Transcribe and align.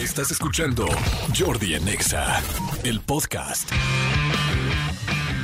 Estás 0.00 0.30
escuchando 0.30 0.86
Jordi 1.38 1.74
Anexa, 1.74 2.42
el 2.84 3.02
podcast. 3.02 3.70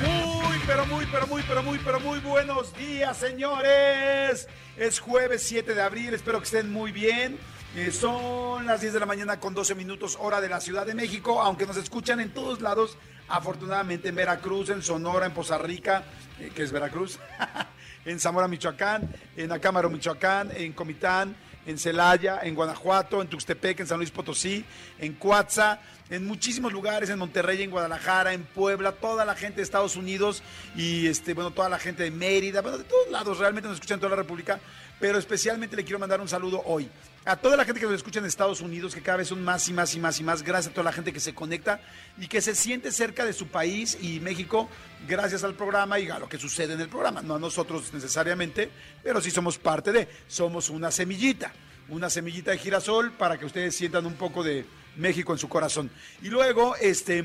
Muy, 0.00 0.56
pero 0.66 0.86
muy, 0.86 1.04
pero 1.12 1.26
muy, 1.26 1.42
pero 1.42 1.62
muy, 1.62 1.78
pero 1.78 2.00
muy 2.00 2.18
buenos 2.20 2.74
días, 2.74 3.18
señores. 3.18 4.48
Es 4.78 4.98
jueves 4.98 5.42
7 5.42 5.74
de 5.74 5.82
abril, 5.82 6.14
espero 6.14 6.38
que 6.38 6.46
estén 6.46 6.72
muy 6.72 6.90
bien. 6.90 7.36
Eh, 7.76 7.90
son 7.90 8.64
las 8.64 8.80
10 8.80 8.94
de 8.94 9.00
la 9.00 9.04
mañana 9.04 9.38
con 9.38 9.52
12 9.52 9.74
minutos 9.74 10.16
hora 10.18 10.40
de 10.40 10.48
la 10.48 10.62
Ciudad 10.62 10.86
de 10.86 10.94
México, 10.94 11.42
aunque 11.42 11.66
nos 11.66 11.76
escuchan 11.76 12.20
en 12.20 12.32
todos 12.32 12.62
lados, 12.62 12.96
afortunadamente 13.28 14.08
en 14.08 14.14
Veracruz, 14.14 14.70
en 14.70 14.80
Sonora, 14.82 15.26
en 15.26 15.34
Poza 15.34 15.58
Rica, 15.58 16.02
eh, 16.40 16.50
que 16.54 16.62
es 16.62 16.72
Veracruz, 16.72 17.18
en 18.06 18.18
Zamora, 18.18 18.48
Michoacán, 18.48 19.14
en 19.36 19.52
Acámaro, 19.52 19.90
Michoacán, 19.90 20.50
en 20.56 20.72
Comitán, 20.72 21.36
en 21.66 21.78
Celaya, 21.78 22.40
en 22.42 22.54
Guanajuato, 22.54 23.20
en 23.20 23.28
Tuxtepec, 23.28 23.80
en 23.80 23.86
San 23.86 23.98
Luis 23.98 24.10
Potosí, 24.10 24.64
en 24.98 25.14
Coatza, 25.14 25.80
en 26.08 26.26
muchísimos 26.26 26.72
lugares, 26.72 27.10
en 27.10 27.18
Monterrey, 27.18 27.62
en 27.62 27.70
Guadalajara, 27.70 28.32
en 28.32 28.44
Puebla, 28.44 28.92
toda 28.92 29.24
la 29.24 29.34
gente 29.34 29.56
de 29.56 29.62
Estados 29.62 29.96
Unidos 29.96 30.42
y 30.76 31.06
este, 31.06 31.34
bueno, 31.34 31.50
toda 31.50 31.68
la 31.68 31.78
gente 31.78 32.04
de 32.04 32.10
Mérida, 32.10 32.62
bueno, 32.62 32.78
de 32.78 32.84
todos 32.84 33.10
lados, 33.10 33.38
realmente 33.38 33.68
nos 33.68 33.76
escuchan 33.76 33.96
en 33.96 34.00
toda 34.00 34.10
la 34.10 34.22
República, 34.22 34.60
pero 35.00 35.18
especialmente 35.18 35.76
le 35.76 35.84
quiero 35.84 35.98
mandar 35.98 36.20
un 36.20 36.28
saludo 36.28 36.62
hoy 36.64 36.88
a 37.26 37.36
toda 37.36 37.56
la 37.56 37.64
gente 37.64 37.80
que 37.80 37.86
nos 37.86 37.96
escucha 37.96 38.20
en 38.20 38.24
Estados 38.24 38.60
Unidos, 38.60 38.94
que 38.94 39.02
cada 39.02 39.18
vez 39.18 39.28
son 39.28 39.42
más 39.42 39.68
y 39.68 39.72
más 39.72 39.92
y 39.96 39.98
más 39.98 40.20
y 40.20 40.22
más, 40.22 40.42
gracias 40.44 40.70
a 40.70 40.74
toda 40.74 40.84
la 40.84 40.92
gente 40.92 41.12
que 41.12 41.18
se 41.18 41.34
conecta 41.34 41.80
y 42.20 42.28
que 42.28 42.40
se 42.40 42.54
siente 42.54 42.92
cerca 42.92 43.24
de 43.24 43.32
su 43.32 43.48
país 43.48 43.98
y 44.00 44.20
México, 44.20 44.68
gracias 45.08 45.42
al 45.42 45.54
programa 45.54 45.98
y 45.98 46.08
a 46.08 46.20
lo 46.20 46.28
que 46.28 46.38
sucede 46.38 46.74
en 46.74 46.80
el 46.80 46.88
programa. 46.88 47.22
No 47.22 47.34
a 47.34 47.38
nosotros 47.40 47.92
necesariamente, 47.92 48.70
pero 49.02 49.20
sí 49.20 49.32
somos 49.32 49.58
parte 49.58 49.90
de, 49.90 50.08
somos 50.28 50.70
una 50.70 50.92
semillita, 50.92 51.52
una 51.88 52.08
semillita 52.10 52.52
de 52.52 52.58
girasol 52.58 53.10
para 53.10 53.36
que 53.36 53.44
ustedes 53.44 53.74
sientan 53.74 54.06
un 54.06 54.14
poco 54.14 54.44
de 54.44 54.64
México 54.94 55.32
en 55.32 55.38
su 55.40 55.48
corazón. 55.48 55.90
Y 56.22 56.28
luego, 56.28 56.76
este 56.76 57.24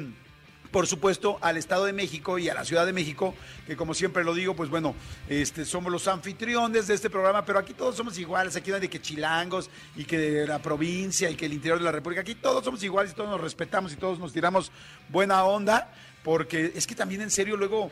por 0.71 0.87
supuesto, 0.87 1.37
al 1.41 1.57
Estado 1.57 1.85
de 1.85 1.93
México 1.93 2.39
y 2.39 2.47
a 2.47 2.53
la 2.53 2.63
Ciudad 2.63 2.85
de 2.85 2.93
México, 2.93 3.35
que 3.67 3.75
como 3.75 3.93
siempre 3.93 4.23
lo 4.23 4.33
digo, 4.33 4.55
pues 4.55 4.69
bueno, 4.69 4.95
este, 5.27 5.65
somos 5.65 5.91
los 5.91 6.07
anfitriones 6.07 6.87
de 6.87 6.93
este 6.93 7.09
programa, 7.09 7.43
pero 7.45 7.59
aquí 7.59 7.73
todos 7.73 7.95
somos 7.95 8.17
iguales, 8.17 8.55
aquí 8.55 8.69
no 8.69 8.75
hay 8.75 8.81
de 8.81 8.89
que 8.89 9.01
chilangos 9.01 9.69
y 9.97 10.05
que 10.05 10.17
de 10.17 10.47
la 10.47 10.59
provincia 10.59 11.29
y 11.29 11.35
que 11.35 11.45
el 11.45 11.53
interior 11.53 11.77
de 11.77 11.85
la 11.85 11.91
República, 11.91 12.21
aquí 12.21 12.35
todos 12.35 12.63
somos 12.63 12.81
iguales 12.83 13.11
y 13.11 13.15
todos 13.15 13.29
nos 13.29 13.41
respetamos 13.41 13.91
y 13.91 13.97
todos 13.97 14.17
nos 14.17 14.31
tiramos 14.31 14.71
buena 15.09 15.43
onda, 15.43 15.93
porque 16.23 16.71
es 16.73 16.87
que 16.87 16.95
también 16.95 17.21
en 17.21 17.31
serio 17.31 17.57
luego 17.57 17.91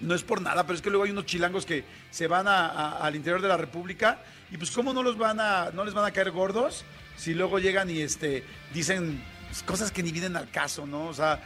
no 0.00 0.14
es 0.14 0.22
por 0.22 0.40
nada, 0.40 0.62
pero 0.64 0.76
es 0.76 0.82
que 0.82 0.90
luego 0.90 1.04
hay 1.04 1.10
unos 1.10 1.26
chilangos 1.26 1.66
que 1.66 1.84
se 2.10 2.28
van 2.28 2.46
al 2.46 3.16
interior 3.16 3.42
de 3.42 3.48
la 3.48 3.56
República 3.56 4.20
y 4.52 4.58
pues 4.58 4.70
cómo 4.70 4.92
no 4.92 5.02
los 5.02 5.18
van 5.18 5.40
a, 5.40 5.70
no 5.72 5.84
les 5.84 5.94
van 5.94 6.04
a 6.04 6.12
caer 6.12 6.30
gordos 6.30 6.84
si 7.16 7.34
luego 7.34 7.58
llegan 7.58 7.90
y 7.90 8.00
este 8.00 8.44
dicen 8.72 9.24
cosas 9.64 9.90
que 9.90 10.02
ni 10.02 10.12
vienen 10.12 10.36
al 10.36 10.50
caso, 10.50 10.86
¿no? 10.86 11.06
O 11.06 11.14
sea, 11.14 11.42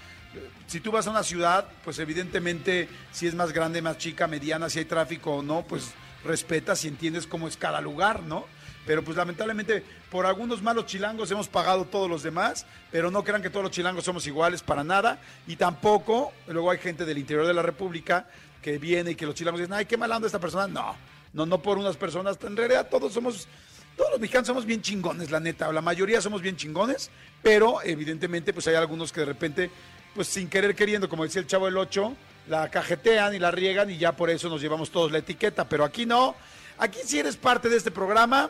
si 0.67 0.81
tú 0.81 0.93
vas 0.93 1.07
a 1.07 1.11
una 1.11 1.23
ciudad, 1.23 1.67
pues 1.85 1.99
evidentemente 1.99 2.89
si 3.13 3.27
es 3.27 3.35
más 3.35 3.53
grande, 3.53 3.83
más 3.83 3.99
chica, 3.99 4.27
mediana, 4.27 4.71
si 4.71 4.79
hay 4.79 4.85
tráfico 4.85 5.37
o 5.37 5.43
no, 5.43 5.63
pues 5.63 5.93
respetas 6.25 6.85
y 6.85 6.89
entiendes 6.89 7.27
cómo 7.27 7.49
es 7.49 7.57
cada 7.57 7.81
lugar, 7.81 8.23
¿no? 8.23 8.45
Pero 8.87 9.05
pues 9.05 9.17
lamentablemente 9.17 9.85
por 10.11 10.27
algunos 10.27 10.63
malos 10.63 10.87
chilangos 10.87 11.31
hemos 11.31 11.49
pagado 11.49 11.85
todos 11.85 12.09
los 12.09 12.23
demás, 12.23 12.67
pero 12.91 13.11
no 13.11 13.25
crean 13.25 13.43
que 13.43 13.51
todos 13.51 13.65
los 13.65 13.73
chilangos 13.73 14.05
somos 14.05 14.27
iguales 14.27 14.63
para 14.63 14.85
nada 14.85 15.21
y 15.47 15.57
tampoco, 15.57 16.33
luego 16.47 16.71
hay 16.71 16.79
gente 16.79 17.05
del 17.05 17.19
interior 17.19 17.47
de 17.47 17.55
la 17.55 17.63
República 17.63 18.27
que 18.63 18.79
viene 18.79 19.13
y 19.13 19.15
que 19.15 19.27
los 19.27 19.35
chilangos 19.35 19.61
dicen, 19.61 19.75
ay, 19.75 19.87
qué 19.87 19.97
mal 19.97 20.13
anda 20.13 20.27
esta 20.27 20.39
persona. 20.39 20.67
No, 20.67 20.97
no, 21.33 21.47
no 21.47 21.63
por 21.63 21.79
unas 21.79 21.97
personas, 21.97 22.39
en 22.43 22.57
realidad 22.57 22.89
todos 22.89 23.13
somos 23.13 23.49
todos 23.97 24.13
los 24.13 24.21
mexicanos 24.21 24.47
somos 24.47 24.65
bien 24.65 24.81
chingones, 24.81 25.31
la 25.31 25.41
neta, 25.41 25.71
la 25.71 25.83
mayoría 25.83 26.23
somos 26.23 26.41
bien 26.41 26.57
chingones, 26.57 27.11
pero 27.43 27.83
evidentemente 27.83 28.55
pues 28.55 28.67
hay 28.69 28.75
algunos 28.75 29.13
que 29.13 29.21
de 29.21 29.27
repente 29.27 29.71
pues 30.15 30.29
sin 30.29 30.49
querer 30.49 30.75
queriendo, 30.75 31.09
como 31.09 31.25
decía 31.25 31.41
el 31.41 31.47
chavo 31.47 31.67
del 31.67 31.77
8, 31.77 32.15
la 32.49 32.69
cajetean 32.71 33.35
y 33.35 33.39
la 33.39 33.51
riegan 33.51 33.91
y 33.91 33.99
ya 33.99 34.13
por 34.13 34.31
eso 34.31 34.49
nos 34.49 34.61
llevamos 34.61 34.91
todos 34.91 35.13
la 35.13 35.19
etiqueta, 35.19 35.69
pero 35.69 35.85
aquí 35.85 36.07
no. 36.07 36.35
Aquí 36.79 36.99
si 37.05 37.19
eres 37.19 37.37
parte 37.37 37.69
de 37.69 37.77
este 37.77 37.91
programa, 37.91 38.49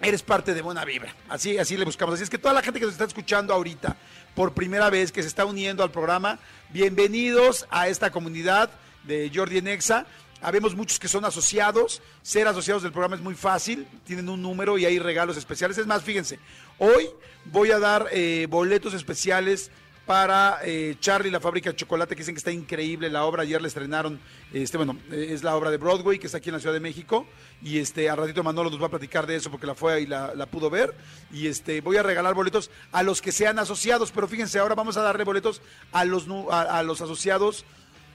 eres 0.00 0.22
parte 0.22 0.54
de 0.54 0.62
Buena 0.62 0.84
Vibra. 0.84 1.14
Así, 1.28 1.58
así 1.58 1.76
le 1.76 1.84
buscamos. 1.84 2.14
Así 2.14 2.24
es 2.24 2.30
que 2.30 2.38
toda 2.38 2.54
la 2.54 2.62
gente 2.62 2.78
que 2.78 2.86
nos 2.86 2.94
está 2.94 3.04
escuchando 3.04 3.54
ahorita 3.54 3.96
por 4.34 4.52
primera 4.52 4.90
vez, 4.90 5.10
que 5.10 5.22
se 5.22 5.28
está 5.28 5.44
uniendo 5.44 5.82
al 5.82 5.90
programa, 5.90 6.38
bienvenidos 6.70 7.66
a 7.70 7.88
esta 7.88 8.10
comunidad 8.10 8.70
de 9.04 9.30
Jordi 9.34 9.62
Nexa. 9.62 10.06
Habemos 10.42 10.76
muchos 10.76 10.98
que 10.98 11.08
son 11.08 11.24
asociados. 11.24 12.02
Ser 12.22 12.46
asociados 12.46 12.82
del 12.82 12.92
programa 12.92 13.16
es 13.16 13.22
muy 13.22 13.34
fácil. 13.34 13.88
Tienen 14.04 14.28
un 14.28 14.42
número 14.42 14.76
y 14.76 14.84
hay 14.84 14.98
regalos 14.98 15.36
especiales. 15.36 15.78
Es 15.78 15.86
más, 15.86 16.02
fíjense, 16.02 16.38
hoy 16.78 17.08
voy 17.46 17.70
a 17.70 17.78
dar 17.78 18.08
eh, 18.12 18.46
boletos 18.48 18.92
especiales 18.92 19.70
para 20.06 20.60
eh, 20.62 20.96
Charlie, 21.00 21.32
la 21.32 21.40
fábrica 21.40 21.70
de 21.70 21.76
chocolate, 21.76 22.14
que 22.14 22.20
dicen 22.20 22.34
que 22.34 22.38
está 22.38 22.52
increíble 22.52 23.10
la 23.10 23.24
obra. 23.24 23.42
Ayer 23.42 23.60
le 23.60 23.66
estrenaron, 23.66 24.20
este, 24.52 24.76
bueno, 24.76 24.96
eh, 25.10 25.28
es 25.30 25.42
la 25.42 25.56
obra 25.56 25.70
de 25.70 25.78
Broadway, 25.78 26.20
que 26.20 26.26
está 26.26 26.38
aquí 26.38 26.48
en 26.48 26.54
la 26.54 26.60
Ciudad 26.60 26.74
de 26.74 26.80
México. 26.80 27.26
Y 27.60 27.78
este, 27.78 28.08
a 28.08 28.14
ratito 28.14 28.44
Manolo 28.44 28.70
nos 28.70 28.80
va 28.80 28.86
a 28.86 28.90
platicar 28.90 29.26
de 29.26 29.34
eso 29.34 29.50
porque 29.50 29.66
la 29.66 29.74
fue 29.74 30.02
y 30.02 30.06
la, 30.06 30.32
la, 30.36 30.46
pudo 30.46 30.70
ver. 30.70 30.94
Y 31.32 31.48
este, 31.48 31.80
voy 31.80 31.96
a 31.96 32.04
regalar 32.04 32.34
boletos 32.34 32.70
a 32.92 33.02
los 33.02 33.20
que 33.20 33.32
sean 33.32 33.58
asociados. 33.58 34.12
Pero 34.12 34.28
fíjense, 34.28 34.60
ahora 34.60 34.76
vamos 34.76 34.96
a 34.96 35.02
darle 35.02 35.24
boletos 35.24 35.60
a 35.90 36.04
los, 36.04 36.26
a, 36.50 36.82
los 36.84 37.00
asociados 37.00 37.64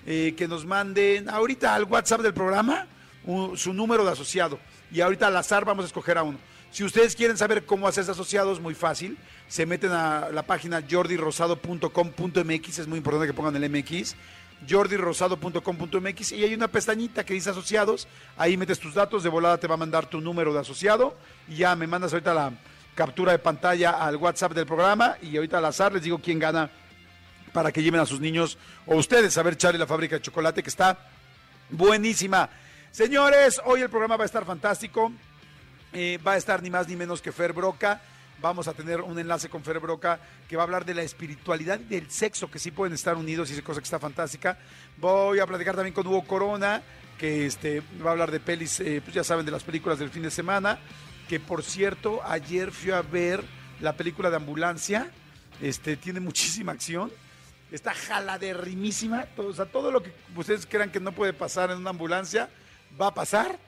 eh, 0.06 0.34
que 0.38 0.48
nos 0.48 0.66
manden 0.66 1.30
ahorita 1.30 1.76
al 1.76 1.84
WhatsApp 1.84 2.22
del 2.22 2.34
programa 2.34 2.88
su 3.56 3.74
número 3.74 4.06
de 4.06 4.12
asociado. 4.12 4.60
Y 4.92 5.02
ahorita 5.02 5.28
al 5.28 5.36
azar 5.36 5.66
vamos 5.66 5.84
a 5.84 5.88
escoger 5.88 6.18
a 6.18 6.24
uno. 6.24 6.40
Si 6.72 6.86
ustedes 6.86 7.16
quieren 7.18 7.38
saber 7.38 7.66
cómo 7.66 7.86
hacerse 7.86 8.12
asociados, 8.12 8.62
muy 8.62 8.74
fácil. 8.74 9.18
Se 9.50 9.66
meten 9.66 9.92
a 9.92 10.30
la 10.32 10.44
página 10.44 10.82
jordirosado.com.mx, 10.90 12.80
es 12.80 12.88
muy 12.88 12.98
importante 12.98 13.28
que 13.28 13.34
pongan 13.34 13.62
el 13.62 13.70
MX, 13.70 14.16
jordirosado.com.mx 14.70 16.32
y 16.32 16.44
hay 16.46 16.54
una 16.54 16.70
pestañita 16.70 17.26
que 17.26 17.34
dice 17.34 17.50
asociados, 17.50 18.08
ahí 18.38 18.56
metes 18.56 18.80
tus 18.80 18.94
datos, 18.94 19.24
de 19.24 19.30
volada 19.30 19.58
te 19.58 19.68
va 19.68 19.74
a 19.74 19.78
mandar 19.78 20.06
tu 20.06 20.22
número 20.22 20.54
de 20.54 20.62
asociado 20.62 21.18
y 21.50 21.58
ya 21.58 21.76
me 21.76 21.88
mandas 21.88 22.14
ahorita 22.14 22.34
la 22.34 22.54
captura 22.96 23.34
de 23.34 23.40
pantalla 23.40 23.92
al 23.92 24.16
WhatsApp 24.16 24.54
del 24.54 24.66
programa 24.66 25.18
y 25.22 25.36
ahorita 25.36 25.58
al 25.58 25.66
azar 25.66 25.92
les 25.92 26.04
digo 26.04 26.20
quién 26.20 26.40
gana 26.40 26.70
para 27.52 27.74
que 27.74 27.84
lleven 27.84 28.00
a 28.00 28.06
sus 28.06 28.22
niños 28.22 28.58
o 28.86 28.96
ustedes 28.96 29.38
a 29.38 29.44
ver 29.44 29.58
Charlie 29.58 29.80
la 29.80 29.88
fábrica 29.88 30.16
de 30.16 30.22
chocolate 30.22 30.64
que 30.64 30.70
está 30.70 30.98
buenísima. 31.70 32.50
Señores, 32.92 33.62
hoy 33.66 33.82
el 33.82 33.90
programa 33.90 34.16
va 34.16 34.24
a 34.24 34.26
estar 34.26 34.46
fantástico. 34.46 35.12
Eh, 35.94 36.20
va 36.26 36.34
a 36.34 36.38
estar 36.38 36.64
ni 36.64 36.70
más 36.70 36.88
ni 36.88 36.96
menos 36.96 37.22
que 37.22 37.32
Fer 37.32 37.54
Broca. 37.54 38.02
Vamos 38.42 38.68
a 38.68 38.74
tener 38.74 39.02
un 39.02 39.20
enlace 39.20 39.50
con 39.50 39.64
Fer 39.64 39.80
Broca 39.80 40.20
que 40.48 40.56
va 40.56 40.64
a 40.64 40.66
hablar 40.66 40.86
de 40.86 40.94
la 40.94 41.04
espiritualidad 41.04 41.80
y 41.80 41.84
del 41.84 42.10
sexo, 42.10 42.50
que 42.50 42.60
sí 42.60 42.72
pueden 42.72 42.94
estar 42.94 43.16
unidos 43.16 43.50
y 43.50 43.54
esa 43.54 43.62
cosa 43.62 43.82
que 43.82 43.86
está 43.86 44.00
fantástica. 44.00 44.58
Voy 44.98 45.40
a 45.40 45.46
platicar 45.46 45.76
también 45.76 45.94
con 45.94 46.08
Hugo 46.08 46.26
Corona, 46.26 46.82
que 47.20 47.46
este, 47.46 47.84
va 48.04 48.10
a 48.10 48.12
hablar 48.14 48.32
de 48.32 48.40
pelis, 48.40 48.80
eh, 48.80 49.02
pues 49.04 49.14
ya 49.14 49.24
saben, 49.24 49.46
de 49.46 49.52
las 49.52 49.64
películas 49.64 50.00
del 50.00 50.10
fin 50.10 50.24
de 50.24 50.32
semana. 50.32 50.80
Que 51.28 51.40
por 51.40 51.62
cierto, 51.62 52.22
ayer 52.24 52.72
fui 52.72 52.92
a 52.92 53.02
ver 53.02 53.44
la 53.82 53.94
película 53.94 54.30
de 54.30 54.38
Ambulancia. 54.38 55.12
Este, 55.62 55.98
tiene 55.98 56.20
muchísima 56.20 56.72
acción. 56.72 57.12
Está 57.70 57.94
jaladerrimísima. 57.94 59.26
Todo, 59.36 59.50
o 59.50 59.54
sea, 59.54 59.66
todo 59.66 59.92
lo 59.92 60.02
que 60.02 60.14
ustedes 60.36 60.66
crean 60.66 60.90
que 60.90 61.00
no 61.00 61.12
puede 61.12 61.34
pasar 61.34 61.70
en 61.70 61.78
una 61.78 61.92
ambulancia, 61.92 62.50
va 63.00 63.08
a 63.08 63.14
pasar. 63.14 63.60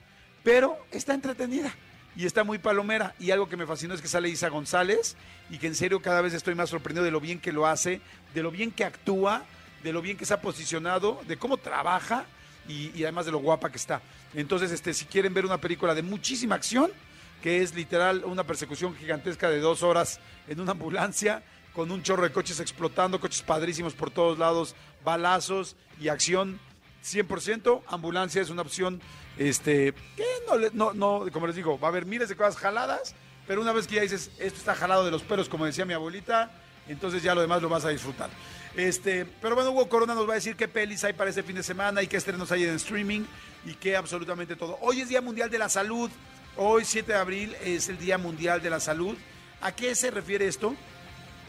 Pero 0.44 0.78
está 0.92 1.14
entretenida 1.14 1.74
y 2.16 2.26
está 2.26 2.44
muy 2.44 2.58
palomera. 2.58 3.16
Y 3.20 3.32
algo 3.32 3.50
que 3.50 3.58
me 3.58 3.66
fascinó 3.66 3.94
es 3.94 4.02
que 4.02 4.08
sale 4.08 4.30
Isa 4.30 4.50
González 4.50 5.16
y 5.50 5.58
que 5.58 5.68
en 5.68 5.76
serio 5.76 6.02
cada 6.02 6.22
vez 6.22 6.34
estoy 6.34 6.56
más 6.56 6.70
sorprendido 6.70 7.04
de 7.04 7.12
lo 7.12 7.20
bien 7.20 7.40
que 7.40 7.52
lo 7.52 7.68
hace, 7.68 8.02
de 8.34 8.44
lo 8.44 8.52
bien 8.52 8.72
que 8.72 8.84
actúa, 8.84 9.44
de 9.84 9.94
lo 9.94 10.02
bien 10.02 10.18
que 10.18 10.26
se 10.26 10.34
ha 10.34 10.42
posicionado, 10.42 11.22
de 11.28 11.38
cómo 11.38 11.58
trabaja 11.58 12.26
y, 12.68 13.04
además 13.04 13.26
de 13.26 13.32
lo 13.32 13.40
guapa 13.40 13.70
que 13.70 13.78
está. 13.78 14.02
Entonces, 14.34 14.72
este, 14.72 14.94
si 14.94 15.06
quieren 15.06 15.34
ver 15.34 15.46
una 15.46 15.58
película 15.58 15.94
de 15.94 16.02
muchísima 16.02 16.56
acción, 16.56 16.92
que 17.42 17.62
es 17.62 17.76
literal 17.76 18.24
una 18.26 18.46
persecución 18.46 18.96
gigantesca 18.96 19.50
de 19.50 19.60
dos 19.60 19.84
horas 19.84 20.20
en 20.48 20.62
una 20.62 20.72
ambulancia, 20.72 21.44
con 21.74 21.92
un 21.92 22.04
chorro 22.04 22.24
de 22.24 22.32
coches 22.32 22.60
explotando, 22.60 23.20
coches 23.20 23.42
padrísimos 23.42 23.94
por 23.94 24.12
todos 24.12 24.38
lados, 24.38 24.76
balazos 25.04 25.76
y 26.00 26.08
acción 26.08 26.60
100%, 27.04 27.82
ambulancia 27.88 28.42
es 28.42 28.50
una 28.50 28.62
opción 28.62 29.02
este, 29.38 29.94
que 30.16 30.26
no, 30.74 30.94
no, 30.94 31.26
como 31.32 31.48
les 31.48 31.56
digo, 31.56 31.80
va 31.80 31.88
a 31.88 31.92
haber 31.92 32.06
miles 32.06 32.30
de 32.30 32.36
cosas 32.36 32.58
jaladas, 32.58 33.16
pero 33.48 33.62
una 33.62 33.74
vez 33.74 33.88
que 33.88 33.96
ya 33.96 34.02
dices, 34.02 34.32
esto 34.40 34.60
está 34.60 34.76
jalado 34.76 35.06
de 35.06 35.12
los 35.12 35.24
pelos, 35.24 35.50
como 35.50 35.66
decía 35.66 35.86
mi 35.86 35.94
abuelita, 35.94 36.52
entonces 36.88 37.24
ya 37.24 37.34
lo 37.36 37.42
demás 37.42 37.62
lo 37.62 37.70
vas 37.70 37.86
a 37.86 37.90
disfrutar. 37.90 38.30
Este, 38.76 39.26
pero 39.26 39.56
bueno, 39.56 39.72
Hugo 39.72 39.88
Corona 39.88 40.16
nos 40.16 40.28
va 40.28 40.34
a 40.34 40.36
decir 40.36 40.56
qué 40.56 40.68
pelis 40.68 41.04
hay 41.04 41.14
para 41.14 41.30
este 41.30 41.44
fin 41.44 41.56
de 41.56 41.64
semana 41.64 42.02
y 42.02 42.08
qué 42.08 42.18
estrenos 42.18 42.52
hay 42.52 42.64
en 42.64 42.76
streaming 42.76 43.22
y 43.66 43.76
qué 43.76 43.96
absolutamente 43.96 44.56
todo. 44.56 44.78
Hoy 44.82 45.02
es 45.02 45.10
Día 45.10 45.22
Mundial 45.22 45.50
de 45.50 45.60
la 45.60 45.70
Salud. 45.70 46.10
Hoy, 46.56 46.86
7 46.86 47.14
de 47.14 47.18
abril, 47.18 47.56
es 47.64 47.90
el 47.90 47.98
Día 47.98 48.18
Mundial 48.18 48.62
de 48.62 48.70
la 48.70 48.80
Salud. 48.80 49.18
¿A 49.62 49.72
qué 49.72 49.96
se 49.96 50.12
refiere 50.12 50.48
esto? 50.48 50.76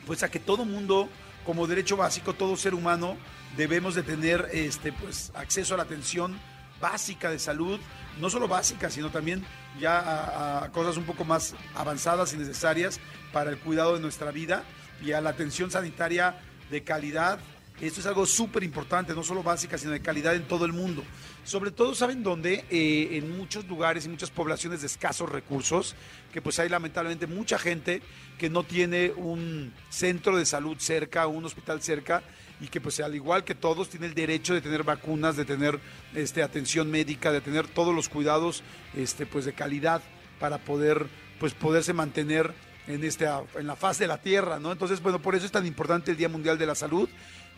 Pues 0.06 0.22
a 0.22 0.30
que 0.30 0.38
todo 0.38 0.64
mundo, 0.64 1.08
como 1.44 1.66
derecho 1.66 1.96
básico, 1.96 2.34
todo 2.34 2.56
ser 2.56 2.74
humano, 2.74 3.16
debemos 3.56 3.94
de 3.94 4.02
tener 4.02 4.48
este, 4.52 4.92
pues, 4.92 5.30
acceso 5.34 5.74
a 5.74 5.76
la 5.78 5.82
atención 5.82 6.38
básica 6.80 7.30
de 7.30 7.38
salud, 7.38 7.78
no 8.20 8.30
solo 8.30 8.48
básica, 8.48 8.90
sino 8.90 9.10
también 9.10 9.44
ya 9.80 10.62
a, 10.64 10.70
cosas 10.72 10.96
un 10.96 11.04
poco 11.04 11.24
más 11.24 11.54
avanzadas 11.74 12.32
y 12.32 12.36
necesarias 12.36 13.00
para 13.32 13.50
el 13.50 13.58
cuidado 13.58 13.94
de 13.94 14.00
nuestra 14.00 14.30
vida 14.30 14.64
y 15.04 15.12
a 15.12 15.20
la 15.20 15.30
atención 15.30 15.70
sanitaria 15.70 16.38
de 16.70 16.82
calidad. 16.82 17.38
Esto 17.80 18.00
es 18.00 18.06
algo 18.06 18.24
súper 18.24 18.62
importante, 18.62 19.14
no 19.14 19.24
solo 19.24 19.42
básica, 19.42 19.76
sino 19.76 19.92
de 19.92 20.00
calidad 20.00 20.36
en 20.36 20.46
todo 20.46 20.64
el 20.64 20.72
mundo. 20.72 21.02
Sobre 21.42 21.72
todo, 21.72 21.94
¿saben 21.94 22.22
dónde? 22.22 22.64
Eh, 22.70 23.18
en 23.18 23.36
muchos 23.36 23.66
lugares 23.66 24.06
y 24.06 24.08
muchas 24.08 24.30
poblaciones 24.30 24.80
de 24.80 24.86
escasos 24.86 25.28
recursos, 25.28 25.96
que 26.32 26.40
pues 26.40 26.58
hay 26.60 26.68
lamentablemente 26.68 27.26
mucha 27.26 27.58
gente 27.58 28.00
que 28.38 28.48
no 28.48 28.62
tiene 28.62 29.12
un 29.16 29.72
centro 29.90 30.36
de 30.36 30.46
salud 30.46 30.76
cerca, 30.78 31.26
un 31.26 31.44
hospital 31.44 31.82
cerca, 31.82 32.22
y 32.60 32.68
que 32.68 32.80
pues 32.80 33.00
al 33.00 33.14
igual 33.14 33.44
que 33.44 33.54
todos 33.54 33.88
tiene 33.88 34.06
el 34.06 34.14
derecho 34.14 34.54
de 34.54 34.60
tener 34.60 34.82
vacunas, 34.82 35.36
de 35.36 35.44
tener 35.44 35.78
este, 36.14 36.42
atención 36.42 36.90
médica, 36.90 37.32
de 37.32 37.40
tener 37.40 37.66
todos 37.66 37.94
los 37.94 38.08
cuidados 38.08 38.62
este, 38.94 39.26
pues 39.26 39.44
de 39.44 39.52
calidad 39.52 40.02
para 40.38 40.58
poder 40.58 41.06
pues 41.38 41.54
poderse 41.54 41.92
mantener 41.92 42.54
en, 42.86 43.02
este, 43.04 43.26
en 43.56 43.66
la 43.66 43.76
faz 43.76 43.98
de 43.98 44.06
la 44.06 44.18
tierra, 44.18 44.58
¿no? 44.58 44.72
Entonces, 44.72 45.02
bueno, 45.02 45.20
por 45.20 45.34
eso 45.34 45.46
es 45.46 45.52
tan 45.52 45.66
importante 45.66 46.10
el 46.10 46.16
Día 46.16 46.28
Mundial 46.28 46.58
de 46.58 46.66
la 46.66 46.74
Salud 46.74 47.08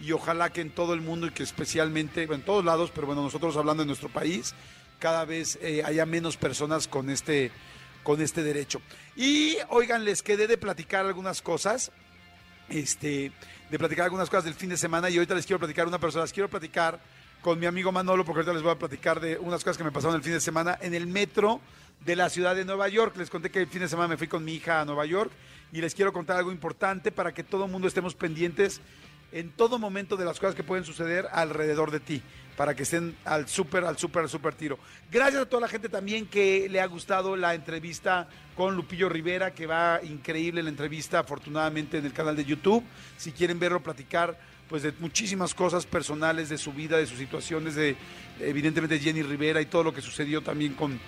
y 0.00 0.12
ojalá 0.12 0.50
que 0.50 0.60
en 0.60 0.70
todo 0.70 0.94
el 0.94 1.00
mundo 1.00 1.26
y 1.26 1.30
que 1.30 1.42
especialmente, 1.42 2.22
en 2.22 2.42
todos 2.42 2.64
lados, 2.64 2.90
pero 2.94 3.06
bueno, 3.06 3.22
nosotros 3.22 3.56
hablando 3.56 3.82
de 3.82 3.88
nuestro 3.88 4.08
país, 4.08 4.54
cada 4.98 5.24
vez 5.24 5.58
eh, 5.62 5.82
haya 5.84 6.06
menos 6.06 6.36
personas 6.36 6.88
con 6.88 7.10
este, 7.10 7.50
con 8.02 8.20
este 8.20 8.42
derecho. 8.42 8.80
Y 9.16 9.56
oigan, 9.68 10.04
les 10.04 10.22
quedé 10.22 10.46
de 10.46 10.58
platicar 10.58 11.06
algunas 11.06 11.42
cosas, 11.42 11.92
este, 12.68 13.32
de 13.70 13.78
platicar 13.78 14.04
algunas 14.04 14.28
cosas 14.28 14.44
del 14.44 14.54
fin 14.54 14.70
de 14.70 14.76
semana 14.76 15.10
y 15.10 15.16
ahorita 15.16 15.34
les 15.34 15.46
quiero 15.46 15.58
platicar 15.58 15.86
una 15.86 15.98
persona, 15.98 16.24
les 16.24 16.32
quiero 16.32 16.48
platicar 16.48 17.00
con 17.40 17.60
mi 17.60 17.66
amigo 17.66 17.92
Manolo, 17.92 18.24
porque 18.24 18.40
ahorita 18.40 18.52
les 18.54 18.62
voy 18.62 18.72
a 18.72 18.78
platicar 18.78 19.20
de 19.20 19.38
unas 19.38 19.62
cosas 19.62 19.78
que 19.78 19.84
me 19.84 19.92
pasaron 19.92 20.16
el 20.16 20.22
fin 20.22 20.32
de 20.32 20.40
semana 20.40 20.78
en 20.80 20.94
el 20.94 21.06
metro 21.06 21.60
de 22.04 22.16
la 22.16 22.28
ciudad 22.28 22.56
de 22.56 22.64
Nueva 22.64 22.88
York. 22.88 23.16
Les 23.16 23.30
conté 23.30 23.50
que 23.50 23.60
el 23.60 23.68
fin 23.68 23.82
de 23.82 23.88
semana 23.88 24.08
me 24.08 24.16
fui 24.16 24.26
con 24.26 24.44
mi 24.44 24.54
hija 24.54 24.80
a 24.80 24.84
Nueva 24.84 25.06
York 25.06 25.30
y 25.72 25.80
les 25.80 25.94
quiero 25.94 26.12
contar 26.12 26.38
algo 26.38 26.52
importante 26.52 27.12
para 27.12 27.32
que 27.32 27.44
todo 27.44 27.66
el 27.66 27.70
mundo 27.70 27.88
estemos 27.88 28.14
pendientes 28.14 28.80
en 29.36 29.50
todo 29.50 29.78
momento 29.78 30.16
de 30.16 30.24
las 30.24 30.40
cosas 30.40 30.54
que 30.54 30.64
pueden 30.64 30.84
suceder 30.84 31.28
alrededor 31.30 31.90
de 31.90 32.00
ti, 32.00 32.22
para 32.56 32.74
que 32.74 32.84
estén 32.84 33.14
al 33.26 33.46
súper, 33.48 33.84
al 33.84 33.98
súper, 33.98 34.22
al 34.22 34.30
súper 34.30 34.54
tiro. 34.54 34.78
Gracias 35.12 35.42
a 35.42 35.46
toda 35.46 35.60
la 35.60 35.68
gente 35.68 35.90
también 35.90 36.26
que 36.26 36.68
le 36.70 36.80
ha 36.80 36.86
gustado 36.86 37.36
la 37.36 37.54
entrevista 37.54 38.28
con 38.56 38.74
Lupillo 38.74 39.10
Rivera, 39.10 39.52
que 39.52 39.66
va 39.66 40.00
increíble 40.02 40.62
la 40.62 40.70
entrevista, 40.70 41.18
afortunadamente, 41.18 41.98
en 41.98 42.06
el 42.06 42.14
canal 42.14 42.34
de 42.34 42.46
YouTube. 42.46 42.82
Si 43.18 43.32
quieren 43.32 43.58
verlo, 43.58 43.82
platicar 43.82 44.38
pues 44.70 44.82
de 44.82 44.92
muchísimas 45.00 45.54
cosas 45.54 45.84
personales 45.84 46.48
de 46.48 46.56
su 46.56 46.72
vida, 46.72 46.96
de 46.96 47.06
sus 47.06 47.18
situaciones, 47.18 47.74
de 47.74 47.94
evidentemente 48.40 48.98
Jenny 48.98 49.22
Rivera 49.22 49.60
y 49.60 49.66
todo 49.66 49.84
lo 49.84 49.94
que 49.94 50.00
sucedió 50.00 50.40
también 50.40 50.72
con 50.72 50.98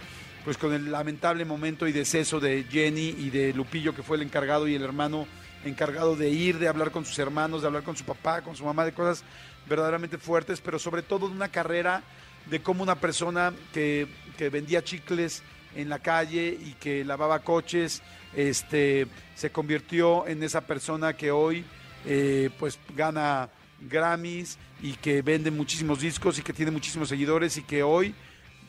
pues 0.44 0.56
con 0.56 0.72
el 0.72 0.90
lamentable 0.90 1.44
momento 1.44 1.86
y 1.86 1.92
deceso 1.92 2.40
de 2.40 2.64
Jenny 2.70 3.14
y 3.18 3.30
de 3.30 3.52
Lupillo 3.52 3.94
que 3.94 4.02
fue 4.02 4.16
el 4.16 4.22
encargado 4.22 4.68
y 4.68 4.74
el 4.74 4.82
hermano 4.82 5.26
encargado 5.64 6.16
de 6.16 6.30
ir, 6.30 6.58
de 6.58 6.68
hablar 6.68 6.90
con 6.90 7.04
sus 7.04 7.18
hermanos, 7.18 7.62
de 7.62 7.66
hablar 7.66 7.82
con 7.82 7.96
su 7.96 8.04
papá, 8.04 8.42
con 8.42 8.56
su 8.56 8.64
mamá, 8.64 8.84
de 8.84 8.92
cosas 8.92 9.24
verdaderamente 9.68 10.18
fuertes, 10.18 10.60
pero 10.60 10.78
sobre 10.78 11.02
todo 11.02 11.28
de 11.28 11.34
una 11.34 11.48
carrera 11.48 12.02
de 12.46 12.62
cómo 12.62 12.82
una 12.82 12.94
persona 12.94 13.52
que, 13.72 14.08
que 14.36 14.48
vendía 14.48 14.82
chicles 14.82 15.42
en 15.74 15.88
la 15.88 15.98
calle 15.98 16.58
y 16.60 16.74
que 16.74 17.04
lavaba 17.04 17.40
coches, 17.40 18.02
este, 18.34 19.06
se 19.34 19.50
convirtió 19.50 20.26
en 20.26 20.42
esa 20.42 20.62
persona 20.62 21.12
que 21.12 21.30
hoy 21.30 21.64
eh, 22.06 22.50
pues 22.58 22.78
gana 22.96 23.50
Grammys 23.80 24.58
y 24.80 24.92
que 24.94 25.22
vende 25.22 25.50
muchísimos 25.50 26.00
discos 26.00 26.38
y 26.38 26.42
que 26.42 26.52
tiene 26.52 26.70
muchísimos 26.70 27.08
seguidores 27.08 27.56
y 27.56 27.62
que 27.62 27.82
hoy, 27.82 28.14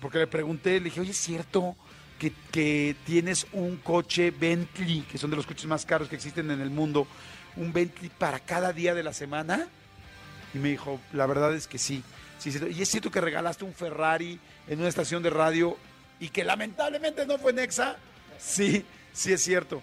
porque 0.01 0.19
le 0.19 0.27
pregunté, 0.27 0.79
le 0.79 0.85
dije, 0.85 1.01
oye, 1.01 1.11
¿es 1.11 1.17
cierto 1.17 1.75
que, 2.19 2.95
tienes 3.05 3.47
un 3.53 3.77
coche 3.77 4.31
Bentley, 4.31 5.01
que 5.01 5.17
son 5.17 5.29
de 5.29 5.37
los 5.37 5.47
coches 5.47 5.65
más 5.65 5.85
caros 5.85 6.09
que 6.09 6.15
existen 6.15 6.51
en 6.51 6.61
el 6.61 6.69
mundo, 6.69 7.07
un 7.55 7.71
Bentley 7.73 8.11
para 8.17 8.39
cada 8.39 8.73
día 8.73 8.93
de 8.93 9.03
la 9.03 9.13
semana? 9.13 9.67
Y 10.53 10.57
me 10.57 10.69
dijo, 10.69 10.99
la 11.13 11.25
verdad 11.25 11.53
es 11.55 11.67
que 11.67 11.77
sí. 11.77 12.03
sí, 12.37 12.51
sí. 12.51 12.59
Y 12.75 12.81
es 12.81 12.89
cierto 12.89 13.11
que 13.11 13.21
regalaste 13.21 13.63
un 13.63 13.73
Ferrari 13.73 14.39
en 14.67 14.79
una 14.79 14.89
estación 14.89 15.23
de 15.23 15.29
radio 15.29 15.77
y 16.19 16.29
que 16.29 16.43
lamentablemente 16.43 17.25
no 17.25 17.37
fue 17.37 17.53
Nexa. 17.53 17.97
Sí, 18.37 18.85
sí 19.13 19.31
es 19.31 19.41
cierto. 19.41 19.81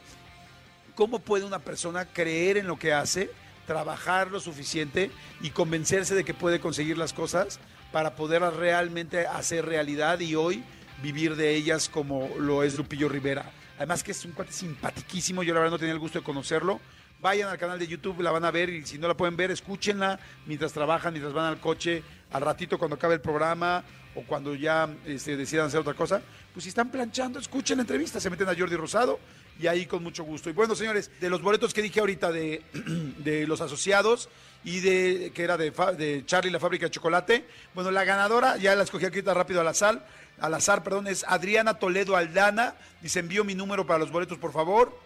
¿Cómo 0.95 1.19
puede 1.19 1.45
una 1.45 1.59
persona 1.59 2.05
creer 2.05 2.57
en 2.57 2.67
lo 2.67 2.79
que 2.79 2.93
hace, 2.93 3.31
trabajar 3.67 4.31
lo 4.31 4.41
suficiente 4.41 5.11
y 5.41 5.51
convencerse 5.51 6.15
de 6.15 6.25
que 6.25 6.35
puede 6.35 6.61
conseguir 6.61 6.99
las 6.99 7.13
cosas 7.13 7.59
para 7.93 8.17
poderlas 8.17 8.55
realmente 8.55 9.27
hacer 9.27 9.65
realidad 9.65 10.21
y 10.21 10.35
hoy 10.35 10.65
vivir 11.03 11.37
de 11.37 11.55
ellas 11.55 11.89
como 11.89 12.31
lo 12.39 12.63
es 12.63 12.77
Lupillo 12.77 13.09
Rivera? 13.09 13.51
Además 13.77 14.03
que 14.03 14.13
es 14.13 14.25
un 14.25 14.33
cuate 14.33 14.53
simpatiquísimo, 14.53 15.43
yo 15.43 15.53
la 15.53 15.61
verdad 15.61 15.73
no 15.73 15.79
tenía 15.79 15.93
el 15.93 15.99
gusto 15.99 16.19
de 16.19 16.25
conocerlo. 16.25 16.81
Vayan 17.21 17.49
al 17.49 17.59
canal 17.59 17.79
de 17.79 17.87
YouTube, 17.87 18.21
la 18.21 18.31
van 18.31 18.45
a 18.45 18.51
ver 18.51 18.69
y 18.71 18.85
si 18.87 18.99
no 18.99 19.09
la 19.09 19.17
pueden 19.17 19.37
ver, 19.37 19.51
escúchenla 19.51 20.19
mientras 20.47 20.73
trabajan, 20.73 21.13
mientras 21.13 21.33
van 21.33 21.47
al 21.47 21.61
coche, 21.61 22.03
al 22.31 22.43
ratito 22.43 22.79
cuando 22.79 22.97
acabe 22.97 23.15
el 23.15 23.21
programa 23.21 23.85
o 24.15 24.23
cuando 24.23 24.55
ya 24.55 24.89
este, 25.05 25.37
decidan 25.37 25.67
hacer 25.67 25.81
otra 25.81 25.95
cosa. 25.95 26.23
Pues 26.53 26.65
si 26.65 26.71
están 26.71 26.91
planchando, 26.91 27.39
escuchen 27.39 27.79
la 27.79 27.83
entrevista, 27.83 28.19
se 28.19 28.31
meten 28.31 28.49
a 28.49 28.55
Jordi 28.55 28.77
Rosado 28.77 29.19
y 29.61 29.67
ahí 29.67 29.87
con 29.87 30.03
mucho 30.03 30.25
gusto. 30.25 30.51
Y 30.51 30.53
bueno, 30.53 30.75
señores, 30.75 31.11
de 31.21 31.31
los 31.31 31.43
boletos 31.43 31.73
que 31.73 31.83
dije 31.83 32.01
ahorita 32.01 32.33
de, 32.33 32.63
de 33.19 33.47
los 33.47 33.61
asociados 33.61 34.29
y 34.65 34.81
de 34.81 35.33
que 35.35 35.43
era 35.43 35.57
de, 35.57 35.71
de 35.71 36.25
Charlie 36.27 36.51
la 36.51 36.61
fábrica 36.61 36.87
de 36.87 36.91
chocolate, 36.91 37.47
bueno, 37.75 37.91
la 37.91 38.05
ganadora, 38.05 38.57
ya 38.57 38.75
la 38.75 38.85
escogí 38.85 39.05
aquí 39.05 39.21
rápido 39.21 39.61
al 39.61 39.69
azar, 39.69 39.95
al 39.95 40.26
azar, 40.41 40.83
perdón, 40.83 41.07
es 41.07 41.25
Adriana 41.29 41.75
Toledo 41.75 42.17
Aldana. 42.17 42.75
Dice, 43.03 43.21
envío 43.21 43.45
mi 43.45 43.55
número 43.55 43.87
para 43.87 43.99
los 43.99 44.11
boletos, 44.11 44.39
por 44.39 44.53
favor. 44.53 45.05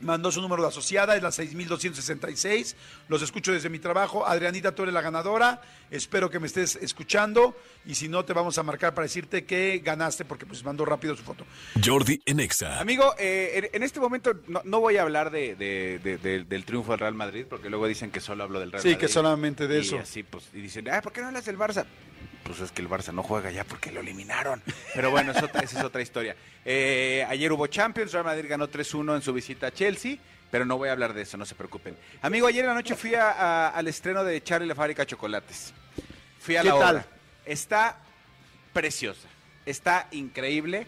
Mandó 0.00 0.30
su 0.30 0.40
número 0.40 0.62
de 0.62 0.68
asociada, 0.68 1.16
es 1.16 1.22
la 1.24 1.32
6266. 1.32 2.76
Los 3.08 3.20
escucho 3.20 3.50
desde 3.52 3.68
mi 3.68 3.80
trabajo. 3.80 4.24
Adrianita, 4.28 4.72
tú 4.72 4.82
eres 4.84 4.94
la 4.94 5.00
ganadora. 5.00 5.60
Espero 5.90 6.30
que 6.30 6.38
me 6.38 6.46
estés 6.46 6.76
escuchando. 6.76 7.56
Y 7.84 7.96
si 7.96 8.06
no, 8.08 8.24
te 8.24 8.32
vamos 8.32 8.56
a 8.58 8.62
marcar 8.62 8.94
para 8.94 9.06
decirte 9.06 9.44
que 9.44 9.80
ganaste, 9.84 10.24
porque 10.24 10.46
pues 10.46 10.62
mandó 10.62 10.84
rápido 10.84 11.16
su 11.16 11.24
foto. 11.24 11.44
Jordi 11.84 12.22
en 12.26 12.38
Exa. 12.38 12.78
Amigo, 12.78 13.12
eh, 13.18 13.70
en, 13.72 13.76
en 13.76 13.82
este 13.82 13.98
momento 13.98 14.34
no, 14.46 14.62
no 14.64 14.78
voy 14.78 14.98
a 14.98 15.02
hablar 15.02 15.32
de, 15.32 15.56
de- 15.56 15.98
de- 15.98 16.18
de- 16.18 16.44
del 16.44 16.64
triunfo 16.64 16.92
del 16.92 17.00
Real 17.00 17.14
Madrid, 17.14 17.46
porque 17.50 17.68
luego 17.68 17.88
dicen 17.88 18.12
que 18.12 18.20
solo 18.20 18.44
hablo 18.44 18.60
del 18.60 18.70
Real 18.70 18.82
Sí, 18.82 18.90
Madrid. 18.90 19.00
que 19.00 19.08
solamente 19.08 19.66
de 19.66 19.78
Y 19.78 19.80
eso. 19.80 19.98
así, 19.98 20.22
pues, 20.22 20.44
y 20.54 20.60
dicen, 20.60 20.88
ah, 20.90 21.02
¿por 21.02 21.12
qué 21.12 21.22
no 21.22 21.26
hablas 21.26 21.44
del 21.44 21.58
Barça? 21.58 21.86
Pues 22.48 22.60
es 22.60 22.72
que 22.72 22.80
el 22.82 22.88
Barça 22.88 23.12
no 23.12 23.22
juega 23.22 23.50
ya 23.50 23.62
porque 23.64 23.92
lo 23.92 24.00
eliminaron. 24.00 24.62
Pero 24.94 25.10
bueno, 25.10 25.32
es 25.32 25.42
otra- 25.42 25.60
esa 25.60 25.78
es 25.80 25.84
otra 25.84 26.00
historia. 26.02 26.34
Eh, 26.64 27.24
ayer 27.28 27.52
hubo 27.52 27.66
Champions, 27.66 28.10
Real 28.12 28.24
Madrid 28.24 28.46
ganó 28.48 28.68
3-1 28.68 29.14
en 29.16 29.22
su 29.22 29.32
visita 29.34 29.66
a 29.66 29.70
Chelsea, 29.70 30.16
pero 30.50 30.64
no 30.64 30.78
voy 30.78 30.88
a 30.88 30.92
hablar 30.92 31.12
de 31.12 31.22
eso, 31.22 31.36
no 31.36 31.44
se 31.44 31.54
preocupen. 31.54 31.94
Amigo, 32.22 32.46
ayer 32.46 32.62
en 32.64 32.68
la 32.70 32.74
noche 32.74 32.96
fui 32.96 33.14
a- 33.14 33.30
a- 33.32 33.68
al 33.68 33.86
estreno 33.86 34.24
de 34.24 34.42
Charlie 34.42 34.66
la 34.66 34.74
fábrica 34.74 35.02
de 35.02 35.06
chocolates. 35.08 35.74
Fui 36.40 36.56
a 36.56 36.62
¿Qué 36.62 36.68
la 36.68 36.78
tal? 36.78 36.94
obra. 36.96 37.06
Está 37.44 37.98
preciosa, 38.72 39.28
está 39.66 40.08
increíble. 40.12 40.86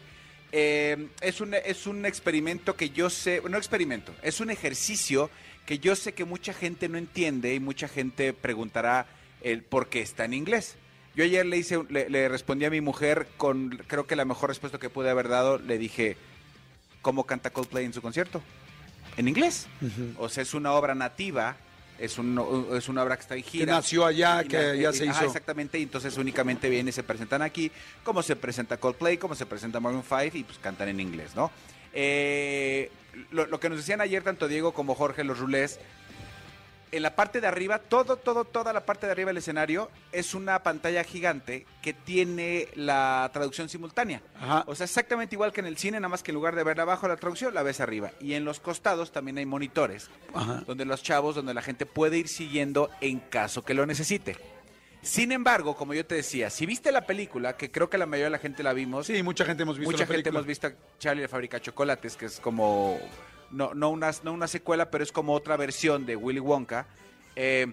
Eh, 0.52 1.08
es, 1.20 1.40
un, 1.40 1.54
es 1.54 1.86
un 1.86 2.06
experimento 2.06 2.74
que 2.74 2.90
yo 2.90 3.08
sé, 3.10 3.42
no 3.48 3.56
experimento, 3.58 4.14
es 4.22 4.40
un 4.40 4.50
ejercicio 4.50 5.30
que 5.66 5.78
yo 5.78 5.94
sé 5.94 6.14
que 6.14 6.24
mucha 6.24 6.52
gente 6.54 6.88
no 6.88 6.98
entiende 6.98 7.54
y 7.54 7.60
mucha 7.60 7.86
gente 7.86 8.32
preguntará 8.32 9.06
el 9.42 9.62
por 9.62 9.88
qué 9.88 10.00
está 10.00 10.24
en 10.24 10.32
inglés. 10.34 10.76
Yo 11.20 11.24
ayer 11.26 11.44
le 11.44 11.58
hice, 11.58 11.78
le, 11.90 12.08
le 12.08 12.30
respondí 12.30 12.64
a 12.64 12.70
mi 12.70 12.80
mujer 12.80 13.26
con, 13.36 13.68
creo 13.86 14.06
que 14.06 14.16
la 14.16 14.24
mejor 14.24 14.48
respuesta 14.48 14.78
que 14.78 14.88
pude 14.88 15.10
haber 15.10 15.28
dado, 15.28 15.58
le 15.58 15.76
dije, 15.76 16.16
¿cómo 17.02 17.24
canta 17.26 17.50
Coldplay 17.50 17.84
en 17.84 17.92
su 17.92 18.00
concierto? 18.00 18.40
En 19.18 19.28
inglés. 19.28 19.66
O 20.16 20.30
sea, 20.30 20.42
es 20.42 20.54
una 20.54 20.72
obra 20.72 20.94
nativa, 20.94 21.56
es, 21.98 22.16
un- 22.16 22.66
es 22.74 22.88
una 22.88 23.02
obra 23.02 23.16
que 23.16 23.20
está 23.20 23.36
en 23.36 23.42
Que 23.42 23.66
nació 23.66 24.06
allá, 24.06 24.44
que 24.44 24.78
ya 24.80 24.94
se 24.94 25.06
ajá, 25.10 25.18
hizo. 25.20 25.26
exactamente, 25.26 25.78
y 25.78 25.82
entonces 25.82 26.16
únicamente 26.16 26.70
vienen 26.70 26.88
y 26.88 26.92
se 26.92 27.02
presentan 27.02 27.42
aquí, 27.42 27.70
como 28.02 28.22
se 28.22 28.34
presenta 28.34 28.78
Coldplay, 28.78 29.18
como 29.18 29.34
se 29.34 29.44
presenta 29.44 29.78
Maroon 29.78 30.02
5 30.02 30.38
y 30.38 30.44
pues 30.44 30.56
cantan 30.58 30.88
en 30.88 31.00
inglés, 31.00 31.32
¿no? 31.36 31.50
Eh, 31.92 32.90
lo, 33.30 33.44
lo 33.46 33.60
que 33.60 33.68
nos 33.68 33.76
decían 33.76 34.00
ayer 34.00 34.22
tanto 34.22 34.48
Diego 34.48 34.72
como 34.72 34.94
Jorge, 34.94 35.22
los 35.22 35.38
rulés, 35.38 35.80
en 36.92 37.02
la 37.02 37.14
parte 37.14 37.40
de 37.40 37.46
arriba, 37.46 37.78
todo, 37.78 38.16
todo, 38.16 38.44
toda 38.44 38.72
la 38.72 38.84
parte 38.84 39.06
de 39.06 39.12
arriba 39.12 39.28
del 39.28 39.36
escenario 39.36 39.90
es 40.12 40.34
una 40.34 40.62
pantalla 40.62 41.04
gigante 41.04 41.66
que 41.82 41.92
tiene 41.92 42.68
la 42.74 43.30
traducción 43.32 43.68
simultánea. 43.68 44.22
Ajá. 44.40 44.64
O 44.66 44.74
sea, 44.74 44.84
exactamente 44.84 45.34
igual 45.36 45.52
que 45.52 45.60
en 45.60 45.66
el 45.66 45.76
cine, 45.78 45.98
nada 46.00 46.08
más 46.08 46.22
que 46.22 46.30
en 46.32 46.34
lugar 46.34 46.56
de 46.56 46.64
verla 46.64 46.82
abajo 46.82 47.06
la 47.08 47.16
traducción, 47.16 47.54
la 47.54 47.62
ves 47.62 47.80
arriba. 47.80 48.10
Y 48.20 48.34
en 48.34 48.44
los 48.44 48.60
costados 48.60 49.12
también 49.12 49.38
hay 49.38 49.46
monitores, 49.46 50.10
Ajá. 50.34 50.62
donde 50.66 50.84
los 50.84 51.02
chavos, 51.02 51.34
donde 51.36 51.54
la 51.54 51.62
gente 51.62 51.86
puede 51.86 52.18
ir 52.18 52.28
siguiendo 52.28 52.90
en 53.00 53.20
caso 53.20 53.62
que 53.64 53.74
lo 53.74 53.86
necesite. 53.86 54.36
Sin 55.02 55.32
embargo, 55.32 55.76
como 55.76 55.94
yo 55.94 56.04
te 56.04 56.14
decía, 56.16 56.50
si 56.50 56.66
viste 56.66 56.92
la 56.92 57.06
película, 57.06 57.56
que 57.56 57.70
creo 57.70 57.88
que 57.88 57.96
la 57.96 58.04
mayoría 58.04 58.26
de 58.26 58.30
la 58.32 58.38
gente 58.38 58.62
la 58.62 58.74
vimos, 58.74 59.06
Sí, 59.06 59.22
mucha 59.22 59.46
gente 59.46 59.62
hemos 59.62 59.78
visto 59.78 59.90
mucha 59.90 60.02
la 60.02 60.06
gente 60.08 60.24
película. 60.24 60.38
hemos 60.40 60.46
visto 60.46 60.66
a 60.66 60.72
Charlie 60.98 61.22
la 61.22 61.28
fábrica 61.28 61.56
de 61.56 61.62
chocolates, 61.62 62.16
que 62.16 62.26
es 62.26 62.38
como, 62.38 62.98
no, 63.50 63.74
no, 63.74 63.90
una, 63.90 64.10
no 64.22 64.32
una 64.32 64.48
secuela, 64.48 64.90
pero 64.90 65.04
es 65.04 65.12
como 65.12 65.34
otra 65.34 65.56
versión 65.56 66.06
de 66.06 66.16
Willy 66.16 66.40
Wonka. 66.40 66.86
Eh, 67.36 67.72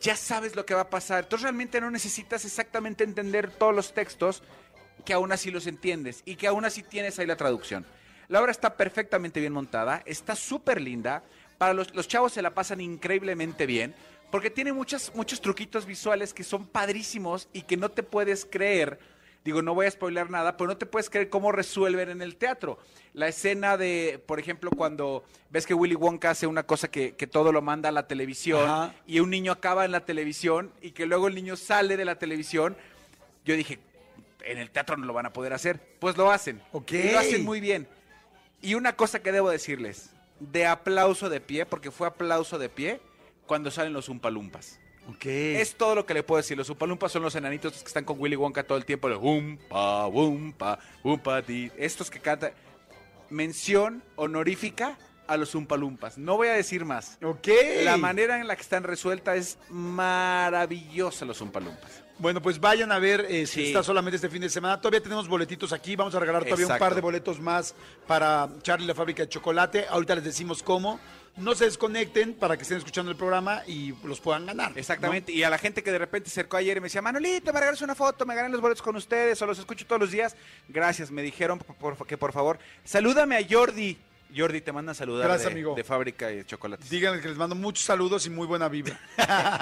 ya 0.00 0.16
sabes 0.16 0.56
lo 0.56 0.64
que 0.64 0.74
va 0.74 0.82
a 0.82 0.90
pasar. 0.90 1.24
Entonces 1.24 1.42
realmente 1.44 1.80
no 1.80 1.90
necesitas 1.90 2.44
exactamente 2.44 3.04
entender 3.04 3.50
todos 3.50 3.74
los 3.74 3.92
textos, 3.92 4.42
que 5.04 5.12
aún 5.12 5.32
así 5.32 5.50
los 5.50 5.66
entiendes 5.66 6.22
y 6.24 6.36
que 6.36 6.46
aún 6.46 6.64
así 6.64 6.82
tienes 6.82 7.18
ahí 7.18 7.26
la 7.26 7.36
traducción. 7.36 7.86
La 8.28 8.40
obra 8.40 8.52
está 8.52 8.76
perfectamente 8.76 9.40
bien 9.40 9.52
montada, 9.52 10.02
está 10.06 10.36
súper 10.36 10.80
linda. 10.80 11.24
Para 11.58 11.74
los, 11.74 11.94
los 11.94 12.06
chavos 12.06 12.32
se 12.32 12.42
la 12.42 12.54
pasan 12.54 12.80
increíblemente 12.80 13.66
bien, 13.66 13.94
porque 14.30 14.50
tiene 14.50 14.72
muchas, 14.72 15.12
muchos 15.14 15.40
truquitos 15.40 15.84
visuales 15.84 16.32
que 16.32 16.44
son 16.44 16.66
padrísimos 16.66 17.48
y 17.52 17.62
que 17.62 17.76
no 17.76 17.90
te 17.90 18.02
puedes 18.02 18.46
creer. 18.48 18.98
Digo, 19.44 19.62
no 19.62 19.74
voy 19.74 19.86
a 19.86 19.90
spoiler 19.90 20.28
nada, 20.28 20.56
pero 20.56 20.68
no 20.68 20.76
te 20.76 20.84
puedes 20.84 21.08
creer 21.08 21.30
cómo 21.30 21.50
resuelven 21.50 22.10
en 22.10 22.20
el 22.20 22.36
teatro. 22.36 22.78
La 23.14 23.26
escena 23.28 23.76
de, 23.78 24.22
por 24.26 24.38
ejemplo, 24.38 24.70
cuando 24.70 25.24
ves 25.48 25.66
que 25.66 25.72
Willy 25.72 25.94
Wonka 25.94 26.30
hace 26.30 26.46
una 26.46 26.64
cosa 26.64 26.90
que, 26.90 27.16
que 27.16 27.26
todo 27.26 27.50
lo 27.50 27.62
manda 27.62 27.88
a 27.88 27.92
la 27.92 28.06
televisión 28.06 28.68
Ajá. 28.68 28.94
y 29.06 29.20
un 29.20 29.30
niño 29.30 29.52
acaba 29.52 29.84
en 29.84 29.92
la 29.92 30.04
televisión 30.04 30.72
y 30.82 30.90
que 30.90 31.06
luego 31.06 31.28
el 31.28 31.34
niño 31.34 31.56
sale 31.56 31.96
de 31.96 32.04
la 32.04 32.18
televisión, 32.18 32.76
yo 33.44 33.56
dije, 33.56 33.78
en 34.44 34.58
el 34.58 34.70
teatro 34.70 34.96
no 34.96 35.06
lo 35.06 35.12
van 35.12 35.26
a 35.26 35.32
poder 35.32 35.52
hacer. 35.52 35.80
Pues 36.00 36.16
lo 36.16 36.30
hacen. 36.30 36.60
Ok. 36.72 36.92
Y 36.92 37.12
lo 37.12 37.18
hacen 37.18 37.44
muy 37.44 37.60
bien. 37.60 37.88
Y 38.60 38.74
una 38.74 38.94
cosa 38.94 39.20
que 39.20 39.32
debo 39.32 39.48
decirles, 39.48 40.10
de 40.38 40.66
aplauso 40.66 41.30
de 41.30 41.40
pie, 41.40 41.66
porque 41.66 41.90
fue 41.90 42.06
aplauso 42.06 42.58
de 42.58 42.68
pie, 42.68 43.00
cuando 43.46 43.70
salen 43.70 43.92
los 43.92 44.08
Umpalumpas. 44.08 44.79
Es 45.24 45.74
todo 45.74 45.94
lo 45.94 46.06
que 46.06 46.14
le 46.14 46.22
puedo 46.22 46.38
decir. 46.38 46.56
Los 46.56 46.70
Umpalumpas 46.70 47.12
son 47.12 47.22
los 47.22 47.34
enanitos 47.34 47.72
que 47.72 47.86
están 47.86 48.04
con 48.04 48.20
Willy 48.20 48.36
Wonka 48.36 48.62
todo 48.62 48.78
el 48.78 48.84
tiempo. 48.84 49.08
Los 49.08 49.20
Umpa, 49.22 50.06
Umpa, 50.06 50.78
Umpa, 51.02 51.42
di. 51.42 51.70
Estos 51.76 52.10
que 52.10 52.20
cantan. 52.20 52.52
Mención 53.28 54.02
honorífica 54.16 54.98
a 55.30 55.36
los 55.36 55.54
Umpalumpas. 55.54 56.18
No 56.18 56.36
voy 56.36 56.48
a 56.48 56.52
decir 56.54 56.84
más. 56.84 57.16
Ok. 57.22 57.48
La 57.84 57.96
manera 57.96 58.38
en 58.40 58.46
la 58.48 58.56
que 58.56 58.62
están 58.62 58.82
resueltas 58.82 59.36
es 59.36 59.58
maravillosa 59.68 61.24
los 61.24 61.40
Umpalumpas. 61.40 62.02
Bueno, 62.18 62.42
pues 62.42 62.60
vayan 62.60 62.92
a 62.92 62.98
ver, 62.98 63.24
eh, 63.30 63.46
si 63.46 63.60
Sí. 63.62 63.66
está 63.68 63.82
solamente 63.82 64.16
este 64.16 64.28
fin 64.28 64.42
de 64.42 64.50
semana. 64.50 64.78
Todavía 64.78 65.02
tenemos 65.02 65.26
boletitos 65.26 65.72
aquí, 65.72 65.96
vamos 65.96 66.14
a 66.14 66.20
regalar 66.20 66.44
todavía 66.44 66.66
un 66.66 66.78
par 66.78 66.94
de 66.94 67.00
boletos 67.00 67.40
más 67.40 67.74
para 68.06 68.48
Charlie 68.62 68.86
la 68.86 68.94
fábrica 68.94 69.22
de 69.22 69.28
chocolate. 69.30 69.86
Ahorita 69.88 70.16
les 70.16 70.24
decimos 70.24 70.62
cómo. 70.62 71.00
No 71.36 71.54
se 71.54 71.64
desconecten 71.64 72.34
para 72.34 72.56
que 72.56 72.64
estén 72.64 72.76
escuchando 72.76 73.10
el 73.10 73.16
programa 73.16 73.62
y 73.66 73.94
los 74.04 74.20
puedan 74.20 74.44
ganar. 74.44 74.72
¿no? 74.72 74.76
Exactamente. 74.76 75.32
Y 75.32 75.44
a 75.44 75.48
la 75.48 75.56
gente 75.58 75.82
que 75.82 75.92
de 75.92 75.98
repente 75.98 76.28
se 76.28 76.40
acercó 76.40 76.56
ayer 76.58 76.76
y 76.76 76.80
me 76.80 76.86
decía, 76.86 77.00
Manolito, 77.00 77.52
me 77.54 77.60
regalas 77.60 77.80
una 77.80 77.94
foto, 77.94 78.26
me 78.26 78.34
gané 78.34 78.48
los 78.50 78.60
boletos 78.60 78.82
con 78.82 78.96
ustedes 78.96 79.40
o 79.40 79.46
los 79.46 79.58
escucho 79.58 79.86
todos 79.86 80.00
los 80.02 80.10
días. 80.10 80.36
Gracias, 80.68 81.10
me 81.10 81.22
dijeron 81.22 81.58
por- 81.60 81.96
por- 81.96 82.06
que 82.06 82.18
por 82.18 82.32
favor, 82.32 82.58
salúdame 82.84 83.36
a 83.36 83.46
Jordi. 83.48 83.96
Jordi, 84.36 84.60
te 84.60 84.72
mandan 84.72 84.94
saludar 84.94 85.26
Gracias, 85.28 85.46
de, 85.46 85.52
amigo. 85.52 85.74
de 85.74 85.84
fábrica 85.84 86.28
de 86.28 86.44
chocolates. 86.46 86.88
Díganles 86.90 87.22
que 87.22 87.28
les 87.28 87.36
mando 87.36 87.54
muchos 87.54 87.84
saludos 87.84 88.26
y 88.26 88.30
muy 88.30 88.46
buena 88.46 88.68
vibra. 88.68 88.98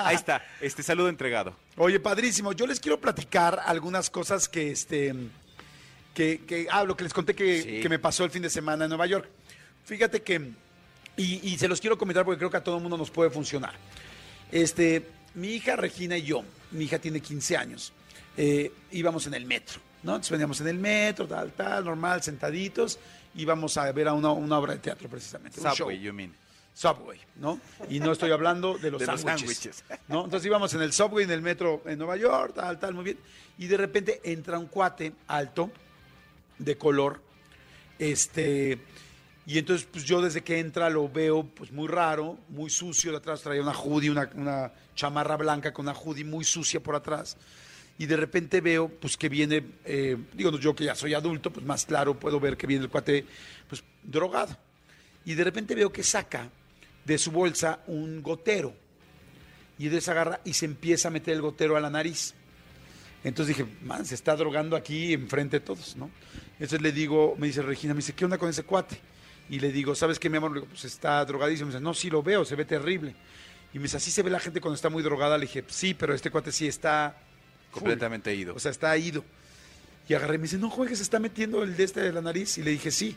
Ahí 0.05 0.17
está, 0.17 0.45
este 0.61 0.83
saludo 0.83 1.09
entregado. 1.09 1.55
Oye, 1.77 2.01
padrísimo. 2.01 2.53
Yo 2.53 2.67
les 2.67 2.81
quiero 2.81 3.01
platicar 3.01 3.61
algunas 3.65 4.11
cosas 4.11 4.49
que, 4.49 4.71
este, 4.71 5.15
que, 6.15 6.43
que 6.47 6.67
ah, 6.71 6.85
lo 6.85 6.97
que 6.97 7.05
les 7.05 7.13
conté 7.15 7.35
que, 7.35 7.63
Sí. 7.63 7.81
que 7.81 7.89
me 7.89 7.99
pasó 7.99 8.25
el 8.25 8.31
fin 8.31 8.43
de 8.43 8.51
semana 8.51 8.85
en 8.85 8.89
Nueva 8.91 9.07
York. 9.07 9.29
Fíjate 9.85 10.23
que, 10.23 10.53
y, 11.17 11.49
y 11.53 11.59
se 11.59 11.67
los 11.69 11.81
quiero 11.81 11.97
comentar 11.97 12.25
porque 12.25 12.39
creo 12.39 12.51
que 12.51 12.57
a 12.59 12.63
todo 12.65 12.77
el 12.77 12.83
mundo 12.83 12.97
nos 12.99 13.11
puede 13.11 13.31
funcionar. 13.31 13.73
Este, 14.53 15.07
mi 15.35 15.49
hija 15.55 15.77
Regina 15.77 16.17
y 16.17 16.23
yo, 16.23 16.43
mi 16.71 16.85
hija 16.85 16.99
tiene 16.99 17.21
15 17.21 17.57
años, 17.57 17.93
eh, 18.37 18.73
íbamos 18.93 19.27
en 19.27 19.35
el 19.35 19.45
metro, 19.45 19.81
¿no? 20.03 20.13
Entonces 20.13 20.31
veníamos 20.33 20.61
en 20.61 20.69
el 20.69 20.79
metro, 20.79 21.27
tal, 21.27 21.53
tal, 21.53 21.85
normal, 21.85 22.23
sentaditos, 22.23 22.99
íbamos 23.35 23.77
a 23.77 23.91
ver 23.93 24.09
a 24.09 24.13
una, 24.13 24.31
una 24.31 24.59
obra 24.59 24.75
de 24.75 24.81
teatro 24.81 25.09
precisamente. 25.09 25.61
Subway, 25.61 26.01
you 26.01 26.13
mean. 26.13 26.35
Subway, 26.75 27.19
¿no? 27.37 27.61
Y 27.91 27.99
no 27.99 28.13
estoy 28.13 28.31
hablando 28.31 28.79
de 28.79 28.93
los 28.93 29.01
De 29.01 29.07
sándwiches. 29.07 29.83
¿no? 30.07 30.25
Entonces 30.25 30.47
íbamos 30.47 30.73
en 30.75 30.83
el 30.83 30.93
Subway, 30.93 31.25
en 31.25 31.33
el 31.33 31.43
metro 31.43 31.83
en 31.87 31.99
Nueva 31.99 32.17
York, 32.17 32.53
tal, 32.55 32.79
tal, 32.79 32.95
muy 32.95 33.03
bien. 33.03 33.19
Y 33.59 33.67
de 33.67 33.77
repente 33.77 34.21
entra 34.23 34.59
un 34.59 34.67
cuate 34.67 35.13
alto, 35.27 35.73
de 36.59 36.77
color, 36.77 37.21
este... 37.99 38.79
Y 39.45 39.57
entonces, 39.57 39.89
pues 39.91 40.05
yo 40.05 40.21
desde 40.21 40.43
que 40.43 40.59
entra 40.59 40.91
lo 40.91 41.09
veo 41.09 41.43
pues 41.43 41.73
muy 41.73 41.89
raro, 41.89 42.37
muy 42.51 42.69
sucio. 42.69 43.13
De 43.13 43.17
atrás 43.17 43.41
traía 43.41 43.63
una 43.63 43.73
hoodie, 43.73 44.11
una, 44.11 44.29
una 44.35 44.71
chamarra 44.95 45.39
blanca 45.39 45.73
con 45.73 45.87
una 45.89 45.99
hoodie 45.99 46.23
muy 46.23 46.45
sucia 46.45 46.81
por 46.81 46.95
atrás. 46.95 47.39
Y 47.99 48.07
de 48.07 48.17
repente 48.17 48.61
veo 48.61 48.89
pues 48.89 49.17
que 49.17 49.29
viene, 49.29 49.65
eh, 49.85 50.17
digo 50.33 50.57
yo 50.59 50.75
que 50.75 50.85
ya 50.85 50.95
soy 50.95 51.15
adulto, 51.15 51.53
pues 51.53 51.67
más 51.67 51.85
claro 51.85 52.19
puedo 52.19 52.39
ver 52.39 52.57
que 52.57 52.67
viene 52.67 52.85
el 52.85 52.91
cuate 52.91 53.25
pues 53.69 53.83
drogado. 54.05 54.57
Y 55.25 55.35
de 55.35 55.45
repente 55.45 55.75
veo 55.75 55.93
que 55.93 56.05
saca 56.05 56.49
de 57.05 57.19
su 57.19 57.33
bolsa 57.33 57.81
un 57.89 58.23
gotero. 58.23 58.73
Y 59.79 59.89
de 59.89 59.99
esa 59.99 60.13
agarra 60.13 60.41
y 60.45 60.53
se 60.55 60.65
empieza 60.65 61.09
a 61.09 61.11
meter 61.11 61.35
el 61.35 61.43
gotero 61.43 61.77
a 61.77 61.81
la 61.81 61.91
nariz. 61.91 62.35
Entonces 63.25 63.57
dije, 63.57 63.69
man, 63.83 64.07
se 64.07 64.15
está 64.15 64.37
drogando 64.37 64.77
aquí 64.77 65.13
enfrente 65.13 65.59
de 65.59 65.67
todos, 65.67 65.97
¿no? 65.97 66.11
Entonces 66.53 66.81
le 66.81 66.93
digo, 66.93 67.35
me 67.37 67.49
dice 67.49 67.63
Regina, 67.63 67.95
me 67.95 67.99
dice, 67.99 68.13
¿qué 68.13 68.25
onda 68.25 68.39
con 68.39 68.49
ese 68.49 68.63
cuate? 68.63 68.99
Y 69.51 69.59
le 69.59 69.73
digo, 69.73 69.95
¿sabes 69.95 70.19
qué, 70.19 70.29
mi 70.31 70.37
amor? 70.37 70.53
Le 70.53 70.61
digo, 70.61 70.71
pues 70.71 70.85
está 70.85 71.25
drogadísimo. 71.25 71.67
Me 71.67 71.75
dice, 71.75 71.83
no, 71.83 71.95
sí 71.95 72.11
lo 72.11 72.23
veo, 72.23 72.45
se 72.45 72.55
ve 72.55 72.65
terrible. 72.65 73.15
Y 73.73 73.79
me 73.79 73.85
dice, 73.85 73.97
¿así 73.97 74.11
se 74.11 74.23
ve 74.23 74.31
la 74.31 74.41
gente 74.41 74.61
cuando 74.61 74.77
está 74.77 74.89
muy 74.89 75.03
drogada? 75.03 75.37
Le 75.37 75.47
dije, 75.47 75.65
sí, 75.67 75.95
pero 75.95 76.15
este 76.15 76.31
cuate 76.31 76.53
sí 76.53 76.67
está 76.67 77.17
full. 77.71 77.81
Completamente 77.81 78.35
ido. 78.35 78.55
O 78.55 78.59
sea, 78.59 78.71
está 78.71 78.97
ido. 78.97 79.25
Y 80.09 80.15
agarré 80.15 80.37
y 80.37 80.39
me 80.39 80.43
dice, 80.45 80.59
no 80.59 80.71
juegues, 80.71 80.99
se 80.99 81.05
está 81.05 81.19
metiendo 81.19 81.63
el 81.63 81.77
de 81.77 81.85
este 81.85 82.01
de 82.01 82.13
la 82.13 82.23
nariz. 82.23 82.57
Y 82.59 82.63
le 82.63 82.71
dije, 82.71 82.91
sí. 82.91 83.15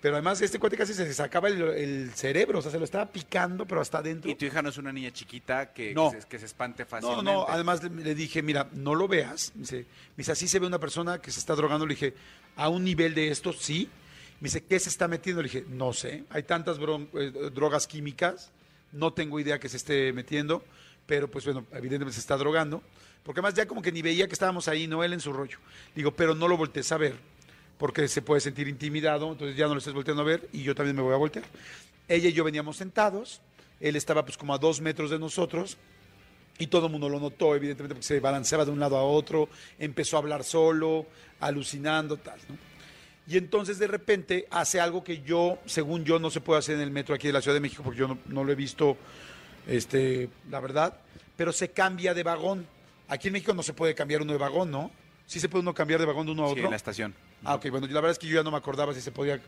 Pero 0.00 0.16
además 0.16 0.40
este 0.42 0.58
cuate 0.58 0.76
casi 0.76 0.94
se 0.94 1.14
sacaba 1.14 1.46
el, 1.46 1.62
el 1.62 2.10
cerebro, 2.12 2.58
o 2.58 2.62
sea, 2.62 2.72
se 2.72 2.78
lo 2.78 2.84
estaba 2.84 3.06
picando, 3.06 3.66
pero 3.66 3.80
hasta 3.80 3.98
adentro. 3.98 4.28
y 4.28 4.34
tu 4.34 4.44
hija 4.46 4.60
no 4.60 4.70
es 4.70 4.76
una 4.76 4.92
niña 4.92 5.12
chiquita 5.12 5.72
que, 5.72 5.94
No. 5.94 6.10
que, 6.10 6.20
se, 6.22 6.26
que 6.26 6.38
se 6.40 6.46
espante 6.46 6.82
No, 6.82 6.88
fácilmente. 6.88 7.22
no, 7.32 7.46
además 7.48 7.84
le, 7.84 7.90
le 8.02 8.14
dije, 8.16 8.42
mira, 8.42 8.68
no 8.72 8.96
lo 8.96 9.06
veas. 9.06 9.52
Me 9.54 9.60
dice, 9.60 9.76
me 9.76 9.86
dice, 10.16 10.32
así 10.32 10.48
se 10.48 10.58
ve 10.58 10.66
una 10.66 10.80
persona 10.80 11.20
que 11.20 11.30
se 11.30 11.38
está 11.38 11.54
drogando. 11.54 11.86
Le 11.86 11.94
dije, 11.94 12.14
a 12.56 12.68
un 12.68 12.82
nivel 12.82 13.14
de 13.14 13.28
esto, 13.30 13.52
sí. 13.52 13.88
Me 14.40 14.46
dice, 14.46 14.64
¿qué 14.64 14.80
se 14.80 14.88
está 14.88 15.06
metiendo? 15.06 15.40
Le 15.40 15.48
dije, 15.48 15.64
no 15.68 15.92
sé, 15.92 16.24
hay 16.30 16.42
tantas 16.42 16.78
eh, 16.78 17.32
drogas 17.54 17.86
químicas, 17.86 18.50
no 18.90 19.12
tengo 19.12 19.38
idea 19.38 19.60
que 19.60 19.68
se 19.68 19.76
esté 19.76 20.12
metiendo, 20.12 20.64
pero 21.06 21.30
pues 21.30 21.44
bueno, 21.44 21.64
evidentemente 21.72 22.14
se 22.14 22.20
está 22.20 22.36
drogando. 22.36 22.82
Porque 23.24 23.40
además 23.40 23.54
ya 23.54 23.66
como 23.66 23.82
que 23.82 23.92
ni 23.92 24.02
veía 24.02 24.26
que 24.26 24.32
estábamos 24.32 24.68
ahí, 24.68 24.86
no 24.86 25.04
él 25.04 25.12
en 25.12 25.20
su 25.20 25.32
rollo. 25.32 25.58
Digo, 25.94 26.12
pero 26.12 26.34
no 26.34 26.48
lo 26.48 26.56
voltees 26.56 26.90
a 26.92 26.96
ver, 26.96 27.16
porque 27.78 28.08
se 28.08 28.22
puede 28.22 28.40
sentir 28.40 28.68
intimidado, 28.68 29.30
entonces 29.30 29.56
ya 29.56 29.66
no 29.66 29.74
lo 29.74 29.78
estés 29.78 29.94
volteando 29.94 30.22
a 30.22 30.26
ver 30.26 30.48
y 30.52 30.62
yo 30.62 30.74
también 30.74 30.96
me 30.96 31.02
voy 31.02 31.14
a 31.14 31.18
voltear. 31.18 31.44
Ella 32.08 32.28
y 32.28 32.32
yo 32.32 32.44
veníamos 32.44 32.76
sentados, 32.76 33.40
él 33.80 33.96
estaba 33.96 34.24
pues 34.24 34.36
como 34.36 34.54
a 34.54 34.58
dos 34.58 34.80
metros 34.80 35.10
de 35.10 35.18
nosotros, 35.18 35.78
y 36.58 36.66
todo 36.66 36.86
el 36.86 36.92
mundo 36.92 37.08
lo 37.08 37.18
notó, 37.18 37.54
evidentemente, 37.54 37.94
porque 37.94 38.06
se 38.06 38.20
balanceaba 38.20 38.64
de 38.64 38.70
un 38.70 38.78
lado 38.78 38.96
a 38.96 39.02
otro, 39.02 39.48
empezó 39.78 40.16
a 40.16 40.20
hablar 40.20 40.44
solo, 40.44 41.06
alucinando, 41.40 42.16
tal, 42.18 42.38
¿no? 42.48 42.56
Y 43.26 43.38
entonces 43.38 43.78
de 43.78 43.86
repente 43.86 44.46
hace 44.50 44.80
algo 44.80 45.04
que 45.04 45.22
yo, 45.22 45.58
según 45.64 46.04
yo, 46.04 46.18
no 46.18 46.30
se 46.30 46.40
puede 46.40 46.58
hacer 46.58 46.74
en 46.74 46.82
el 46.82 46.90
metro 46.90 47.14
aquí 47.14 47.28
de 47.28 47.32
la 47.32 47.40
Ciudad 47.40 47.54
de 47.54 47.60
México, 47.60 47.82
porque 47.82 48.00
yo 48.00 48.08
no, 48.08 48.18
no 48.26 48.44
lo 48.44 48.52
he 48.52 48.56
visto, 48.56 48.96
este, 49.66 50.28
la 50.50 50.60
verdad, 50.60 50.98
pero 51.36 51.52
se 51.52 51.70
cambia 51.70 52.14
de 52.14 52.22
vagón. 52.22 52.66
Aquí 53.12 53.28
en 53.28 53.34
México 53.34 53.52
no 53.52 53.62
se 53.62 53.74
puede 53.74 53.94
cambiar 53.94 54.22
uno 54.22 54.32
de 54.32 54.38
vagón, 54.38 54.70
¿no? 54.70 54.90
Sí 55.26 55.38
se 55.38 55.48
puede 55.48 55.60
uno 55.62 55.74
cambiar 55.74 56.00
de 56.00 56.06
vagón 56.06 56.24
de 56.24 56.32
uno 56.32 56.44
a 56.44 56.46
Sí, 56.46 56.52
otro. 56.52 56.64
en 56.64 56.70
la 56.70 56.76
estación. 56.76 57.14
Ah, 57.44 57.56
ok, 57.56 57.68
bueno, 57.68 57.86
la 57.88 57.94
verdad 57.94 58.12
es 58.12 58.18
que 58.18 58.26
yo 58.26 58.36
ya 58.36 58.42
no 58.42 58.50
me 58.50 58.56
acordaba 58.56 58.94
si 58.94 59.00
se 59.02 59.12
podía... 59.12 59.38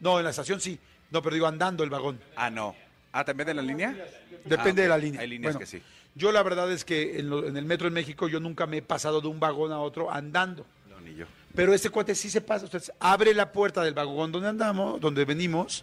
No, 0.00 0.18
en 0.18 0.24
la 0.24 0.30
estación 0.30 0.60
sí, 0.60 0.78
no, 1.10 1.22
pero 1.22 1.32
digo 1.34 1.46
andando 1.46 1.82
el 1.82 1.88
vagón. 1.88 2.20
Ah, 2.36 2.50
no. 2.50 2.76
Ah, 3.12 3.24
¿también 3.24 3.46
de 3.46 3.54
la 3.54 3.62
línea? 3.62 3.96
Depende 4.44 4.82
Ah, 4.82 4.84
de 4.84 4.88
la 4.90 4.98
línea. 4.98 5.20
Hay 5.22 5.28
líneas 5.28 5.54
Bueno, 5.54 5.60
que 5.60 5.66
sí. 5.66 5.82
Yo 6.14 6.30
la 6.32 6.42
verdad 6.42 6.70
es 6.70 6.84
que 6.84 7.18
en, 7.18 7.30
lo- 7.30 7.46
en 7.46 7.56
el 7.56 7.64
metro 7.64 7.88
en 7.88 7.94
México 7.94 8.28
yo 8.28 8.38
nunca 8.38 8.66
me 8.66 8.76
he 8.78 8.82
pasado 8.82 9.22
de 9.22 9.28
un 9.28 9.40
vagón 9.40 9.72
a 9.72 9.78
otro 9.80 10.10
andando. 10.12 10.66
No, 10.90 11.00
ni 11.00 11.14
yo. 11.14 11.24
Pero 11.54 11.72
este 11.72 11.88
cuate 11.88 12.14
sí 12.14 12.28
se 12.28 12.42
pasa. 12.42 12.66
Usted 12.66 12.82
abre 13.00 13.32
la 13.32 13.50
puerta 13.52 13.82
del 13.82 13.94
vagón 13.94 14.30
donde 14.32 14.48
andamos, 14.48 15.00
donde 15.00 15.24
venimos, 15.24 15.82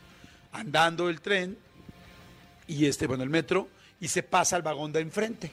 andando 0.52 1.10
el 1.10 1.20
tren, 1.22 1.58
y 2.68 2.86
este, 2.86 3.08
bueno, 3.08 3.24
el 3.24 3.30
metro, 3.32 3.68
y 4.00 4.08
se 4.08 4.22
pasa 4.22 4.56
al 4.56 4.62
vagón 4.62 4.92
de 4.92 5.00
enfrente. 5.00 5.52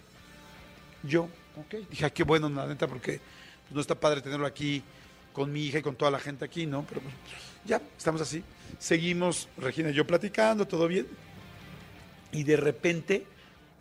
Yo, 1.02 1.28
ok. 1.57 1.88
Dije, 1.88 2.04
"Ah, 2.04 2.11
qué 2.11 2.23
bueno, 2.25 2.49
la 2.49 2.66
neta, 2.66 2.87
porque 2.87 3.21
pues, 3.62 3.73
no 3.73 3.80
está 3.80 3.95
padre 3.95 4.21
tenerlo 4.21 4.47
aquí 4.47 4.83
con 5.33 5.52
mi 5.52 5.64
hija 5.64 5.78
y 5.78 5.83
con 5.83 5.97
toda 5.97 6.11
la 6.11 6.19
gente 6.19 6.45
aquí, 6.45 6.66
¿no? 6.66 6.85
Pero 6.88 7.00
pues, 7.00 7.14
ya, 7.64 7.80
estamos 7.97 8.21
así. 8.21 8.42
Seguimos, 8.78 9.49
Regina 9.57 9.90
y 9.90 9.95
yo 9.95 10.07
platicando, 10.07 10.66
todo 10.66 10.88
bien. 10.88 11.07
Y 12.33 12.45
de 12.45 12.57
repente 12.57 13.26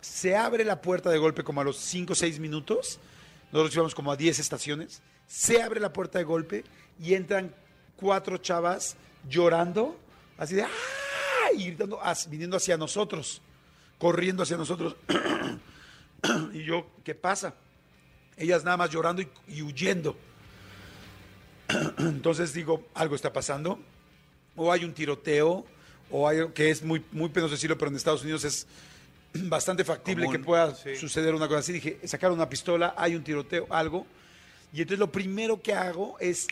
se 0.00 0.36
abre 0.36 0.64
la 0.64 0.80
puerta 0.80 1.10
de 1.10 1.18
golpe 1.18 1.44
como 1.44 1.60
a 1.60 1.64
los 1.64 1.76
5 1.76 2.12
o 2.12 2.16
6 2.16 2.40
minutos. 2.40 2.98
Nosotros 3.52 3.74
íbamos 3.74 3.94
como 3.94 4.12
a 4.12 4.16
10 4.16 4.38
estaciones. 4.38 5.02
Se 5.26 5.62
abre 5.62 5.80
la 5.80 5.92
puerta 5.92 6.18
de 6.18 6.24
golpe 6.24 6.64
y 7.00 7.14
entran 7.14 7.54
cuatro 7.96 8.38
chavas 8.38 8.96
llorando, 9.28 9.98
así 10.38 10.54
de 10.54 10.62
¡ah! 10.62 10.68
y 11.56 11.66
gritando, 11.66 12.00
viniendo 12.28 12.56
hacia 12.56 12.76
nosotros, 12.76 13.42
corriendo 13.98 14.42
hacia 14.42 14.56
nosotros. 14.56 14.96
y 16.52 16.64
yo, 16.64 16.86
¿qué 17.04 17.14
pasa? 17.14 17.54
Ellas 18.36 18.64
nada 18.64 18.76
más 18.76 18.90
llorando 18.90 19.22
y, 19.22 19.28
y 19.48 19.62
huyendo. 19.62 20.16
Entonces 21.98 22.52
digo, 22.52 22.86
algo 22.94 23.14
está 23.14 23.32
pasando. 23.32 23.78
O 24.56 24.72
hay 24.72 24.84
un 24.84 24.92
tiroteo, 24.92 25.64
o 26.10 26.28
hay 26.28 26.48
que 26.54 26.70
es 26.70 26.82
muy, 26.82 27.04
muy 27.12 27.28
penoso 27.28 27.52
decirlo, 27.52 27.78
pero 27.78 27.90
en 27.90 27.96
Estados 27.96 28.22
Unidos 28.22 28.44
es 28.44 28.66
bastante 29.34 29.84
factible 29.84 30.24
Común, 30.24 30.40
que 30.40 30.44
pueda 30.44 30.74
sí. 30.74 30.96
suceder 30.96 31.34
una 31.34 31.48
cosa 31.48 31.60
así. 31.60 31.72
Dije, 31.72 31.98
sacar 32.06 32.32
una 32.32 32.48
pistola, 32.48 32.94
hay 32.96 33.14
un 33.14 33.22
tiroteo, 33.22 33.66
algo. 33.70 34.06
Y 34.72 34.82
entonces 34.82 34.98
lo 34.98 35.10
primero 35.10 35.60
que 35.60 35.74
hago 35.74 36.16
es 36.20 36.46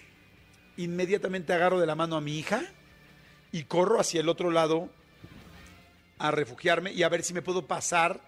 inmediatamente 0.76 1.52
agarro 1.52 1.80
de 1.80 1.86
la 1.86 1.94
mano 1.94 2.16
a 2.16 2.20
mi 2.20 2.38
hija 2.38 2.62
y 3.52 3.64
corro 3.64 4.00
hacia 4.00 4.20
el 4.20 4.28
otro 4.28 4.50
lado 4.50 4.88
a 6.18 6.30
refugiarme 6.30 6.92
y 6.92 7.02
a 7.02 7.08
ver 7.08 7.22
si 7.22 7.32
me 7.32 7.42
puedo 7.42 7.66
pasar 7.66 8.20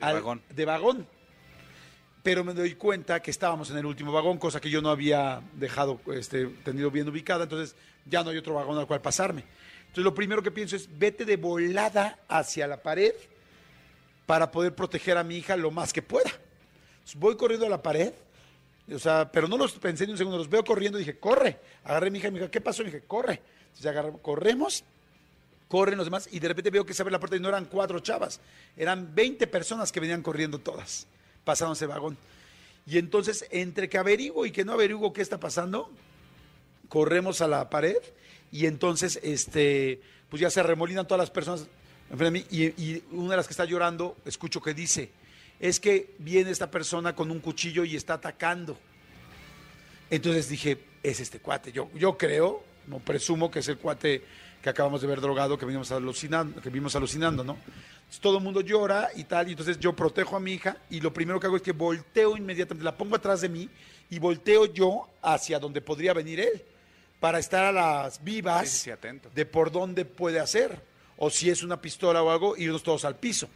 De 0.00 0.12
vagón. 0.12 0.42
de 0.54 0.64
vagón. 0.64 1.06
Pero 2.22 2.44
me 2.44 2.52
doy 2.52 2.74
cuenta 2.74 3.20
que 3.20 3.30
estábamos 3.30 3.70
en 3.70 3.78
el 3.78 3.86
último 3.86 4.12
vagón, 4.12 4.38
cosa 4.38 4.60
que 4.60 4.68
yo 4.70 4.82
no 4.82 4.90
había 4.90 5.40
dejado, 5.54 6.00
este, 6.12 6.46
tenido 6.64 6.90
bien 6.90 7.08
ubicada, 7.08 7.44
entonces 7.44 7.74
ya 8.04 8.22
no 8.22 8.30
hay 8.30 8.36
otro 8.38 8.54
vagón 8.54 8.76
al 8.78 8.86
cual 8.86 9.00
pasarme. 9.00 9.44
Entonces 9.80 10.04
lo 10.04 10.14
primero 10.14 10.42
que 10.42 10.50
pienso 10.50 10.76
es 10.76 10.88
vete 10.98 11.24
de 11.24 11.36
volada 11.36 12.18
hacia 12.28 12.66
la 12.66 12.82
pared 12.82 13.12
para 14.26 14.50
poder 14.50 14.74
proteger 14.74 15.16
a 15.16 15.24
mi 15.24 15.36
hija 15.36 15.56
lo 15.56 15.70
más 15.70 15.92
que 15.92 16.02
pueda. 16.02 16.28
Entonces, 16.30 17.16
voy 17.18 17.36
corriendo 17.36 17.64
a 17.66 17.70
la 17.70 17.80
pared, 17.82 18.12
o 18.92 18.98
sea, 18.98 19.30
pero 19.32 19.48
no 19.48 19.56
los 19.56 19.72
pensé 19.72 20.04
ni 20.04 20.12
un 20.12 20.18
segundo, 20.18 20.36
los 20.36 20.50
veo 20.50 20.62
corriendo 20.64 20.98
y 20.98 21.04
dije, 21.04 21.18
corre. 21.18 21.58
Agarré 21.84 22.08
a 22.08 22.10
mi 22.10 22.18
hija 22.18 22.28
y 22.28 22.32
me 22.32 22.38
dijo, 22.40 22.50
¿qué 22.50 22.60
pasó? 22.60 22.82
Y 22.82 22.86
dije, 22.86 23.02
corre. 23.06 23.40
Entonces 23.68 23.86
agarré- 23.86 24.20
corremos, 24.20 24.84
corren 25.68 25.98
los 25.98 26.06
demás 26.06 26.28
y 26.32 26.40
de 26.40 26.48
repente 26.48 26.70
veo 26.70 26.84
que 26.84 26.94
se 26.94 27.02
abre 27.02 27.12
la 27.12 27.20
puerta 27.20 27.36
y 27.36 27.40
no 27.40 27.48
eran 27.48 27.66
cuatro 27.66 28.00
chavas, 28.00 28.40
eran 28.76 29.14
20 29.14 29.46
personas 29.46 29.92
que 29.92 30.00
venían 30.00 30.22
corriendo 30.22 30.58
todas, 30.58 31.06
pasando 31.44 31.74
ese 31.74 31.86
vagón. 31.86 32.16
Y 32.86 32.96
entonces, 32.98 33.46
entre 33.50 33.88
que 33.88 33.98
averiguo 33.98 34.46
y 34.46 34.50
que 34.50 34.64
no 34.64 34.72
averiguo 34.72 35.12
qué 35.12 35.20
está 35.20 35.38
pasando, 35.38 35.90
corremos 36.88 37.42
a 37.42 37.48
la 37.48 37.68
pared 37.68 37.98
y 38.50 38.64
entonces, 38.66 39.20
este, 39.22 40.00
pues 40.30 40.40
ya 40.40 40.50
se 40.50 40.62
remolinan 40.62 41.06
todas 41.06 41.20
las 41.20 41.30
personas 41.30 41.66
enfrente 42.10 42.24
de 42.24 42.30
mí 42.30 42.74
y, 42.76 42.82
y 42.82 43.04
una 43.12 43.32
de 43.32 43.36
las 43.36 43.46
que 43.46 43.52
está 43.52 43.66
llorando, 43.66 44.16
escucho 44.24 44.62
que 44.62 44.72
dice, 44.72 45.10
es 45.60 45.80
que 45.80 46.14
viene 46.18 46.50
esta 46.50 46.70
persona 46.70 47.14
con 47.14 47.30
un 47.30 47.40
cuchillo 47.40 47.84
y 47.84 47.96
está 47.96 48.14
atacando. 48.14 48.78
Entonces 50.08 50.48
dije, 50.48 50.78
es 51.02 51.20
este 51.20 51.40
cuate. 51.40 51.72
Yo, 51.72 51.90
yo 51.94 52.16
creo, 52.16 52.64
no 52.86 52.98
presumo 53.00 53.50
que 53.50 53.58
es 53.58 53.68
el 53.68 53.76
cuate 53.78 54.22
que 54.62 54.70
acabamos 54.70 55.00
de 55.00 55.06
ver 55.06 55.20
drogado, 55.20 55.56
que 55.56 55.66
vimos 55.66 55.90
alucinando, 55.92 56.60
que 56.60 56.70
vimos 56.70 56.94
alucinando, 56.96 57.44
¿no? 57.44 57.52
Entonces, 57.54 58.20
todo 58.20 58.38
el 58.38 58.44
mundo 58.44 58.60
llora 58.60 59.10
y 59.14 59.24
tal, 59.24 59.48
y 59.48 59.52
entonces 59.52 59.78
yo 59.78 59.94
protejo 59.94 60.36
a 60.36 60.40
mi 60.40 60.52
hija 60.52 60.76
y 60.90 61.00
lo 61.00 61.12
primero 61.12 61.38
que 61.38 61.46
hago 61.46 61.56
es 61.56 61.62
que 61.62 61.72
volteo 61.72 62.36
inmediatamente, 62.36 62.84
la 62.84 62.96
pongo 62.96 63.16
atrás 63.16 63.40
de 63.40 63.48
mí 63.48 63.68
y 64.10 64.18
volteo 64.18 64.66
yo 64.66 65.08
hacia 65.22 65.58
donde 65.58 65.80
podría 65.80 66.14
venir 66.14 66.40
él, 66.40 66.64
para 67.20 67.38
estar 67.38 67.64
a 67.64 67.72
las 67.72 68.22
vivas 68.22 68.68
Sí, 68.68 68.90
sí, 68.90 69.08
de 69.34 69.46
por 69.46 69.70
dónde 69.70 70.04
puede 70.04 70.40
hacer, 70.40 70.82
o 71.16 71.30
si 71.30 71.50
es 71.50 71.62
una 71.62 71.80
pistola 71.80 72.22
o 72.22 72.30
algo, 72.30 72.56
irnos 72.56 72.82
todos 72.82 73.04
al 73.04 73.16
piso, 73.16 73.48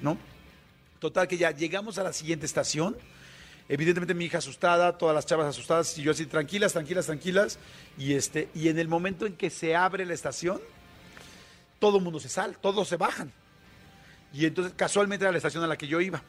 ¿no? 0.00 0.18
Total 0.98 1.28
que 1.28 1.36
ya 1.36 1.52
llegamos 1.52 1.98
a 1.98 2.02
la 2.02 2.12
siguiente 2.12 2.44
estación. 2.44 2.96
Evidentemente 3.68 4.14
mi 4.14 4.24
hija 4.24 4.38
asustada, 4.38 4.96
todas 4.96 5.14
las 5.14 5.26
chavas 5.26 5.46
asustadas 5.46 5.96
y 5.98 6.02
yo 6.02 6.12
así 6.12 6.24
tranquilas, 6.26 6.72
tranquilas, 6.72 7.06
tranquilas. 7.06 7.58
Y 7.98 8.14
este 8.14 8.48
y 8.54 8.68
en 8.68 8.78
el 8.78 8.88
momento 8.88 9.26
en 9.26 9.34
que 9.34 9.50
se 9.50 9.76
abre 9.76 10.06
la 10.06 10.14
estación, 10.14 10.60
todo 11.78 11.98
el 11.98 12.04
mundo 12.04 12.18
se 12.18 12.28
sale, 12.28 12.56
todos 12.60 12.88
se 12.88 12.96
bajan. 12.96 13.30
Y 14.32 14.46
entonces 14.46 14.72
casualmente 14.74 15.24
era 15.24 15.32
la 15.32 15.38
estación 15.38 15.62
a 15.64 15.66
la 15.66 15.76
que 15.76 15.86
yo 15.86 16.00
iba. 16.00 16.22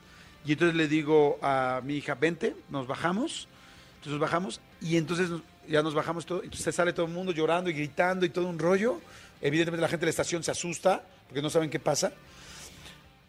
Y 0.45 0.53
entonces 0.53 0.75
le 0.75 0.87
digo 0.87 1.39
a 1.41 1.81
mi 1.83 1.95
hija, 1.95 2.15
vente, 2.15 2.55
nos 2.69 2.87
bajamos. 2.87 3.47
Entonces 3.95 4.13
nos 4.13 4.21
bajamos 4.21 4.61
y 4.81 4.95
entonces 4.97 5.29
ya 5.67 5.83
nos 5.83 5.93
bajamos 5.93 6.25
todo. 6.25 6.43
Entonces 6.43 6.73
sale 6.73 6.93
todo 6.93 7.05
el 7.05 7.11
mundo 7.11 7.31
llorando 7.31 7.69
y 7.69 7.73
gritando 7.73 8.25
y 8.25 8.29
todo 8.29 8.47
un 8.47 8.59
rollo. 8.59 8.99
Evidentemente 9.41 9.81
la 9.81 9.87
gente 9.87 10.01
de 10.01 10.07
la 10.07 10.11
estación 10.11 10.43
se 10.43 10.51
asusta 10.51 11.03
porque 11.27 11.41
no 11.41 11.49
saben 11.49 11.69
qué 11.69 11.79
pasa. 11.79 12.11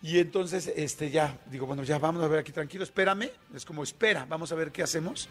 Y 0.03 0.19
entonces, 0.19 0.73
este, 0.77 1.11
ya, 1.11 1.39
digo, 1.51 1.67
bueno, 1.67 1.83
ya 1.83 1.99
vamos 1.99 2.23
a 2.23 2.29
ver 2.29 2.41
aquí 2.41 2.53
tranquilo, 2.53 2.85
espérame. 2.85 3.31
Es 3.55 3.65
como, 3.65 3.83
espera, 3.83 4.27
vamos 4.29 4.51
a 4.51 4.55
ver 4.55 4.73
qué 4.73 4.83
hacemos. 4.83 5.29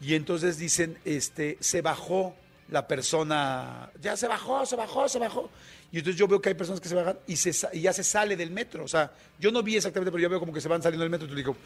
Y 0.00 0.14
entonces 0.14 0.58
dicen, 0.58 0.98
este, 1.04 1.58
se 1.60 1.80
bajó 1.80 2.34
la 2.70 2.86
persona, 2.86 3.90
ya 4.00 4.16
se 4.16 4.26
bajó, 4.26 4.64
se 4.64 4.76
bajó, 4.76 5.08
se 5.08 5.18
bajó. 5.18 5.50
Y 5.92 5.98
entonces 5.98 6.18
yo 6.18 6.26
veo 6.28 6.40
que 6.40 6.50
hay 6.50 6.54
personas 6.54 6.80
que 6.80 6.88
se 6.88 6.94
bajan 6.94 7.18
y, 7.26 7.36
se, 7.36 7.52
y 7.72 7.82
ya 7.82 7.92
se 7.92 8.04
sale 8.04 8.36
del 8.36 8.50
metro. 8.50 8.84
O 8.84 8.88
sea, 8.88 9.12
yo 9.38 9.50
no 9.50 9.62
vi 9.62 9.76
exactamente, 9.76 10.10
pero 10.10 10.22
yo 10.22 10.30
veo 10.30 10.40
como 10.40 10.52
que 10.52 10.60
se 10.60 10.68
van 10.68 10.82
saliendo 10.82 11.02
del 11.02 11.10
metro. 11.10 11.26
Entonces 11.26 11.44
digo, 11.44 11.56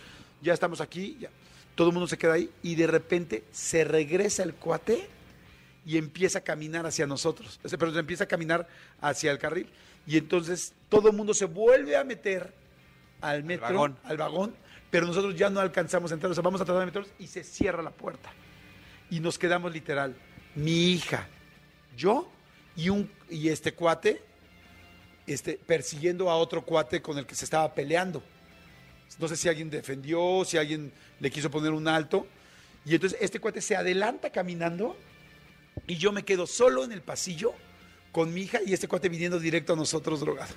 ya 0.42 0.52
estamos 0.54 0.80
aquí, 0.80 1.16
ya. 1.20 1.30
Todo 1.74 1.88
el 1.88 1.92
mundo 1.92 2.06
se 2.06 2.16
queda 2.16 2.34
ahí 2.34 2.50
y 2.62 2.74
de 2.76 2.86
repente 2.86 3.44
se 3.52 3.84
regresa 3.84 4.42
el 4.42 4.54
cuate 4.54 5.08
y 5.84 5.98
empieza 5.98 6.38
a 6.38 6.42
caminar 6.42 6.86
hacia 6.86 7.06
nosotros. 7.06 7.60
Pero 7.62 7.98
empieza 7.98 8.24
a 8.24 8.28
caminar 8.28 8.68
hacia 9.00 9.30
el 9.30 9.38
carril. 9.38 9.68
Y 10.06 10.16
entonces 10.16 10.72
todo 10.94 11.10
el 11.10 11.16
mundo 11.16 11.34
se 11.34 11.46
vuelve 11.46 11.96
a 11.96 12.04
meter 12.04 12.52
al 13.20 13.42
metro, 13.42 13.66
vagón. 13.66 13.98
al 14.04 14.16
vagón, 14.16 14.54
pero 14.90 15.06
nosotros 15.06 15.34
ya 15.34 15.50
no 15.50 15.60
alcanzamos 15.60 16.10
a 16.10 16.14
entrar. 16.14 16.30
O 16.30 16.34
sea, 16.34 16.42
vamos 16.42 16.60
a 16.60 16.64
tratar 16.64 16.80
de 16.80 16.86
meternos 16.86 17.10
y 17.18 17.26
se 17.26 17.42
cierra 17.42 17.82
la 17.82 17.90
puerta. 17.90 18.30
Y 19.10 19.20
nos 19.20 19.38
quedamos 19.38 19.72
literal, 19.72 20.14
mi 20.54 20.92
hija, 20.92 21.26
yo 21.96 22.30
y, 22.76 22.88
un, 22.88 23.10
y 23.28 23.48
este 23.48 23.74
cuate 23.74 24.22
este, 25.26 25.54
persiguiendo 25.54 26.30
a 26.30 26.36
otro 26.36 26.62
cuate 26.62 27.00
con 27.02 27.18
el 27.18 27.26
que 27.26 27.34
se 27.34 27.44
estaba 27.44 27.72
peleando. 27.74 28.22
No 29.18 29.28
sé 29.28 29.36
si 29.36 29.48
alguien 29.48 29.70
defendió, 29.70 30.44
si 30.44 30.58
alguien 30.58 30.92
le 31.20 31.30
quiso 31.30 31.50
poner 31.50 31.72
un 31.72 31.88
alto. 31.88 32.26
Y 32.84 32.94
entonces 32.94 33.18
este 33.20 33.40
cuate 33.40 33.60
se 33.60 33.76
adelanta 33.76 34.30
caminando 34.30 34.96
y 35.86 35.96
yo 35.96 36.12
me 36.12 36.24
quedo 36.24 36.46
solo 36.46 36.84
en 36.84 36.92
el 36.92 37.00
pasillo 37.00 37.54
con 38.12 38.32
mi 38.32 38.42
hija 38.42 38.60
y 38.64 38.72
este 38.72 38.86
cuate 38.86 39.08
viniendo 39.08 39.38
directo 39.38 39.72
a 39.72 39.76
nosotros 39.76 40.20
drogado. 40.20 40.54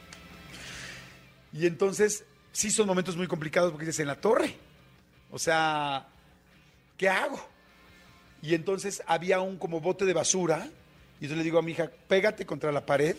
Y 1.53 1.65
entonces 1.65 2.23
sí 2.51 2.69
son 2.71 2.88
momentos 2.88 3.15
muy 3.17 3.27
complicados 3.27 3.71
porque 3.71 3.86
dices 3.86 4.01
en 4.01 4.07
la 4.07 4.15
torre. 4.19 4.55
O 5.31 5.39
sea, 5.39 6.07
¿qué 6.97 7.10
hago? 7.10 7.39
Y 8.41 8.53
entonces 8.53 9.01
había 9.07 9.39
un 9.41 9.57
como 9.57 9.79
bote 9.81 10.05
de 10.05 10.13
basura 10.13 10.67
y 11.19 11.25
entonces 11.25 11.38
le 11.39 11.43
digo 11.43 11.60
a 11.60 11.62
mi 11.62 11.71
hija, 11.71 11.89
pégate 12.07 12.45
contra 12.45 12.71
la 12.71 12.86
pared. 12.86 13.15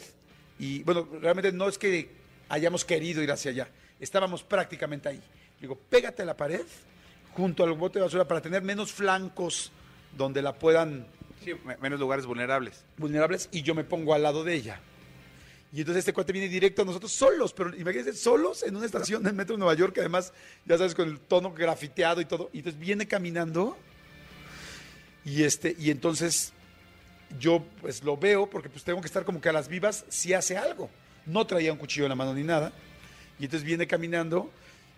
Y 0.58 0.82
bueno, 0.84 1.08
realmente 1.20 1.52
no 1.52 1.68
es 1.68 1.78
que 1.78 2.10
hayamos 2.48 2.84
querido 2.84 3.22
ir 3.22 3.30
hacia 3.30 3.50
allá, 3.50 3.68
estábamos 4.00 4.42
prácticamente 4.42 5.08
ahí. 5.08 5.16
Le 5.16 5.60
digo, 5.62 5.76
pégate 5.90 6.22
a 6.22 6.24
la 6.24 6.36
pared 6.36 6.62
junto 7.34 7.62
al 7.64 7.72
bote 7.74 7.98
de 7.98 8.04
basura 8.04 8.26
para 8.26 8.40
tener 8.40 8.62
menos 8.62 8.92
flancos 8.92 9.70
donde 10.16 10.40
la 10.42 10.54
puedan 10.54 11.06
Sí, 11.44 11.52
me- 11.64 11.76
menos 11.76 12.00
lugares 12.00 12.26
vulnerables. 12.26 12.84
vulnerables 12.96 13.48
y 13.52 13.62
yo 13.62 13.74
me 13.74 13.84
pongo 13.84 14.14
al 14.14 14.22
lado 14.22 14.42
de 14.44 14.54
ella. 14.54 14.80
Y 15.72 15.80
entonces 15.80 16.00
este 16.00 16.12
cuate 16.14 16.32
viene 16.32 16.48
directo 16.48 16.82
a 16.82 16.84
nosotros 16.84 17.12
solos, 17.12 17.52
pero 17.52 17.76
imagínense, 17.76 18.14
solos 18.14 18.62
en 18.62 18.74
una 18.74 18.86
estación 18.86 19.22
del 19.22 19.34
metro 19.34 19.54
de 19.54 19.58
Nueva 19.58 19.74
York, 19.74 19.92
que 19.92 20.00
además, 20.00 20.32
ya 20.64 20.78
sabes, 20.78 20.94
con 20.94 21.08
el 21.08 21.20
tono 21.20 21.52
grafiteado 21.52 22.20
y 22.20 22.24
todo. 22.24 22.48
Y 22.52 22.58
entonces 22.58 22.80
viene 22.80 23.06
caminando 23.06 23.76
y, 25.24 25.42
este, 25.42 25.76
y 25.78 25.90
entonces 25.90 26.54
yo 27.38 27.62
pues 27.82 28.02
lo 28.02 28.16
veo 28.16 28.48
porque 28.48 28.70
pues 28.70 28.84
tengo 28.84 29.00
que 29.02 29.06
estar 29.06 29.24
como 29.24 29.40
que 29.40 29.50
a 29.50 29.52
las 29.52 29.68
vivas 29.68 30.06
si 30.08 30.32
hace 30.32 30.56
algo. 30.56 30.88
No 31.26 31.46
traía 31.46 31.70
un 31.72 31.78
cuchillo 31.78 32.06
en 32.06 32.10
la 32.10 32.14
mano 32.14 32.32
ni 32.32 32.44
nada. 32.44 32.72
Y 33.38 33.44
entonces 33.44 33.66
viene 33.66 33.86
caminando 33.86 34.50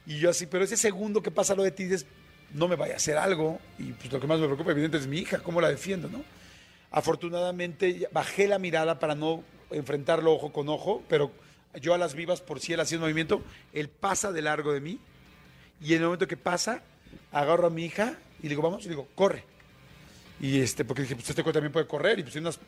y 0.07 0.19
yo 0.19 0.31
así, 0.31 0.47
pero 0.47 0.65
ese 0.65 0.77
segundo 0.77 1.23
que 1.23 1.33
pasa 1.33 1.55
lo 1.57 1.65
de 1.65 1.73
ti 1.73 1.85
dices, 1.85 2.07
no 2.55 2.69
me 2.69 2.77
vaya 2.77 2.95
a 2.95 2.97
hacer 2.97 3.19
algo. 3.19 3.59
Y 3.79 3.93
pues 3.93 4.13
lo 4.13 4.21
que 4.21 4.27
más 4.29 4.39
me 4.39 4.47
preocupa 4.47 4.71
evidentemente 4.71 5.05
es 5.05 5.11
mi 5.11 5.19
hija, 5.19 5.41
cómo 5.41 5.61
la 5.61 5.69
defiendo, 5.69 6.09
¿no? 6.09 6.23
Afortunadamente 6.93 8.09
bajé 8.13 8.47
la 8.47 8.59
mirada 8.59 8.99
para 8.99 9.15
no 9.15 9.45
enfrentarlo 9.71 10.33
ojo 10.33 10.53
con 10.53 10.69
ojo, 10.69 11.03
pero 11.09 11.31
yo 11.81 11.95
a 11.95 11.99
las 11.99 12.15
vivas, 12.15 12.41
por 12.41 12.61
si 12.61 12.73
él 12.73 12.81
hacía 12.81 12.99
un 12.99 13.03
movimiento, 13.03 13.43
él 13.73 13.89
pasa 13.89 14.33
de 14.33 14.43
largo 14.43 14.73
de 14.73 14.81
mí 14.81 14.99
y 15.81 15.95
en 15.95 16.01
el 16.01 16.05
momento 16.05 16.27
que 16.27 16.37
pasa, 16.37 16.83
agarro 17.33 17.67
a 17.67 17.71
mi 17.71 17.85
hija 17.85 18.17
y 18.41 18.45
le 18.45 18.49
digo, 18.51 18.63
vamos, 18.63 18.81
y 18.83 18.85
le 18.85 18.91
digo, 18.91 19.09
corre. 19.15 19.45
Y 20.41 20.61
este, 20.61 20.85
porque 20.85 21.03
dije, 21.03 21.15
pues 21.15 21.29
este 21.31 21.43
también 21.43 21.73
puede 21.73 21.87
correr 21.87 22.19
y 22.19 22.23
pues 22.23 22.33
tiene 22.33 22.49
unas 22.49 22.59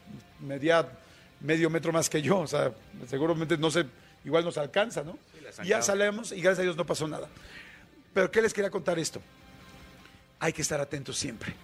media, 0.40 0.86
medio 1.40 1.70
metro 1.70 1.92
más 1.92 2.08
que 2.08 2.22
yo, 2.22 2.40
o 2.40 2.46
sea, 2.46 2.72
seguramente 3.08 3.56
no 3.56 3.70
sé, 3.70 3.86
igual 4.24 4.44
nos 4.44 4.58
alcanza, 4.58 5.02
¿no? 5.02 5.18
Sí, 5.32 5.66
ya 5.66 5.82
salimos 5.82 6.32
y 6.32 6.40
gracias 6.40 6.60
a 6.60 6.62
Dios 6.62 6.76
no 6.76 6.86
pasó 6.86 7.08
nada. 7.08 7.28
Pero 8.14 8.30
¿qué 8.30 8.42
les 8.42 8.52
quería 8.52 8.70
contar 8.70 8.98
esto? 8.98 9.20
Hay 10.38 10.52
que 10.52 10.62
estar 10.62 10.80
atentos 10.80 11.16
siempre 11.16 11.54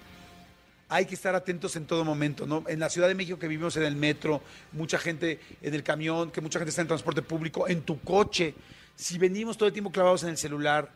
hay 0.88 1.06
que 1.06 1.14
estar 1.14 1.34
atentos 1.34 1.76
en 1.76 1.86
todo 1.86 2.04
momento, 2.04 2.46
¿no? 2.46 2.64
En 2.66 2.80
la 2.80 2.88
Ciudad 2.88 3.08
de 3.08 3.14
México 3.14 3.38
que 3.38 3.48
vivimos 3.48 3.76
en 3.76 3.82
el 3.82 3.94
metro, 3.94 4.42
mucha 4.72 4.98
gente 4.98 5.38
en 5.60 5.74
el 5.74 5.82
camión, 5.82 6.30
que 6.30 6.40
mucha 6.40 6.58
gente 6.58 6.70
está 6.70 6.82
en 6.82 6.88
transporte 6.88 7.22
público, 7.22 7.68
en 7.68 7.82
tu 7.82 8.00
coche. 8.00 8.54
Si 8.96 9.18
venimos 9.18 9.58
todo 9.58 9.66
el 9.66 9.72
tiempo 9.72 9.92
clavados 9.92 10.22
en 10.22 10.30
el 10.30 10.38
celular, 10.38 10.90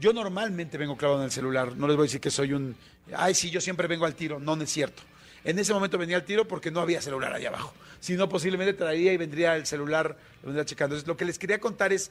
yo 0.00 0.12
normalmente 0.12 0.76
vengo 0.76 0.96
clavado 0.96 1.20
en 1.20 1.26
el 1.26 1.30
celular, 1.30 1.76
no 1.76 1.86
les 1.86 1.96
voy 1.96 2.04
a 2.04 2.06
decir 2.06 2.20
que 2.20 2.30
soy 2.30 2.52
un, 2.52 2.76
ay, 3.14 3.34
sí, 3.34 3.50
yo 3.50 3.60
siempre 3.60 3.86
vengo 3.88 4.04
al 4.04 4.14
tiro, 4.14 4.38
no, 4.38 4.56
no 4.56 4.62
es 4.62 4.70
cierto. 4.70 5.02
En 5.44 5.58
ese 5.58 5.72
momento 5.72 5.98
venía 5.98 6.16
al 6.16 6.24
tiro 6.24 6.46
porque 6.46 6.70
no 6.70 6.80
había 6.80 7.00
celular 7.00 7.32
allá 7.32 7.48
abajo. 7.48 7.72
Si 8.00 8.14
no, 8.14 8.28
posiblemente 8.28 8.74
traería 8.74 9.12
y 9.12 9.16
vendría 9.16 9.56
el 9.56 9.66
celular, 9.66 10.16
lo 10.42 10.48
vendría 10.48 10.64
checando. 10.64 10.94
Entonces, 10.94 11.08
lo 11.08 11.16
que 11.16 11.24
les 11.24 11.38
quería 11.38 11.58
contar 11.58 11.92
es, 11.92 12.10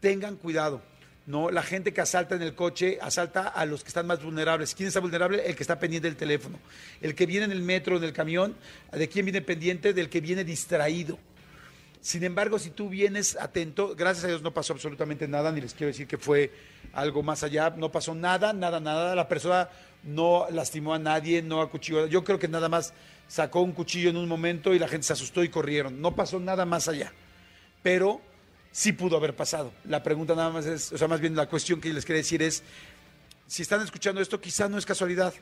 tengan 0.00 0.36
cuidado. 0.36 0.82
No, 1.26 1.50
la 1.50 1.62
gente 1.62 1.92
que 1.92 2.00
asalta 2.00 2.36
en 2.36 2.42
el 2.42 2.54
coche 2.54 2.98
asalta 3.02 3.48
a 3.48 3.66
los 3.66 3.82
que 3.82 3.88
están 3.88 4.06
más 4.06 4.22
vulnerables. 4.22 4.76
¿Quién 4.76 4.86
está 4.86 5.00
vulnerable? 5.00 5.44
El 5.44 5.56
que 5.56 5.64
está 5.64 5.78
pendiente 5.78 6.06
del 6.06 6.16
teléfono. 6.16 6.58
El 7.00 7.16
que 7.16 7.26
viene 7.26 7.46
en 7.46 7.52
el 7.52 7.62
metro, 7.62 7.96
en 7.96 8.04
el 8.04 8.12
camión, 8.12 8.54
¿de 8.92 9.08
quién 9.08 9.24
viene 9.26 9.42
pendiente? 9.42 9.92
Del 9.92 10.08
que 10.08 10.20
viene 10.20 10.44
distraído. 10.44 11.18
Sin 12.00 12.22
embargo, 12.22 12.60
si 12.60 12.70
tú 12.70 12.88
vienes 12.88 13.36
atento, 13.40 13.96
gracias 13.96 14.24
a 14.24 14.28
Dios 14.28 14.42
no 14.42 14.54
pasó 14.54 14.72
absolutamente 14.72 15.26
nada, 15.26 15.50
ni 15.50 15.60
les 15.60 15.74
quiero 15.74 15.88
decir 15.88 16.06
que 16.06 16.16
fue 16.16 16.52
algo 16.92 17.24
más 17.24 17.42
allá, 17.42 17.70
no 17.70 17.90
pasó 17.90 18.14
nada, 18.14 18.52
nada, 18.52 18.78
nada. 18.78 19.16
La 19.16 19.26
persona 19.26 19.68
no 20.04 20.46
lastimó 20.52 20.94
a 20.94 21.00
nadie, 21.00 21.42
no 21.42 21.60
acuchilló. 21.60 22.06
Yo 22.06 22.22
creo 22.22 22.38
que 22.38 22.46
nada 22.46 22.68
más 22.68 22.94
sacó 23.26 23.62
un 23.62 23.72
cuchillo 23.72 24.10
en 24.10 24.16
un 24.16 24.28
momento 24.28 24.72
y 24.72 24.78
la 24.78 24.86
gente 24.86 25.08
se 25.08 25.14
asustó 25.14 25.42
y 25.42 25.48
corrieron. 25.48 26.00
No 26.00 26.14
pasó 26.14 26.38
nada 26.38 26.64
más 26.64 26.86
allá. 26.86 27.12
Pero 27.82 28.20
sí 28.76 28.92
pudo 28.92 29.16
haber 29.16 29.34
pasado. 29.34 29.72
La 29.88 30.02
pregunta 30.02 30.34
nada 30.34 30.50
más 30.50 30.66
es, 30.66 30.92
o 30.92 30.98
sea, 30.98 31.08
más 31.08 31.18
bien 31.18 31.34
la 31.34 31.48
cuestión 31.48 31.80
que 31.80 31.90
les 31.94 32.04
quería 32.04 32.20
decir 32.20 32.42
es, 32.42 32.62
si 33.46 33.62
están 33.62 33.80
escuchando 33.80 34.20
esto, 34.20 34.38
quizá 34.38 34.68
no 34.68 34.76
es 34.76 34.84
casualidad. 34.84 35.32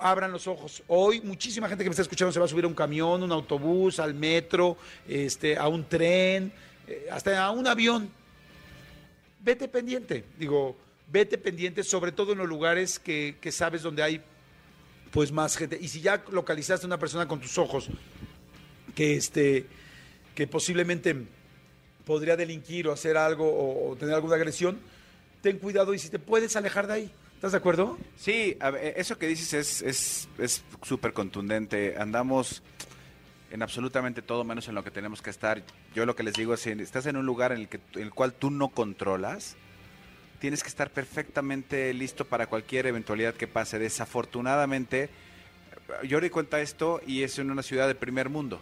Abran 0.00 0.32
los 0.32 0.48
ojos. 0.48 0.82
Hoy 0.88 1.20
muchísima 1.20 1.68
gente 1.68 1.84
que 1.84 1.88
me 1.88 1.92
está 1.92 2.02
escuchando 2.02 2.32
se 2.32 2.40
va 2.40 2.46
a 2.46 2.48
subir 2.48 2.64
a 2.64 2.66
un 2.66 2.74
camión, 2.74 3.22
un 3.22 3.30
autobús, 3.30 4.00
al 4.00 4.12
metro, 4.12 4.76
este, 5.06 5.56
a 5.56 5.68
un 5.68 5.88
tren, 5.88 6.52
eh, 6.88 7.06
hasta 7.12 7.44
a 7.44 7.52
un 7.52 7.68
avión. 7.68 8.10
Vete 9.38 9.68
pendiente, 9.68 10.24
digo, 10.36 10.76
vete 11.12 11.38
pendiente, 11.38 11.84
sobre 11.84 12.10
todo 12.10 12.32
en 12.32 12.38
los 12.38 12.48
lugares 12.48 12.98
que, 12.98 13.36
que 13.40 13.52
sabes 13.52 13.82
donde 13.82 14.02
hay 14.02 14.20
pues 15.12 15.30
más 15.30 15.56
gente. 15.56 15.78
Y 15.80 15.86
si 15.86 16.00
ya 16.00 16.24
localizaste 16.32 16.86
a 16.86 16.88
una 16.88 16.98
persona 16.98 17.28
con 17.28 17.40
tus 17.40 17.56
ojos 17.56 17.88
que 18.96 19.14
este 19.14 19.66
que 20.34 20.48
posiblemente 20.48 21.37
podría 22.08 22.36
delinquir 22.36 22.88
o 22.88 22.92
hacer 22.92 23.18
algo 23.18 23.46
o, 23.46 23.90
o 23.90 23.96
tener 23.96 24.14
alguna 24.14 24.36
agresión, 24.36 24.78
ten 25.42 25.58
cuidado 25.58 25.92
y 25.92 25.98
si 25.98 26.08
te 26.08 26.18
puedes 26.18 26.56
alejar 26.56 26.86
de 26.86 26.92
ahí. 26.94 27.12
¿Estás 27.34 27.52
de 27.52 27.58
acuerdo? 27.58 27.98
Sí, 28.16 28.56
ver, 28.60 28.94
eso 28.96 29.18
que 29.18 29.26
dices 29.26 29.52
es 29.52 29.82
es 29.82 30.28
es 30.38 30.64
súper 30.82 31.12
contundente. 31.12 31.96
Andamos 31.98 32.62
en 33.50 33.62
absolutamente 33.62 34.22
todo 34.22 34.42
menos 34.42 34.68
en 34.68 34.74
lo 34.74 34.82
que 34.82 34.90
tenemos 34.90 35.20
que 35.20 35.28
estar. 35.28 35.62
Yo 35.94 36.06
lo 36.06 36.16
que 36.16 36.22
les 36.22 36.34
digo 36.34 36.54
es 36.54 36.60
si 36.60 36.70
estás 36.70 37.04
en 37.04 37.18
un 37.18 37.26
lugar 37.26 37.52
en 37.52 37.60
el 37.60 37.68
que 37.68 37.78
en 37.94 38.02
el 38.02 38.10
cual 38.10 38.32
tú 38.32 38.50
no 38.50 38.70
controlas, 38.70 39.56
tienes 40.40 40.62
que 40.62 40.68
estar 40.70 40.90
perfectamente 40.90 41.92
listo 41.92 42.24
para 42.24 42.46
cualquier 42.46 42.86
eventualidad 42.86 43.34
que 43.34 43.46
pase. 43.46 43.78
Desafortunadamente, 43.78 45.10
yo 46.04 46.20
doy 46.20 46.30
cuenta 46.30 46.60
esto 46.60 47.02
y 47.06 47.22
es 47.22 47.38
en 47.38 47.50
una 47.50 47.62
ciudad 47.62 47.86
de 47.86 47.94
primer 47.94 48.30
mundo. 48.30 48.60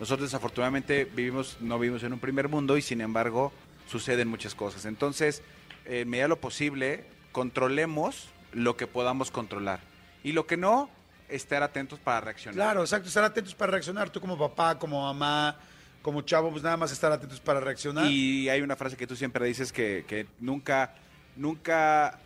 Nosotros 0.00 0.30
desafortunadamente 0.30 1.04
vivimos, 1.04 1.58
no 1.60 1.78
vivimos 1.78 2.02
en 2.02 2.14
un 2.14 2.18
primer 2.18 2.48
mundo 2.48 2.78
y 2.78 2.82
sin 2.82 3.02
embargo 3.02 3.52
suceden 3.86 4.28
muchas 4.28 4.54
cosas. 4.54 4.86
Entonces, 4.86 5.42
en 5.84 6.08
medida 6.08 6.24
de 6.24 6.28
lo 6.30 6.40
posible, 6.40 7.04
controlemos 7.32 8.28
lo 8.52 8.78
que 8.78 8.86
podamos 8.86 9.30
controlar. 9.30 9.80
Y 10.24 10.32
lo 10.32 10.46
que 10.46 10.56
no, 10.56 10.88
estar 11.28 11.62
atentos 11.62 11.98
para 11.98 12.22
reaccionar. 12.22 12.54
Claro, 12.54 12.80
exacto, 12.80 13.08
estar 13.08 13.24
atentos 13.24 13.54
para 13.54 13.72
reaccionar. 13.72 14.08
Tú 14.08 14.22
como 14.22 14.38
papá, 14.38 14.78
como 14.78 15.02
mamá, 15.02 15.58
como 16.00 16.22
chavo, 16.22 16.50
pues 16.50 16.62
nada 16.62 16.78
más 16.78 16.90
estar 16.92 17.12
atentos 17.12 17.38
para 17.38 17.60
reaccionar. 17.60 18.10
Y 18.10 18.48
hay 18.48 18.62
una 18.62 18.76
frase 18.76 18.96
que 18.96 19.06
tú 19.06 19.16
siempre 19.16 19.44
dices 19.44 19.70
que, 19.70 20.06
que 20.08 20.26
nunca, 20.38 20.94
nunca 21.36 22.18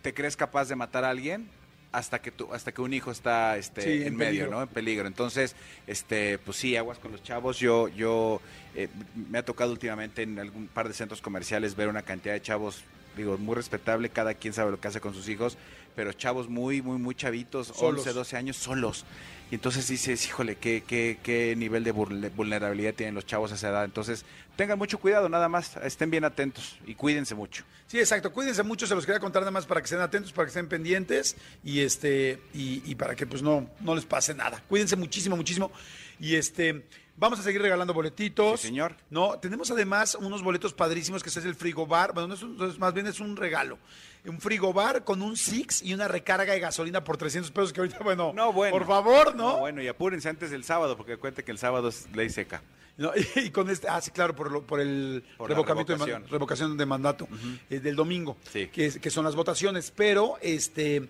te 0.00 0.14
crees 0.14 0.36
capaz 0.36 0.68
de 0.68 0.76
matar 0.76 1.04
a 1.04 1.10
alguien 1.10 1.50
hasta 1.92 2.20
que 2.22 2.30
tu, 2.30 2.52
hasta 2.52 2.72
que 2.72 2.82
un 2.82 2.92
hijo 2.92 3.10
está 3.10 3.56
este, 3.56 3.82
Sí, 3.82 4.02
en, 4.02 4.08
en 4.08 4.16
medio. 4.16 4.46
¿no? 4.48 4.62
En 4.62 4.68
peligro. 4.68 5.06
Entonces, 5.06 5.56
este, 5.86 6.38
pues 6.38 6.56
sí, 6.56 6.76
aguas 6.76 6.98
con 6.98 7.12
los 7.12 7.22
chavos. 7.22 7.58
Yo, 7.58 7.88
yo 7.88 8.40
eh, 8.74 8.88
me 9.30 9.38
ha 9.38 9.44
tocado 9.44 9.72
últimamente 9.72 10.22
en 10.22 10.38
algún 10.38 10.68
par 10.68 10.88
de 10.88 10.94
centros 10.94 11.20
comerciales 11.20 11.74
ver 11.76 11.88
una 11.88 12.02
cantidad 12.02 12.34
de 12.34 12.42
chavos, 12.42 12.82
digo, 13.16 13.36
muy 13.38 13.54
respetable, 13.54 14.08
cada 14.10 14.34
quien 14.34 14.52
sabe 14.52 14.70
lo 14.70 14.80
que 14.80 14.88
hace 14.88 15.00
con 15.00 15.14
sus 15.14 15.28
hijos, 15.28 15.56
pero 15.96 16.12
chavos 16.12 16.48
muy, 16.48 16.82
muy, 16.82 16.98
muy 16.98 17.14
chavitos, 17.14 17.68
Solos. 17.68 18.00
11, 18.06 18.12
12 18.12 18.36
años, 18.36 18.56
solos. 18.56 19.04
Y 19.50 19.56
entonces 19.56 19.88
dices, 19.88 20.24
híjole, 20.26 20.54
qué, 20.56 20.84
qué, 20.86 21.18
qué 21.24 21.56
nivel 21.56 21.82
de 21.82 21.92
vulne- 21.92 22.30
vulnerabilidad 22.34 22.94
tienen 22.94 23.16
los 23.16 23.26
chavos 23.26 23.50
a 23.50 23.56
esa 23.56 23.70
edad. 23.70 23.84
Entonces, 23.84 24.24
tengan 24.54 24.78
mucho 24.78 24.98
cuidado, 24.98 25.28
nada 25.28 25.48
más, 25.48 25.76
estén 25.82 26.08
bien 26.08 26.24
atentos 26.24 26.78
y 26.86 26.94
cuídense 26.94 27.34
mucho. 27.34 27.64
Sí, 27.88 27.98
exacto. 27.98 28.32
Cuídense 28.32 28.62
mucho, 28.62 28.86
se 28.86 28.94
los 28.94 29.04
quería 29.04 29.18
contar 29.18 29.42
nada 29.42 29.50
más 29.50 29.66
para 29.66 29.80
que 29.80 29.86
estén 29.86 29.98
atentos, 30.00 30.32
para 30.32 30.46
que 30.46 30.50
estén 30.50 30.68
pendientes 30.68 31.34
y 31.64 31.80
este 31.80 32.40
y, 32.54 32.80
y 32.88 32.94
para 32.94 33.16
que 33.16 33.26
pues 33.26 33.42
no, 33.42 33.68
no 33.80 33.96
les 33.96 34.04
pase 34.04 34.34
nada. 34.34 34.62
Cuídense 34.68 34.94
muchísimo, 34.94 35.36
muchísimo. 35.36 35.72
Y 36.20 36.36
este 36.36 36.84
vamos 37.20 37.38
a 37.38 37.42
seguir 37.42 37.62
regalando 37.62 37.94
boletitos. 37.94 38.60
Sí, 38.60 38.68
señor. 38.68 38.96
No, 39.10 39.38
tenemos 39.38 39.70
además 39.70 40.16
unos 40.16 40.42
boletos 40.42 40.72
padrísimos 40.74 41.22
que 41.22 41.28
es 41.28 41.36
el 41.36 41.54
frigobar. 41.54 42.12
Bueno, 42.12 42.28
no 42.28 42.34
es 42.34 42.42
un- 42.42 42.78
más 42.80 42.92
bien 42.92 43.06
es 43.06 43.20
un 43.20 43.36
regalo. 43.36 43.78
Un 44.26 44.40
frigobar 44.40 45.04
con 45.04 45.22
un 45.22 45.36
Six 45.36 45.82
y 45.82 45.94
una 45.94 46.08
recarga 46.08 46.52
de 46.52 46.60
gasolina 46.60 47.04
por 47.04 47.16
300 47.16 47.50
pesos 47.52 47.72
que 47.72 47.80
ahorita, 47.80 47.98
bueno, 48.02 48.32
No, 48.34 48.52
bueno. 48.52 48.76
por 48.76 48.86
favor, 48.86 49.34
¿no? 49.36 49.58
bueno, 49.58 49.80
y 49.82 49.88
apúrense 49.88 50.28
antes 50.28 50.50
del 50.50 50.64
sábado, 50.64 50.96
porque 50.96 51.16
cuente 51.16 51.44
que 51.44 51.52
el 51.52 51.58
sábado 51.58 51.88
es 51.88 52.08
ley 52.14 52.28
seca. 52.28 52.62
No, 52.98 53.12
y, 53.36 53.50
con 53.50 53.70
este, 53.70 53.88
ah, 53.88 54.00
sí, 54.02 54.10
claro, 54.10 54.34
por, 54.36 54.50
lo- 54.50 54.62
por 54.62 54.78
el 54.80 55.24
Por 55.38 55.48
revocamiento 55.48 55.96
de 55.96 56.18
revocación. 56.28 56.76
de 56.76 56.84
mandato 56.86 57.28
eh, 57.70 57.80
del 57.80 57.96
domingo, 57.96 58.36
Sí. 58.52 58.66
que, 58.68 58.86
es- 58.86 58.98
que 58.98 59.10
son 59.10 59.24
las 59.24 59.34
votaciones, 59.36 59.90
pero 59.94 60.36
este 60.42 61.08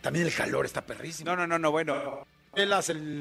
también 0.00 0.26
el 0.26 0.34
calor 0.34 0.64
está 0.66 0.82
perrísimo. 0.82 1.30
No, 1.30 1.36
no, 1.36 1.46
no, 1.48 1.58
no, 1.58 1.70
bueno. 1.72 2.26
El 2.54 2.70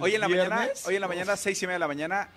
Hoy 0.01 0.15
en 0.15 0.21
la 0.21 0.27
mañana, 0.27 0.67
hoy 0.85 0.95
en 0.95 1.01
la 1.01 1.07
mañana, 1.07 1.37
seis 1.37 1.61
y 1.63 1.65
media 1.65 1.75
de 1.75 1.79
la 1.79 1.87
mañana, 1.87 2.29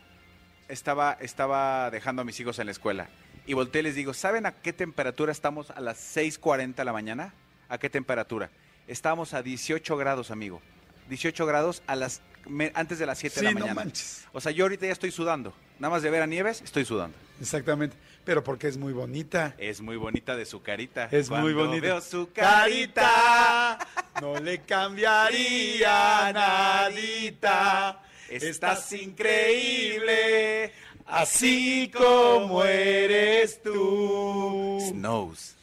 estaba, 0.68 1.16
estaba 1.20 1.90
dejando 1.90 2.22
a 2.22 2.24
mis 2.24 2.38
hijos 2.38 2.59
en 2.61 2.66
la 2.66 2.72
escuela. 2.72 3.09
Y 3.46 3.54
volteé 3.54 3.80
y 3.80 3.85
les 3.85 3.94
digo, 3.96 4.14
¿saben 4.14 4.46
a 4.46 4.52
qué 4.52 4.72
temperatura 4.72 5.33
estamos 5.33 5.70
a 5.70 5.80
las 5.80 5.98
6.40 6.16 6.76
de 6.76 6.85
la 6.85 6.92
mañana? 6.92 7.35
¿A 7.68 7.78
qué 7.78 7.90
temperatura? 7.90 8.50
Estábamos 8.87 9.35
a 9.35 9.42
18 9.42 9.96
grados, 9.96 10.30
amigo. 10.30 10.62
18 11.09 11.44
grados 11.46 11.83
a 11.88 11.96
las 11.96 12.22
me- 12.46 12.70
antes 12.74 12.98
de 13.00 13.07
las 13.07 13.18
7 13.18 13.35
Sí, 13.35 13.40
de 13.40 13.44
la 13.46 13.50
no 13.52 13.61
mañana. 13.61 13.74
manches. 13.74 14.26
O 14.33 14.40
sea, 14.40 14.52
yo 14.52 14.64
ahorita 14.64 14.87
ya 14.87 14.92
estoy 14.92 15.11
sudando. 15.11 15.52
Nada 15.80 15.90
más 15.90 16.02
de 16.02 16.11
ver 16.11 16.22
a 16.22 16.26
Nieves, 16.26 16.62
estoy 16.62 16.85
sudando. 16.85 17.16
Exactamente, 17.40 17.96
pero 18.24 18.44
porque 18.44 18.68
es 18.68 18.76
muy 18.76 18.92
bonita. 18.92 19.54
Es 19.59 19.80
muy 19.80 19.96
bonita 19.96 20.37
de 20.37 20.46
su 20.46 20.62
carita. 20.62 21.09
Es 21.11 21.28
muy 21.28 21.52
bonita. 21.54 21.83
veo 21.83 22.00
su 22.00 22.30
carita. 22.33 23.78
No 24.20 24.38
le 24.40 24.62
cambiaría 24.62 26.33
nadita. 26.33 28.03
Estás 28.29 28.92
increíble. 28.92 30.72
así 31.07 31.90
como 31.94 32.64
eres 32.64 33.62
tú. 33.62 34.79
Snows. 34.90 35.57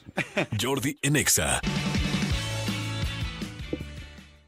Jordi 0.59 0.97
en 1.01 1.15
Exa. 1.15 1.61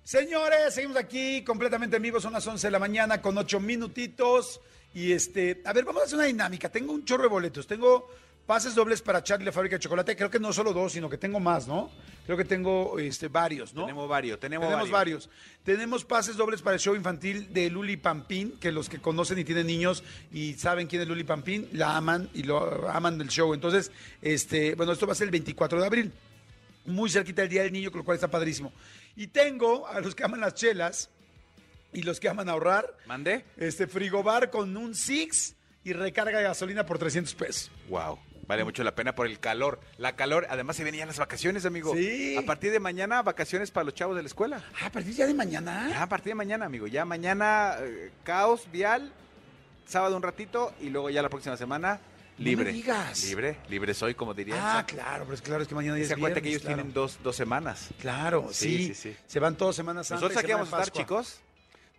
Señores, 0.04 0.76
seguimos 0.76 0.98
aquí 0.98 1.44
completamente 1.44 1.98
en 1.98 2.04
vivo, 2.04 2.20
son 2.20 2.34
las 2.34 2.46
11 2.46 2.68
de 2.68 2.72
la 2.72 2.78
mañana 2.80 3.22
con 3.22 3.38
8 3.38 3.60
minutitos. 3.60 4.62
Y 4.94 5.12
este, 5.12 5.62
a 5.66 5.74
ver, 5.74 5.86
vamos 5.86 6.04
a 6.04 6.06
hacer 6.06 6.20
una 6.20 6.28
dinámica. 6.28 6.70
Tengo 6.70 6.94
un 6.94 7.04
chorro 7.04 7.24
de 7.24 7.30
boletos, 7.30 7.66
tengo 7.66 8.10
pases 8.46 8.76
dobles 8.76 9.02
para 9.02 9.24
Charlie 9.24 9.46
la 9.46 9.52
fábrica 9.52 9.76
de 9.76 9.80
chocolate. 9.80 10.16
Creo 10.16 10.30
que 10.30 10.40
no 10.40 10.52
solo 10.54 10.74
dos, 10.74 10.92
sino 10.94 11.10
que 11.10 11.18
tengo 11.18 11.40
más, 11.40 11.68
¿no? 11.68 11.90
Creo 12.26 12.38
que 12.38 12.46
tengo 12.46 13.00
este, 13.00 13.28
varios, 13.28 13.74
¿no? 13.74 13.82
Tenemos 13.82 14.08
varios, 14.08 14.40
tenemos, 14.40 14.68
Tenemos 14.68 14.90
varios. 14.90 15.30
Tenemos 15.64 16.06
pases 16.06 16.38
dobles 16.38 16.62
para 16.62 16.76
el 16.76 16.80
show 16.80 16.96
infantil 16.96 17.54
de 17.54 17.70
Luli 17.70 17.98
Pampín, 17.98 18.58
que 18.60 18.72
los 18.72 18.90
que 18.90 19.00
conocen 19.00 19.40
y 19.40 19.44
tienen 19.44 19.68
niños 19.68 20.04
y 20.32 20.54
saben 20.54 20.88
quién 20.88 21.02
es 21.02 21.08
Luli 21.08 21.24
Pampín, 21.24 21.68
la 21.74 21.98
aman 21.98 22.30
y 22.34 22.44
lo 22.44 22.90
aman 22.90 23.18
del 23.18 23.30
show. 23.30 23.54
Entonces, 23.54 23.92
este, 24.22 24.76
bueno, 24.76 24.94
esto 24.94 25.06
va 25.06 25.14
a 25.14 25.16
ser 25.16 25.26
el 25.26 25.32
24 25.32 25.80
de 25.80 25.86
abril, 25.86 26.12
muy 26.86 27.10
cerquita 27.10 27.42
del 27.42 27.52
Día 27.52 27.64
del 27.64 27.74
Niño, 27.74 27.92
con 27.92 28.00
lo 28.00 28.06
cual 28.06 28.16
está 28.16 28.30
padrísimo. 28.30 28.72
Y 29.16 29.28
tengo 29.28 29.88
a 29.88 30.00
los 30.00 30.16
que 30.16 30.24
aman 30.24 30.40
las 30.40 30.54
chelas 30.56 31.10
y 31.92 32.04
los 32.04 32.20
que 32.20 32.30
aman 32.30 32.50
ahorrar, 32.50 32.98
¿Mandé? 33.06 33.46
este 33.58 33.88
frigobar 33.88 34.50
con 34.50 34.76
un 34.76 34.96
Six 34.96 35.56
y 35.84 35.94
recarga 35.94 36.38
de 36.38 36.46
gasolina 36.46 36.86
por 36.86 36.98
300 36.98 37.36
pesos. 37.36 37.72
Wow. 37.90 38.18
Vale 38.48 38.64
mucho 38.66 38.84
la 38.84 38.94
pena 38.94 39.16
por 39.16 39.26
el 39.28 39.40
calor. 39.40 39.80
La 39.98 40.16
calor, 40.16 40.46
además 40.50 40.76
se 40.76 40.84
vienen 40.84 41.00
ya 41.00 41.06
las 41.06 41.18
vacaciones, 41.18 41.66
amigo. 41.66 41.94
Sí. 41.96 42.36
A 42.38 42.42
partir 42.42 42.72
de 42.72 42.80
mañana, 42.80 43.22
vacaciones 43.22 43.72
para 43.72 43.86
los 43.86 43.94
chavos 43.94 44.16
de 44.16 44.22
la 44.24 44.28
escuela. 44.28 44.64
Ah, 44.82 44.88
a 44.88 44.92
partir 44.92 45.14
ya 45.14 45.26
de 45.26 45.34
mañana. 45.34 45.88
Ya 45.90 46.04
a 46.04 46.10
partir 46.10 46.32
de 46.32 46.36
mañana, 46.36 46.66
amigo. 46.66 46.88
Ya 46.88 47.06
mañana, 47.06 47.76
eh, 47.80 48.12
caos 48.24 48.68
vial, 48.72 49.14
sábado 49.86 50.18
un 50.18 50.24
ratito 50.24 50.74
y 50.82 50.90
luego 50.90 51.10
ya 51.10 51.22
la 51.22 51.30
próxima 51.30 51.56
semana, 51.56 52.02
No 52.38 52.44
libre. 52.44 52.66
me 52.66 52.74
digas. 52.74 53.24
Libre, 53.24 53.58
libre 53.70 53.94
soy, 53.94 54.14
como 54.14 54.34
diría. 54.34 54.56
Ah, 54.80 54.86
claro, 54.86 55.24
pero 55.24 55.36
es 55.36 55.42
claro, 55.42 55.62
es 55.62 55.68
que 55.70 55.76
mañana 55.76 55.98
ya 55.98 56.06
se 56.08 56.18
cuenta 56.18 56.42
que 56.42 56.50
ellos 56.50 56.62
claro. 56.64 56.76
tienen 56.78 56.94
dos, 56.94 57.20
dos 57.24 57.36
semanas. 57.36 57.90
Claro, 58.00 58.50
Sí, 58.52 58.78
sí, 58.78 58.94
sí, 58.96 59.12
sí. 59.12 59.16
Se 59.26 59.40
van 59.40 59.56
todas 59.56 59.76
semanas 59.76 60.12
antes. 60.12 60.22
Nosotros 60.22 60.44
aquí 60.44 60.52
vamos 60.52 60.74
a 60.74 60.82
estar, 60.82 60.92
chicos. 60.94 61.40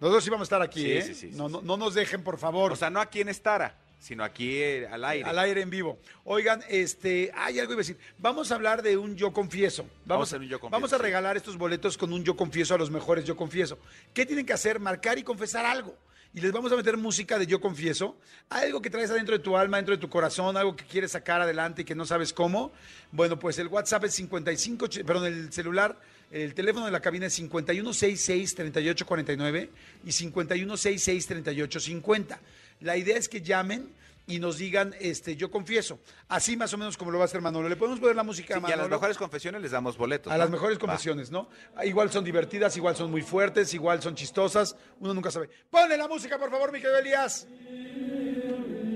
Nosotros 0.01 0.25
sí 0.25 0.29
vamos 0.31 0.45
a 0.45 0.49
estar 0.49 0.61
aquí, 0.63 0.83
Sí, 0.83 0.93
¿eh? 0.93 1.03
sí, 1.03 1.15
sí, 1.15 1.31
sí, 1.31 1.37
no, 1.39 1.49
no, 1.49 1.63
no 1.63 1.77
nos 1.79 1.95
dejen, 1.95 2.23
por 2.23 2.37
favor. 2.37 2.73
O 2.73 2.77
sea, 2.77 2.91
no 2.91 3.01
aquí 3.01 3.21
en 3.23 3.29
Estara, 3.31 3.77
sino 4.05 4.23
aquí 4.23 4.59
eh, 4.59 4.87
al 4.87 5.03
aire. 5.03 5.27
Al 5.27 5.39
aire 5.39 5.63
en 5.63 5.71
vivo. 5.71 5.99
Oigan, 6.25 6.63
este, 6.69 7.33
hay 7.35 7.59
algo 7.59 7.73
a 7.73 7.77
decir. 7.77 7.97
Vamos 8.19 8.53
a 8.53 8.57
hablar 8.57 8.83
de 8.83 8.99
un 8.99 9.17
yo 9.17 9.33
confieso. 9.33 9.87
Vamos, 10.05 10.29
a 10.29 10.37
hacer 10.37 10.43
un 10.43 10.49
yo 10.49 10.61
confieso, 10.61 10.79
Vamos 10.79 10.93
a 10.93 10.99
regalar 10.99 11.39
estos 11.39 11.57
boletos 11.57 11.97
con 11.97 12.13
un 12.13 12.23
yo 12.23 12.37
confieso 12.37 12.75
a 12.75 12.79
los 12.79 12.91
mejores 12.91 13.25
yo 13.25 13.35
confieso. 13.35 13.79
¿Qué 14.13 14.27
tienen 14.27 14.45
que 14.45 14.53
hacer? 14.53 14.79
Marcar 14.79 15.19
y 15.19 15.23
confesar 15.23 15.65
algo. 15.65 15.97
Y 16.35 16.41
les 16.41 16.53
vamos 16.53 16.71
a 16.73 16.77
meter 16.77 16.97
música 16.99 17.39
de 17.39 17.47
yo 17.47 17.61
confieso, 17.61 18.19
algo 18.51 18.83
que 18.83 18.91
traes 18.91 19.09
adentro 19.09 19.39
de 19.39 19.43
tu 19.43 19.57
alma, 19.57 19.77
dentro 19.79 19.95
de 19.95 20.01
tu 20.01 20.09
corazón, 20.11 20.57
algo 20.57 20.75
que 20.75 20.85
quieres 20.85 21.13
sacar 21.13 21.41
adelante 21.41 21.83
y 21.83 21.85
que 21.85 21.95
no 21.95 22.05
sabes 22.05 22.33
cómo. 22.33 22.73
Bueno, 23.13 23.39
pues 23.39 23.57
el 23.61 23.69
WhatsApp 23.69 24.05
es 24.07 24.15
55, 24.15 24.87
ch- 24.87 25.05
perdón, 25.05 25.27
el 25.27 25.53
celular, 25.53 25.97
el 26.33 26.53
teléfono 26.53 26.87
de 26.87 26.93
la 26.93 26.99
cabina 27.01 27.27
es 27.27 27.41
5166-3849 27.41 29.69
y 30.05 30.11
5166-3850. 30.11 32.39
La 32.85 32.97
idea 32.99 33.17
es 33.17 33.29
que 33.31 33.41
llamen 33.41 33.93
y 34.27 34.39
nos 34.39 34.59
digan, 34.59 34.95
este, 35.01 35.37
yo 35.37 35.51
confieso. 35.51 35.99
Así 36.29 36.55
más 36.57 36.73
o 36.75 36.79
menos 36.79 36.97
como 36.99 37.11
lo 37.11 37.19
va 37.19 37.25
a 37.25 37.27
hacer 37.27 37.41
Manolo. 37.41 37.69
¿Le 37.69 37.77
podemos 37.77 37.99
poner 37.99 38.15
la 38.15 38.23
música 38.25 38.49
Sí, 38.49 38.53
a 38.55 38.57
y 38.57 38.59
a 38.59 38.61
Manolo? 38.63 38.83
las 38.83 38.91
mejores 38.91 39.17
confesiones 39.17 39.63
les 39.63 39.71
damos 39.71 39.97
boletos. 39.97 40.31
A 40.31 40.37
¿no? 40.37 40.43
las 40.43 40.51
mejores 40.51 40.77
Va. 40.77 40.81
confesiones, 40.81 41.31
¿no? 41.31 41.49
Igual 41.83 42.11
son 42.11 42.25
divertidas, 42.25 42.77
igual 42.77 42.95
son 42.95 43.11
muy 43.11 43.23
fuertes, 43.23 43.73
igual 43.75 44.03
son 44.03 44.15
chistosas. 44.15 44.77
Uno 45.01 45.15
nunca 45.15 45.31
sabe. 45.31 45.49
Ponle 45.71 45.97
la 45.97 46.09
música, 46.09 46.39
por 46.39 46.51
favor, 46.51 46.73
mi 46.73 46.79
querido 46.81 46.99
Elías. 46.99 47.47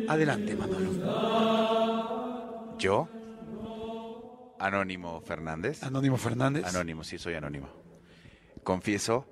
Adelante, 0.09 0.55
Manolo. 0.55 0.89
Yo, 2.79 3.09
Anónimo 4.59 5.21
Fernández. 5.23 5.83
Anónimo 5.83 6.17
Fernández. 6.19 6.65
Anónimo, 6.67 7.05
sí, 7.05 7.17
soy 7.19 7.35
anónimo. 7.35 7.69
Confieso 8.65 9.25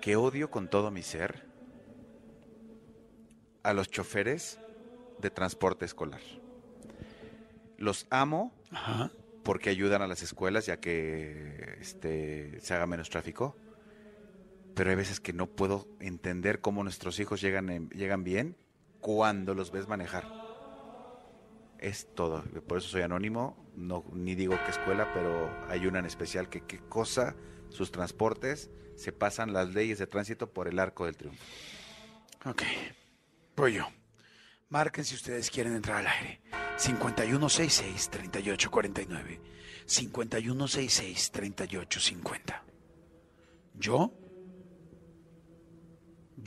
que 0.00 0.14
odio 0.16 0.50
con 0.50 0.68
todo 0.68 0.90
mi 0.90 1.02
ser 1.02 1.47
a 3.68 3.74
los 3.74 3.90
choferes 3.90 4.58
de 5.18 5.30
transporte 5.30 5.84
escolar. 5.84 6.20
Los 7.76 8.06
amo 8.10 8.52
Ajá. 8.70 9.10
porque 9.44 9.70
ayudan 9.70 10.02
a 10.02 10.06
las 10.06 10.22
escuelas 10.22 10.66
ya 10.66 10.78
que 10.80 11.76
este, 11.80 12.60
se 12.60 12.74
haga 12.74 12.86
menos 12.86 13.10
tráfico. 13.10 13.56
Pero 14.74 14.90
hay 14.90 14.96
veces 14.96 15.20
que 15.20 15.32
no 15.32 15.46
puedo 15.46 15.86
entender 16.00 16.60
cómo 16.60 16.82
nuestros 16.84 17.18
hijos 17.20 17.40
llegan, 17.40 17.68
en- 17.68 17.90
llegan 17.90 18.24
bien 18.24 18.56
cuando 19.00 19.54
los 19.54 19.70
ves 19.70 19.86
manejar. 19.88 20.24
Es 21.78 22.08
todo. 22.14 22.42
Por 22.66 22.78
eso 22.78 22.88
soy 22.88 23.02
anónimo. 23.02 23.56
No, 23.76 24.04
ni 24.12 24.34
digo 24.34 24.56
qué 24.64 24.70
escuela, 24.70 25.12
pero 25.14 25.50
hay 25.68 25.86
una 25.86 25.98
en 26.00 26.06
especial 26.06 26.48
que 26.48 26.62
qué 26.62 26.78
cosa, 26.88 27.36
sus 27.68 27.92
transportes, 27.92 28.70
se 28.96 29.12
pasan 29.12 29.52
las 29.52 29.74
leyes 29.74 29.98
de 29.98 30.06
tránsito 30.08 30.50
por 30.50 30.66
el 30.68 30.78
arco 30.78 31.04
del 31.06 31.16
triunfo. 31.16 31.42
Ok. 32.46 32.62
Yo. 33.66 33.88
Marquen 34.68 35.04
si 35.04 35.16
ustedes 35.16 35.50
quieren 35.50 35.74
entrar 35.74 35.96
al 35.96 36.06
aire. 36.06 36.40
5166-3849. 36.76 39.40
5166-3850. 39.86 42.62
Yo, 43.74 44.12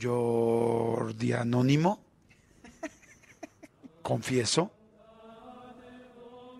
Jordi 0.00 1.32
Anónimo, 1.32 2.02
confieso 4.02 4.72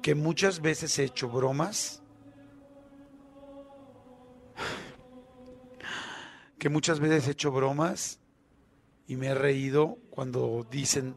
que 0.03 0.15
muchas 0.15 0.61
veces 0.61 0.99
he 0.99 1.05
hecho 1.05 1.29
bromas, 1.29 2.03
que 6.59 6.69
muchas 6.69 7.01
veces 7.01 7.29
he 7.29 7.31
hecho 7.31 7.53
bromas 7.53 8.19
y 9.13 9.17
me 9.17 9.27
he 9.27 9.35
reído 9.35 9.99
cuando 10.09 10.67
dicen 10.71 11.17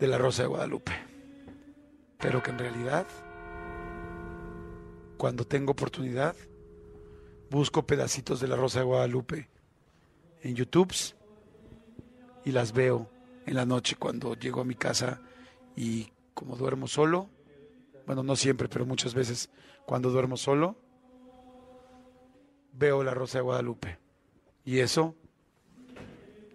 de 0.00 0.08
la 0.08 0.18
Rosa 0.18 0.42
de 0.42 0.48
Guadalupe. 0.48 0.90
Pero 2.18 2.42
que 2.42 2.50
en 2.50 2.58
realidad, 2.58 3.06
cuando 5.16 5.46
tengo 5.46 5.70
oportunidad, 5.70 6.34
busco 7.48 7.86
pedacitos 7.86 8.40
de 8.40 8.48
la 8.48 8.56
Rosa 8.56 8.80
de 8.80 8.86
Guadalupe 8.86 9.48
en 10.42 10.56
YouTube 10.56 10.92
y 12.44 12.50
las 12.50 12.72
veo 12.72 13.08
en 13.46 13.54
la 13.54 13.66
noche 13.66 13.94
cuando 13.94 14.34
llego 14.34 14.60
a 14.60 14.64
mi 14.64 14.74
casa 14.74 15.22
y 15.76 16.08
como 16.34 16.56
duermo 16.56 16.88
solo, 16.88 17.30
bueno, 18.04 18.24
no 18.24 18.34
siempre, 18.34 18.68
pero 18.68 18.84
muchas 18.84 19.14
veces 19.14 19.48
cuando 19.86 20.10
duermo 20.10 20.36
solo, 20.36 20.74
veo 22.72 23.04
la 23.04 23.14
Rosa 23.14 23.38
de 23.38 23.42
Guadalupe. 23.42 23.98
Y 24.64 24.80
eso 24.80 25.14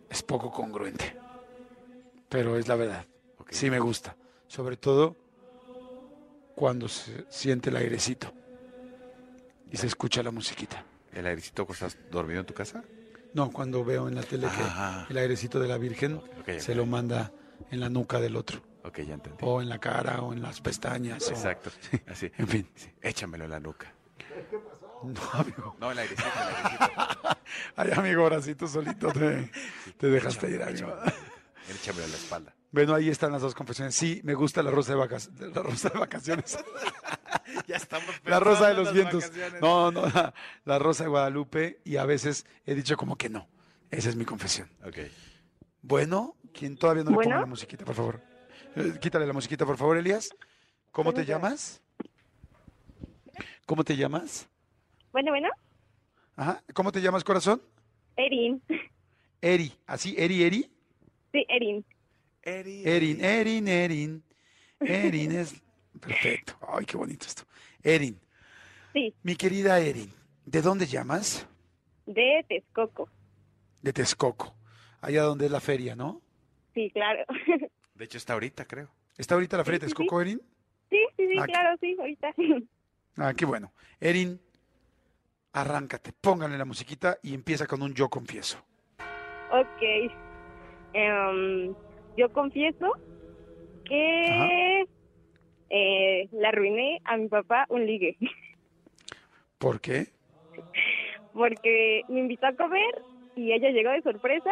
es 0.09 0.23
poco 0.23 0.51
congruente. 0.51 1.15
Pero 2.29 2.57
es 2.57 2.67
la 2.67 2.75
verdad. 2.75 3.05
Sí 3.49 3.69
me 3.69 3.79
gusta. 3.79 4.15
Sobre 4.47 4.77
todo 4.77 5.15
cuando 6.55 6.87
se 6.87 7.25
siente 7.29 7.69
el 7.69 7.77
airecito 7.77 8.31
y 9.71 9.77
se 9.77 9.87
escucha 9.87 10.21
la 10.23 10.31
musiquita. 10.31 10.83
¿El 11.13 11.25
airecito 11.25 11.65
que 11.65 11.73
estás 11.73 11.97
dormido 12.11 12.41
en 12.41 12.45
tu 12.45 12.53
casa? 12.53 12.83
No, 13.33 13.51
cuando 13.51 13.83
veo 13.85 14.07
en 14.07 14.15
la 14.15 14.23
tele 14.23 14.47
Ah. 14.49 15.05
que 15.07 15.13
el 15.13 15.19
airecito 15.19 15.59
de 15.59 15.67
la 15.67 15.77
Virgen 15.77 16.21
se 16.59 16.75
lo 16.75 16.85
manda 16.85 17.31
en 17.71 17.79
la 17.79 17.89
nuca 17.89 18.19
del 18.19 18.35
otro. 18.35 18.61
Ok, 18.83 18.99
ya 19.01 19.13
entendí. 19.15 19.37
O 19.41 19.61
en 19.61 19.69
la 19.69 19.77
cara 19.79 20.21
o 20.21 20.33
en 20.33 20.41
las 20.41 20.61
pestañas. 20.61 21.27
o- 21.27 21.31
Exacto. 21.31 21.69
Así. 22.07 22.31
En 22.37 22.47
fin. 22.47 22.67
Sí, 22.75 22.89
Échamelo 23.01 23.45
en 23.45 23.51
la 23.51 23.59
nuca. 23.59 23.93
No, 25.03 25.21
amigo. 25.33 25.75
No, 25.79 25.91
el 25.91 25.99
airecito, 25.99 26.29
el 26.29 26.55
airecito. 26.55 27.37
Ay, 27.75 27.91
amigo, 27.95 28.23
ahora 28.23 28.41
sí 28.41 28.55
tú 28.55 28.67
solito 28.67 29.11
te, 29.11 29.51
te 29.97 30.07
dejaste 30.07 30.49
ir, 30.51 30.61
amigo. 30.63 30.93
Échamelo 31.69 32.05
en 32.05 32.11
la 32.11 32.17
espalda. 32.17 32.55
Bueno, 32.71 32.93
ahí 32.93 33.09
están 33.09 33.31
las 33.31 33.41
dos 33.41 33.55
confesiones. 33.55 33.95
Sí, 33.95 34.21
me 34.23 34.33
gusta 34.33 34.61
la 34.61 34.71
rosa 34.71 34.91
de, 34.93 34.99
vacas, 34.99 35.29
la 35.39 35.61
rosa 35.63 35.89
de 35.89 35.99
vacaciones. 35.99 36.57
Ya 37.67 37.77
estamos 37.77 38.07
La 38.25 38.39
rosa 38.39 38.67
de 38.69 38.73
los 38.75 38.93
vientos. 38.93 39.31
No, 39.61 39.91
no, 39.91 40.01
la, 40.07 40.33
la 40.65 40.79
rosa 40.79 41.03
de 41.03 41.09
Guadalupe. 41.09 41.81
Y 41.83 41.97
a 41.97 42.05
veces 42.05 42.45
he 42.65 42.75
dicho 42.75 42.95
como 42.97 43.15
que 43.15 43.27
no. 43.29 43.47
Esa 43.91 44.09
es 44.09 44.15
mi 44.15 44.25
confesión. 44.25 44.69
Ok. 44.85 44.97
Bueno, 45.81 46.35
quien 46.53 46.77
todavía 46.77 47.03
no 47.03 47.09
le 47.11 47.15
Bueno. 47.15 47.29
ponga 47.31 47.41
la 47.41 47.45
musiquita, 47.47 47.85
por 47.85 47.95
favor. 47.95 48.21
Eh, 48.75 48.97
Quítale 48.99 49.25
la 49.25 49.33
musiquita, 49.33 49.65
por 49.65 49.77
favor, 49.77 49.97
Elías. 49.97 50.29
¿Cómo 50.91 51.13
te 51.13 51.25
llamas? 51.25 51.81
¿Cómo 53.65 53.83
te 53.83 53.95
llamas? 53.95 54.47
Bueno, 55.11 55.31
bueno, 55.31 55.49
Ajá. 56.35 56.63
¿Cómo 56.73 56.91
te 56.91 57.01
llamas, 57.01 57.23
corazón? 57.23 57.61
Erin. 58.15 58.61
Eri. 59.41 59.73
¿Así? 59.87 60.15
¿Eri, 60.17 60.43
Eri? 60.43 60.71
Sí, 61.31 61.45
Erin. 61.49 61.85
Erin, 62.41 63.23
Erin, 63.23 63.67
Erin. 63.67 64.23
Erin 64.79 65.31
es... 65.33 65.61
Perfecto. 65.99 66.53
Ay, 66.67 66.85
qué 66.85 66.95
bonito 66.95 67.25
esto. 67.25 67.43
Erin. 67.83 68.19
Sí, 68.93 69.13
Mi 69.23 69.35
querida 69.35 69.79
Erin, 69.79 70.11
¿de 70.45 70.61
dónde 70.61 70.85
llamas? 70.87 71.45
de 72.05 72.43
Texcoco. 72.47 73.07
De 73.83 73.93
Texcoco. 73.93 74.55
Allá 75.01 75.23
donde 75.23 75.45
es 75.45 75.51
la 75.51 75.59
feria, 75.59 75.95
¿no? 75.95 76.21
Sí, 76.73 76.89
claro. 76.91 77.23
De 77.93 78.05
hecho, 78.05 78.17
está 78.17 78.33
ahorita, 78.33 78.65
creo. 78.65 78.89
¿Está 79.17 79.35
ahorita 79.35 79.57
la 79.57 79.65
feria 79.65 79.79
de 79.79 79.85
Sí, 79.87 79.91
sí, 79.91 79.95
Texcoco, 79.95 80.21
Erin? 80.21 80.41
Sí, 80.89 80.97
sí, 81.17 81.27
sí, 81.27 81.35
Ah, 81.37 81.45
claro, 81.45 81.77
sí, 81.79 81.95
ahorita. 81.99 82.33
Ah, 83.17 83.33
qué 83.33 83.45
bueno. 83.45 83.73
Erin, 83.99 84.39
arráncate, 85.61 86.11
póngale 86.19 86.57
la 86.57 86.65
musiquita 86.65 87.17
y 87.21 87.33
empieza 87.33 87.67
con 87.67 87.81
un 87.81 87.93
yo 87.93 88.09
confieso. 88.09 88.63
ok. 89.51 90.11
Em, 90.93 91.73
yo 92.17 92.29
confieso 92.33 92.93
que 93.85 94.85
eh, 95.69 96.29
le 96.31 96.47
arruiné 96.47 97.01
a 97.05 97.17
mi 97.17 97.27
papá 97.27 97.65
un 97.69 97.85
ligue. 97.85 98.17
¿Por 99.57 99.79
qué? 99.81 100.07
Porque 101.33 102.03
me 102.07 102.19
invitó 102.21 102.47
a 102.47 102.53
comer 102.53 103.03
y 103.35 103.51
ella 103.51 103.69
llegó 103.69 103.91
de 103.91 104.01
sorpresa. 104.01 104.51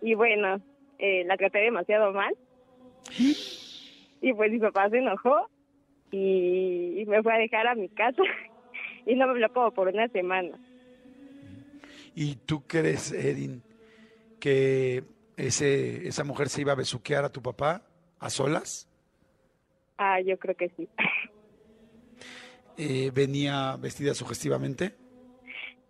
Y 0.00 0.14
bueno, 0.14 0.60
eh, 0.98 1.24
la 1.24 1.36
traté 1.36 1.58
demasiado 1.58 2.12
mal. 2.12 2.34
Y 4.24 4.32
pues 4.34 4.52
mi 4.52 4.60
papá 4.60 4.88
se 4.88 4.98
enojó 4.98 5.48
y 6.12 7.02
me 7.08 7.24
fue 7.24 7.34
a 7.34 7.38
dejar 7.38 7.66
a 7.66 7.74
mi 7.74 7.88
casa. 7.88 8.22
Y 9.06 9.14
no 9.14 9.26
me 9.26 9.32
habló 9.32 9.52
como 9.52 9.70
por 9.72 9.88
una 9.88 10.08
semana. 10.08 10.58
¿Y 12.14 12.36
tú 12.36 12.62
crees, 12.66 13.12
Erin, 13.12 13.62
que 14.38 15.04
ese, 15.36 16.06
esa 16.06 16.24
mujer 16.24 16.48
se 16.48 16.60
iba 16.60 16.72
a 16.72 16.76
besuquear 16.76 17.24
a 17.24 17.32
tu 17.32 17.42
papá 17.42 17.82
a 18.18 18.30
solas? 18.30 18.88
Ah, 19.98 20.20
yo 20.20 20.38
creo 20.38 20.56
que 20.56 20.70
sí. 20.76 20.88
Eh, 22.78 23.10
¿Venía 23.12 23.76
vestida 23.76 24.14
sugestivamente? 24.14 24.94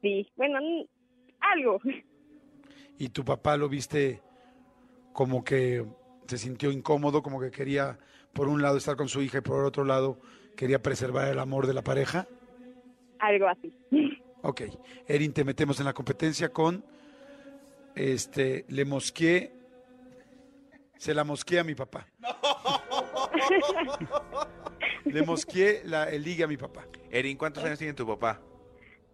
Sí, 0.01 0.29
bueno, 0.35 0.59
algo. 1.39 1.81
¿Y 2.99 3.11
tu 3.11 3.25
papá 3.25 3.57
lo 3.57 3.69
viste 3.69 4.21
como 5.13 5.45
que 5.45 5.87
se 6.27 6.39
sintió 6.39 6.73
incómodo, 6.73 7.23
como 7.23 7.41
que 7.41 7.53
quería, 7.53 7.99
por 8.33 8.49
un 8.49 8.63
lado, 8.63 8.79
estar 8.79 8.97
con 8.97 9.09
su 9.09 9.23
hija 9.23 9.39
y 9.39 9.43
por 9.43 9.65
otro 9.65 9.85
lado, 9.85 10.19
quería 10.57 10.83
preservar 10.83 11.29
el 11.29 11.39
amor 11.39 11.69
de 11.69 11.75
la 11.75 11.83
pareja? 11.83 12.27
Algo 13.23 13.47
así. 13.49 13.73
Ok. 14.43 14.63
Erin, 15.07 15.33
te 15.33 15.45
metemos 15.45 15.79
en 15.79 15.87
la 15.87 15.93
competencia 15.93 16.49
con 16.53 16.85
este 17.95 18.65
le 18.69 18.85
mosqué 18.85 19.53
se 20.99 21.15
la 21.15 21.23
mosqué 21.25 21.59
a 21.61 21.65
mi 21.65 21.75
papá. 21.75 22.07
le 25.05 25.23
mosqué 25.23 25.83
la, 25.85 26.09
el 26.11 26.23
ligue 26.23 26.45
a 26.45 26.47
mi 26.49 26.57
papá. 26.57 26.87
Erin, 27.11 27.37
¿cuántos 27.37 27.63
años 27.65 27.79
tiene 27.79 27.95
tu 27.95 28.07
papá? 28.07 28.41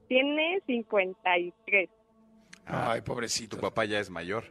Tiene 0.08 0.62
53. 0.66 1.88
Ay, 2.66 3.00
pobrecito. 3.02 3.56
Tu 3.56 3.62
papá 3.62 3.84
ya 3.84 3.98
es 4.00 4.08
mayor. 4.10 4.44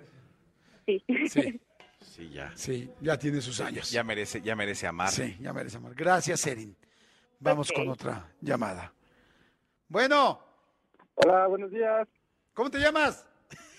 Sí. 0.86 1.04
Sí, 1.30 1.60
Sí, 2.00 2.30
ya. 2.30 2.52
sí, 2.56 2.89
ya 3.02 3.17
tiene 3.17 3.41
sus 3.41 3.60
años. 3.60 3.89
Ya 3.91 4.04
merece, 4.04 4.41
ya 4.41 4.56
merece 4.56 4.86
amar. 4.88 5.10
Sí, 5.10 5.36
ya 5.39 5.52
merece 5.54 5.78
amor. 5.78 5.96
Gracias, 5.96 6.46
Erin. 6.48 6.76
Vamos 7.39 7.72
con 7.72 7.88
otra 7.89 8.32
llamada. 8.41 8.93
Bueno, 9.89 10.39
Hola, 11.15 11.47
buenos 11.47 11.71
días. 11.71 12.08
¿cómo 12.54 12.69
te 12.69 12.78
llamas? 12.80 13.26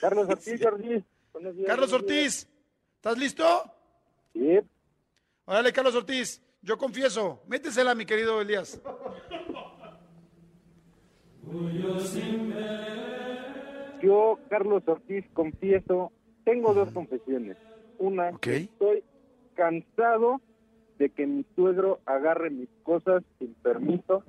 Carlos 0.01 0.29
Ortiz, 0.29 0.61
Jordi. 0.63 1.05
Buenos 1.33 1.55
días. 1.55 1.67
Carlos 1.69 1.91
buenos 1.91 2.07
días. 2.09 2.43
Ortiz. 2.45 2.49
¿Estás 2.97 3.19
listo? 3.19 3.45
Sí, 4.33 4.59
Órale, 5.45 5.73
Carlos 5.73 5.95
Ortiz, 5.95 6.43
yo 6.63 6.77
confieso. 6.79 7.43
Métesela, 7.47 7.95
mi 7.95 8.05
querido 8.07 8.41
Elías. 8.41 8.81
yo, 14.03 14.39
Carlos 14.49 14.83
Ortiz, 14.87 15.25
confieso, 15.33 16.13
tengo 16.45 16.75
dos 16.75 16.91
confesiones. 16.93 17.57
Una, 17.99 18.31
estoy 18.31 19.05
cansado 19.55 20.41
de 20.99 21.11
que 21.11 21.27
mi 21.27 21.45
suegro 21.55 22.01
agarre 22.07 22.51
mis 22.51 22.69
cosas 22.83 23.23
sin 23.39 23.55
permiso. 23.55 24.25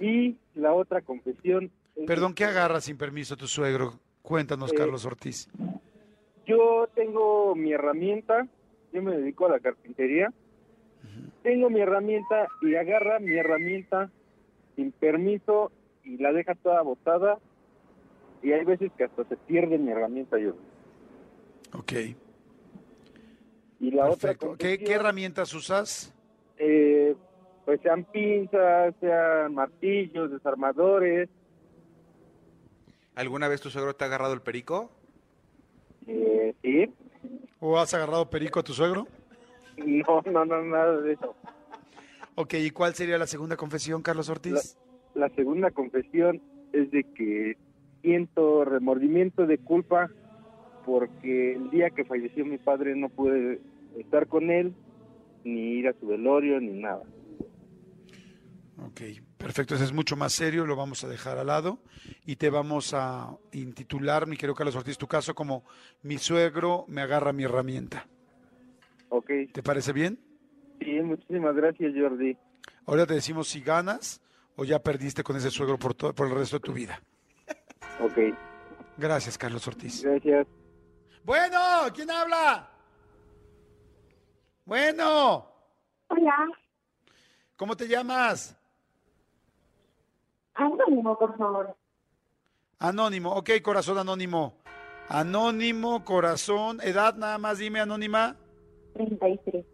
Y 0.00 0.36
la 0.54 0.72
otra 0.72 1.02
confesión 1.02 1.70
es 1.96 2.06
Perdón, 2.06 2.34
¿qué 2.34 2.44
agarra 2.44 2.80
sin 2.80 2.96
permiso 2.96 3.36
tu 3.36 3.46
suegro? 3.46 3.94
Cuéntanos, 4.22 4.72
Eh, 4.72 4.74
Carlos 4.76 5.04
Ortiz. 5.04 5.48
Yo 6.46 6.88
tengo 6.94 7.54
mi 7.54 7.72
herramienta, 7.72 8.46
yo 8.92 9.02
me 9.02 9.16
dedico 9.16 9.46
a 9.46 9.50
la 9.50 9.60
carpintería. 9.60 10.32
Tengo 11.42 11.70
mi 11.70 11.80
herramienta 11.80 12.48
y 12.60 12.74
agarra 12.74 13.18
mi 13.18 13.34
herramienta 13.36 14.10
sin 14.76 14.92
permiso 14.92 15.70
y 16.04 16.18
la 16.18 16.32
deja 16.32 16.54
toda 16.54 16.82
botada. 16.82 17.38
Y 18.42 18.52
hay 18.52 18.64
veces 18.64 18.90
que 18.96 19.04
hasta 19.04 19.24
se 19.24 19.36
pierde 19.36 19.78
mi 19.78 19.90
herramienta 19.90 20.38
yo. 20.38 20.54
Ok, 21.72 21.92
Y 23.80 23.90
la 23.92 24.06
otra 24.06 24.30
perfecto. 24.30 24.46
¿Qué, 24.56 24.56
confesión, 24.56 24.86
qué 24.86 24.92
herramientas 24.94 25.54
usas? 25.54 26.12
eh, 26.58 27.14
pues 27.64 27.80
sean 27.82 28.04
pinzas, 28.04 28.94
sean 29.00 29.54
martillos, 29.54 30.30
desarmadores. 30.30 31.28
¿Alguna 33.14 33.48
vez 33.48 33.60
tu 33.60 33.70
suegro 33.70 33.94
te 33.94 34.04
ha 34.04 34.06
agarrado 34.06 34.32
el 34.34 34.40
perico? 34.40 34.90
Eh, 36.06 36.54
sí, 36.62 36.92
¿O 37.60 37.78
has 37.78 37.92
agarrado 37.94 38.30
perico 38.30 38.60
a 38.60 38.62
tu 38.62 38.72
suegro? 38.72 39.06
no, 39.76 40.22
no, 40.26 40.44
no, 40.44 40.62
nada 40.62 41.00
de 41.00 41.12
eso. 41.12 41.34
Ok, 42.34 42.54
¿y 42.54 42.70
cuál 42.70 42.94
sería 42.94 43.18
la 43.18 43.26
segunda 43.26 43.56
confesión, 43.56 44.02
Carlos 44.02 44.28
Ortiz? 44.28 44.78
La 45.14 45.28
segunda 45.30 45.70
confesión 45.70 46.40
es 46.72 46.90
de 46.90 47.04
que 47.04 47.56
siento 48.02 48.64
remordimiento 48.64 49.46
de 49.46 49.58
culpa 49.58 50.08
porque 50.86 51.52
el 51.52 51.70
día 51.70 51.90
que 51.90 52.04
falleció 52.04 52.46
mi 52.46 52.58
padre 52.58 52.96
no 52.96 53.10
pude 53.10 53.60
estar 53.98 54.26
con 54.26 54.50
él, 54.50 54.74
ni 55.44 55.78
ir 55.78 55.88
a 55.88 55.92
su 55.94 56.06
velorio, 56.06 56.60
ni 56.60 56.80
nada. 56.80 57.02
Ok, 58.82 59.00
perfecto, 59.36 59.74
ese 59.74 59.84
es 59.84 59.92
mucho 59.92 60.16
más 60.16 60.32
serio, 60.32 60.64
lo 60.64 60.74
vamos 60.74 61.04
a 61.04 61.08
dejar 61.08 61.36
al 61.38 61.48
lado 61.48 61.80
y 62.24 62.36
te 62.36 62.48
vamos 62.48 62.94
a 62.94 63.36
intitular, 63.52 64.26
mi 64.26 64.36
querido 64.36 64.54
Carlos 64.54 64.74
Ortiz, 64.76 64.96
tu 64.96 65.06
caso 65.06 65.34
como 65.34 65.64
mi 66.02 66.16
suegro 66.18 66.86
me 66.88 67.02
agarra 67.02 67.32
mi 67.32 67.44
herramienta. 67.44 68.06
Ok, 69.10 69.30
¿Te 69.52 69.62
parece 69.62 69.92
bien? 69.92 70.18
sí, 70.80 70.90
muchísimas 71.02 71.54
gracias 71.54 71.92
Jordi. 71.94 72.36
Ahora 72.86 73.06
te 73.06 73.14
decimos 73.14 73.48
si 73.48 73.60
ganas 73.60 74.22
o 74.56 74.64
ya 74.64 74.78
perdiste 74.82 75.22
con 75.22 75.36
ese 75.36 75.50
suegro 75.50 75.78
por, 75.78 75.94
todo, 75.94 76.14
por 76.14 76.28
el 76.28 76.34
resto 76.34 76.56
de 76.56 76.60
tu 76.60 76.72
vida. 76.72 77.02
Ok, 78.00 78.18
Gracias, 78.96 79.36
Carlos 79.38 79.66
Ortiz. 79.66 80.02
gracias. 80.02 80.46
Bueno, 81.22 81.58
¿quién 81.94 82.10
habla? 82.10 82.70
Bueno, 84.64 85.50
Hola, 86.08 86.48
¿cómo 87.56 87.76
te 87.76 87.86
llamas? 87.88 88.56
Anónimo, 90.64 91.18
por 91.18 91.36
favor. 91.36 91.76
Anónimo, 92.78 93.32
ok, 93.34 93.50
corazón 93.62 93.98
anónimo. 93.98 94.54
Anónimo, 95.08 96.04
corazón, 96.04 96.80
edad 96.82 97.14
nada 97.16 97.38
más, 97.38 97.58
dime 97.58 97.80
anónima. 97.80 98.36
33. 98.94 99.64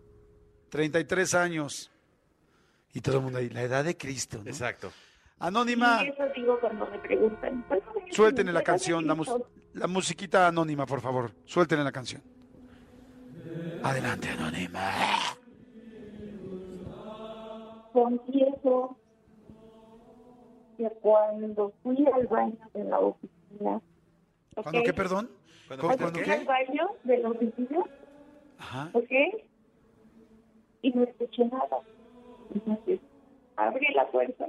33 0.70 1.34
años. 1.34 1.90
Y 2.94 3.00
todo 3.00 3.18
el 3.18 3.22
mundo 3.22 3.38
ahí, 3.38 3.50
la 3.50 3.62
edad 3.62 3.84
de 3.84 3.96
Cristo. 3.96 4.38
¿no? 4.42 4.48
Exacto. 4.50 4.90
Anónima, 5.38 6.02
Y 6.02 6.08
eso 6.08 6.22
digo 6.34 6.58
cuando 6.60 6.86
me 6.90 6.98
preguntan. 6.98 7.62
¿cuál 7.68 7.82
es 8.08 8.16
suéltenle 8.16 8.52
la 8.52 8.62
canción, 8.62 9.06
la, 9.06 9.14
mus- 9.14 9.28
Cristo? 9.28 9.50
la 9.74 9.86
musiquita 9.86 10.46
anónima, 10.48 10.86
por 10.86 11.00
favor. 11.02 11.32
Suéltenle 11.44 11.84
la 11.84 11.92
canción. 11.92 12.22
Adelante, 13.82 14.30
anónima. 14.30 14.90
Confieso 17.92 18.96
que 20.76 20.90
cuando 21.00 21.72
fui 21.82 22.06
al 22.12 22.26
baño 22.26 22.58
de 22.74 22.84
la 22.84 23.00
oficina, 23.00 23.80
¿Cuándo 24.54 24.80
¿ok? 24.80 24.84
qué, 24.86 24.92
perdón? 24.92 25.30
¿Cuándo 25.66 25.82
¿Cómo, 25.82 25.96
fuiste 25.96 26.02
cuándo 26.04 26.18
qué? 26.20 26.24
Fui 26.24 26.32
al 26.32 26.44
baño 26.46 26.88
de 27.04 27.18
la 27.18 27.28
oficina, 27.30 27.84
Ajá. 28.58 28.90
¿ok? 28.92 29.12
Y 30.82 30.90
no 30.92 31.02
escuché 31.02 31.44
nada. 31.46 31.78
Entonces, 32.54 33.00
abrí 33.56 33.86
la 33.94 34.06
puerta 34.10 34.48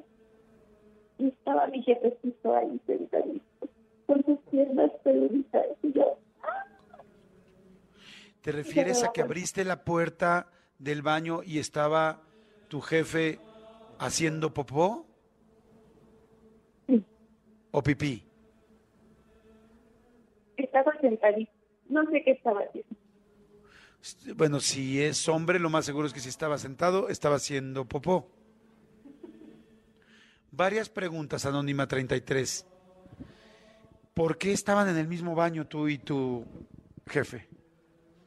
y 1.17 1.27
estaba 1.27 1.67
mi 1.67 1.81
jefecito 1.81 2.55
ahí 2.55 2.79
sentadito, 2.85 3.67
con 4.05 4.23
sus 4.23 4.37
piernas 4.51 4.91
peluditas 5.03 5.65
y 5.81 5.93
yo, 5.93 6.17
¿Te 8.41 8.51
refieres 8.53 9.03
a 9.03 9.11
que 9.11 9.21
abriste 9.21 9.65
la 9.65 9.83
puerta 9.83 10.47
del 10.79 11.01
baño 11.01 11.41
y 11.43 11.59
estaba 11.59 12.21
tu 12.69 12.79
jefe 12.81 13.39
haciendo 13.99 14.53
popó? 14.53 15.06
¿O 17.71 17.81
pipí? 17.81 18.27
estaba 20.57 20.91
sentadito. 20.99 21.51
No 21.89 22.03
sé 22.09 22.23
qué 22.23 22.31
estaba 22.31 22.61
haciendo. 22.61 22.89
Bueno, 24.35 24.59
si 24.59 25.01
es 25.01 25.27
hombre, 25.27 25.59
lo 25.59 25.69
más 25.69 25.85
seguro 25.85 26.07
es 26.07 26.13
que 26.13 26.19
si 26.19 26.29
estaba 26.29 26.57
sentado, 26.57 27.09
estaba 27.09 27.35
haciendo 27.35 27.85
popó. 27.85 28.27
Varias 30.51 30.89
preguntas, 30.89 31.45
Anónima 31.45 31.87
33. 31.87 32.67
¿Por 34.13 34.37
qué 34.37 34.51
estaban 34.51 34.89
en 34.89 34.97
el 34.97 35.07
mismo 35.07 35.35
baño 35.35 35.67
tú 35.67 35.87
y 35.87 35.97
tu 35.97 36.45
jefe? 37.07 37.47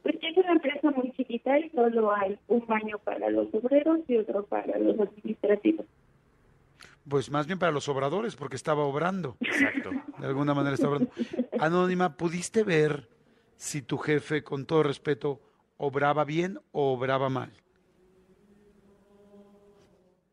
Pues 0.03 0.15
es 0.21 0.37
una 0.37 0.53
empresa 0.53 0.91
muy 0.91 1.11
chiquita 1.13 1.59
y 1.59 1.69
solo 1.69 2.13
hay 2.13 2.39
un 2.47 2.65
baño 2.65 2.97
para 2.99 3.29
los 3.29 3.53
obreros 3.53 3.99
y 4.07 4.17
otro 4.17 4.45
para 4.45 4.77
los 4.79 4.99
administrativos. 4.99 5.85
Pues 7.11 7.29
más 7.29 7.45
bien 7.45 7.59
para 7.59 7.73
los 7.73 7.89
obradores, 7.89 8.37
porque 8.37 8.55
estaba 8.55 8.85
obrando. 8.85 9.35
Exacto. 9.41 9.89
De 10.17 10.27
alguna 10.27 10.53
manera 10.53 10.75
estaba 10.75 10.95
obrando. 10.95 11.13
Anónima, 11.59 12.15
¿pudiste 12.15 12.63
ver 12.63 13.09
si 13.57 13.81
tu 13.81 13.97
jefe, 13.97 14.45
con 14.45 14.65
todo 14.65 14.81
respeto, 14.81 15.41
obraba 15.75 16.23
bien 16.23 16.57
o 16.71 16.93
obraba 16.93 17.27
mal? 17.27 17.51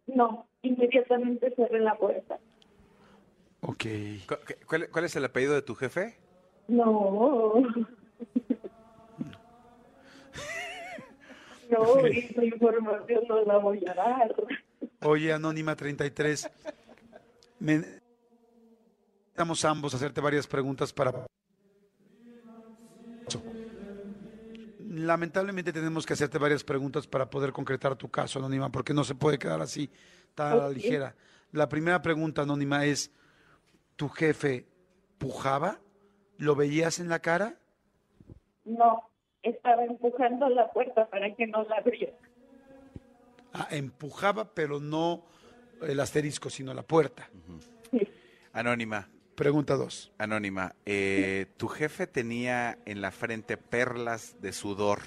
No, 0.07 0.47
inmediatamente 0.63 1.53
cerré 1.57 1.81
la 1.81 1.97
puerta. 1.97 2.39
Ok. 3.63 3.85
¿Cuál, 4.69 4.89
cuál 4.89 5.05
es 5.05 5.17
el 5.17 5.25
apellido 5.25 5.55
de 5.55 5.63
tu 5.63 5.75
jefe? 5.75 6.17
No. 6.69 7.55
No, 11.71 11.99
esa 11.99 12.43
información 12.43 13.25
no 13.29 13.45
la 13.45 13.59
voy 13.59 13.85
a 13.87 13.93
dar. 13.93 14.35
Oye, 15.03 15.33
Anónima 15.33 15.77
33, 15.77 16.51
me- 17.61 17.99
Vamos 19.37 19.65
ambos 19.65 19.95
a 19.95 19.97
hacerte 19.99 20.21
varias 20.21 20.47
preguntas 20.49 20.93
para... 20.93 21.13
Lamentablemente 24.81 25.73
tenemos 25.73 26.05
que 26.07 26.15
hacerte 26.15 26.39
varias 26.39 26.65
preguntas 26.65 27.07
para 27.07 27.29
poder 27.31 27.53
concretar 27.53 27.95
tu 27.95 28.09
caso, 28.11 28.39
Anónima, 28.41 28.71
porque 28.71 28.93
no 28.95 29.05
se 29.05 29.15
puede 29.15 29.39
quedar 29.39 29.61
así 29.61 29.91
tan 30.35 30.53
a 30.53 30.57
la 30.57 30.67
Ok. 30.67 30.73
ligera. 30.75 31.15
La 31.53 31.69
primera 31.69 32.03
pregunta, 32.03 32.43
Anónima, 32.43 32.85
es, 32.85 33.13
¿tu 33.97 34.09
jefe 34.09 34.67
pujaba? 35.19 35.79
¿Lo 36.39 36.57
veías 36.57 36.99
en 36.99 37.09
la 37.09 37.21
cara? 37.21 37.55
No, 38.65 39.09
estaba 39.43 39.85
empujando 39.85 40.49
la 40.49 40.71
puerta 40.73 41.07
para 41.11 41.33
que 41.37 41.47
no 41.47 41.63
la 41.65 41.77
abriera. 41.77 42.17
Ah, 43.59 43.67
empujaba, 43.73 44.55
pero 44.55 44.79
no 44.79 45.25
el 45.83 45.99
asterisco, 45.99 46.49
sino 46.49 46.73
la 46.75 46.83
puerta. 46.85 47.29
Anónima. 48.53 49.09
Pregunta 49.35 49.75
dos. 49.75 50.13
Anónima, 50.17 50.75
eh, 50.87 51.47
¿tu 51.57 51.67
jefe 51.67 52.07
tenía 52.07 52.79
en 52.87 53.01
la 53.01 53.11
frente 53.11 53.57
perlas 53.57 54.41
de 54.41 54.53
sudor 54.53 55.01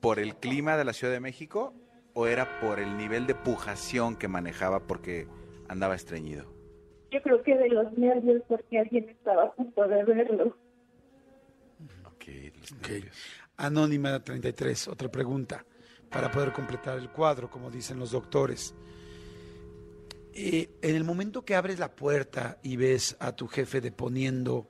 por 0.00 0.18
el 0.18 0.34
clima 0.36 0.76
de 0.76 0.84
la 0.84 0.92
Ciudad 0.92 1.12
de 1.12 1.20
México 1.20 1.74
o 2.14 2.26
era 2.26 2.60
por 2.60 2.80
el 2.80 2.96
nivel 2.96 3.26
de 3.28 3.34
pujación 3.36 4.16
que 4.16 4.26
manejaba 4.26 4.80
porque 4.80 5.28
andaba 5.68 5.94
estreñido? 5.94 6.52
Yo 7.12 7.22
creo 7.22 7.42
que 7.42 7.56
de 7.56 7.68
los 7.68 7.92
nervios 7.96 8.42
porque 8.48 8.78
alguien 8.80 9.08
estaba 9.08 9.44
a 9.44 9.52
punto 9.52 9.86
de 9.86 10.04
verlo. 10.04 10.56
Ok, 12.06 12.24
los 12.58 12.72
Ok. 12.72 12.88
nervios. 12.88 13.16
Anónima 13.56 14.22
33, 14.22 14.88
otra 14.88 15.08
pregunta 15.08 15.64
para 16.12 16.30
poder 16.30 16.52
completar 16.52 16.98
el 16.98 17.10
cuadro, 17.10 17.50
como 17.50 17.70
dicen 17.70 17.98
los 17.98 18.10
doctores. 18.10 18.74
Eh, 20.34 20.70
en 20.82 20.96
el 20.96 21.04
momento 21.04 21.44
que 21.44 21.54
abres 21.54 21.78
la 21.78 21.94
puerta 21.94 22.58
y 22.62 22.76
ves 22.76 23.16
a 23.20 23.32
tu 23.32 23.48
jefe 23.48 23.80
deponiendo 23.80 24.66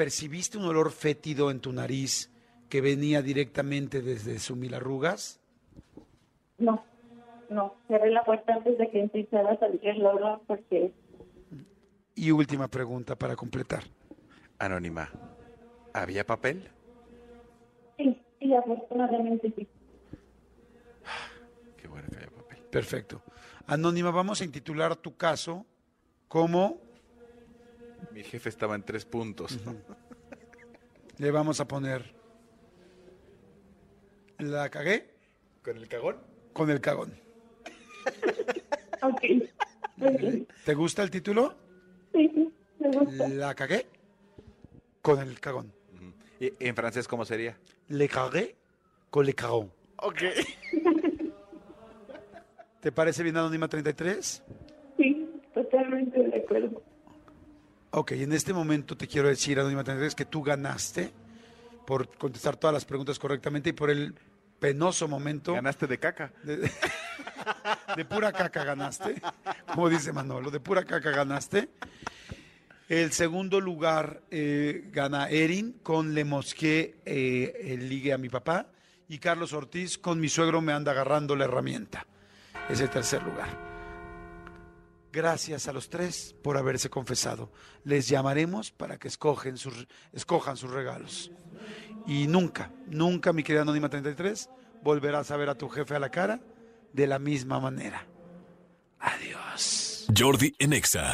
¿percibiste 0.00 0.56
un 0.56 0.64
olor 0.64 0.92
fétido 0.92 1.50
en 1.50 1.60
tu 1.60 1.72
nariz 1.72 2.30
que 2.70 2.80
venía 2.80 3.20
directamente 3.20 4.00
desde 4.00 4.38
su 4.38 4.56
mil 4.56 4.72
arrugas? 4.72 5.40
No, 6.56 6.82
no, 7.50 7.74
cerré 7.86 8.10
la 8.10 8.24
puerta 8.24 8.54
antes 8.54 8.78
de 8.78 8.90
que 8.90 9.00
empezara 9.00 9.52
a 9.52 9.58
salir 9.58 9.80
el 9.86 10.06
olor 10.06 10.40
porque 10.46 10.92
Y 12.14 12.30
última 12.30 12.68
pregunta 12.68 13.14
para 13.14 13.36
completar. 13.36 13.84
Anónima, 14.58 15.10
¿había 15.92 16.24
papel? 16.24 16.70
sí, 17.98 18.18
sí, 18.38 18.54
afortunadamente 18.54 19.52
sí. 19.54 19.68
Qué 21.76 21.88
bueno 21.88 22.08
que 22.08 22.16
había 22.16 22.30
papel. 22.30 22.58
Perfecto. 22.70 23.22
Anónima, 23.66 24.10
vamos 24.10 24.40
a 24.40 24.44
intitular 24.44 24.96
tu 24.96 25.16
caso 25.16 25.66
como 26.28 26.80
Mi 28.12 28.22
jefe 28.22 28.48
estaba 28.48 28.74
en 28.74 28.82
tres 28.82 29.04
puntos. 29.04 29.58
le 31.18 31.30
vamos 31.30 31.60
a 31.60 31.66
poner 31.68 32.14
la 34.38 34.70
cagué 34.70 35.10
¿Con 35.62 35.76
el 35.76 35.88
cagón? 35.88 36.16
con 36.52 36.70
el 36.70 36.80
cagón. 36.80 37.12
Ok, 39.02 39.22
muy 39.96 40.16
bien. 40.18 40.48
¿Te 40.62 40.74
gusta 40.74 41.02
el 41.02 41.10
título? 41.10 41.56
Sí, 42.12 42.30
sí, 42.34 42.52
me 42.78 42.88
gusta. 42.90 43.28
La 43.28 43.54
cagué 43.54 43.86
con 45.00 45.20
el 45.20 45.40
cagón. 45.40 45.72
¿Y 46.38 46.52
en 46.60 46.76
francés 46.76 47.08
cómo 47.08 47.24
sería? 47.24 47.58
Le 47.88 48.08
cagué 48.10 48.56
con 49.08 49.24
le 49.24 49.32
cagón. 49.32 49.72
Ok. 49.96 50.18
¿Te 52.80 52.92
parece 52.92 53.22
bien 53.22 53.36
Anónima 53.36 53.68
33? 53.68 54.42
Sí, 54.96 55.28
totalmente 55.52 56.18
de 56.22 56.36
acuerdo. 56.38 56.82
Ok, 57.90 58.12
en 58.12 58.32
este 58.32 58.52
momento 58.52 58.96
te 58.96 59.06
quiero 59.06 59.28
decir, 59.28 59.58
Anónima 59.58 59.84
33, 59.84 60.14
que 60.14 60.24
tú 60.24 60.42
ganaste 60.42 61.10
por 61.86 62.08
contestar 62.16 62.56
todas 62.56 62.72
las 62.74 62.84
preguntas 62.84 63.18
correctamente 63.18 63.70
y 63.70 63.72
por 63.72 63.90
el 63.90 64.14
penoso 64.58 65.08
momento 65.08 65.54
Ganaste 65.54 65.86
de 65.86 65.98
caca. 65.98 66.32
de, 66.42 66.58
de 67.96 68.04
pura 68.04 68.32
caca 68.32 68.62
ganaste, 68.64 69.20
como 69.74 69.88
dice 69.88 70.12
Manolo, 70.12 70.50
de 70.50 70.60
pura 70.60 70.84
caca 70.84 71.10
ganaste. 71.10 71.68
El 72.88 73.12
segundo 73.12 73.60
lugar 73.60 74.22
eh, 74.30 74.88
gana 74.92 75.28
Erin 75.28 75.78
con 75.82 76.12
Le 76.12 76.24
Mosqué, 76.24 76.96
eh, 77.04 77.52
el 77.72 77.88
ligue 77.88 78.12
a 78.12 78.18
mi 78.18 78.28
papá, 78.28 78.66
y 79.08 79.18
Carlos 79.18 79.52
Ortiz 79.52 79.96
con 79.96 80.18
mi 80.20 80.28
suegro 80.28 80.60
me 80.60 80.72
anda 80.72 80.92
agarrando 80.92 81.36
la 81.36 81.44
herramienta. 81.44 82.04
Es 82.70 82.80
el 82.80 82.88
tercer 82.88 83.22
lugar. 83.22 83.48
Gracias 85.12 85.66
a 85.66 85.72
los 85.72 85.90
tres 85.90 86.36
por 86.42 86.56
haberse 86.56 86.88
confesado. 86.88 87.50
Les 87.82 88.08
llamaremos 88.08 88.70
para 88.70 88.96
que 88.96 89.08
escogen 89.08 89.56
sus, 89.56 89.88
escojan 90.12 90.56
sus 90.56 90.70
regalos. 90.70 91.32
Y 92.06 92.28
nunca, 92.28 92.70
nunca, 92.86 93.32
mi 93.32 93.42
querida 93.42 93.62
Anónima 93.62 93.88
33, 93.88 94.48
volverás 94.82 95.30
a 95.32 95.36
ver 95.36 95.48
a 95.48 95.56
tu 95.56 95.68
jefe 95.68 95.96
a 95.96 95.98
la 95.98 96.10
cara 96.10 96.40
de 96.92 97.06
la 97.08 97.18
misma 97.18 97.58
manera. 97.58 98.06
Adiós. 99.00 100.06
Jordi 100.16 100.54
en 100.58 100.72
Exa. 100.72 101.10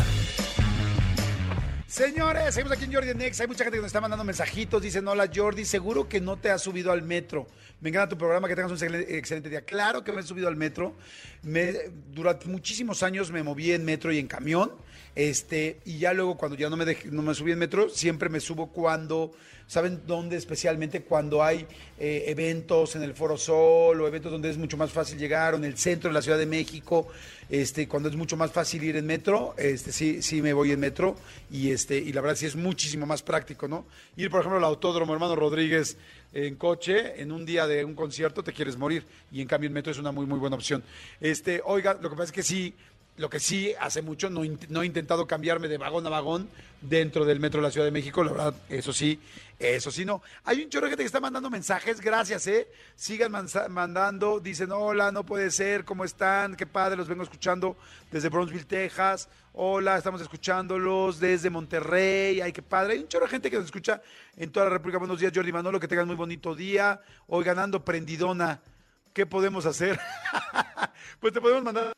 Señores, 1.88 2.52
seguimos 2.52 2.76
aquí 2.76 2.84
en 2.84 2.92
Jordi 2.92 3.14
Next. 3.14 3.40
Hay 3.40 3.46
mucha 3.46 3.62
gente 3.62 3.76
que 3.76 3.82
nos 3.82 3.86
está 3.86 4.00
mandando 4.00 4.24
mensajitos. 4.24 4.82
Dicen, 4.82 5.06
hola 5.06 5.30
Jordi, 5.32 5.64
seguro 5.64 6.08
que 6.08 6.20
no 6.20 6.36
te 6.36 6.50
has 6.50 6.60
subido 6.60 6.90
al 6.90 7.02
metro. 7.02 7.46
Me 7.80 7.90
encanta 7.90 8.08
tu 8.08 8.18
programa, 8.18 8.48
que 8.48 8.56
tengas 8.56 8.72
un 8.72 9.04
excelente, 9.08 9.48
día. 9.48 9.60
Claro 9.60 10.02
que 10.02 10.10
me 10.10 10.20
he 10.20 10.24
subido 10.24 10.48
al 10.48 10.56
metro. 10.56 10.96
Me, 11.44 11.74
durante 12.10 12.46
muchísimos 12.46 13.04
años 13.04 13.30
me 13.30 13.44
moví 13.44 13.70
en 13.70 13.84
metro 13.84 14.10
y 14.10 14.18
en 14.18 14.26
camión. 14.26 14.72
Este, 15.16 15.78
y 15.86 15.98
ya 15.98 16.12
luego 16.12 16.36
cuando 16.36 16.56
ya 16.58 16.68
no 16.70 16.76
me, 16.76 16.84
dejé- 16.84 17.10
no 17.10 17.22
me 17.22 17.34
subí 17.34 17.50
en 17.52 17.58
metro, 17.58 17.88
siempre 17.88 18.28
me 18.28 18.38
subo 18.38 18.66
cuando, 18.68 19.32
¿saben 19.66 20.02
dónde? 20.06 20.36
Especialmente 20.36 21.00
cuando 21.02 21.42
hay 21.42 21.66
eh, 21.98 22.24
eventos 22.26 22.94
en 22.96 23.02
el 23.02 23.14
Foro 23.14 23.38
Sol 23.38 23.98
o 23.98 24.06
eventos 24.06 24.30
donde 24.30 24.50
es 24.50 24.58
mucho 24.58 24.76
más 24.76 24.92
fácil 24.92 25.18
llegar 25.18 25.54
o 25.54 25.56
en 25.56 25.64
el 25.64 25.78
centro 25.78 26.10
de 26.10 26.14
la 26.14 26.20
Ciudad 26.20 26.36
de 26.36 26.44
México, 26.44 27.08
este, 27.48 27.88
cuando 27.88 28.10
es 28.10 28.16
mucho 28.16 28.36
más 28.36 28.52
fácil 28.52 28.84
ir 28.84 28.96
en 28.96 29.06
metro, 29.06 29.54
este, 29.56 29.90
sí, 29.90 30.20
sí 30.20 30.42
me 30.42 30.52
voy 30.52 30.72
en 30.72 30.80
metro 30.80 31.16
y 31.50 31.70
este, 31.70 31.96
y 31.96 32.12
la 32.12 32.20
verdad 32.20 32.36
sí 32.36 32.44
es 32.44 32.56
muchísimo 32.56 33.06
más 33.06 33.22
práctico, 33.22 33.68
¿no? 33.68 33.86
Ir, 34.18 34.28
por 34.30 34.40
ejemplo, 34.40 34.58
al 34.58 34.64
autódromo 34.64 35.14
hermano 35.14 35.34
Rodríguez 35.34 35.96
en 36.34 36.56
coche, 36.56 37.22
en 37.22 37.32
un 37.32 37.46
día 37.46 37.66
de 37.66 37.84
un 37.86 37.94
concierto 37.94 38.42
te 38.42 38.52
quieres 38.52 38.76
morir, 38.76 39.04
y 39.32 39.40
en 39.40 39.48
cambio 39.48 39.68
en 39.68 39.72
metro 39.72 39.92
es 39.92 39.98
una 39.98 40.12
muy, 40.12 40.26
muy 40.26 40.38
buena 40.38 40.56
opción. 40.56 40.82
Este, 41.22 41.62
oiga, 41.64 41.94
lo 41.94 42.10
que 42.10 42.16
pasa 42.16 42.24
es 42.24 42.32
que 42.32 42.42
sí, 42.42 42.74
lo 43.16 43.30
que 43.30 43.40
sí, 43.40 43.72
hace 43.80 44.02
mucho 44.02 44.28
no, 44.28 44.42
no 44.68 44.82
he 44.82 44.86
intentado 44.86 45.26
cambiarme 45.26 45.68
de 45.68 45.78
vagón 45.78 46.06
a 46.06 46.10
vagón 46.10 46.48
dentro 46.80 47.24
del 47.24 47.40
metro 47.40 47.60
de 47.60 47.66
la 47.66 47.70
Ciudad 47.70 47.86
de 47.86 47.90
México, 47.90 48.22
la 48.22 48.32
verdad, 48.32 48.54
eso 48.68 48.92
sí, 48.92 49.18
eso 49.58 49.90
sí 49.90 50.04
no. 50.04 50.22
Hay 50.44 50.62
un 50.62 50.68
chorro 50.68 50.86
de 50.86 50.90
gente 50.90 51.02
que 51.02 51.06
está 51.06 51.20
mandando 51.20 51.48
mensajes, 51.48 52.00
gracias, 52.00 52.46
¿eh? 52.46 52.68
Sigan 52.94 53.32
mandando, 53.70 54.38
dicen, 54.40 54.70
hola, 54.70 55.10
no 55.12 55.24
puede 55.24 55.50
ser, 55.50 55.84
¿cómo 55.84 56.04
están? 56.04 56.56
Qué 56.56 56.66
padre, 56.66 56.96
los 56.96 57.08
vengo 57.08 57.22
escuchando 57.22 57.76
desde 58.10 58.28
Bronzeville, 58.28 58.66
Texas. 58.66 59.28
Hola, 59.54 59.96
estamos 59.96 60.20
escuchándolos 60.20 61.18
desde 61.18 61.48
Monterrey, 61.48 62.42
ay, 62.42 62.52
qué 62.52 62.62
padre. 62.62 62.94
Hay 62.94 62.98
un 63.00 63.08
chorro 63.08 63.24
de 63.24 63.30
gente 63.30 63.50
que 63.50 63.56
nos 63.56 63.64
escucha 63.64 64.02
en 64.36 64.52
toda 64.52 64.66
la 64.66 64.72
República. 64.72 64.98
Buenos 64.98 65.18
días, 65.18 65.32
Jordi 65.34 65.52
Manolo, 65.52 65.80
que 65.80 65.88
tengan 65.88 66.06
muy 66.06 66.16
bonito 66.16 66.54
día. 66.54 67.00
Hoy 67.26 67.42
ganando 67.42 67.82
prendidona, 67.82 68.60
¿qué 69.14 69.24
podemos 69.24 69.64
hacer? 69.64 69.98
pues 71.20 71.32
te 71.32 71.40
podemos 71.40 71.64
mandar 71.64 71.96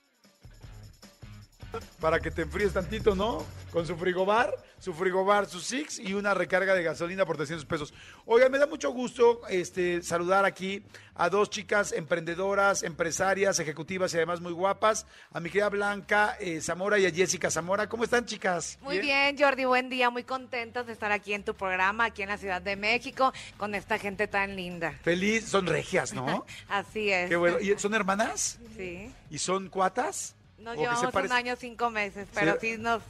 para 2.00 2.20
que 2.20 2.30
te 2.30 2.42
enfríes 2.42 2.72
tantito, 2.72 3.14
¿no? 3.14 3.44
Con 3.72 3.86
su 3.86 3.96
frigobar, 3.96 4.54
su 4.78 4.92
frigobar, 4.94 5.46
su 5.46 5.60
Six 5.60 5.98
y 5.98 6.14
una 6.14 6.34
recarga 6.34 6.74
de 6.74 6.82
gasolina 6.82 7.26
por 7.26 7.36
300 7.36 7.64
pesos. 7.66 7.92
Oigan, 8.26 8.50
me 8.50 8.58
da 8.58 8.66
mucho 8.66 8.90
gusto 8.90 9.40
este, 9.48 10.02
saludar 10.02 10.44
aquí 10.44 10.82
a 11.14 11.28
dos 11.28 11.50
chicas 11.50 11.92
emprendedoras, 11.92 12.82
empresarias, 12.82 13.58
ejecutivas 13.58 14.14
y 14.14 14.16
además 14.16 14.40
muy 14.40 14.52
guapas, 14.52 15.06
a 15.32 15.40
mi 15.40 15.50
querida 15.50 15.68
Blanca 15.68 16.36
eh, 16.40 16.60
Zamora 16.60 16.98
y 16.98 17.06
a 17.06 17.10
Jessica 17.10 17.50
Zamora. 17.50 17.88
¿Cómo 17.88 18.04
están, 18.04 18.24
chicas? 18.24 18.78
Muy 18.80 19.00
bien, 19.00 19.36
Jordi, 19.36 19.64
buen 19.64 19.90
día, 19.90 20.10
muy 20.10 20.22
contentos 20.24 20.86
de 20.86 20.92
estar 20.92 21.10
aquí 21.12 21.34
en 21.34 21.42
tu 21.42 21.54
programa, 21.54 22.06
aquí 22.06 22.22
en 22.22 22.28
la 22.28 22.38
Ciudad 22.38 22.62
de 22.62 22.76
México, 22.76 23.32
con 23.56 23.74
esta 23.74 23.98
gente 23.98 24.28
tan 24.28 24.54
linda. 24.54 24.92
Feliz, 25.02 25.44
son 25.46 25.66
regias, 25.66 26.14
¿no? 26.14 26.46
Así 26.68 27.10
es. 27.10 27.28
Qué 27.28 27.36
bueno. 27.36 27.58
¿Y 27.60 27.76
son 27.78 27.94
hermanas? 27.94 28.58
Sí. 28.76 29.12
¿Y 29.30 29.38
son 29.38 29.68
cuatas? 29.68 30.36
Nos 30.58 30.74
¿O 30.74 30.76
que 30.76 30.84
se 30.84 30.90
llevamos 30.90 31.12
parece- 31.12 31.32
un 31.32 31.38
año, 31.38 31.56
cinco 31.56 31.90
meses, 31.90 32.28
pero 32.34 32.52
Sí. 32.60 32.72
sí, 32.74 32.78
nos, 32.78 33.02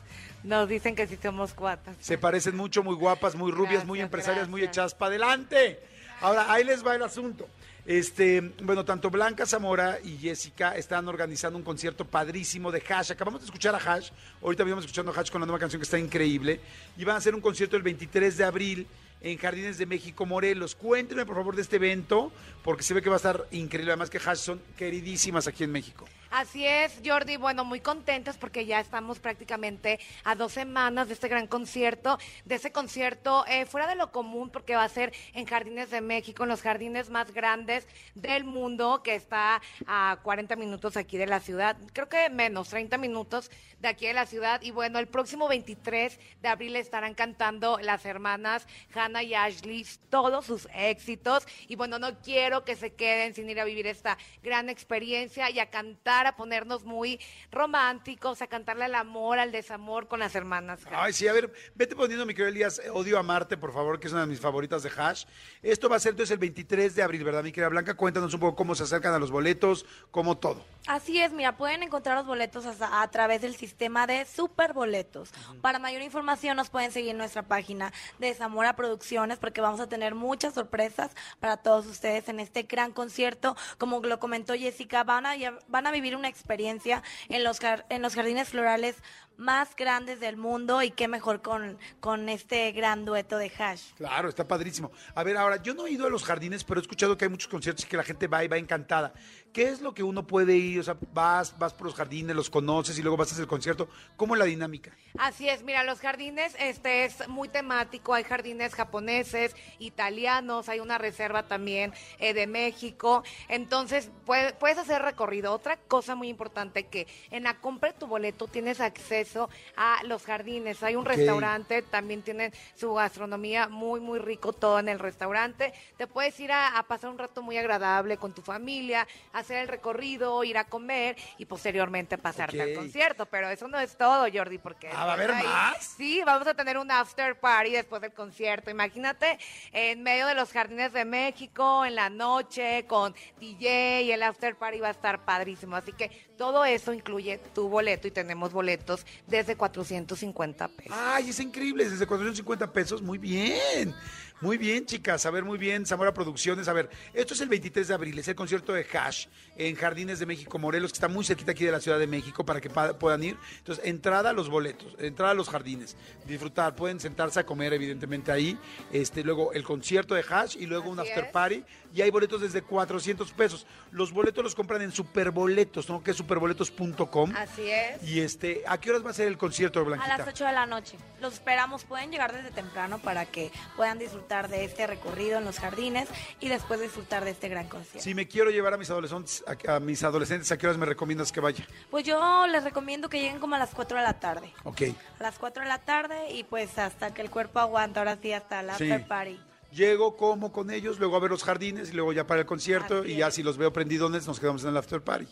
nos 0.44 0.68
dicen 0.68 0.94
que 0.94 1.07
sí 1.07 1.18
somos 1.22 1.55
cuatas. 1.55 1.96
Se 2.01 2.18
parecen 2.18 2.57
mucho, 2.57 2.82
muy 2.82 2.94
guapas, 2.94 3.34
muy 3.34 3.51
rubias, 3.53 3.84
muy 3.86 3.99
Gracias, 3.99 4.05
empresarias, 4.07 4.49
muy 4.49 4.62
echadas 4.62 4.94
para 4.94 5.09
adelante. 5.11 5.80
Ahora, 6.20 6.53
ahí 6.53 6.64
les 6.64 6.84
va 6.86 6.94
el 6.94 7.03
asunto. 7.03 7.49
Este, 7.86 8.42
bueno, 8.62 8.84
tanto 8.84 9.09
Blanca 9.09 9.46
Zamora 9.46 9.99
y 10.05 10.18
Jessica 10.18 10.76
están 10.76 11.09
organizando 11.09 11.57
un 11.57 11.64
concierto 11.64 12.05
padrísimo 12.05 12.70
de 12.70 12.82
Hash. 12.86 13.12
Acabamos 13.12 13.40
de 13.40 13.46
escuchar 13.46 13.74
a 13.74 13.78
Hash. 13.78 14.11
Ahorita 14.42 14.62
venimos 14.62 14.84
escuchando 14.84 15.11
a 15.11 15.14
Hash 15.18 15.30
con 15.30 15.40
la 15.40 15.46
nueva 15.46 15.59
canción 15.59 15.80
que 15.80 15.84
está 15.84 15.99
increíble. 15.99 16.61
Y 16.99 17.05
van 17.05 17.14
a 17.14 17.18
hacer 17.18 17.34
un 17.34 17.40
concierto 17.40 17.76
el 17.76 17.82
23 17.82 18.36
de 18.36 18.44
abril 18.44 18.86
en 19.22 19.38
Jardines 19.38 19.78
de 19.78 19.86
México, 19.86 20.26
Morelos. 20.26 20.74
Cuéntenme, 20.74 21.24
por 21.24 21.36
favor, 21.36 21.57
de 21.57 21.62
este 21.62 21.76
evento, 21.76 22.30
porque 22.62 22.82
se 22.82 22.92
ve 22.92 23.01
que 23.01 23.09
va 23.09 23.16
a 23.16 23.18
estar 23.18 23.46
increíble. 23.53 23.92
Además 23.92 24.11
que 24.11 24.18
Hash 24.18 24.36
son 24.38 24.61
queridísimas 24.76 25.46
aquí 25.46 25.64
en 25.64 25.72
México. 25.72 26.05
Así 26.31 26.66
es, 26.66 27.01
Jordi. 27.03 27.39
Bueno, 27.39 27.64
muy 27.64 27.81
contentos 27.81 28.37
porque 28.37 28.66
ya 28.66 28.81
estamos 28.81 29.18
prácticamente 29.18 29.99
a 30.24 30.35
dos 30.35 30.53
semanas 30.53 31.09
de 31.09 31.14
este 31.14 31.26
gran 31.26 31.47
concierto, 31.47 32.18
de 32.45 32.57
ese 32.57 32.70
concierto 32.70 33.47
eh, 33.47 33.64
fuera 33.64 33.87
de 33.87 33.95
lo 33.95 34.12
común 34.12 34.51
porque 34.51 34.76
va 34.76 34.85
a 34.85 34.89
ser 34.91 35.14
en 35.33 35.47
Jardines 35.47 35.91
de 35.91 36.03
México, 36.03 36.43
en 36.43 36.51
los 36.51 36.61
jardines 36.61 37.09
más 37.09 37.33
grandes 37.33 37.87
del 38.14 38.45
mundo, 38.45 39.03
que 39.03 39.14
está 39.14 39.62
a 39.87 40.18
40 40.22 40.55
minutos 40.57 40.99
aquí 40.99 41.16
de 41.16 41.26
la 41.26 41.41
ciudad, 41.41 41.79
creo 41.95 42.11
que 42.11 42.29
menos, 42.29 42.68
30 42.68 42.99
minutos 42.99 43.51
de 43.81 43.89
aquí 43.89 44.07
de 44.07 44.12
la 44.12 44.26
ciudad. 44.26 44.61
Y 44.62 44.70
bueno, 44.70 44.99
el 44.99 45.09
próximo 45.09 45.49
23 45.49 46.18
de 46.43 46.49
abril 46.49 46.76
estarán 46.76 47.14
cantando 47.14 47.79
las 47.79 48.05
hermanas 48.05 48.66
Hannah 48.95 49.22
y 49.22 49.35
Ashley 49.35 49.87
todos 50.11 50.47
sus 50.47 50.68
éxitos. 50.74 51.47
Y 51.68 51.76
bueno, 51.76 51.99
no 51.99 52.18
quiero 52.20 52.64
que 52.64 52.76
se 52.76 52.95
queden 52.95 53.35
sin 53.35 53.49
ir 53.49 53.61
a 53.61 53.64
vivir 53.64 53.87
esta 53.87 54.18
gran 54.43 54.68
experiencia 54.68 55.51
y 55.51 55.61
a 55.61 55.70
cantar, 55.70 56.17
a 56.26 56.36
ponernos 56.36 56.84
muy 56.84 57.20
románticos, 57.50 58.42
a 58.42 58.46
cantarle 58.46 58.84
al 58.84 58.94
amor, 58.94 59.38
al 59.38 59.52
desamor 59.52 60.08
con 60.08 60.20
las 60.20 60.34
hermanas. 60.34 60.80
Ay, 60.90 61.12
sí, 61.12 61.28
a 61.28 61.32
ver, 61.32 61.52
vete 61.74 61.94
poniendo, 61.94 62.26
mi 62.26 62.34
querido 62.34 62.48
Elías, 62.48 62.80
Odio 62.92 63.18
a 63.18 63.22
Marte, 63.22 63.56
por 63.56 63.72
favor, 63.72 64.00
que 64.00 64.06
es 64.06 64.12
una 64.12 64.22
de 64.22 64.28
mis 64.28 64.40
favoritas 64.40 64.82
de 64.82 64.90
Hash. 64.96 65.24
Esto 65.62 65.88
va 65.88 65.96
a 65.96 66.00
ser 66.00 66.10
entonces 66.10 66.32
el 66.32 66.38
23 66.38 66.94
de 66.94 67.02
abril, 67.02 67.24
¿verdad, 67.24 67.42
mi 67.42 67.52
querida 67.52 67.68
Blanca? 67.68 67.94
Cuéntanos 67.94 68.32
un 68.34 68.40
poco 68.40 68.56
cómo 68.56 68.74
se 68.74 68.84
acercan 68.84 69.14
a 69.14 69.18
los 69.18 69.30
boletos, 69.30 69.86
cómo 70.10 70.38
todo. 70.38 70.64
Así 70.86 71.20
es, 71.20 71.32
mira, 71.32 71.56
pueden 71.56 71.82
encontrar 71.82 72.16
los 72.16 72.26
boletos 72.26 72.64
a, 72.80 73.10
través 73.10 73.42
del 73.42 73.56
sistema 73.56 74.06
de 74.06 74.24
Superboletos. 74.24 75.30
Para 75.60 75.78
mayor 75.78 76.02
información 76.02 76.56
nos 76.56 76.70
pueden 76.70 76.92
seguir 76.92 77.10
en 77.10 77.18
nuestra 77.18 77.42
página 77.42 77.92
de 78.18 78.32
Zamora 78.34 78.74
Producciones 78.74 79.38
porque 79.38 79.60
vamos 79.60 79.80
a 79.80 79.88
tener 79.88 80.14
muchas 80.14 80.54
sorpresas 80.54 81.10
para 81.40 81.58
todos 81.58 81.86
ustedes 81.86 82.28
en 82.28 82.40
este 82.40 82.62
gran 82.62 82.92
concierto. 82.92 83.56
Como 83.76 84.00
lo 84.00 84.18
comentó 84.18 84.54
Jessica, 84.54 85.04
van 85.04 85.26
a, 85.26 85.34
van 85.68 85.86
a 85.86 85.90
vivir 85.90 86.07
una 86.16 86.28
experiencia 86.28 87.02
en 87.28 87.44
los, 87.44 87.59
en 87.88 88.02
los 88.02 88.14
jardines 88.14 88.48
florales 88.48 88.96
más 89.39 89.74
grandes 89.74 90.20
del 90.20 90.36
mundo 90.36 90.82
y 90.82 90.91
qué 90.91 91.09
mejor 91.09 91.41
con, 91.43 91.78
con 92.01 92.28
este 92.28 92.70
gran 92.72 93.05
dueto 93.05 93.39
de 93.39 93.51
Hash. 93.59 93.93
Claro, 93.97 94.28
está 94.28 94.47
padrísimo. 94.47 94.91
A 95.14 95.22
ver, 95.22 95.36
ahora, 95.36 95.62
yo 95.62 95.72
no 95.74 95.86
he 95.86 95.93
ido 95.93 96.07
a 96.07 96.11
los 96.11 96.24
jardines, 96.24 96.64
pero 96.64 96.80
he 96.80 96.82
escuchado 96.82 97.16
que 97.16 97.24
hay 97.24 97.30
muchos 97.30 97.49
conciertos 97.49 97.84
y 97.84 97.89
que 97.89 97.97
la 97.97 98.03
gente 98.05 98.26
va 98.26 98.45
y 98.45 98.49
va 98.49 98.59
encantada. 98.59 99.14
¿Qué 99.53 99.68
es 99.68 99.80
lo 99.80 99.95
que 99.95 100.03
uno 100.03 100.26
puede 100.26 100.57
ir? 100.57 100.80
O 100.80 100.82
sea, 100.82 100.97
vas, 101.12 101.59
vas 101.59 101.72
por 101.72 101.86
los 101.86 101.95
jardines, 101.95 102.36
los 102.36 102.51
conoces 102.51 102.99
y 102.99 103.03
luego 103.03 103.16
vas 103.16 103.28
a 103.30 103.32
hacer 103.32 103.45
el 103.45 103.49
concierto. 103.49 103.89
¿Cómo 104.16 104.34
es 104.34 104.39
la 104.41 104.45
dinámica? 104.45 104.93
Así 105.18 105.49
es, 105.49 105.62
mira, 105.62 105.84
los 105.84 106.01
jardines 106.01 106.55
este 106.59 107.05
es 107.05 107.26
muy 107.28 107.49
temático, 107.49 108.14
hay 108.14 108.24
jardines 108.24 108.74
japoneses, 108.74 109.55
italianos, 109.78 110.68
hay 110.68 110.80
una 110.80 110.99
reserva 110.99 111.45
también 111.45 111.93
eh, 112.18 112.34
de 112.34 112.47
México, 112.47 113.22
entonces 113.49 114.11
puede- 114.26 114.53
puedes 114.55 114.78
hacer 114.78 115.01
recorrido. 115.03 115.53
Otra 115.53 115.76
cosa 115.76 116.14
muy 116.14 116.28
importante 116.28 116.86
que 116.86 117.07
en 117.30 117.45
la 117.45 117.59
compra 117.61 117.93
de 117.93 117.99
tu 117.99 118.07
boleto 118.07 118.47
tienes 118.49 118.80
acceso 118.80 119.28
a 119.76 119.99
los 120.05 120.24
jardines, 120.24 120.83
hay 120.83 120.97
un 120.97 121.05
restaurante, 121.05 121.83
también 121.83 122.22
tienen 122.22 122.53
su 122.74 122.95
gastronomía 122.95 123.68
muy, 123.68 124.01
muy 124.01 124.18
rico 124.18 124.53
todo 124.53 124.79
en 124.79 124.89
el 124.89 124.99
restaurante, 124.99 125.72
te 125.97 126.07
puedes 126.07 126.39
ir 126.41 126.53
a, 126.53 126.79
a 126.79 126.83
pasar 126.85 127.11
un 127.11 127.18
rato 127.18 127.43
muy 127.43 127.57
agradable 127.57 128.16
con 128.16 128.33
tu 128.33 128.43
familia, 128.43 129.07
hacer 129.33 129.59
el 129.59 129.68
recorrido, 129.68 130.43
ir 130.45 130.59
a 130.59 130.64
comer 130.64 131.16
y 131.39 131.45
posteriormente 131.45 132.18
pasarte 132.18 132.61
al 132.62 132.74
concierto, 132.74 133.26
pero 133.26 133.49
eso 133.49 133.68
no 133.68 133.79
es 133.79 133.97
todo, 133.97 134.26
Jordi, 134.33 134.59
porque 134.59 134.89
Ah, 134.93 135.05
¿va 135.07 135.11
a 135.12 135.14
haber 135.14 135.33
más? 135.33 135.95
Sí, 135.97 136.22
vamos 136.24 136.47
a 136.47 136.55
tener 136.55 136.79
un 136.79 136.91
after 136.91 137.39
party 137.39 137.72
después 137.72 138.01
del 138.03 138.12
concierto. 138.12 138.70
Imagínate 138.70 139.39
en 139.72 140.03
medio 140.03 140.26
de 140.26 140.35
los 140.35 140.53
jardines 140.53 140.93
de 140.93 141.05
México, 141.05 141.85
en 141.85 141.95
la 141.95 142.11
noche, 142.11 142.85
con 142.87 143.14
DJ 143.41 144.03
y 144.03 144.12
el 144.12 144.22
after 144.22 144.57
party 144.57 144.81
va 144.81 144.89
a 144.89 144.93
estar 144.93 145.24
padrísimo. 145.24 145.76
Así 145.76 145.93
que 145.93 146.11
todo 146.37 146.64
eso 146.64 146.93
incluye 146.93 147.39
tu 147.55 147.68
boleto 147.68 148.09
y 148.09 148.11
tenemos 148.11 148.53
boletos 148.53 149.05
desde 149.26 149.56
450 149.56 150.68
pesos. 150.68 150.96
Ay, 150.96 151.30
es 151.30 151.40
increíble, 151.40 151.88
desde 151.88 152.06
450 152.06 152.72
pesos. 152.72 153.02
Muy 153.02 153.18
bien. 153.18 153.94
Muy 154.41 154.57
bien, 154.57 154.86
chicas. 154.86 155.26
A 155.26 155.30
ver, 155.30 155.45
muy 155.45 155.59
bien. 155.59 155.84
Zamora 155.84 156.14
Producciones. 156.14 156.68
A 156.68 156.72
ver, 156.72 156.89
esto 157.12 157.34
es 157.34 157.41
el 157.41 157.49
23 157.49 157.89
de 157.89 157.95
abril. 157.95 158.18
Es 158.18 158.28
el 158.28 158.36
concierto 158.36 158.72
de 158.72 158.86
Hash 158.93 159.26
en 159.57 159.74
Jardines 159.74 160.20
de 160.20 160.26
México, 160.26 160.59
Morelos, 160.61 160.93
que 160.93 160.97
está 160.97 161.09
muy 161.09 161.24
cerquita 161.24 161.51
aquí 161.53 161.64
de 161.64 161.72
la 161.72 161.80
Ciudad 161.80 161.99
de 161.99 162.07
México 162.07 162.47
para 162.47 162.61
que 162.61 162.70
puedan 162.70 163.24
ir. 163.24 163.36
Entonces, 163.59 163.84
entrada 163.84 164.30
a 164.30 164.32
los 164.32 164.49
boletos, 164.49 164.95
entrada 165.01 165.32
a 165.32 165.34
los 165.34 165.49
jardines. 165.49 165.97
Disfrutar. 166.24 166.76
Pueden 166.76 167.01
sentarse 167.01 167.41
a 167.41 167.47
comer, 167.47 167.72
evidentemente, 167.72 168.30
ahí. 168.30 168.57
Este, 168.93 169.24
luego 169.24 169.53
el 169.53 169.64
concierto 169.64 170.14
de 170.14 170.24
Hash 170.28 170.57
y 170.57 170.66
luego 170.66 170.89
un 170.91 171.01
after 171.01 171.24
es. 171.24 171.32
party. 171.32 171.64
Y 171.93 172.03
hay 172.03 172.11
boletos 172.11 172.41
desde 172.41 172.62
400 172.62 173.32
pesos. 173.32 173.66
Los 173.91 174.12
boletos 174.12 174.45
los 174.45 174.55
compran 174.55 174.82
en 174.82 174.93
Superboletos, 174.93 175.89
¿no? 175.89 176.05
Que 176.05 176.12
es 176.12 176.16
superboletos.com. 176.16 177.32
Así 177.34 177.68
es. 177.70 178.03
Y 178.05 178.20
este, 178.20 178.62
¿a 178.66 178.78
qué 178.78 178.91
horas 178.91 179.05
va 179.05 179.11
a 179.11 179.14
ser 179.14 179.26
el 179.26 179.39
concierto, 179.39 179.80
A 179.80 179.82
Blanquita? 179.84 180.18
las 180.18 180.28
8 180.28 180.45
de 180.45 180.53
la 180.53 180.66
noche. 180.66 180.97
Los 181.20 181.32
esperamos, 181.34 181.84
pueden 181.84 182.12
llegar 182.12 182.32
desde 182.32 182.51
temprano 182.51 182.99
para 182.99 183.26
que 183.26 183.51
puedan 183.74 183.99
disfrutar 183.99 184.28
de 184.29 184.64
este 184.64 184.87
recorrido 184.87 185.39
en 185.39 185.45
los 185.47 185.59
jardines 185.59 186.07
y 186.39 186.49
después 186.49 186.81
disfrutar 186.81 187.24
de 187.24 187.31
este 187.31 187.49
gran 187.49 187.66
concierto. 187.66 188.01
Si 188.03 188.14
me 188.14 188.29
quiero 188.29 188.51
llevar 188.51 188.74
a 188.74 188.76
mis 188.76 188.91
adolescentes, 188.91 189.43
a, 189.66 189.76
a 189.76 189.81
mis 189.81 190.03
adolescentes, 190.05 190.53
¿a 190.53 190.59
qué 190.59 190.66
horas 190.66 190.79
me 190.79 190.85
recomiendas 190.85 191.33
que 191.33 191.41
vaya? 191.41 191.66
Pues 191.91 192.05
yo 192.05 192.47
les 192.47 192.62
recomiendo 192.62 193.09
que 193.09 193.18
lleguen 193.20 193.41
como 193.41 193.55
a 193.55 193.59
las 193.59 193.70
4 193.70 193.97
de 193.97 194.05
la 194.05 194.20
tarde. 194.20 194.53
Ok. 194.64 194.83
A 195.18 195.22
las 195.22 195.39
4 195.39 195.62
de 195.62 195.68
la 195.68 195.79
tarde 195.79 196.31
y 196.33 196.45
pues 196.45 196.79
hasta 196.79 197.14
que 197.14 197.22
el 197.22 197.31
cuerpo 197.31 197.59
aguanta, 197.59 198.01
ahora 198.01 198.18
sí, 198.20 198.33
hasta 198.33 198.62
la 198.62 198.76
Sí. 198.76 198.91
after 198.91 199.09
party. 199.09 199.41
Llego, 199.72 200.16
como 200.16 200.53
con 200.53 200.70
ellos, 200.70 200.99
luego 200.99 201.16
a 201.16 201.20
ver 201.20 201.31
los 201.31 201.45
jardines 201.45 201.91
y 201.91 201.93
luego 201.93 202.12
ya 202.12 202.26
para 202.26 202.41
el 202.41 202.47
concierto 202.47 203.05
y 203.05 203.16
ya 203.16 203.31
si 203.31 203.43
los 203.43 203.57
veo 203.57 203.72
prendidones 203.72 204.26
nos 204.26 204.39
quedamos 204.41 204.62
en 204.64 204.70
el 204.70 204.76
after 204.76 205.03
party. 205.03 205.26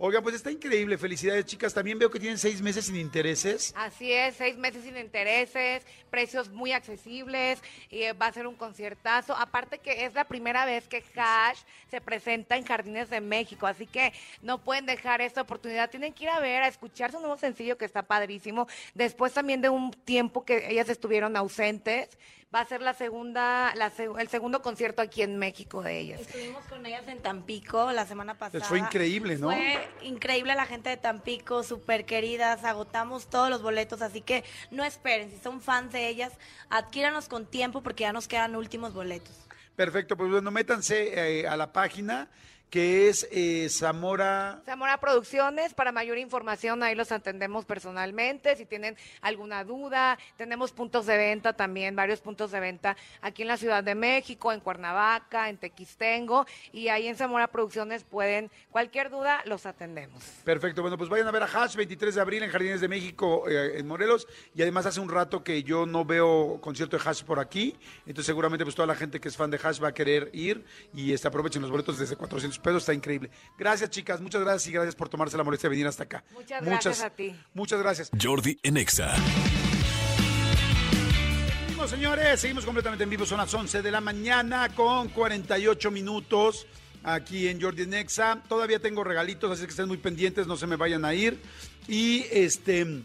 Oigan, 0.00 0.22
pues 0.22 0.36
está 0.36 0.52
increíble, 0.52 0.96
felicidades 0.96 1.44
chicas. 1.44 1.74
También 1.74 1.98
veo 1.98 2.08
que 2.08 2.20
tienen 2.20 2.38
seis 2.38 2.62
meses 2.62 2.86
sin 2.86 2.94
intereses. 2.94 3.74
Así 3.76 4.12
es, 4.12 4.36
seis 4.36 4.56
meses 4.56 4.84
sin 4.84 4.96
intereses, 4.96 5.84
precios 6.08 6.50
muy 6.50 6.70
accesibles, 6.70 7.60
y 7.90 8.02
eh, 8.02 8.12
va 8.12 8.26
a 8.26 8.32
ser 8.32 8.46
un 8.46 8.54
conciertazo. 8.54 9.34
Aparte 9.34 9.78
que 9.78 10.04
es 10.04 10.14
la 10.14 10.22
primera 10.22 10.64
vez 10.64 10.86
que 10.86 11.02
Hash 11.16 11.58
se 11.90 12.00
presenta 12.00 12.56
en 12.56 12.64
Jardines 12.64 13.10
de 13.10 13.20
México, 13.20 13.66
así 13.66 13.88
que 13.88 14.12
no 14.40 14.62
pueden 14.62 14.86
dejar 14.86 15.20
esta 15.20 15.40
oportunidad. 15.40 15.90
Tienen 15.90 16.12
que 16.12 16.24
ir 16.24 16.30
a 16.30 16.38
ver, 16.38 16.62
a 16.62 16.68
escuchar 16.68 17.10
su 17.10 17.18
nuevo 17.18 17.36
sencillo 17.36 17.76
que 17.76 17.84
está 17.84 18.04
padrísimo. 18.04 18.68
Después 18.94 19.32
también 19.32 19.60
de 19.60 19.68
un 19.68 19.90
tiempo 19.90 20.44
que 20.44 20.70
ellas 20.70 20.88
estuvieron 20.88 21.36
ausentes, 21.36 22.16
va 22.54 22.60
a 22.60 22.64
ser 22.64 22.80
la 22.80 22.94
segunda, 22.94 23.74
la 23.74 23.92
seg- 23.92 24.18
el 24.18 24.28
segundo 24.28 24.62
concierto 24.62 25.02
aquí 25.02 25.22
en 25.22 25.36
México 25.36 25.82
de 25.82 25.98
ellas. 25.98 26.20
Estuvimos 26.20 26.64
con 26.64 26.84
ellas 26.86 27.06
en 27.06 27.18
Tampico 27.20 27.92
la 27.92 28.06
semana 28.06 28.34
pasada. 28.34 28.58
Les 28.60 28.68
fue 28.68 28.78
increíble, 28.78 29.36
¿no? 29.36 29.50
Fue 29.50 29.88
increíble 30.02 30.54
la 30.54 30.64
gente 30.64 30.88
de 30.88 30.96
Tampico, 30.96 31.62
súper 31.62 32.06
queridas, 32.06 32.64
agotamos 32.64 33.28
todos 33.28 33.50
los 33.50 33.60
boletos, 33.62 34.00
así 34.00 34.22
que 34.22 34.44
no 34.70 34.82
esperen, 34.84 35.30
si 35.30 35.38
son 35.38 35.60
fans 35.60 35.92
de 35.92 36.08
ellas, 36.08 36.32
adquiéranos 36.70 37.28
con 37.28 37.44
tiempo 37.46 37.82
porque 37.82 38.02
ya 38.02 38.12
nos 38.12 38.28
quedan 38.28 38.56
últimos 38.56 38.94
boletos. 38.94 39.34
Perfecto, 39.76 40.16
pues 40.16 40.30
bueno, 40.30 40.50
métanse 40.50 41.40
eh, 41.42 41.46
a 41.46 41.56
la 41.56 41.72
página 41.72 42.28
que 42.70 43.08
es 43.08 43.26
eh, 43.30 43.68
Zamora. 43.70 44.60
Zamora 44.66 44.98
Producciones, 44.98 45.74
para 45.74 45.92
mayor 45.92 46.18
información 46.18 46.82
ahí 46.82 46.94
los 46.94 47.12
atendemos 47.12 47.64
personalmente, 47.64 48.56
si 48.56 48.66
tienen 48.66 48.96
alguna 49.22 49.64
duda, 49.64 50.18
tenemos 50.36 50.72
puntos 50.72 51.06
de 51.06 51.16
venta 51.16 51.54
también, 51.54 51.96
varios 51.96 52.20
puntos 52.20 52.50
de 52.50 52.60
venta 52.60 52.96
aquí 53.22 53.42
en 53.42 53.48
la 53.48 53.56
Ciudad 53.56 53.82
de 53.82 53.94
México, 53.94 54.52
en 54.52 54.60
Cuernavaca, 54.60 55.48
en 55.48 55.56
Tequistengo, 55.56 56.46
y 56.72 56.88
ahí 56.88 57.06
en 57.06 57.16
Zamora 57.16 57.48
Producciones 57.48 58.04
pueden, 58.04 58.50
cualquier 58.70 59.10
duda, 59.10 59.42
los 59.46 59.64
atendemos. 59.64 60.22
Perfecto, 60.44 60.82
bueno, 60.82 60.98
pues 60.98 61.08
vayan 61.08 61.26
a 61.26 61.30
ver 61.30 61.42
a 61.42 61.46
Hash 61.46 61.76
23 61.76 62.14
de 62.14 62.20
abril 62.20 62.42
en 62.42 62.50
Jardines 62.50 62.80
de 62.80 62.88
México, 62.88 63.48
eh, 63.48 63.78
en 63.78 63.86
Morelos, 63.86 64.28
y 64.54 64.62
además 64.62 64.84
hace 64.84 65.00
un 65.00 65.08
rato 65.08 65.42
que 65.42 65.62
yo 65.62 65.86
no 65.86 66.04
veo 66.04 66.60
concierto 66.60 66.98
de 66.98 67.08
Hash 67.08 67.22
por 67.22 67.40
aquí, 67.40 67.76
entonces 68.00 68.26
seguramente 68.26 68.64
pues 68.64 68.74
toda 68.74 68.86
la 68.86 68.94
gente 68.94 69.20
que 69.20 69.28
es 69.28 69.36
fan 69.36 69.50
de 69.50 69.58
Hash 69.62 69.82
va 69.82 69.88
a 69.88 69.94
querer 69.94 70.30
ir 70.34 70.64
y 70.92 71.12
este, 71.12 71.28
aprovechen 71.28 71.62
los 71.62 71.70
boletos 71.70 71.98
desde 71.98 72.16
400 72.16 72.57
pesos, 72.58 72.82
está 72.82 72.94
increíble. 72.94 73.30
Gracias 73.58 73.90
chicas, 73.90 74.20
muchas 74.20 74.42
gracias 74.42 74.68
y 74.68 74.72
gracias 74.72 74.94
por 74.94 75.08
tomarse 75.08 75.36
la 75.36 75.44
molestia 75.44 75.68
de 75.68 75.76
venir 75.76 75.86
hasta 75.86 76.04
acá. 76.04 76.24
Muchas 76.32 76.62
gracias 76.62 77.00
a 77.02 77.10
ti. 77.10 77.34
Muchas 77.54 77.80
gracias. 77.80 78.10
Jordi 78.20 78.58
en 78.62 78.76
Exa. 78.76 79.14
Seguimos, 81.66 81.90
señores, 81.90 82.40
seguimos 82.40 82.64
completamente 82.64 83.04
en 83.04 83.10
vivo, 83.10 83.24
son 83.24 83.38
las 83.38 83.54
11 83.54 83.82
de 83.82 83.90
la 83.90 84.00
mañana 84.00 84.68
con 84.74 85.08
48 85.08 85.90
minutos 85.90 86.66
aquí 87.04 87.48
en 87.48 87.60
Jordi 87.60 87.86
Nexa. 87.86 88.42
Todavía 88.48 88.80
tengo 88.80 89.04
regalitos, 89.04 89.50
así 89.50 89.62
que 89.62 89.70
estén 89.70 89.86
muy 89.86 89.98
pendientes, 89.98 90.46
no 90.46 90.56
se 90.56 90.66
me 90.66 90.76
vayan 90.76 91.04
a 91.04 91.14
ir. 91.14 91.40
Y 91.86 92.26
este, 92.32 93.04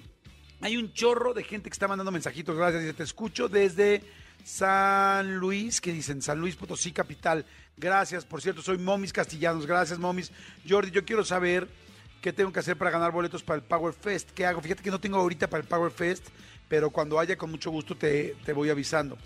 hay 0.61 0.77
un 0.77 0.91
chorro 0.93 1.33
de 1.33 1.43
gente 1.43 1.69
que 1.69 1.73
está 1.73 1.87
mandando 1.87 2.11
mensajitos, 2.11 2.55
gracias, 2.55 2.81
dice, 2.81 2.93
te 2.93 3.03
escucho 3.03 3.47
desde 3.47 4.01
San 4.43 5.37
Luis, 5.37 5.79
que 5.79 5.93
dicen? 5.93 6.21
San 6.21 6.39
Luis 6.39 6.55
Potosí, 6.55 6.91
capital. 6.91 7.45
Gracias, 7.77 8.23
por 8.25 8.41
cierto, 8.41 8.61
soy 8.61 8.77
Momis 8.77 9.11
Castellanos, 9.11 9.65
gracias 9.65 9.97
Momis. 9.99 10.31
Jordi, 10.67 10.91
yo 10.91 11.03
quiero 11.05 11.23
saber 11.25 11.67
qué 12.21 12.31
tengo 12.31 12.51
que 12.53 12.59
hacer 12.59 12.77
para 12.77 12.91
ganar 12.91 13.11
boletos 13.11 13.43
para 13.43 13.57
el 13.57 13.63
Power 13.63 13.93
Fest. 13.93 14.29
¿Qué 14.31 14.45
hago? 14.45 14.61
Fíjate 14.61 14.83
que 14.83 14.91
no 14.91 14.99
tengo 14.99 15.17
ahorita 15.17 15.49
para 15.49 15.61
el 15.63 15.67
Power 15.67 15.91
Fest, 15.91 16.27
pero 16.69 16.89
cuando 16.91 17.19
haya 17.19 17.35
con 17.37 17.49
mucho 17.51 17.71
gusto 17.71 17.95
te, 17.97 18.35
te 18.45 18.53
voy 18.53 18.69
avisando. 18.69 19.17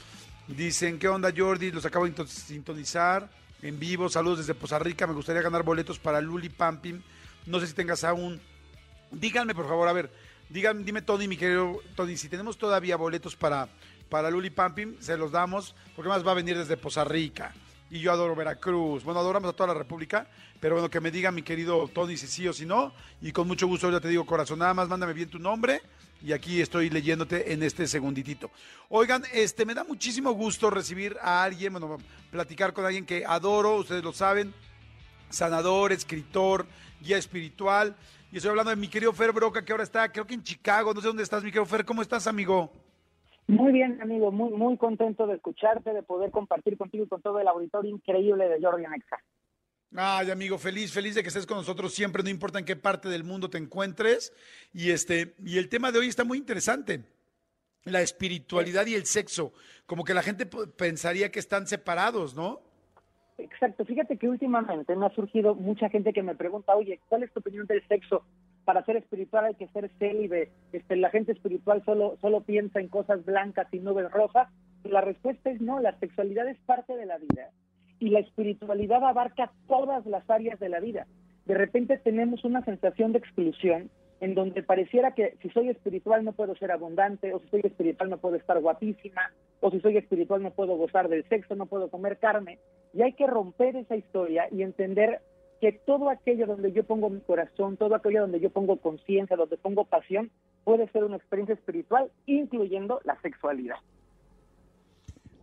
Dicen, 0.47 0.97
¿qué 0.97 1.09
onda 1.09 1.31
Jordi? 1.35 1.71
Los 1.71 1.85
acabo 1.85 2.05
de 2.05 2.11
into- 2.11 2.25
sintonizar 2.25 3.29
en 3.61 3.77
vivo. 3.77 4.07
Saludos 4.07 4.39
desde 4.39 4.53
Poza 4.55 4.79
Rica. 4.79 5.05
Me 5.05 5.13
gustaría 5.13 5.41
ganar 5.41 5.63
boletos 5.63 5.99
para 5.99 6.21
Luli 6.21 6.47
Pampim. 6.49 7.01
No 7.45 7.59
sé 7.59 7.67
si 7.67 7.73
tengas 7.73 8.05
aún. 8.05 8.39
Díganme, 9.11 9.53
por 9.53 9.67
favor, 9.67 9.89
a 9.89 9.93
ver. 9.93 10.09
Díganme, 10.49 10.83
dime, 10.85 11.01
Tony, 11.01 11.27
mi 11.27 11.35
querido 11.35 11.81
Tony, 11.95 12.15
si 12.15 12.29
tenemos 12.29 12.57
todavía 12.57 12.95
boletos 12.95 13.35
para, 13.35 13.67
para 14.09 14.31
Luli 14.31 14.49
Pampim, 14.49 14.95
se 15.01 15.17
los 15.17 15.33
damos, 15.33 15.75
porque 15.97 16.07
más 16.07 16.25
va 16.25 16.31
a 16.31 16.35
venir 16.35 16.57
desde 16.57 16.77
Poza 16.77 17.03
Rica. 17.03 17.53
Y 17.89 17.99
yo 17.99 18.11
adoro 18.11 18.35
Veracruz. 18.35 19.03
Bueno, 19.03 19.19
adoramos 19.19 19.49
a 19.49 19.53
toda 19.53 19.67
la 19.67 19.73
República, 19.73 20.27
pero 20.59 20.75
bueno, 20.75 20.89
que 20.89 20.99
me 20.99 21.09
diga 21.09 21.31
mi 21.31 21.41
querido 21.41 21.87
Tony 21.87 22.17
si 22.17 22.27
sí 22.27 22.47
o 22.47 22.53
si 22.53 22.65
no. 22.65 22.93
Y 23.21 23.31
con 23.31 23.47
mucho 23.47 23.67
gusto 23.67 23.89
ya 23.89 23.99
te 23.99 24.09
digo, 24.09 24.25
corazón, 24.25 24.59
nada 24.59 24.73
más 24.73 24.89
mándame 24.89 25.13
bien 25.13 25.29
tu 25.29 25.39
nombre. 25.39 25.81
Y 26.21 26.33
aquí 26.33 26.61
estoy 26.61 26.89
leyéndote 26.89 27.53
en 27.53 27.63
este 27.63 27.87
segunditito. 27.87 28.49
Oigan, 28.89 29.23
este, 29.33 29.65
me 29.65 29.73
da 29.73 29.83
muchísimo 29.83 30.31
gusto 30.31 30.69
recibir 30.69 31.15
a 31.21 31.43
alguien, 31.43 31.73
bueno, 31.73 31.97
platicar 32.31 32.73
con 32.73 32.85
alguien 32.85 33.05
que 33.05 33.23
adoro, 33.25 33.75
ustedes 33.77 34.03
lo 34.03 34.11
saben, 34.13 34.53
sanador, 35.29 35.91
escritor, 35.91 36.65
guía 36.99 37.17
espiritual. 37.17 37.95
Y 38.31 38.37
estoy 38.37 38.49
hablando 38.49 38.71
de 38.71 38.75
mi 38.75 38.87
querido 38.87 39.13
Fer 39.13 39.31
Broca, 39.31 39.63
que 39.63 39.71
ahora 39.71 39.83
está, 39.83 40.11
creo 40.11 40.25
que 40.25 40.33
en 40.33 40.43
Chicago, 40.43 40.93
no 40.93 41.01
sé 41.01 41.07
dónde 41.07 41.23
estás, 41.23 41.43
mi 41.43 41.51
querido 41.51 41.65
Fer, 41.65 41.85
¿cómo 41.85 42.01
estás, 42.01 42.25
amigo? 42.27 42.73
Muy 43.47 43.71
bien, 43.71 44.01
amigo, 44.01 44.31
muy 44.31 44.51
muy 44.51 44.77
contento 44.77 45.25
de 45.25 45.35
escucharte, 45.35 45.93
de 45.93 46.03
poder 46.03 46.31
compartir 46.31 46.77
contigo 46.77 47.05
y 47.05 47.07
con 47.07 47.21
todo 47.21 47.39
el 47.39 47.47
auditorio 47.47 47.89
increíble 47.89 48.49
de 48.49 48.61
Jordi 48.61 48.83
Nexa. 48.83 49.17
Ay, 49.95 50.29
amigo, 50.31 50.57
feliz, 50.57 50.93
feliz 50.93 51.15
de 51.15 51.21
que 51.21 51.29
estés 51.29 51.47
con 51.47 51.57
nosotros 51.57 51.93
siempre, 51.93 52.21
no 52.21 52.29
importa 52.29 52.59
en 52.59 52.65
qué 52.65 52.75
parte 52.75 53.07
del 53.07 53.23
mundo 53.23 53.49
te 53.49 53.57
encuentres. 53.57 54.33
Y 54.73 54.91
este, 54.91 55.35
y 55.45 55.57
el 55.57 55.69
tema 55.69 55.93
de 55.93 55.99
hoy 55.99 56.07
está 56.07 56.25
muy 56.25 56.37
interesante. 56.37 57.03
La 57.85 58.01
espiritualidad 58.01 58.85
y 58.85 58.95
el 58.95 59.05
sexo. 59.05 59.53
Como 59.85 60.03
que 60.03 60.13
la 60.13 60.23
gente 60.23 60.45
pensaría 60.45 61.31
que 61.31 61.39
están 61.39 61.67
separados, 61.67 62.35
¿no? 62.35 62.61
Exacto, 63.37 63.85
fíjate 63.85 64.17
que 64.17 64.27
últimamente 64.27 64.95
me 64.95 65.05
ha 65.05 65.15
surgido 65.15 65.55
mucha 65.55 65.89
gente 65.89 66.11
que 66.11 66.23
me 66.23 66.35
pregunta, 66.35 66.75
oye, 66.75 66.99
¿cuál 67.07 67.23
es 67.23 67.31
tu 67.31 67.39
opinión 67.39 67.67
del 67.67 67.87
sexo? 67.87 68.25
Para 68.67 68.83
ser 68.83 68.97
espiritual 68.97 69.45
hay 69.45 69.55
que 69.55 69.69
ser 69.69 69.89
célibe, 69.97 70.49
este, 70.73 70.97
la 70.97 71.09
gente 71.09 71.31
espiritual 71.31 71.81
solo, 71.85 72.17
solo 72.19 72.41
piensa 72.41 72.81
en 72.81 72.89
cosas 72.89 73.23
blancas 73.23 73.65
y 73.71 73.79
nubes 73.79 74.11
rojas. 74.11 74.49
La 74.83 74.99
respuesta 74.99 75.49
es 75.49 75.61
no, 75.61 75.79
la 75.79 75.97
sexualidad 75.99 76.45
es 76.49 76.57
parte 76.65 76.97
de 76.97 77.05
la 77.05 77.17
vida 77.17 77.51
y 77.97 78.09
la 78.09 78.19
espiritualidad 78.19 79.01
abarca 79.05 79.53
todas 79.69 80.05
las 80.05 80.29
áreas 80.29 80.59
de 80.59 80.67
la 80.67 80.81
vida. 80.81 81.07
De 81.45 81.53
repente 81.53 81.97
tenemos 81.97 82.43
una 82.43 82.61
sensación 82.65 83.13
de 83.13 83.19
exclusión 83.19 83.89
en 84.19 84.35
donde 84.35 84.61
pareciera 84.63 85.13
que 85.13 85.37
si 85.41 85.49
soy 85.51 85.69
espiritual 85.69 86.25
no 86.25 86.33
puedo 86.33 86.53
ser 86.57 86.71
abundante, 86.73 87.33
o 87.33 87.39
si 87.39 87.47
soy 87.47 87.61
espiritual 87.63 88.09
no 88.09 88.17
puedo 88.17 88.35
estar 88.35 88.59
guapísima, 88.59 89.31
o 89.61 89.71
si 89.71 89.79
soy 89.79 89.95
espiritual 89.95 90.43
no 90.43 90.51
puedo 90.51 90.75
gozar 90.75 91.07
del 91.07 91.23
sexo, 91.29 91.55
no 91.55 91.67
puedo 91.67 91.89
comer 91.89 92.17
carne. 92.17 92.59
Y 92.93 93.01
hay 93.01 93.13
que 93.13 93.27
romper 93.27 93.77
esa 93.77 93.95
historia 93.95 94.49
y 94.51 94.61
entender 94.61 95.21
que 95.59 95.71
todo 95.71 96.09
aquello 96.09 96.45
donde 96.45 96.71
yo 96.71 96.83
pongo 96.83 97.09
mi 97.09 97.19
corazón, 97.21 97.77
todo 97.77 97.95
aquello 97.95 98.21
donde 98.21 98.39
yo 98.39 98.49
pongo 98.49 98.77
conciencia, 98.77 99.35
donde 99.35 99.57
pongo 99.57 99.85
pasión, 99.85 100.29
puede 100.63 100.87
ser 100.89 101.03
una 101.03 101.17
experiencia 101.17 101.55
espiritual, 101.55 102.11
incluyendo 102.25 103.01
la 103.03 103.19
sexualidad. 103.21 103.77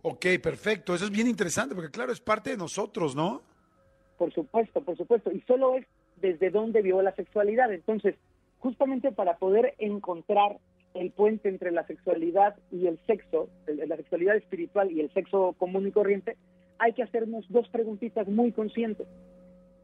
Ok, 0.01 0.25
perfecto. 0.41 0.93
Eso 0.93 1.05
es 1.05 1.11
bien 1.11 1.27
interesante 1.27 1.73
porque 1.73 1.89
claro, 1.89 2.11
es 2.11 2.21
parte 2.21 2.51
de 2.51 2.57
nosotros, 2.57 3.15
¿no? 3.15 3.41
Por 4.17 4.33
supuesto, 4.33 4.81
por 4.81 4.95
supuesto. 4.95 5.31
Y 5.31 5.41
solo 5.41 5.75
es 5.75 5.85
desde 6.17 6.51
dónde 6.51 6.81
vio 6.81 7.01
la 7.01 7.13
sexualidad. 7.15 7.73
Entonces, 7.73 8.15
justamente 8.59 9.11
para 9.11 9.37
poder 9.37 9.73
encontrar 9.79 10.59
el 10.93 11.11
puente 11.11 11.49
entre 11.49 11.71
la 11.71 11.85
sexualidad 11.87 12.55
y 12.71 12.87
el 12.87 12.99
sexo, 13.05 13.49
la 13.67 13.97
sexualidad 13.97 14.37
espiritual 14.37 14.91
y 14.91 15.01
el 15.01 15.11
sexo 15.13 15.53
común 15.57 15.87
y 15.87 15.91
corriente, 15.91 16.37
hay 16.77 16.93
que 16.93 17.03
hacernos 17.03 17.45
dos 17.49 17.67
preguntitas 17.69 18.27
muy 18.27 18.51
conscientes. 18.51 19.07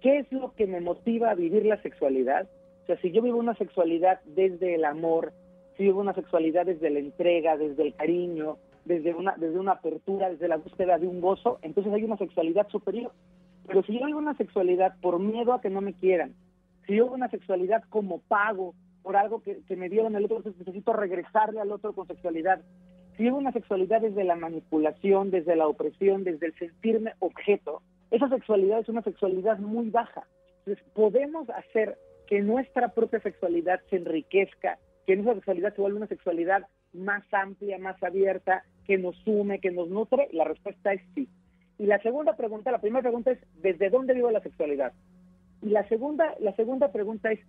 ¿Qué 0.01 0.17
es 0.17 0.31
lo 0.31 0.53
que 0.53 0.65
me 0.67 0.81
motiva 0.81 1.29
a 1.29 1.35
vivir 1.35 1.65
la 1.65 1.81
sexualidad? 1.81 2.47
O 2.83 2.85
sea, 2.87 2.97
si 2.97 3.11
yo 3.11 3.21
vivo 3.21 3.37
una 3.37 3.55
sexualidad 3.55 4.19
desde 4.25 4.75
el 4.75 4.83
amor, 4.83 5.31
si 5.77 5.83
vivo 5.83 6.01
una 6.01 6.15
sexualidad 6.15 6.65
desde 6.65 6.89
la 6.89 6.99
entrega, 6.99 7.55
desde 7.55 7.83
el 7.83 7.93
cariño, 7.93 8.57
desde 8.85 9.13
una, 9.13 9.35
desde 9.37 9.59
una 9.59 9.73
apertura, 9.73 10.29
desde 10.29 10.47
la 10.47 10.57
búsqueda 10.57 10.97
de 10.97 11.07
un 11.07 11.21
gozo, 11.21 11.59
entonces 11.61 11.93
hay 11.93 12.03
una 12.03 12.17
sexualidad 12.17 12.67
superior. 12.69 13.11
Pero 13.67 13.83
si 13.83 13.97
yo 13.97 14.05
vivo 14.05 14.17
una 14.17 14.35
sexualidad 14.35 14.95
por 15.01 15.19
miedo 15.19 15.53
a 15.53 15.61
que 15.61 15.69
no 15.69 15.81
me 15.81 15.93
quieran, 15.93 16.33
si 16.87 16.95
yo 16.95 17.03
vivo 17.05 17.15
una 17.15 17.29
sexualidad 17.29 17.83
como 17.89 18.19
pago 18.21 18.73
por 19.03 19.15
algo 19.15 19.41
que, 19.41 19.61
me 19.75 19.89
dieron 19.89 20.15
el 20.15 20.25
otro, 20.25 20.37
entonces 20.37 20.59
necesito 20.59 20.93
regresarle 20.93 21.59
al 21.59 21.71
otro 21.71 21.93
con 21.93 22.07
sexualidad. 22.07 22.61
Si 23.17 23.23
vivo 23.23 23.37
una 23.37 23.51
sexualidad 23.51 24.01
desde 24.01 24.23
la 24.23 24.35
manipulación, 24.35 25.31
desde 25.31 25.55
la 25.55 25.67
opresión, 25.67 26.23
desde 26.23 26.47
el 26.47 26.55
sentirme 26.55 27.13
objeto, 27.19 27.81
sexualidad 28.31 28.79
es 28.79 28.89
una 28.89 29.03
sexualidad 29.03 29.59
muy 29.59 29.89
baja. 29.89 30.27
Entonces, 30.59 30.83
podemos 30.93 31.49
hacer 31.49 31.97
que 32.27 32.41
nuestra 32.41 32.89
propia 32.89 33.19
sexualidad 33.19 33.81
se 33.89 33.97
enriquezca, 33.97 34.79
que 35.05 35.15
nuestra 35.15 35.35
sexualidad 35.35 35.75
se 35.75 35.81
vuelva 35.81 35.97
una 35.97 36.07
sexualidad 36.07 36.67
más 36.93 37.23
amplia, 37.31 37.77
más 37.77 38.01
abierta, 38.03 38.63
que 38.85 38.97
nos 38.97 39.15
sume, 39.17 39.59
que 39.59 39.71
nos 39.71 39.89
nutre. 39.89 40.27
La 40.31 40.43
respuesta 40.43 40.93
es 40.93 41.01
sí. 41.15 41.27
Y 41.77 41.85
la 41.85 41.99
segunda 42.01 42.35
pregunta, 42.35 42.71
la 42.71 42.81
primera 42.81 43.01
pregunta 43.01 43.31
es, 43.31 43.39
¿desde 43.61 43.89
dónde 43.89 44.13
vivo 44.13 44.29
la 44.31 44.41
sexualidad? 44.41 44.93
Y 45.61 45.69
la 45.69 45.87
segunda, 45.87 46.35
la 46.39 46.55
segunda 46.55 46.91
pregunta 46.91 47.31
es, 47.31 47.39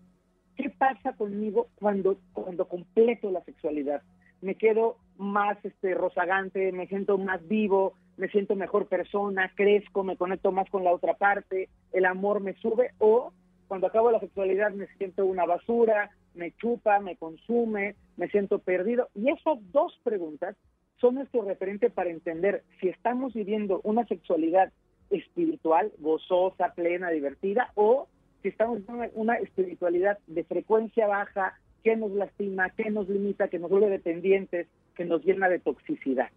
¿qué 0.57 0.71
pasa 0.71 1.13
conmigo 1.15 1.69
cuando, 1.77 2.19
cuando 2.33 2.67
completo 2.67 3.31
la 3.31 3.43
sexualidad? 3.45 4.03
Me 4.41 4.55
quedo 4.55 4.97
más 5.17 5.63
este, 5.65 5.95
rozagante, 5.95 6.73
me 6.73 6.87
siento 6.87 7.19
más 7.19 7.47
vivo, 7.47 7.95
me 8.17 8.29
siento 8.29 8.55
mejor 8.55 8.87
persona, 8.87 9.51
crezco, 9.55 10.05
me 10.05 10.17
conecto 10.17 10.53
más 10.53 10.69
con 10.71 10.85
la 10.85 10.93
otra 10.93 11.15
parte, 11.15 11.69
el 11.93 12.05
amor 12.05 12.41
me 12.41 12.55
sube, 12.55 12.93
o 12.99 13.33
cuando 13.69 13.87
acabo 13.87 14.11
la 14.11 14.21
sexualidad 14.21 14.73
me 14.73 14.87
siento 14.99 15.25
una 15.25 15.47
basura, 15.47 16.11
me 16.35 16.53
chupa, 16.53 17.01
me 17.01 17.17
consume, 17.17 17.95
me 18.17 18.29
siento 18.29 18.59
perdido. 18.59 19.09
Y 19.15 19.31
esas 19.31 19.59
dos 19.73 19.99
preguntas 20.03 20.57
son 21.01 21.15
nuestro 21.15 21.43
referente 21.43 21.91
para 21.91 22.11
entender 22.11 22.63
si 22.81 22.89
estamos 22.89 23.35
viviendo 23.35 23.81
una 23.83 24.07
sexualidad 24.07 24.73
espiritual, 25.11 25.91
gozosa, 25.99 26.75
plena, 26.75 27.11
divertida, 27.11 27.73
o 27.75 28.09
si 28.43 28.49
estamos 28.49 28.79
viviendo 28.79 29.11
una 29.15 29.37
espiritualidad 29.37 30.19
de 30.27 30.45
frecuencia 30.45 31.07
baja, 31.07 31.59
que 31.83 31.97
nos 31.97 32.13
lastima, 32.13 32.71
que 32.71 32.91
nos 32.91 33.09
limita, 33.09 33.49
que 33.49 33.59
nos 33.59 33.71
vuelve 33.71 33.91
dependientes, 33.91 34.69
que 34.95 35.05
nos 35.05 35.25
llena 35.25 35.49
de 35.49 35.59
toxicidad. 35.59 36.29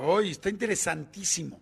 Hoy 0.00 0.30
está 0.30 0.48
interesantísimo. 0.48 1.60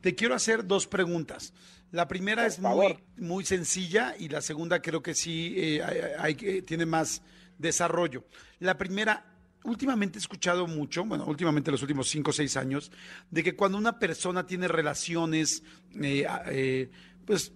Te 0.00 0.14
quiero 0.14 0.34
hacer 0.34 0.66
dos 0.66 0.86
preguntas. 0.86 1.52
La 1.92 2.08
primera 2.08 2.46
es 2.46 2.58
muy, 2.58 2.98
muy 3.16 3.44
sencilla 3.44 4.16
y 4.18 4.28
la 4.28 4.40
segunda 4.42 4.82
creo 4.82 5.02
que 5.02 5.14
sí 5.14 5.54
eh, 5.56 5.82
hay, 6.18 6.34
tiene 6.62 6.84
más 6.84 7.22
desarrollo. 7.58 8.24
La 8.58 8.76
primera, 8.76 9.24
últimamente 9.64 10.18
he 10.18 10.20
escuchado 10.20 10.66
mucho, 10.66 11.04
bueno, 11.04 11.24
últimamente 11.26 11.70
los 11.70 11.82
últimos 11.82 12.08
cinco 12.08 12.30
o 12.30 12.34
seis 12.34 12.56
años, 12.56 12.90
de 13.30 13.44
que 13.44 13.54
cuando 13.54 13.78
una 13.78 13.98
persona 14.00 14.44
tiene 14.44 14.66
relaciones, 14.66 15.62
eh, 16.02 16.26
eh, 16.46 16.90
pues 17.24 17.52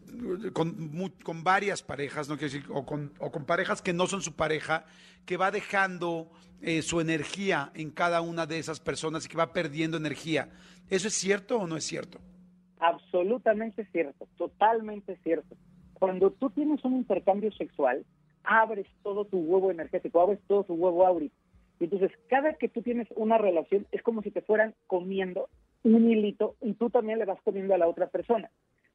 con, 0.53 1.13
con, 1.25 1.43
varias 1.43 1.83
parejas, 1.83 2.29
no 2.29 2.39
quiero 2.39 2.53
decir, 2.53 2.71
o 2.73 2.87
con, 2.87 3.13
o 3.19 3.33
con 3.33 3.45
parejas 3.45 3.83
que 3.83 3.93
no 3.93 4.07
son 4.07 4.23
su 4.23 4.35
pareja, 4.35 4.87
que 5.27 5.37
va 5.37 5.51
dejando 5.51 6.31
eh, 6.63 6.83
su 6.83 7.01
energía 7.01 7.71
en 7.75 7.91
cada 7.91 8.21
una 8.21 8.47
de 8.47 8.59
esas 8.59 8.81
personas 8.81 9.25
y 9.25 9.29
que 9.29 9.37
va 9.37 9.53
perdiendo 9.53 9.97
energía. 9.97 10.49
¿Eso 10.89 11.09
es 11.09 11.15
cierto 11.15 11.59
o 11.59 11.67
no 11.67 11.77
es 11.77 11.85
cierto? 11.85 12.19
Absolutamente 12.79 13.87
cierto, 13.93 14.27
totalmente 14.37 15.17
cierto. 15.23 15.57
Cuando 15.95 16.31
tú 16.31 16.51
tienes 16.51 16.85
un 16.85 16.97
intercambio 16.97 17.53
sexual, 17.53 18.05
abres 18.43 18.87
todo 19.03 19.25
tu 19.25 19.39
huevo 19.39 19.71
energético, 19.71 20.21
abres 20.21 20.41
todo 20.47 20.65
tu 20.65 20.75
huevo 20.75 21.07
áurico. 21.07 21.35
Entonces, 21.79 22.11
cada 22.29 22.55
que 22.55 22.69
tú 22.69 22.83
tienes 22.83 23.09
una 23.17 23.39
relación, 23.39 23.87
es 23.91 24.03
como 24.03 24.23
si 24.23 24.31
te 24.31 24.43
fueran 24.43 24.75
comiendo 24.87 25.49
un 25.83 26.11
hilito 26.11 26.57
y 26.61 26.75
tú 26.75 26.91
también 26.91 27.19
le 27.19 27.25
vas 27.25 27.41
comiendo 27.43 27.75
a 27.75 27.79
la 27.79 27.89
otra 27.89 28.09
persona 28.09 28.51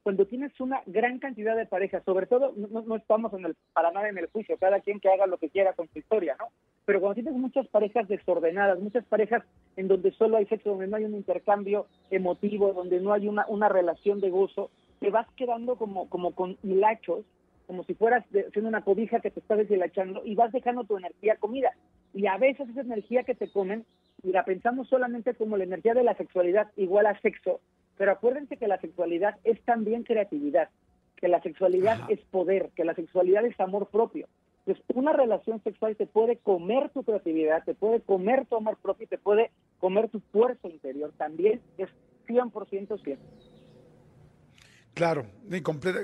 cuando 0.06 0.24
tienes 0.24 0.52
una 0.60 0.82
gran 0.86 1.18
cantidad 1.18 1.56
de 1.56 1.66
parejas, 1.66 2.04
sobre 2.04 2.26
todo 2.26 2.54
no, 2.56 2.94
estamos 2.94 3.34
en 3.34 3.44
el, 3.44 3.56
para 3.72 3.90
nada 3.90 4.08
en 4.08 4.16
el 4.16 4.28
juicio, 4.28 4.56
cada 4.56 4.78
quien 4.78 5.00
que 5.00 5.08
haga 5.08 5.26
lo 5.26 5.36
que 5.36 5.50
quiera 5.50 5.72
con 5.72 5.88
su 5.88 5.98
historia, 5.98 6.36
¿no? 6.38 6.46
Pero 6.84 7.00
cuando 7.00 7.16
tienes 7.16 7.34
muchas 7.34 7.66
parejas 7.66 8.06
desordenadas, 8.06 8.78
muchas 8.78 9.04
parejas 9.06 9.42
en 9.74 9.88
donde 9.88 10.12
solo 10.12 10.36
hay 10.36 10.46
sexo, 10.46 10.70
donde 10.70 10.86
no 10.86 10.96
hay 10.96 11.06
un 11.06 11.16
intercambio 11.16 11.88
emotivo, 12.08 12.72
donde 12.72 13.00
no 13.00 13.12
hay 13.12 13.26
una, 13.26 13.46
una 13.48 13.68
relación 13.68 14.20
de 14.20 14.30
gozo, 14.30 14.70
te 15.00 15.10
vas 15.10 15.26
quedando 15.34 15.74
como, 15.74 16.08
como 16.08 16.36
con 16.36 16.56
hilachos, 16.62 17.24
como 17.66 17.82
si 17.82 17.94
fueras 17.94 18.24
siendo 18.30 18.68
una 18.68 18.84
cobija 18.84 19.18
que 19.18 19.32
te 19.32 19.40
estás 19.40 19.58
deshilachando 19.58 20.22
y 20.24 20.36
vas 20.36 20.52
dejando 20.52 20.84
tu 20.84 20.96
energía 20.96 21.34
comida. 21.34 21.72
Y 22.14 22.28
a 22.28 22.38
veces 22.38 22.68
esa 22.68 22.82
energía 22.82 23.24
que 23.24 23.34
te 23.34 23.50
comen, 23.50 23.84
y 24.22 24.30
la 24.30 24.44
pensamos 24.44 24.88
solamente 24.88 25.34
como 25.34 25.56
la 25.56 25.64
energía 25.64 25.94
de 25.94 26.04
la 26.04 26.14
sexualidad 26.14 26.70
igual 26.76 27.06
a 27.06 27.20
sexo, 27.22 27.58
pero 27.96 28.12
acuérdense 28.12 28.56
que 28.56 28.68
la 28.68 28.80
sexualidad 28.80 29.36
es 29.44 29.60
también 29.62 30.02
creatividad, 30.02 30.68
que 31.16 31.28
la 31.28 31.40
sexualidad 31.42 32.00
es 32.10 32.20
poder, 32.30 32.70
que 32.74 32.84
la 32.84 32.94
sexualidad 32.94 33.44
es 33.44 33.58
amor 33.60 33.88
propio. 33.88 34.28
Entonces, 34.66 34.84
una 34.94 35.12
relación 35.12 35.62
sexual 35.62 35.96
te 35.96 36.06
puede 36.06 36.38
comer 36.38 36.90
tu 36.90 37.04
creatividad, 37.04 37.62
te 37.64 37.74
puede 37.74 38.00
comer 38.00 38.46
tu 38.46 38.56
amor 38.56 38.76
propio, 38.82 39.06
te 39.06 39.16
puede 39.16 39.52
comer 39.78 40.08
tu 40.08 40.20
fuerza 40.32 40.68
interior. 40.68 41.12
También 41.16 41.60
es 41.78 41.88
100% 42.26 43.02
cierto. 43.02 43.24
Claro, 44.92 45.26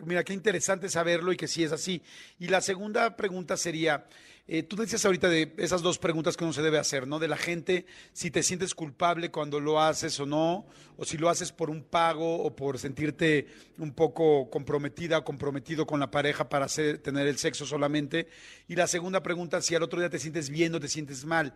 mira, 0.05 0.23
qué 0.23 0.35
interesante 0.35 0.89
saberlo 0.91 1.33
y 1.33 1.37
que 1.37 1.49
sí 1.49 1.65
es 1.65 1.73
así. 1.73 2.03
Y 2.39 2.49
la 2.49 2.61
segunda 2.61 3.17
pregunta 3.17 3.57
sería, 3.57 4.05
eh, 4.49 4.65
tú 4.65 4.75
decías 4.77 5.05
ahorita 5.05 5.29
de 5.29 5.55
esas 5.59 5.83
dos 5.83 5.99
preguntas 5.99 6.37
que 6.37 6.43
uno 6.43 6.53
se 6.53 6.63
debe 6.63 6.79
hacer, 6.79 7.07
¿no? 7.07 7.21
De 7.21 7.29
la 7.29 7.37
gente, 7.37 7.87
si 8.13 8.31
te 8.31 8.43
sientes 8.43 8.75
culpable 8.75 9.31
cuando 9.31 9.61
lo 9.61 9.81
haces 9.81 10.19
o 10.19 10.27
no, 10.27 10.67
o 10.97 11.05
si 11.05 11.17
lo 11.17 11.29
haces 11.29 11.53
por 11.53 11.71
un 11.71 11.85
pago 11.85 12.43
o 12.43 12.57
por 12.57 12.79
sentirte 12.79 13.47
un 13.79 13.93
poco 13.93 14.51
comprometida 14.51 15.19
o 15.19 15.25
comprometido 15.25 15.87
con 15.87 16.01
la 16.01 16.11
pareja 16.11 16.49
para 16.49 16.65
hacer, 16.65 16.99
tener 16.99 17.29
el 17.29 17.39
sexo 17.39 17.67
solamente. 17.67 18.29
Y 18.67 18.75
la 18.75 18.89
segunda 18.89 19.23
pregunta, 19.23 19.63
si 19.63 19.77
al 19.77 19.85
otro 19.85 20.01
día 20.01 20.11
te 20.11 20.19
sientes 20.19 20.51
bien 20.51 20.75
o 20.75 20.81
te 20.81 20.89
sientes 20.89 21.25
mal. 21.25 21.55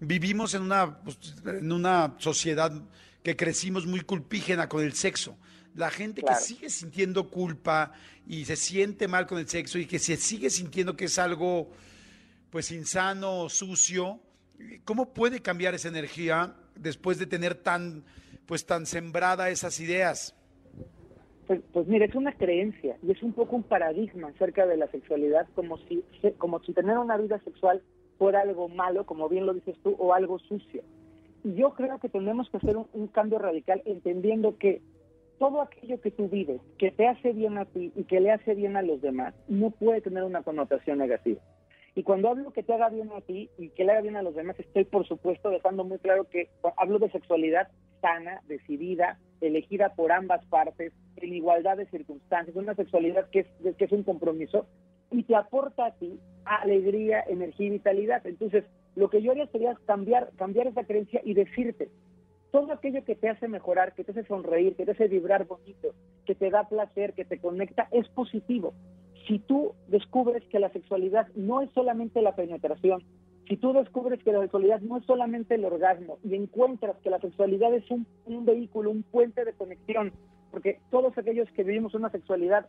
Vivimos 0.00 0.54
en 0.54 0.62
una, 0.62 1.02
pues, 1.02 1.18
en 1.46 1.70
una 1.70 2.16
sociedad 2.18 2.72
que 3.22 3.36
crecimos 3.36 3.86
muy 3.86 4.00
culpígena 4.00 4.68
con 4.68 4.82
el 4.82 4.94
sexo 4.94 5.36
la 5.74 5.90
gente 5.90 6.22
que 6.22 6.34
sigue 6.36 6.70
sintiendo 6.70 7.30
culpa 7.30 7.92
y 8.26 8.44
se 8.44 8.56
siente 8.56 9.08
mal 9.08 9.26
con 9.26 9.38
el 9.38 9.48
sexo 9.48 9.78
y 9.78 9.86
que 9.86 9.98
se 9.98 10.16
sigue 10.16 10.48
sintiendo 10.50 10.96
que 10.96 11.06
es 11.06 11.18
algo 11.18 11.72
pues 12.54 12.70
insano, 12.70 13.48
sucio, 13.48 14.20
¿cómo 14.84 15.12
puede 15.12 15.42
cambiar 15.42 15.74
esa 15.74 15.88
energía 15.88 16.54
después 16.76 17.18
de 17.18 17.26
tener 17.26 17.56
tan 17.56 18.04
pues 18.46 18.64
tan 18.64 18.86
sembrada 18.86 19.50
esas 19.50 19.80
ideas? 19.80 20.36
Pues, 21.48 21.62
pues 21.72 21.88
mira, 21.88 22.04
es 22.04 22.14
una 22.14 22.30
creencia 22.30 22.96
y 23.02 23.10
es 23.10 23.20
un 23.24 23.32
poco 23.32 23.56
un 23.56 23.64
paradigma 23.64 24.28
acerca 24.28 24.66
de 24.66 24.76
la 24.76 24.86
sexualidad, 24.86 25.48
como 25.56 25.78
si, 25.78 26.04
como 26.38 26.60
si 26.60 26.72
tener 26.72 26.96
una 26.96 27.16
vida 27.16 27.40
sexual 27.40 27.82
fuera 28.18 28.42
algo 28.42 28.68
malo, 28.68 29.04
como 29.04 29.28
bien 29.28 29.46
lo 29.46 29.54
dices 29.54 29.76
tú, 29.82 29.96
o 29.98 30.14
algo 30.14 30.38
sucio. 30.38 30.84
Y 31.42 31.54
yo 31.54 31.74
creo 31.74 31.98
que 31.98 32.08
tenemos 32.08 32.48
que 32.50 32.58
hacer 32.58 32.76
un 32.76 33.08
cambio 33.08 33.40
radical 33.40 33.82
entendiendo 33.84 34.58
que 34.58 34.80
todo 35.40 35.60
aquello 35.60 36.00
que 36.00 36.12
tú 36.12 36.28
vives, 36.28 36.60
que 36.78 36.92
te 36.92 37.08
hace 37.08 37.32
bien 37.32 37.58
a 37.58 37.64
ti 37.64 37.90
y 37.96 38.04
que 38.04 38.20
le 38.20 38.30
hace 38.30 38.54
bien 38.54 38.76
a 38.76 38.82
los 38.82 39.02
demás, 39.02 39.34
no 39.48 39.72
puede 39.72 40.00
tener 40.02 40.22
una 40.22 40.44
connotación 40.44 40.98
negativa. 40.98 41.40
Y 41.94 42.02
cuando 42.02 42.28
hablo 42.28 42.52
que 42.52 42.62
te 42.62 42.74
haga 42.74 42.88
bien 42.88 43.10
a 43.12 43.20
ti 43.20 43.50
y 43.56 43.68
que 43.70 43.84
le 43.84 43.92
haga 43.92 44.00
bien 44.00 44.16
a 44.16 44.22
los 44.22 44.34
demás, 44.34 44.58
estoy 44.58 44.84
por 44.84 45.06
supuesto 45.06 45.50
dejando 45.50 45.84
muy 45.84 45.98
claro 45.98 46.28
que 46.28 46.50
hablo 46.76 46.98
de 46.98 47.10
sexualidad 47.10 47.68
sana, 48.00 48.42
decidida, 48.48 49.18
elegida 49.40 49.94
por 49.94 50.12
ambas 50.12 50.44
partes, 50.46 50.92
en 51.16 51.34
igualdad 51.34 51.76
de 51.76 51.86
circunstancias, 51.86 52.56
una 52.56 52.74
sexualidad 52.74 53.30
que 53.30 53.46
es, 53.78 53.92
un 53.92 54.02
compromiso 54.02 54.66
y 55.10 55.22
te 55.22 55.36
aporta 55.36 55.86
a 55.86 55.94
ti 55.94 56.18
alegría, 56.44 57.24
energía 57.28 57.68
y 57.68 57.70
vitalidad. 57.70 58.26
Entonces, 58.26 58.64
lo 58.96 59.08
que 59.08 59.22
yo 59.22 59.30
haría 59.30 59.46
sería 59.46 59.74
cambiar, 59.86 60.30
cambiar 60.36 60.66
esa 60.66 60.84
creencia 60.84 61.20
y 61.24 61.34
decirte, 61.34 61.88
todo 62.50 62.72
aquello 62.72 63.04
que 63.04 63.14
te 63.14 63.28
hace 63.28 63.48
mejorar, 63.48 63.94
que 63.94 64.04
te 64.04 64.12
hace 64.12 64.24
sonreír, 64.24 64.76
que 64.76 64.84
te 64.84 64.92
hace 64.92 65.08
vibrar 65.08 65.46
bonito, 65.46 65.94
que 66.26 66.34
te 66.34 66.50
da 66.50 66.68
placer, 66.68 67.14
que 67.14 67.24
te 67.24 67.38
conecta, 67.38 67.88
es 67.90 68.08
positivo. 68.08 68.74
Si 69.26 69.38
tú 69.38 69.72
descubres 69.88 70.42
que 70.50 70.58
la 70.58 70.70
sexualidad 70.70 71.28
no 71.34 71.62
es 71.62 71.70
solamente 71.72 72.20
la 72.20 72.34
penetración, 72.34 73.02
si 73.48 73.56
tú 73.56 73.72
descubres 73.72 74.22
que 74.22 74.32
la 74.32 74.40
sexualidad 74.40 74.80
no 74.80 74.96
es 74.96 75.04
solamente 75.04 75.54
el 75.54 75.64
orgasmo 75.64 76.18
y 76.24 76.34
encuentras 76.34 76.96
que 76.98 77.10
la 77.10 77.20
sexualidad 77.20 77.74
es 77.74 77.84
un, 77.90 78.06
vehículo, 78.44 78.90
un 78.90 79.02
puente 79.02 79.44
de 79.44 79.52
conexión, 79.52 80.12
porque 80.50 80.80
todos 80.90 81.16
aquellos 81.18 81.50
que 81.50 81.62
vivimos 81.62 81.94
una 81.94 82.10
sexualidad 82.10 82.66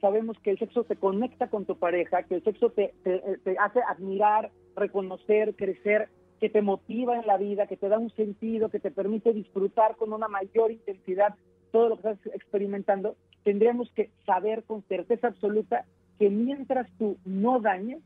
sabemos 0.00 0.38
que 0.40 0.50
el 0.50 0.58
sexo 0.58 0.84
te 0.84 0.96
conecta 0.96 1.48
con 1.48 1.64
tu 1.64 1.76
pareja, 1.76 2.22
que 2.24 2.36
el 2.36 2.44
sexo 2.44 2.70
te, 2.70 2.94
te, 3.02 3.56
hace 3.58 3.80
admirar, 3.88 4.50
reconocer, 4.76 5.54
crecer, 5.54 6.08
que 6.40 6.50
te 6.50 6.62
motiva 6.62 7.18
en 7.18 7.26
la 7.26 7.38
vida, 7.38 7.66
que 7.66 7.76
te 7.76 7.88
da 7.88 7.98
un 7.98 8.10
sentido, 8.10 8.68
que 8.68 8.80
te 8.80 8.90
permite 8.90 9.32
disfrutar 9.32 9.96
con 9.96 10.12
una 10.12 10.28
mayor 10.28 10.70
intensidad 10.70 11.34
todo 11.70 11.88
lo 11.88 11.96
que 11.96 12.10
estás 12.10 12.34
experimentando, 12.34 13.16
tendríamos 13.44 13.90
que 13.92 14.10
saber 14.26 14.64
con 14.64 14.82
certeza 14.82 15.28
absoluta 15.28 15.84
que 16.18 16.30
mientras 16.30 16.90
tú 16.98 17.16
no 17.24 17.60
dañes, 17.60 18.00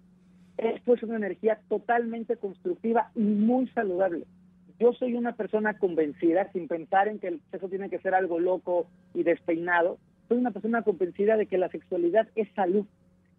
esto 0.58 0.94
es 0.94 1.02
una 1.02 1.16
energía 1.16 1.60
totalmente 1.68 2.36
constructiva 2.36 3.10
y 3.14 3.20
muy 3.20 3.68
saludable. 3.68 4.24
Yo 4.80 4.92
soy 4.92 5.14
una 5.14 5.34
persona 5.34 5.78
convencida, 5.78 6.50
sin 6.52 6.68
pensar 6.68 7.08
en 7.08 7.18
que 7.18 7.28
el 7.28 7.40
sexo 7.50 7.68
tiene 7.68 7.90
que 7.90 7.98
ser 7.98 8.14
algo 8.14 8.38
loco 8.38 8.86
y 9.14 9.22
despeinado, 9.22 9.98
soy 10.28 10.38
una 10.38 10.50
persona 10.50 10.82
convencida 10.82 11.36
de 11.36 11.46
que 11.46 11.58
la 11.58 11.70
sexualidad 11.70 12.28
es 12.34 12.48
salud, 12.54 12.84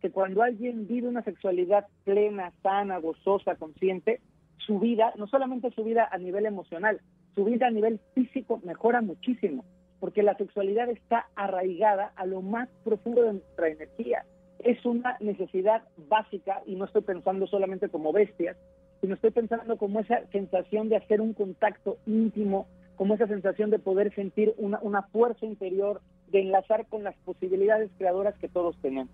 que 0.02 0.10
cuando 0.10 0.42
alguien 0.42 0.88
vive 0.88 1.08
una 1.08 1.24
sexualidad 1.24 1.88
plena, 2.04 2.52
sana, 2.64 2.98
gozosa, 2.98 3.56
consciente, 3.56 4.22
su 4.58 4.80
vida, 4.80 5.14
no 5.18 5.28
solamente 5.28 5.72
su 5.72 5.84
vida 5.84 6.08
a 6.12 6.18
nivel 6.18 6.46
emocional, 6.46 7.00
su 7.36 7.46
vida 7.46 7.68
a 7.68 7.72
nivel 7.72 8.00
físico 8.16 8.60
mejora 8.64 9.02
muchísimo, 9.02 9.66
porque 10.00 10.24
la 10.24 10.36
sexualidad 10.36 10.90
está 10.90 11.28
arraigada 11.36 12.14
a 12.16 12.26
lo 12.26 12.42
más 12.42 12.70
profundo 12.84 13.24
de 13.24 13.34
nuestra 13.34 13.70
energía 13.70 14.26
es 14.60 14.86
una 14.86 15.18
necesidad 15.20 15.84
básica 16.10 16.62
y 16.66 16.76
no 16.76 16.86
estoy 16.86 17.02
pensando 17.02 17.48
solamente 17.48 17.90
como 17.90 18.12
bestias, 18.12 18.58
sino 19.02 19.16
estoy 19.16 19.32
pensando 19.32 19.78
como 19.78 20.02
esa 20.02 20.26
sensación 20.32 20.90
de 20.90 20.98
hacer 20.98 21.22
un 21.22 21.34
contacto 21.34 21.98
íntimo, 22.06 22.68
como 22.96 23.16
esa 23.16 23.28
sensación 23.28 23.70
de 23.70 23.80
poder 23.80 24.14
sentir 24.14 24.54
una, 24.58 25.02
fuerza 25.04 25.46
interior, 25.46 26.02
de 26.28 26.42
enlazar 26.42 26.86
con 26.88 27.04
las 27.04 27.16
posibilidades 27.24 27.90
creadoras 27.98 28.36
que 28.38 28.50
todos 28.50 28.76
tenemos. 28.82 29.14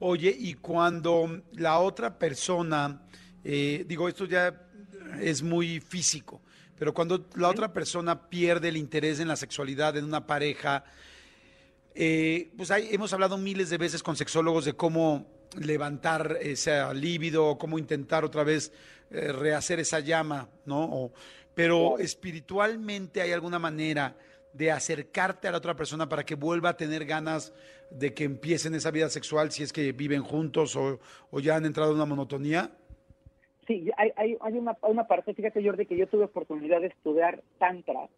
Oye, 0.00 0.34
y 0.36 0.54
cuando 0.54 1.42
la 1.52 1.78
otra 1.78 2.18
persona, 2.18 3.02
eh, 3.44 3.84
digo, 3.86 4.08
esto 4.08 4.26
ya 4.26 4.52
es 5.20 5.42
muy 5.42 5.80
físico, 5.80 6.40
pero 6.78 6.92
cuando 6.92 7.26
la 7.36 7.48
otra 7.48 7.72
persona 7.72 8.28
pierde 8.28 8.68
el 8.68 8.76
interés 8.76 9.20
en 9.20 9.28
la 9.28 9.36
sexualidad 9.36 9.96
en 9.96 10.04
una 10.04 10.26
pareja, 10.26 10.84
eh, 11.94 12.52
pues 12.56 12.70
hemos 12.70 13.12
hablado 13.12 13.38
miles 13.38 13.70
de 13.70 13.78
veces 13.78 14.02
con 14.02 14.16
sexólogos 14.16 14.64
de 14.64 14.74
cómo 14.74 15.26
levantar 15.58 16.38
ese 16.40 16.94
líbido, 16.94 17.56
cómo 17.58 17.78
intentar 17.78 18.24
otra 18.24 18.44
vez 18.44 18.72
eh, 19.10 19.32
rehacer 19.32 19.80
esa 19.80 20.00
llama, 20.00 20.48
¿no? 20.64 21.12
pero 21.54 21.98
espiritualmente 21.98 23.22
hay 23.22 23.32
alguna 23.32 23.58
manera 23.58 24.14
de 24.52 24.70
acercarte 24.70 25.48
a 25.48 25.52
la 25.52 25.58
otra 25.58 25.76
persona 25.76 26.08
para 26.08 26.24
que 26.24 26.34
vuelva 26.34 26.70
a 26.70 26.76
tener 26.76 27.06
ganas 27.06 27.52
de 27.90 28.12
que 28.14 28.24
empiecen 28.24 28.74
esa 28.74 28.90
vida 28.90 29.08
sexual 29.08 29.52
si 29.52 29.62
es 29.62 29.72
que 29.72 29.92
viven 29.92 30.22
juntos 30.22 30.76
o, 30.76 31.00
ya 31.40 31.56
han 31.56 31.64
entrado 31.66 31.90
en 31.90 31.96
una 31.96 32.06
monotonía? 32.06 32.70
Sí, 33.66 33.90
hay, 33.96 34.12
hay, 34.16 34.36
hay 34.40 34.58
una, 34.58 34.76
una 34.82 35.06
parte, 35.06 35.34
fíjate 35.34 35.64
Jordi, 35.64 35.86
que 35.86 35.96
yo 35.96 36.06
tuve 36.06 36.24
oportunidad 36.24 36.80
de 36.80 36.88
estudiar 36.88 37.42
Tantra 37.58 38.08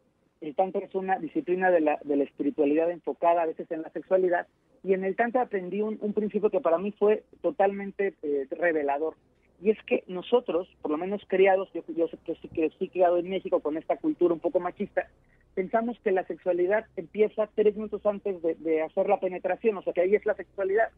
el 0.40 0.54
Tantra 0.54 0.84
es 0.84 0.94
una 0.94 1.18
disciplina 1.18 1.70
de 1.70 1.80
la, 1.80 1.98
de 2.04 2.16
la 2.16 2.24
espiritualidad 2.24 2.90
enfocada 2.90 3.42
a 3.42 3.46
veces 3.46 3.70
en 3.70 3.82
la 3.82 3.90
sexualidad. 3.90 4.46
Y 4.84 4.92
en 4.94 5.04
el 5.04 5.16
Tantra 5.16 5.42
aprendí 5.42 5.82
un, 5.82 5.98
principio 6.12 6.50
que 6.50 6.60
para 6.60 6.78
mí 6.78 6.92
fue 6.92 7.24
totalmente 7.42 8.14
eh, 8.22 8.46
revelador. 8.50 9.14
Y 9.60 9.70
es 9.70 9.82
que 9.82 10.04
nosotros, 10.06 10.68
por 10.80 10.92
lo 10.92 10.98
menos 10.98 11.20
criados, 11.26 11.68
yo, 11.74 11.82
yo 11.88 12.06
que 12.24 12.36
sí 12.36 12.48
que 12.48 12.66
estoy 12.66 12.88
criado 12.88 13.18
en 13.18 13.28
México 13.28 13.58
con 13.58 13.76
esta 13.76 13.96
cultura 13.96 14.32
un 14.32 14.38
poco 14.38 14.60
machista, 14.60 15.08
pensamos 15.54 15.98
que 16.04 16.12
la 16.12 16.24
sexualidad 16.24 16.86
empieza 16.96 17.48
tres 17.56 17.74
minutos 17.74 18.06
antes 18.06 18.40
de, 18.40 18.54
de 18.54 18.82
hacer 18.82 19.08
la 19.08 19.18
penetración, 19.18 19.76
o 19.76 19.82
sea 19.82 19.92
que 19.92 20.02
ahí 20.02 20.14
es 20.14 20.24
la 20.24 20.34
sexualidad. 20.34 20.90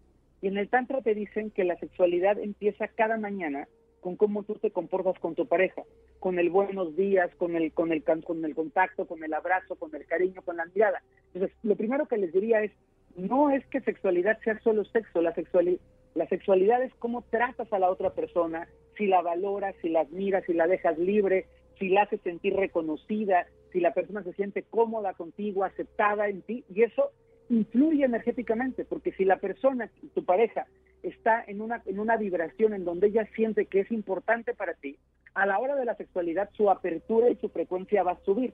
Y 0.43 0.49
en 0.49 0.59
el 0.59 0.69
Tantra 0.69 1.01
te 1.01 1.15
dicen 1.15 1.51
que 1.51 1.65
la 1.65 1.79
sexualidad 1.79 2.39
empieza 2.39 2.89
cada 2.89 3.17
mañana 3.17 3.67
con 4.01 4.17
cómo 4.17 4.43
tú 4.43 4.55
te 4.55 4.71
comportas 4.71 5.19
con 5.19 5.35
tu 5.35 5.47
pareja, 5.47 5.83
con 6.19 6.39
el 6.39 6.51
buenos 6.51 6.97
días, 6.97 7.31
con 7.37 7.57
el, 7.57 7.73
con 7.73 7.93
el, 7.93 8.03
con 8.03 8.45
el 8.45 8.55
contacto, 8.55 9.07
con 9.07 9.23
el 9.23 9.33
abrazo, 9.35 9.77
con 9.77 9.95
el 9.95 10.07
cariño, 10.07 10.43
con 10.43 10.57
la 10.57 10.67
mirada. 10.67 11.03
Entonces, 11.33 11.57
lo 11.63 11.77
primero 11.77 12.07
que 12.07 12.19
les 12.19 12.33
diría 12.33 12.63
es, 12.63 12.73
no 13.17 13.51
es 13.51 13.65
que 13.67 13.81
sexualidad 13.81 14.39
sea 14.43 14.59
solo 14.61 14.85
sexo, 14.85 15.21
la, 15.21 15.35
sexualidad 15.35 15.81
la 16.15 16.27
sexualidad 16.27 16.83
es 16.83 16.93
cómo 16.95 17.23
tratas 17.31 17.73
a 17.73 17.79
la 17.79 17.91
otra 17.91 18.11
persona, 18.11 18.69
si 18.97 19.07
la 19.07 19.23
valoras, 19.23 19.75
si 19.81 19.89
la 19.89 20.01
admiras, 20.01 20.45
si 20.45 20.55
la 20.55 20.67
dejas 20.67 20.99
libre, 20.99 21.47
si 21.79 21.89
la 21.89 22.03
haces 22.03 22.21
sentir 22.23 22.57
reconocida, 22.57 23.47
si 23.73 23.81
la 23.81 23.95
persona 23.95 24.23
se 24.25 24.33
siente 24.33 24.63
cómoda 24.63 25.15
contigo, 25.15 25.65
aceptada 25.65 26.29
en 26.29 26.43
ti, 26.43 26.65
y 26.75 26.83
eso 26.83 27.11
influye 27.49 28.05
energéticamente, 28.05 28.85
porque 28.85 29.13
si 29.13 29.25
la 29.25 29.39
persona, 29.39 29.91
tu 30.15 30.25
pareja, 30.25 30.67
está 31.03 31.45
en 31.47 31.61
una, 31.61 31.83
en 31.87 31.99
una 31.99 32.17
vibración 32.17 32.75
en 32.75 32.85
donde 32.85 33.09
ella 33.09 33.29
siente 33.35 33.67
que 33.67 33.81
es 33.81 33.91
importante 33.91 34.55
para 34.55 34.75
ti, 34.75 34.99
a 35.35 35.47
la 35.47 35.59
hora 35.59 35.77
de 35.77 35.85
la 35.85 35.95
sexualidad 35.95 36.51
su 36.57 36.71
apertura 36.71 37.31
y 37.31 37.37
su 37.37 37.49
frecuencia 37.49 38.03
va 38.03 38.13
a 38.13 38.25
subir. 38.25 38.53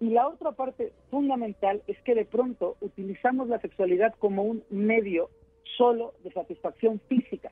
Y 0.00 0.10
la 0.10 0.28
otra 0.28 0.52
parte 0.52 0.92
fundamental 1.10 1.82
es 1.86 2.00
que 2.02 2.14
de 2.14 2.24
pronto 2.24 2.76
utilizamos 2.80 3.48
la 3.48 3.60
sexualidad 3.60 4.14
como 4.18 4.42
un 4.42 4.64
medio 4.70 5.30
solo 5.76 6.14
de 6.22 6.32
satisfacción 6.32 7.00
física. 7.08 7.50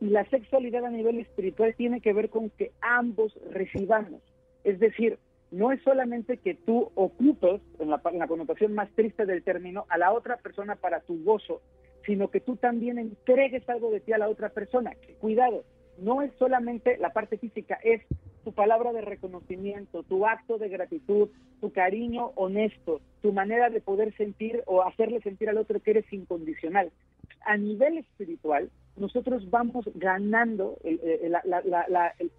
Y 0.00 0.06
la 0.06 0.24
sexualidad 0.30 0.84
a 0.84 0.90
nivel 0.90 1.18
espiritual 1.18 1.74
tiene 1.76 2.00
que 2.00 2.12
ver 2.12 2.30
con 2.30 2.50
que 2.50 2.72
ambos 2.80 3.38
recibamos. 3.50 4.22
Es 4.64 4.78
decir, 4.80 5.18
no 5.50 5.72
es 5.72 5.82
solamente 5.82 6.38
que 6.38 6.54
tú 6.54 6.90
ocupes, 6.94 7.60
en 7.78 7.90
la, 7.90 8.00
en 8.10 8.18
la 8.18 8.28
connotación 8.28 8.74
más 8.74 8.88
triste 8.92 9.26
del 9.26 9.42
término, 9.42 9.84
a 9.88 9.98
la 9.98 10.12
otra 10.12 10.36
persona 10.36 10.76
para 10.76 11.00
tu 11.00 11.22
gozo, 11.24 11.60
sino 12.10 12.28
que 12.28 12.40
tú 12.40 12.56
también 12.56 12.98
entregues 12.98 13.68
algo 13.68 13.92
de 13.92 14.00
ti 14.00 14.12
a 14.12 14.18
la 14.18 14.28
otra 14.28 14.48
persona. 14.48 14.90
Cuidado, 15.20 15.62
no 15.98 16.22
es 16.22 16.32
solamente 16.40 16.98
la 16.98 17.12
parte 17.12 17.38
física, 17.38 17.78
es 17.84 18.02
tu 18.42 18.52
palabra 18.52 18.92
de 18.92 19.00
reconocimiento, 19.00 20.02
tu 20.02 20.26
acto 20.26 20.58
de 20.58 20.68
gratitud, 20.68 21.28
tu 21.60 21.70
cariño 21.70 22.32
honesto, 22.34 23.00
tu 23.22 23.32
manera 23.32 23.70
de 23.70 23.80
poder 23.80 24.12
sentir 24.16 24.64
o 24.66 24.82
hacerle 24.82 25.20
sentir 25.20 25.48
al 25.50 25.58
otro 25.58 25.78
que 25.78 25.92
eres 25.92 26.12
incondicional. 26.12 26.90
A 27.46 27.56
nivel 27.56 27.98
espiritual, 27.98 28.70
nosotros 28.96 29.48
vamos 29.48 29.88
ganando 29.94 30.78
el, 30.82 31.00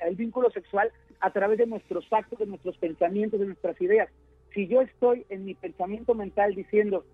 el 0.01 0.15
vínculo 0.17 0.51
sexual 0.51 0.91
a 1.21 1.31
través 1.31 1.59
de 1.59 1.65
nuestros 1.65 2.11
actos, 2.11 2.39
de 2.39 2.45
nuestros 2.45 2.77
pensamientos, 2.77 3.39
de 3.39 3.45
nuestras 3.45 3.79
ideas. 3.79 4.09
Si 4.53 4.67
yo 4.67 4.81
estoy 4.81 5.25
en 5.29 5.45
mi 5.45 5.53
pensamiento 5.53 6.13
mental 6.13 6.55
diciendo, 6.55 7.05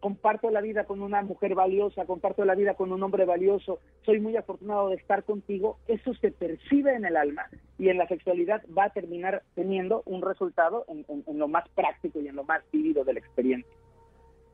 comparto 0.00 0.50
la 0.50 0.60
vida 0.60 0.84
con 0.84 1.02
una 1.02 1.22
mujer 1.22 1.54
valiosa, 1.54 2.06
comparto 2.06 2.44
la 2.44 2.54
vida 2.54 2.74
con 2.74 2.92
un 2.92 3.02
hombre 3.02 3.24
valioso, 3.24 3.80
soy 4.04 4.20
muy 4.20 4.36
afortunado 4.36 4.90
de 4.90 4.96
estar 4.96 5.24
contigo, 5.24 5.78
eso 5.86 6.14
se 6.14 6.30
percibe 6.30 6.94
en 6.94 7.04
el 7.04 7.16
alma 7.16 7.48
y 7.78 7.88
en 7.88 7.98
la 7.98 8.06
sexualidad 8.08 8.62
va 8.76 8.84
a 8.84 8.90
terminar 8.90 9.42
teniendo 9.54 10.02
un 10.06 10.22
resultado 10.22 10.84
en, 10.88 11.04
lo 11.38 11.48
más 11.48 11.68
práctico 11.70 12.20
y 12.20 12.28
en 12.28 12.36
lo 12.36 12.44
más 12.44 12.62
vivido 12.72 13.04
de 13.04 13.14
la 13.14 13.20
experiencia. 13.20 13.72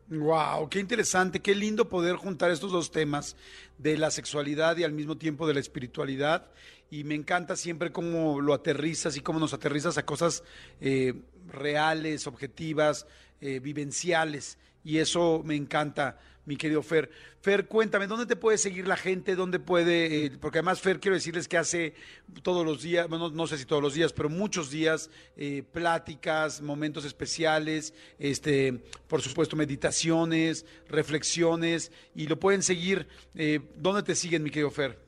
Wow, 0.08 0.68
qué 0.68 0.78
interesante, 0.78 1.40
qué 1.40 1.54
lindo 1.54 1.88
poder 1.88 2.16
juntar 2.16 2.50
estos 2.50 2.72
dos 2.72 2.90
temas 2.90 3.36
de 3.78 3.96
la 3.96 4.10
sexualidad 4.10 4.76
y 4.76 4.84
al 4.84 4.92
mismo 4.92 5.16
tiempo 5.16 5.46
de 5.46 5.54
la 5.54 5.60
espiritualidad. 5.60 6.50
Y 6.90 7.04
me 7.04 7.14
encanta 7.14 7.56
siempre 7.56 7.92
cómo 7.92 8.40
lo 8.42 8.52
aterrizas 8.52 9.16
y 9.16 9.20
cómo 9.20 9.38
nos 9.38 9.54
aterrizas 9.54 9.96
a 9.96 10.04
cosas 10.04 10.44
eh, 10.82 11.14
reales, 11.46 12.26
objetivas, 12.26 13.06
eh, 13.40 13.60
vivenciales 13.60 14.58
y 14.84 14.98
eso 14.98 15.42
me 15.44 15.54
encanta, 15.54 16.18
mi 16.44 16.56
querido 16.56 16.82
Fer. 16.82 17.10
Fer, 17.40 17.66
cuéntame, 17.66 18.06
¿dónde 18.06 18.26
te 18.26 18.36
puede 18.36 18.58
seguir 18.58 18.86
la 18.86 18.96
gente? 18.96 19.34
¿Dónde 19.34 19.58
puede? 19.58 20.26
Eh, 20.26 20.30
porque 20.40 20.58
además, 20.58 20.80
Fer, 20.80 21.00
quiero 21.00 21.14
decirles 21.14 21.48
que 21.48 21.56
hace 21.56 21.94
todos 22.42 22.64
los 22.64 22.82
días, 22.82 23.08
bueno, 23.08 23.30
no 23.30 23.46
sé 23.46 23.58
si 23.58 23.64
todos 23.64 23.82
los 23.82 23.94
días, 23.94 24.12
pero 24.12 24.28
muchos 24.28 24.70
días, 24.70 25.10
eh, 25.36 25.62
pláticas, 25.72 26.62
momentos 26.62 27.04
especiales, 27.04 27.94
este, 28.18 28.80
por 29.08 29.22
supuesto, 29.22 29.56
meditaciones, 29.56 30.66
reflexiones, 30.88 31.92
y 32.14 32.26
lo 32.26 32.38
pueden 32.38 32.62
seguir. 32.62 33.06
Eh, 33.34 33.60
¿Dónde 33.76 34.02
te 34.02 34.14
siguen, 34.14 34.42
mi 34.42 34.50
querido 34.50 34.70
Fer? 34.70 34.98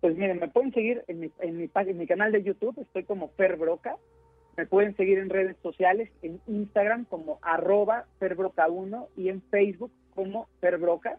Pues 0.00 0.16
miren, 0.16 0.38
me 0.38 0.48
pueden 0.48 0.72
seguir 0.72 1.02
en 1.08 1.20
mi, 1.20 1.30
en 1.40 1.56
mi, 1.56 1.70
en 1.74 1.98
mi 1.98 2.06
canal 2.06 2.30
de 2.30 2.42
YouTube, 2.42 2.78
estoy 2.80 3.04
como 3.04 3.30
Fer 3.36 3.56
Broca. 3.56 3.96
Me 4.56 4.66
pueden 4.66 4.96
seguir 4.96 5.18
en 5.18 5.30
redes 5.30 5.56
sociales, 5.62 6.10
en 6.22 6.40
Instagram 6.46 7.06
como 7.06 7.38
arroba 7.42 8.06
ferbroca1 8.20 9.08
y 9.16 9.28
en 9.28 9.42
Facebook 9.42 9.92
como 10.14 10.48
ferbroca. 10.60 11.18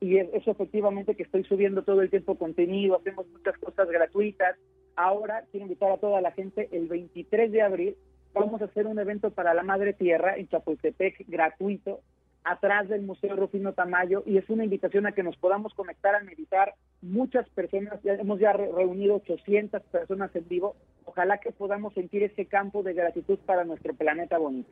Y 0.00 0.18
es, 0.18 0.28
efectivamente 0.46 1.14
que 1.14 1.22
estoy 1.22 1.44
subiendo 1.44 1.82
todo 1.82 2.02
el 2.02 2.10
tiempo 2.10 2.36
contenido, 2.36 2.96
hacemos 2.96 3.26
muchas 3.28 3.56
cosas 3.58 3.88
gratuitas. 3.88 4.56
Ahora 4.96 5.44
quiero 5.50 5.64
invitar 5.66 5.90
a 5.92 5.98
toda 5.98 6.20
la 6.20 6.32
gente 6.32 6.68
el 6.72 6.88
23 6.88 7.50
de 7.52 7.62
abril. 7.62 7.96
Vamos 8.34 8.60
a 8.60 8.66
hacer 8.66 8.86
un 8.86 8.98
evento 8.98 9.30
para 9.30 9.54
la 9.54 9.62
Madre 9.62 9.92
Tierra 9.92 10.36
en 10.36 10.48
Chapultepec 10.48 11.24
gratuito 11.28 12.00
atrás 12.44 12.88
del 12.88 13.02
Museo 13.02 13.34
Rufino 13.36 13.72
Tamayo 13.72 14.22
y 14.26 14.36
es 14.38 14.48
una 14.50 14.64
invitación 14.64 15.06
a 15.06 15.12
que 15.12 15.22
nos 15.22 15.36
podamos 15.36 15.72
conectar 15.74 16.14
a 16.14 16.22
meditar 16.22 16.74
muchas 17.02 17.48
personas, 17.50 18.02
ya 18.02 18.14
hemos 18.14 18.38
ya 18.38 18.52
re- 18.52 18.70
reunido 18.70 19.16
800 19.16 19.82
personas 19.84 20.34
en 20.36 20.46
vivo, 20.48 20.76
ojalá 21.04 21.38
que 21.38 21.52
podamos 21.52 21.94
sentir 21.94 22.22
ese 22.22 22.46
campo 22.46 22.82
de 22.82 22.94
gratitud 22.94 23.38
para 23.46 23.64
nuestro 23.64 23.94
planeta 23.94 24.38
bonito. 24.38 24.70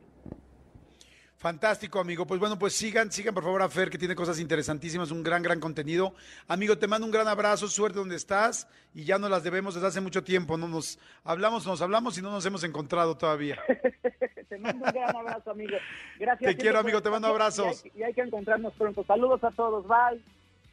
Fantástico, 1.43 1.99
amigo. 1.99 2.25
Pues 2.25 2.39
bueno, 2.39 2.57
pues 2.57 2.73
sigan, 2.73 3.11
sigan 3.11 3.33
por 3.33 3.43
favor 3.43 3.61
a 3.63 3.67
Fer, 3.67 3.89
que 3.89 3.97
tiene 3.97 4.15
cosas 4.15 4.39
interesantísimas, 4.39 5.11
un 5.11 5.21
gran, 5.21 5.43
gran 5.43 5.59
contenido. 5.59 6.15
Amigo, 6.47 6.77
te 6.77 6.87
mando 6.87 7.05
un 7.05 7.11
gran 7.11 7.27
abrazo, 7.27 7.67
suerte 7.67 7.99
donde 7.99 8.15
estás, 8.15 8.65
y 8.93 9.03
ya 9.03 9.19
no 9.19 9.27
las 9.27 9.43
debemos 9.43 9.73
desde 9.73 9.87
hace 9.87 9.99
mucho 9.99 10.23
tiempo. 10.23 10.57
No 10.57 10.69
nos 10.69 10.99
hablamos, 11.25 11.67
nos 11.67 11.81
hablamos 11.81 12.17
y 12.17 12.21
no 12.21 12.31
nos 12.31 12.45
hemos 12.45 12.63
encontrado 12.63 13.17
todavía. 13.17 13.59
te 14.47 14.57
mando 14.57 14.85
un 14.85 14.91
gran 14.93 15.13
abrazo, 15.13 15.51
amigo. 15.51 15.75
Gracias. 16.17 16.49
Te 16.49 16.55
quiero, 16.55 16.79
amigo, 16.79 17.01
te 17.01 17.09
mando 17.09 17.27
abrazos. 17.27 17.83
Y 17.87 17.89
hay, 17.89 17.99
y 17.99 18.03
hay 18.03 18.13
que 18.13 18.21
encontrarnos 18.21 18.73
pronto. 18.75 19.03
Saludos 19.03 19.43
a 19.43 19.51
todos, 19.51 19.85
bye. 19.85 20.21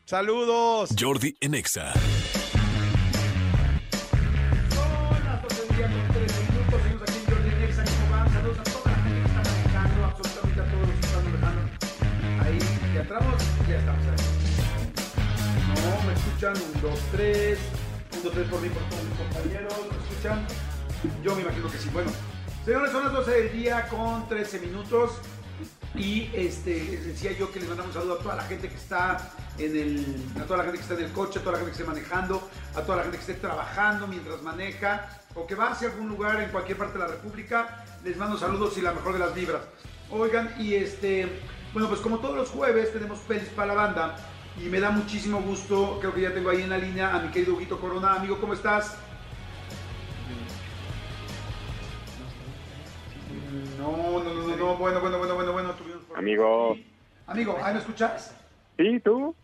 Saludos. 0.05 0.91
Jordi 0.97 1.35
en 1.41 1.61
entramos, 13.01 13.43
ya 13.69 13.79
estamos 13.79 14.07
ahí. 14.07 14.31
No, 15.75 16.07
me 16.07 16.13
escuchan. 16.13 16.55
Un, 16.57 16.83
dos, 16.83 17.01
tres. 17.13 17.59
Un, 18.15 18.23
dos, 18.23 18.33
tres 18.33 18.49
por 18.49 18.61
mí, 18.61 18.69
por 18.69 18.83
todos 18.85 19.05
mis 19.05 19.19
compañeros. 19.19 19.75
¿Me 19.91 20.09
escuchan? 20.09 20.47
Yo 21.23 21.35
me 21.35 21.43
imagino 21.43 21.71
que 21.71 21.79
sí. 21.79 21.89
Bueno, 21.93 22.11
señores, 22.65 22.93
son 22.93 23.05
las 23.05 23.13
12 23.13 23.31
del 23.31 23.53
día 23.53 23.89
con 23.89 24.29
13 24.29 24.61
minutos. 24.61 25.13
Y 25.95 26.31
este, 26.35 26.85
les 26.85 27.07
decía 27.07 27.33
yo 27.33 27.51
que 27.51 27.59
les 27.59 27.69
mandamos 27.69 27.95
un 27.95 28.01
saludo 28.01 28.21
a 28.21 28.23
toda 28.23 28.37
la 28.37 28.45
gente 28.45 28.69
que 28.69 28.77
está 28.77 29.33
en 29.59 29.77
el, 29.77 30.23
a 30.41 30.45
toda 30.45 30.59
la 30.59 30.65
gente 30.65 30.79
que 30.79 30.83
está 30.83 30.95
en 30.95 31.05
el 31.05 31.13
coche, 31.13 31.41
a 31.41 31.43
toda 31.43 31.53
la 31.53 31.59
gente 31.59 31.73
que 31.73 31.83
esté 31.83 31.93
manejando, 31.93 32.49
a 32.77 32.83
toda 32.83 32.99
la 32.99 33.03
gente 33.03 33.19
que 33.19 33.33
esté 33.33 33.35
trabajando 33.35 34.07
mientras 34.07 34.41
maneja 34.43 35.09
o 35.35 35.47
que 35.47 35.57
va 35.57 35.73
hacia 35.73 35.89
algún 35.89 36.09
lugar 36.09 36.41
en 36.41 36.51
cualquier 36.51 36.79
parte 36.79 36.95
de 36.95 37.01
la 37.01 37.09
República. 37.09 37.85
Les 38.05 38.17
mando 38.17 38.39
saludos 38.39 38.79
y 38.79 38.83
la 38.83 38.93
mejor 38.93 39.15
de 39.15 39.19
las 39.19 39.35
vibras. 39.35 39.63
Oigan, 40.11 40.55
y 40.59 40.75
este, 40.75 41.41
bueno, 41.73 41.89
pues 41.89 42.01
como 42.01 42.19
todos 42.19 42.37
los 42.37 42.51
jueves 42.51 42.93
tenemos 42.93 43.21
pelis 43.21 43.49
para 43.51 43.69
la 43.69 43.75
banda 43.75 44.17
y 44.57 44.69
me 44.69 44.81
da 44.81 44.91
muchísimo 44.91 45.41
gusto, 45.41 45.99
creo 46.01 46.13
que 46.13 46.23
ya 46.23 46.35
tengo 46.35 46.51
ahí 46.51 46.63
en 46.63 46.71
la 46.71 46.79
línea 46.79 47.15
a 47.15 47.21
mi 47.21 47.29
querido 47.31 47.55
Huguito 47.55 47.79
Corona. 47.79 48.15
Amigo, 48.15 48.39
¿cómo 48.41 48.55
estás? 48.55 48.99
No, 53.79 54.23
no, 54.23 54.35
no, 54.35 54.49
no, 54.49 54.57
no, 54.57 54.77
bueno, 54.77 55.01
bueno, 55.01 55.19
bueno, 55.19 55.35
bueno, 55.35 55.53
bueno. 55.53 55.75
Amigo. 56.15 56.73
aquí. 56.73 56.87
Amigo, 57.27 57.59
¿ahí 57.63 57.73
me 57.73 57.81
escuchas? 57.81 58.37
Sí, 58.77 59.01
tú. 59.01 59.35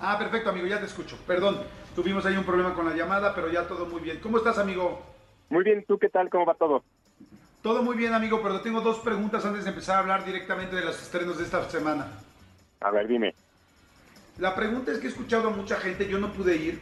Ah, 0.00 0.16
perfecto, 0.18 0.50
amigo, 0.50 0.66
ya 0.66 0.80
te 0.80 0.86
escucho. 0.86 1.16
Perdón, 1.26 1.60
tuvimos 1.94 2.24
ahí 2.24 2.36
un 2.36 2.44
problema 2.44 2.74
con 2.74 2.88
la 2.88 2.96
llamada, 2.96 3.34
pero 3.34 3.50
ya 3.50 3.68
todo 3.68 3.86
muy 3.86 4.00
bien. 4.00 4.18
¿Cómo 4.20 4.38
estás, 4.38 4.58
amigo? 4.58 5.00
Muy 5.50 5.64
bien, 5.64 5.84
¿tú 5.86 5.98
qué 5.98 6.08
tal? 6.08 6.30
¿Cómo 6.30 6.46
va 6.46 6.54
todo? 6.54 6.84
Todo 7.62 7.82
muy 7.82 7.96
bien, 7.96 8.14
amigo, 8.14 8.40
pero 8.42 8.60
tengo 8.60 8.80
dos 8.80 9.00
preguntas 9.00 9.44
antes 9.44 9.64
de 9.64 9.70
empezar 9.70 9.96
a 9.96 9.98
hablar 10.00 10.24
directamente 10.24 10.76
de 10.76 10.84
los 10.84 11.00
estrenos 11.02 11.38
de 11.38 11.44
esta 11.44 11.68
semana. 11.68 12.06
A 12.80 12.90
ver, 12.90 13.08
dime. 13.08 13.34
La 14.38 14.54
pregunta 14.54 14.92
es 14.92 14.98
que 14.98 15.08
he 15.08 15.10
escuchado 15.10 15.48
a 15.48 15.50
mucha 15.50 15.76
gente, 15.76 16.08
yo 16.08 16.18
no 16.18 16.32
pude 16.32 16.56
ir, 16.56 16.78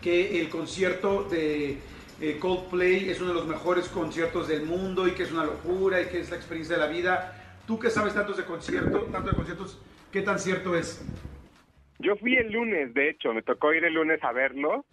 que 0.00 0.40
el 0.40 0.48
concierto 0.48 1.24
de 1.24 1.78
eh, 2.20 2.38
Coldplay 2.38 3.10
es 3.10 3.20
uno 3.20 3.30
de 3.30 3.34
los 3.34 3.46
mejores 3.46 3.88
conciertos 3.88 4.46
del 4.46 4.62
mundo 4.62 5.08
y 5.08 5.12
que 5.12 5.24
es 5.24 5.32
una 5.32 5.44
locura 5.44 6.00
y 6.00 6.06
que 6.06 6.20
es 6.20 6.30
la 6.30 6.36
experiencia 6.36 6.76
de 6.76 6.82
la 6.82 6.88
vida. 6.88 7.34
Tú 7.66 7.80
que 7.80 7.90
sabes 7.90 8.14
tantos 8.14 8.36
de 8.36 8.44
concierto, 8.44 9.00
tanto 9.12 9.30
de 9.30 9.36
conciertos, 9.36 9.80
¿qué 10.12 10.22
tan 10.22 10.38
cierto 10.38 10.76
es? 10.76 11.04
Yo 11.98 12.14
fui 12.16 12.36
el 12.36 12.52
lunes, 12.52 12.94
de 12.94 13.10
hecho, 13.10 13.32
me 13.34 13.42
tocó 13.42 13.72
ir 13.72 13.84
el 13.84 13.94
lunes 13.94 14.22
a 14.22 14.30
verlo. 14.30 14.84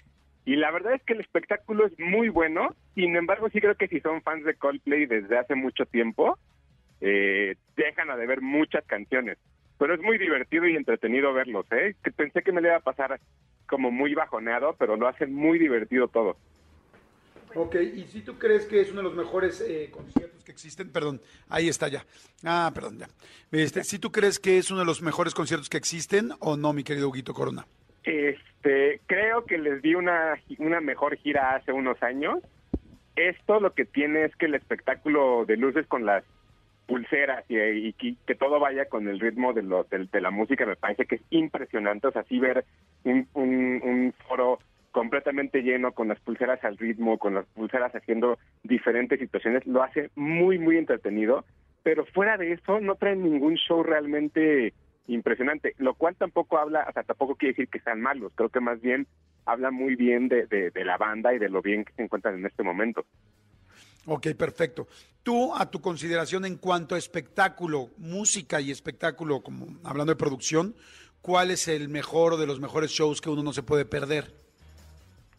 Y 0.46 0.56
la 0.56 0.72
verdad 0.72 0.94
es 0.94 1.04
que 1.04 1.14
el 1.14 1.22
espectáculo 1.22 1.88
es 1.88 2.00
muy 2.00 2.30
bueno. 2.30 2.76
Sin 2.94 3.16
embargo, 3.16 3.50
sí 3.50 3.60
creo 3.60 3.76
que 3.76 3.88
si 3.88 4.00
son 4.00 4.22
fans 4.22 4.46
de 4.46 4.54
Coldplay 4.54 5.08
desde 5.08 5.38
hace 5.38 5.56
mucho 5.56 5.86
tiempo, 5.86 6.38
eh, 7.02 7.56
dejan 7.76 8.12
a 8.12 8.16
de 8.16 8.28
ver 8.28 8.42
muchas 8.42 8.86
canciones. 8.86 9.38
Pero 9.80 9.96
es 9.96 10.02
muy 10.02 10.18
divertido 10.18 10.68
y 10.68 10.76
entretenido 10.76 11.34
verlos, 11.34 11.66
¿eh? 11.72 11.96
Pensé 12.16 12.44
que 12.44 12.52
me 12.52 12.62
le 12.62 12.70
iba 12.70 12.78
a 12.78 12.82
pasar 12.82 13.20
como 13.68 13.92
muy 13.92 14.14
bajoneado, 14.14 14.76
pero 14.78 14.96
lo 14.96 15.08
hacen 15.08 15.34
muy 15.34 15.60
divertido 15.60 16.08
todo. 16.08 16.38
Ok, 17.56 17.76
y 17.76 18.04
si 18.04 18.22
tú 18.22 18.38
crees 18.38 18.66
que 18.66 18.82
es 18.82 18.92
uno 18.92 19.00
de 19.00 19.06
los 19.06 19.16
mejores 19.16 19.62
eh, 19.62 19.90
conciertos 19.90 20.44
que 20.44 20.52
existen, 20.52 20.92
perdón, 20.92 21.22
ahí 21.48 21.70
está 21.70 21.88
ya. 21.88 22.06
Ah, 22.44 22.70
perdón, 22.74 23.00
ya. 23.00 23.08
Este, 23.52 23.84
si 23.84 23.98
tú 23.98 24.12
crees 24.12 24.40
que 24.40 24.58
es 24.58 24.72
uno 24.72 24.82
de 24.82 24.86
los 24.86 25.02
mejores 25.02 25.34
conciertos 25.34 25.70
que 25.70 25.78
existen 25.78 26.32
o 26.40 26.58
no, 26.58 26.74
mi 26.74 26.84
querido 26.84 27.10
Huguito 27.10 27.34
Corona. 27.34 27.66
Este, 28.04 28.40
creo 29.06 29.46
que 29.46 29.58
les 29.58 29.82
di 29.82 29.96
una, 29.96 30.36
una 30.58 30.82
mejor 30.82 31.18
gira 31.18 31.56
hace 31.56 31.72
unos 31.72 32.02
años. 32.02 32.40
Esto 33.16 33.60
lo 33.60 33.74
que 33.74 33.86
tiene 33.86 34.26
es 34.26 34.36
que 34.36 34.48
el 34.48 34.56
espectáculo 34.56 35.46
de 35.46 35.58
luces 35.58 35.88
con 35.88 36.06
las 36.06 36.24
pulseras 36.86 37.44
y, 37.50 37.94
que 37.94 38.36
todo 38.36 38.60
vaya 38.60 38.86
con 38.86 39.08
el 39.08 39.20
ritmo 39.20 39.54
de, 39.54 39.64
lo, 39.64 39.84
de, 39.86 40.06
de 40.12 40.22
la 40.22 40.32
música 40.32 40.66
me 40.66 40.76
parece 40.76 41.06
que 41.06 41.16
es 41.16 41.22
impresionante. 41.30 42.08
O 42.08 42.12
sea, 42.12 42.24
sí 42.24 42.40
ver 42.40 42.66
un, 43.04 43.28
un, 43.34 43.82
un 43.84 44.14
foro 44.28 44.60
completamente 44.92 45.62
lleno 45.62 45.92
con 45.92 46.08
las 46.08 46.20
pulseras 46.22 46.64
al 46.64 46.78
ritmo, 46.78 47.18
con 47.18 47.36
las 47.36 47.46
pulseras 47.48 47.94
haciendo 47.94 48.40
diferentes 48.64 49.20
situaciones, 49.20 49.66
lo 49.68 49.84
hace 49.84 50.10
muy, 50.16 50.58
muy 50.58 50.78
entretenido. 50.78 51.44
Pero 51.84 52.06
fuera 52.06 52.38
de 52.38 52.54
eso, 52.54 52.80
no 52.80 52.96
traen 52.96 53.24
ningún 53.24 53.56
show 53.56 53.84
realmente 53.84 54.74
impresionante, 55.08 55.76
lo 55.78 55.94
cual 55.94 56.16
tampoco 56.16 56.58
habla, 56.58 56.86
o 56.90 56.94
sea, 56.94 57.04
tampoco 57.04 57.36
quiere 57.36 57.54
decir 57.54 57.70
que 57.70 57.80
sean 57.80 58.02
malos, 58.02 58.32
creo 58.36 58.50
que 58.50 58.60
más 58.60 58.82
bien 58.82 59.08
habla 59.46 59.72
muy 59.72 59.96
bien 59.96 60.28
de, 60.28 60.48
de, 60.48 60.72
de 60.72 60.86
la 60.86 60.98
banda 60.98 61.34
y 61.34 61.40
de 61.40 61.50
lo 61.50 61.62
bien 61.62 61.86
que 61.86 61.94
se 61.94 62.04
encuentran 62.04 62.36
en 62.36 62.46
este 62.46 62.64
momento. 62.64 63.06
Ok, 64.08 64.28
perfecto. 64.38 64.88
Tú, 65.24 65.56
a 65.56 65.70
tu 65.70 65.82
consideración 65.82 66.46
en 66.46 66.58
cuanto 66.58 66.96
a 66.96 66.98
espectáculo, 66.98 67.90
música 67.98 68.62
y 68.62 68.70
espectáculo, 68.70 69.42
como 69.42 69.68
hablando 69.84 70.14
de 70.14 70.18
producción, 70.18 70.76
¿cuál 71.22 71.50
es 71.50 71.68
el 71.68 71.90
mejor 71.90 72.34
o 72.34 72.38
de 72.38 72.46
los 72.46 72.60
mejores 72.60 72.92
shows 72.92 73.22
que 73.22 73.30
uno 73.30 73.42
no 73.42 73.54
se 73.54 73.64
puede 73.64 73.86
perder? 73.86 74.26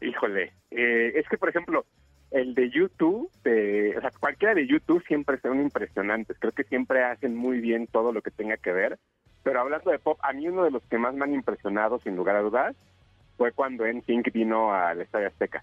Híjole, 0.01 0.53
eh, 0.71 1.13
es 1.15 1.29
que 1.29 1.39
por 1.39 1.49
ejemplo, 1.49 1.87
el 2.33 2.55
de 2.55 2.69
YouTube, 2.71 3.31
o 3.31 4.01
sea, 4.01 4.11
cualquiera 4.19 4.55
de 4.55 4.67
YouTube 4.67 5.05
siempre 5.07 5.39
son 5.41 5.61
impresionantes, 5.61 6.37
creo 6.41 6.53
que 6.53 6.65
siempre 6.65 7.05
hacen 7.05 7.37
muy 7.37 7.61
bien 7.61 7.87
todo 7.87 8.13
lo 8.13 8.23
que 8.23 8.33
tenga 8.33 8.57
que 8.57 8.73
ver, 8.73 8.99
pero 9.47 9.61
hablando 9.61 9.93
de 9.93 10.01
pop, 10.01 10.19
a 10.25 10.33
mí 10.33 10.49
uno 10.49 10.65
de 10.65 10.73
los 10.73 10.83
que 10.91 10.99
más 10.99 11.15
me 11.15 11.23
han 11.23 11.33
impresionado, 11.33 12.01
sin 12.01 12.17
lugar 12.17 12.35
a 12.35 12.41
dudas, 12.41 12.75
fue 13.37 13.53
cuando 13.53 13.87
NSYNC 13.87 14.33
vino 14.33 14.75
al 14.75 15.01
Estadio 15.01 15.29
Azteca. 15.29 15.63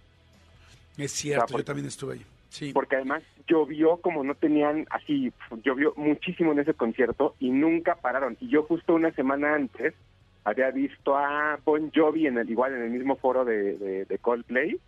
Es 0.96 1.12
cierto, 1.12 1.58
yo 1.58 1.66
también 1.66 1.88
estuve 1.90 2.14
ahí. 2.14 2.26
Sí. 2.48 2.72
Porque 2.72 2.96
además 2.96 3.24
llovió 3.46 3.98
como 3.98 4.24
no 4.24 4.36
tenían 4.36 4.86
así, 4.90 5.34
llovió 5.66 5.94
muchísimo 5.98 6.54
en 6.54 6.60
ese 6.60 6.74
concierto 6.74 7.36
y 7.42 7.50
nunca 7.50 7.96
pararon. 7.96 8.38
Y 8.40 8.48
yo 8.48 8.64
justo 8.64 8.96
una 8.96 9.12
semana 9.12 9.54
antes 9.54 9.94
había 10.46 10.72
visto 10.72 11.18
a 11.18 11.60
Bon 11.66 11.92
Jovi 11.94 12.28
en 12.28 12.38
el 12.38 12.50
igual 12.50 12.74
en 12.76 12.84
el 12.84 12.90
mismo 12.90 13.18
foro 13.18 13.44
de, 13.44 13.78
de, 13.78 14.06
de 14.06 14.18
Coldplay 14.18 14.80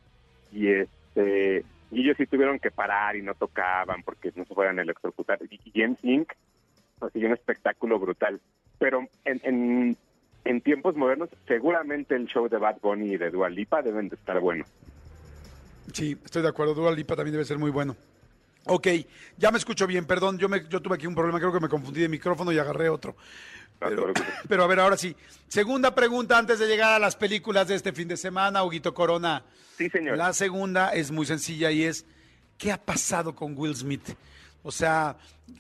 y 0.54 0.70
este 0.70 1.66
y 1.92 2.00
ellos 2.00 2.16
sí 2.16 2.28
tuvieron 2.28 2.60
que 2.60 2.72
parar 2.72 3.18
y 3.18 3.22
no 3.22 3.34
tocaban 3.34 4.04
porque 4.04 4.32
no 4.38 4.46
se 4.46 4.56
fueran 4.56 4.80
a 4.80 4.84
electrocutar. 4.84 5.40
Y, 5.50 5.60
y 5.74 5.82
en 5.82 5.98
Sync 5.98 6.32
así 7.02 7.26
un 7.26 7.34
espectáculo 7.34 8.00
brutal. 8.00 8.40
Pero 8.80 9.08
en, 9.24 9.42
en, 9.44 9.98
en 10.44 10.62
tiempos 10.62 10.96
modernos 10.96 11.30
seguramente 11.48 12.16
el 12.16 12.28
show 12.28 12.48
de 12.48 12.58
Bad 12.58 12.78
Bunny 12.82 13.14
y 13.14 13.18
de 13.18 13.32
Dua 13.32 13.50
Lipa 13.50 13.82
deben 13.82 14.10
de 14.10 14.16
estar 14.16 14.40
buenos. 14.40 14.68
Sí, 15.94 16.18
estoy 16.24 16.42
de 16.42 16.50
acuerdo. 16.50 16.74
Dua 16.74 16.92
Lipa 16.92 17.16
también 17.16 17.34
debe 17.34 17.46
ser 17.46 17.58
muy 17.58 17.72
bueno. 17.72 17.96
Ok, 18.68 18.88
ya 19.38 19.52
me 19.52 19.60
escucho 19.60 19.86
bien, 19.86 20.06
perdón, 20.06 20.40
yo, 20.40 20.50
me, 20.50 20.68
yo 20.68 20.82
tuve 20.82 20.96
aquí 20.96 21.06
un 21.06 21.14
problema, 21.14 21.40
creo 21.40 21.54
que 21.54 21.60
me 21.60 21.70
confundí 21.70 22.02
de 22.02 22.10
micrófono 22.10 22.52
y 22.52 22.58
agarré 22.58 22.90
otro. 22.90 23.16
Pero, 23.80 24.12
pero 24.50 24.64
a 24.64 24.68
ver, 24.68 24.80
ahora 24.80 24.98
sí. 24.98 25.16
Segunda 25.48 25.94
pregunta 25.94 26.38
antes 26.38 26.58
de 26.58 26.68
llegar 26.68 26.94
a 26.94 27.00
las 27.00 27.16
películas 27.16 27.68
de 27.68 27.76
este 27.76 27.94
fin 27.94 28.08
de 28.08 28.18
semana, 28.18 28.64
Huguito 28.64 28.94
Corona. 28.94 29.44
Sí, 29.78 29.90
señor. 29.90 30.18
La 30.18 30.34
segunda 30.34 30.90
es 30.96 31.12
muy 31.12 31.28
sencilla 31.28 31.70
y 31.70 31.84
es, 31.84 32.06
¿qué 32.58 32.72
ha 32.72 32.82
pasado 32.82 33.36
con 33.36 33.56
Will 33.56 33.76
Smith? 33.76 34.16
O 34.68 34.72
sea, 34.72 35.16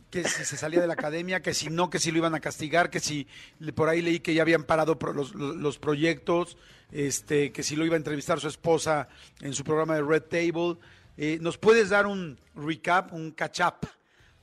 que 0.09 0.23
si 0.23 0.43
se 0.45 0.57
salía 0.57 0.81
de 0.81 0.87
la 0.87 0.93
academia, 0.93 1.39
que 1.39 1.53
si 1.53 1.69
no, 1.69 1.91
que 1.91 1.99
si 1.99 2.09
lo 2.11 2.17
iban 2.17 2.33
a 2.33 2.39
castigar, 2.39 2.89
que 2.89 2.99
si 2.99 3.27
por 3.75 3.87
ahí 3.87 4.01
leí 4.01 4.19
que 4.19 4.33
ya 4.33 4.41
habían 4.41 4.63
parado 4.63 4.97
pro- 4.97 5.13
los, 5.13 5.35
los- 5.35 5.77
proyectos, 5.77 6.57
este, 6.91 7.51
que 7.51 7.61
si 7.61 7.75
lo 7.75 7.85
iba 7.85 7.93
a 7.93 7.97
entrevistar 7.97 8.39
su 8.39 8.47
esposa 8.47 9.07
en 9.41 9.53
su 9.53 9.63
programa 9.63 9.93
de 9.95 10.01
Red 10.01 10.23
Table. 10.23 10.77
Eh, 11.17 11.37
¿Nos 11.39 11.59
puedes 11.59 11.89
dar 11.89 12.07
un 12.07 12.39
recap, 12.55 13.13
un 13.13 13.29
catch 13.29 13.59
up, 13.61 13.87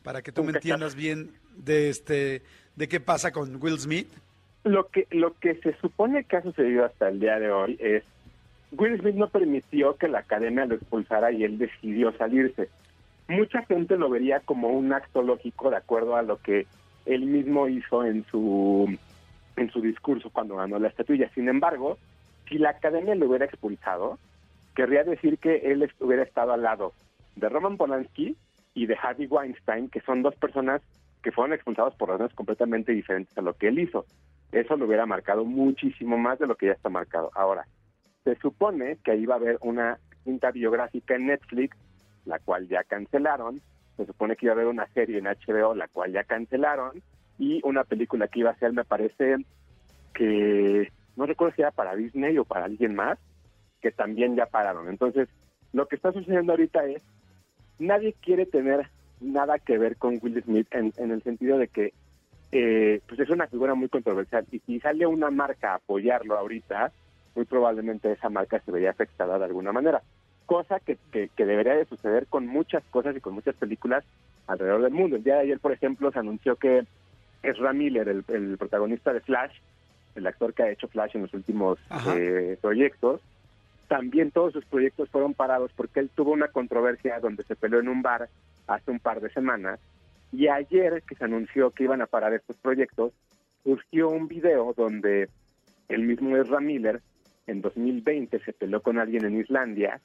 para 0.05 0.23
que 0.23 0.31
tú 0.31 0.43
Un 0.43 0.47
me 0.47 0.53
entiendas 0.53 0.95
bien 0.95 1.33
de 1.57 1.91
este, 1.91 2.43
de 2.77 2.89
qué 2.89 3.01
pasa 3.01 3.33
con 3.33 3.61
Will 3.61 3.81
Smith? 3.81 4.09
Lo 4.63 4.87
que, 4.91 5.09
lo 5.11 5.35
que 5.41 5.57
se 5.57 5.77
supone 5.81 6.23
que 6.23 6.37
ha 6.37 6.43
sucedido 6.43 6.85
hasta 6.85 7.09
el 7.09 7.19
día 7.19 7.41
de 7.41 7.51
hoy 7.51 7.77
es 7.81 8.05
Will 8.71 8.97
Smith 9.01 9.17
no 9.17 9.29
permitió 9.29 9.97
que 9.97 10.07
la 10.07 10.21
academia 10.21 10.67
lo 10.67 10.77
expulsara 10.77 11.33
y 11.33 11.43
él 11.43 11.59
decidió 11.59 12.17
salirse. 12.17 12.69
Mucha 13.29 13.63
gente 13.65 13.97
lo 13.97 14.11
vería 14.11 14.41
como 14.41 14.69
un 14.69 14.93
acto 14.93 15.23
lógico 15.23 15.71
de 15.71 15.77
acuerdo 15.77 16.17
a 16.17 16.23
lo 16.23 16.39
que 16.39 16.67
él 17.07 17.27
mismo 17.27 17.69
hizo 17.69 18.05
en 18.05 18.25
su 18.27 18.97
en 19.57 19.71
su 19.71 19.81
discurso 19.81 20.31
cuando 20.31 20.57
ganó 20.57 20.79
la 20.79 20.89
estatuilla. 20.89 21.31
Sin 21.35 21.49
embargo, 21.49 21.99
si 22.49 22.59
la 22.59 22.71
academia 22.71 23.15
lo 23.15 23.29
hubiera 23.29 23.45
expulsado, 23.45 24.19
querría 24.75 25.05
decir 25.05 25.39
que 25.39 25.57
él 25.57 25.91
hubiera 26.01 26.23
estado 26.23 26.53
al 26.53 26.63
lado 26.63 26.93
de 27.37 27.49
Roman 27.49 27.77
Polanski 27.77 28.37
y 28.75 28.87
de 28.87 28.97
Harvey 29.01 29.27
Weinstein, 29.27 29.89
que 29.89 30.01
son 30.01 30.23
dos 30.23 30.35
personas 30.37 30.83
que 31.23 31.33
fueron 31.33 31.53
expulsados 31.53 31.95
por 31.95 32.09
razones 32.09 32.35
completamente 32.35 32.93
diferentes 32.93 33.37
a 33.37 33.43
lo 33.43 33.55
que 33.55 33.69
él 33.69 33.79
hizo. 33.79 34.05
Eso 34.51 34.77
lo 34.77 34.87
hubiera 34.87 35.07
marcado 35.07 35.45
muchísimo 35.45 36.19
más 36.19 36.39
de 36.39 36.47
lo 36.47 36.57
que 36.57 36.67
ya 36.67 36.73
está 36.73 36.89
marcado. 36.89 37.31
Ahora, 37.35 37.67
se 38.25 38.35
supone 38.37 38.99
que 39.05 39.17
iba 39.17 39.35
a 39.35 39.39
haber 39.39 39.59
una 39.61 39.99
cinta 40.25 40.51
biográfica 40.51 41.15
en 41.15 41.27
Netflix, 41.27 41.77
la 42.25 42.39
cual 42.39 42.69
ya 42.69 42.85
cancelaron. 42.85 43.61
Se 43.97 44.07
supone 44.07 44.37
que 44.37 44.47
iba 44.47 44.53
a 44.53 44.57
haber 44.57 44.67
una 44.67 44.87
serie 44.89 45.19
en 45.19 45.25
HBO, 45.25 45.75
la 45.75 45.89
cual 45.89 46.13
ya 46.13 46.25
cancelaron. 46.25 47.03
Y 47.39 47.61
una 47.65 47.85
película 47.85 48.29
que 48.29 48.41
iba 48.41 48.51
a 48.51 48.59
ser, 48.59 48.73
me 48.73 48.85
parece, 48.85 49.37
que 50.15 50.93
no 51.17 51.27
recuerdo 51.27 51.55
si 51.55 51.63
era 51.63 51.71
para 51.71 51.97
Disney 51.97 52.39
o 52.39 52.45
para 52.45 52.67
alguien 52.67 52.95
más, 52.95 53.19
que 53.81 53.91
también 53.91 54.37
ya 54.37 54.47
pararon. 54.47 54.89
Entonces, 54.89 55.29
lo 55.73 55.87
que 55.87 55.97
está 55.97 56.13
sucediendo 56.13 56.53
ahorita 56.53 56.85
es, 56.87 57.03
nadie 57.79 58.15
quiere 58.21 58.47
tener 58.47 58.89
nada 59.21 59.59
que 59.59 59.79
ver 59.79 59.97
con 59.97 60.19
Will 60.23 60.43
Smith 60.43 60.69
en, 60.73 60.93
en 60.97 61.11
el 61.11 61.23
sentido 61.23 61.59
de 61.59 61.69
que 61.69 61.93
eh, 62.53 63.01
pues 63.09 63.19
es 63.19 63.31
una 63.31 63.47
figura 63.47 63.75
muy 63.75 63.89
controversial 63.89 64.45
y 64.51 64.59
si 64.61 64.79
sale 64.79 65.07
una 65.07 65.31
marca 65.31 65.73
a 65.73 65.77
apoyarlo 65.77 66.37
ahorita, 66.37 66.93
muy 67.35 67.47
probablemente 67.47 68.13
esa 68.13 68.29
marca 68.29 68.61
se 68.61 68.71
vería 68.71 68.91
afectada 68.91 69.39
de 69.39 69.47
alguna 69.47 69.73
manera. 69.73 70.03
Cosa 70.53 70.81
que, 70.81 70.99
que, 71.11 71.31
que 71.35 71.47
debería 71.47 71.75
de 71.75 71.87
suceder 71.87 72.27
con 72.27 72.47
muchas 72.47 72.85
cosas 72.91 73.17
y 73.17 73.21
con 73.21 73.33
muchas 73.33 73.55
películas 73.55 74.05
alrededor 74.47 74.83
del 74.83 74.93
mundo. 74.93 75.17
El 75.17 75.25
día 75.25 75.37
de 75.37 75.41
ayer, 75.41 75.59
por 75.59 75.73
ejemplo, 75.73 76.13
se 76.13 76.19
anunció 76.19 76.57
que 76.57 76.85
Ezra 77.43 77.73
Miller, 77.73 78.07
el, 78.07 78.23
el 78.29 78.59
protagonista 78.59 79.15
de 79.15 79.23
Flash, 79.23 79.57
el 80.15 80.27
actor 80.27 80.53
que 80.53 80.63
ha 80.63 80.71
hecho 80.71 80.89
Flash 80.89 81.13
en 81.17 81.23
los 81.23 81.33
últimos 81.33 81.79
eh, 82.15 82.59
proyectos, 82.61 83.23
también 83.89 84.31
todos 84.31 84.53
sus 84.53 84.67
proyectos 84.67 85.09
fueron 85.09 85.33
parados 85.33 85.71
porque 85.75 86.01
él 86.01 86.11
tuvo 86.15 86.33
una 86.33 86.49
controversia 86.49 87.19
donde 87.19 87.45
se 87.45 87.57
peleó 87.57 87.81
en 87.81 87.89
un 87.89 88.03
bar 88.03 88.29
hace 88.67 88.91
un 88.91 89.01
par 89.01 89.23
de 89.23 89.31
semanas 89.31 89.81
y 90.33 90.49
ayer 90.49 91.03
que 91.09 91.15
se 91.15 91.25
anunció 91.25 91.71
que 91.71 91.85
iban 91.85 92.03
a 92.03 92.07
parar 92.07 92.35
estos 92.35 92.59
proyectos, 92.59 93.15
surgió 93.65 94.11
un 94.11 94.29
video 94.29 94.75
donde 94.77 95.31
el 95.89 96.03
mismo 96.03 96.37
Ezra 96.37 96.61
Miller 96.61 97.01
en 97.47 97.63
2020 97.63 98.39
se 98.41 98.53
peleó 98.53 98.83
con 98.83 98.99
alguien 98.99 99.25
en 99.25 99.41
Islandia 99.41 99.99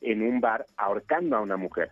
en 0.00 0.22
un 0.22 0.40
bar 0.40 0.66
ahorcando 0.76 1.36
a 1.36 1.40
una 1.40 1.56
mujer. 1.56 1.90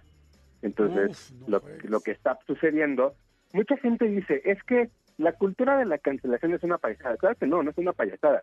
Entonces, 0.63 1.33
Uf, 1.33 1.49
no 1.49 1.63
lo, 1.85 2.01
que 2.01 2.11
está 2.11 2.39
sucediendo, 2.47 3.15
mucha 3.53 3.77
gente 3.77 4.07
dice, 4.07 4.43
es 4.45 4.63
que 4.65 4.91
la 5.17 5.33
cultura 5.33 5.77
de 5.79 5.85
la 5.85 5.99
cancelación 5.99 6.55
es 6.55 6.63
una 6.63 6.79
payasada. 6.79 7.17
Claro 7.17 7.37
que 7.37 7.47
no, 7.47 7.63
no 7.63 7.71
es 7.71 7.79
una 7.79 7.93
payasada. 7.93 8.43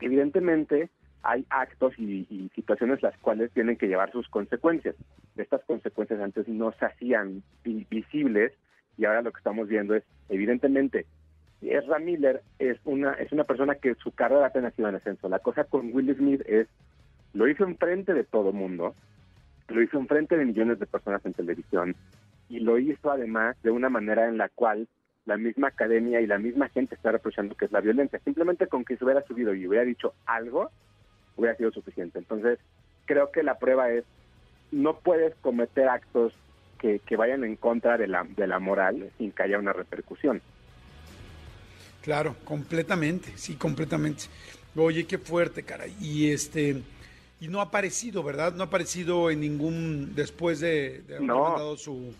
Evidentemente, 0.00 0.90
hay 1.22 1.44
actos 1.50 1.94
y, 1.98 2.26
y 2.30 2.50
situaciones 2.54 3.02
las 3.02 3.16
cuales 3.18 3.50
tienen 3.52 3.76
que 3.76 3.88
llevar 3.88 4.12
sus 4.12 4.28
consecuencias. 4.28 4.94
Estas 5.36 5.64
consecuencias 5.64 6.20
antes 6.20 6.46
no 6.48 6.72
se 6.72 6.84
hacían 6.86 7.42
vi- 7.64 7.86
visibles 7.90 8.52
y 8.96 9.04
ahora 9.04 9.22
lo 9.22 9.32
que 9.32 9.38
estamos 9.38 9.68
viendo 9.68 9.94
es, 9.94 10.04
evidentemente, 10.28 11.06
Ezra 11.60 11.98
Miller 11.98 12.42
es 12.60 12.78
una 12.84 13.14
es 13.14 13.32
una 13.32 13.42
persona 13.42 13.74
que 13.74 13.96
su 13.96 14.12
carrera 14.12 14.46
apenas 14.46 14.78
iba 14.78 14.88
en 14.90 14.94
ascenso. 14.94 15.28
La 15.28 15.40
cosa 15.40 15.64
con 15.64 15.92
Will 15.92 16.14
Smith 16.16 16.42
es, 16.46 16.68
lo 17.34 17.48
hizo 17.48 17.64
enfrente 17.64 18.14
de 18.14 18.24
todo 18.24 18.52
mundo, 18.52 18.94
lo 19.68 19.82
hizo 19.82 19.98
enfrente 19.98 20.36
de 20.36 20.44
millones 20.44 20.78
de 20.78 20.86
personas 20.86 21.24
en 21.24 21.34
televisión 21.34 21.94
y 22.48 22.60
lo 22.60 22.78
hizo 22.78 23.10
además 23.10 23.56
de 23.62 23.70
una 23.70 23.88
manera 23.88 24.28
en 24.28 24.38
la 24.38 24.48
cual 24.48 24.88
la 25.26 25.36
misma 25.36 25.68
academia 25.68 26.20
y 26.20 26.26
la 26.26 26.38
misma 26.38 26.70
gente 26.70 26.94
está 26.94 27.12
reprochando 27.12 27.54
que 27.54 27.66
es 27.66 27.72
la 27.72 27.82
violencia. 27.82 28.18
Simplemente 28.24 28.66
con 28.66 28.84
que 28.84 28.96
se 28.96 29.04
hubiera 29.04 29.22
subido 29.26 29.54
y 29.54 29.66
hubiera 29.66 29.84
dicho 29.84 30.14
algo, 30.24 30.70
hubiera 31.36 31.56
sido 31.56 31.70
suficiente. 31.70 32.18
Entonces, 32.18 32.58
creo 33.04 33.30
que 33.30 33.42
la 33.42 33.58
prueba 33.58 33.90
es, 33.90 34.04
no 34.72 34.98
puedes 35.00 35.34
cometer 35.36 35.88
actos 35.88 36.32
que, 36.78 37.00
que 37.00 37.16
vayan 37.16 37.44
en 37.44 37.56
contra 37.56 37.98
de 37.98 38.06
la, 38.06 38.24
de 38.24 38.46
la 38.46 38.58
moral 38.58 39.10
sin 39.18 39.32
que 39.32 39.42
haya 39.42 39.58
una 39.58 39.74
repercusión. 39.74 40.40
Claro, 42.02 42.36
completamente, 42.44 43.32
sí, 43.36 43.56
completamente. 43.56 44.24
Oye, 44.76 45.06
qué 45.06 45.18
fuerte, 45.18 45.62
cara. 45.62 45.84
Y 46.00 46.30
este, 46.30 46.82
y 47.40 47.48
no 47.48 47.60
ha 47.60 47.64
aparecido, 47.64 48.22
¿verdad? 48.22 48.54
No 48.54 48.62
ha 48.64 48.66
aparecido 48.66 49.30
en 49.30 49.40
ningún, 49.40 50.14
después 50.14 50.60
de, 50.60 51.02
de 51.02 51.16
haber 51.16 51.26
No. 51.28 51.42
mandado 51.44 51.76
su, 51.76 52.14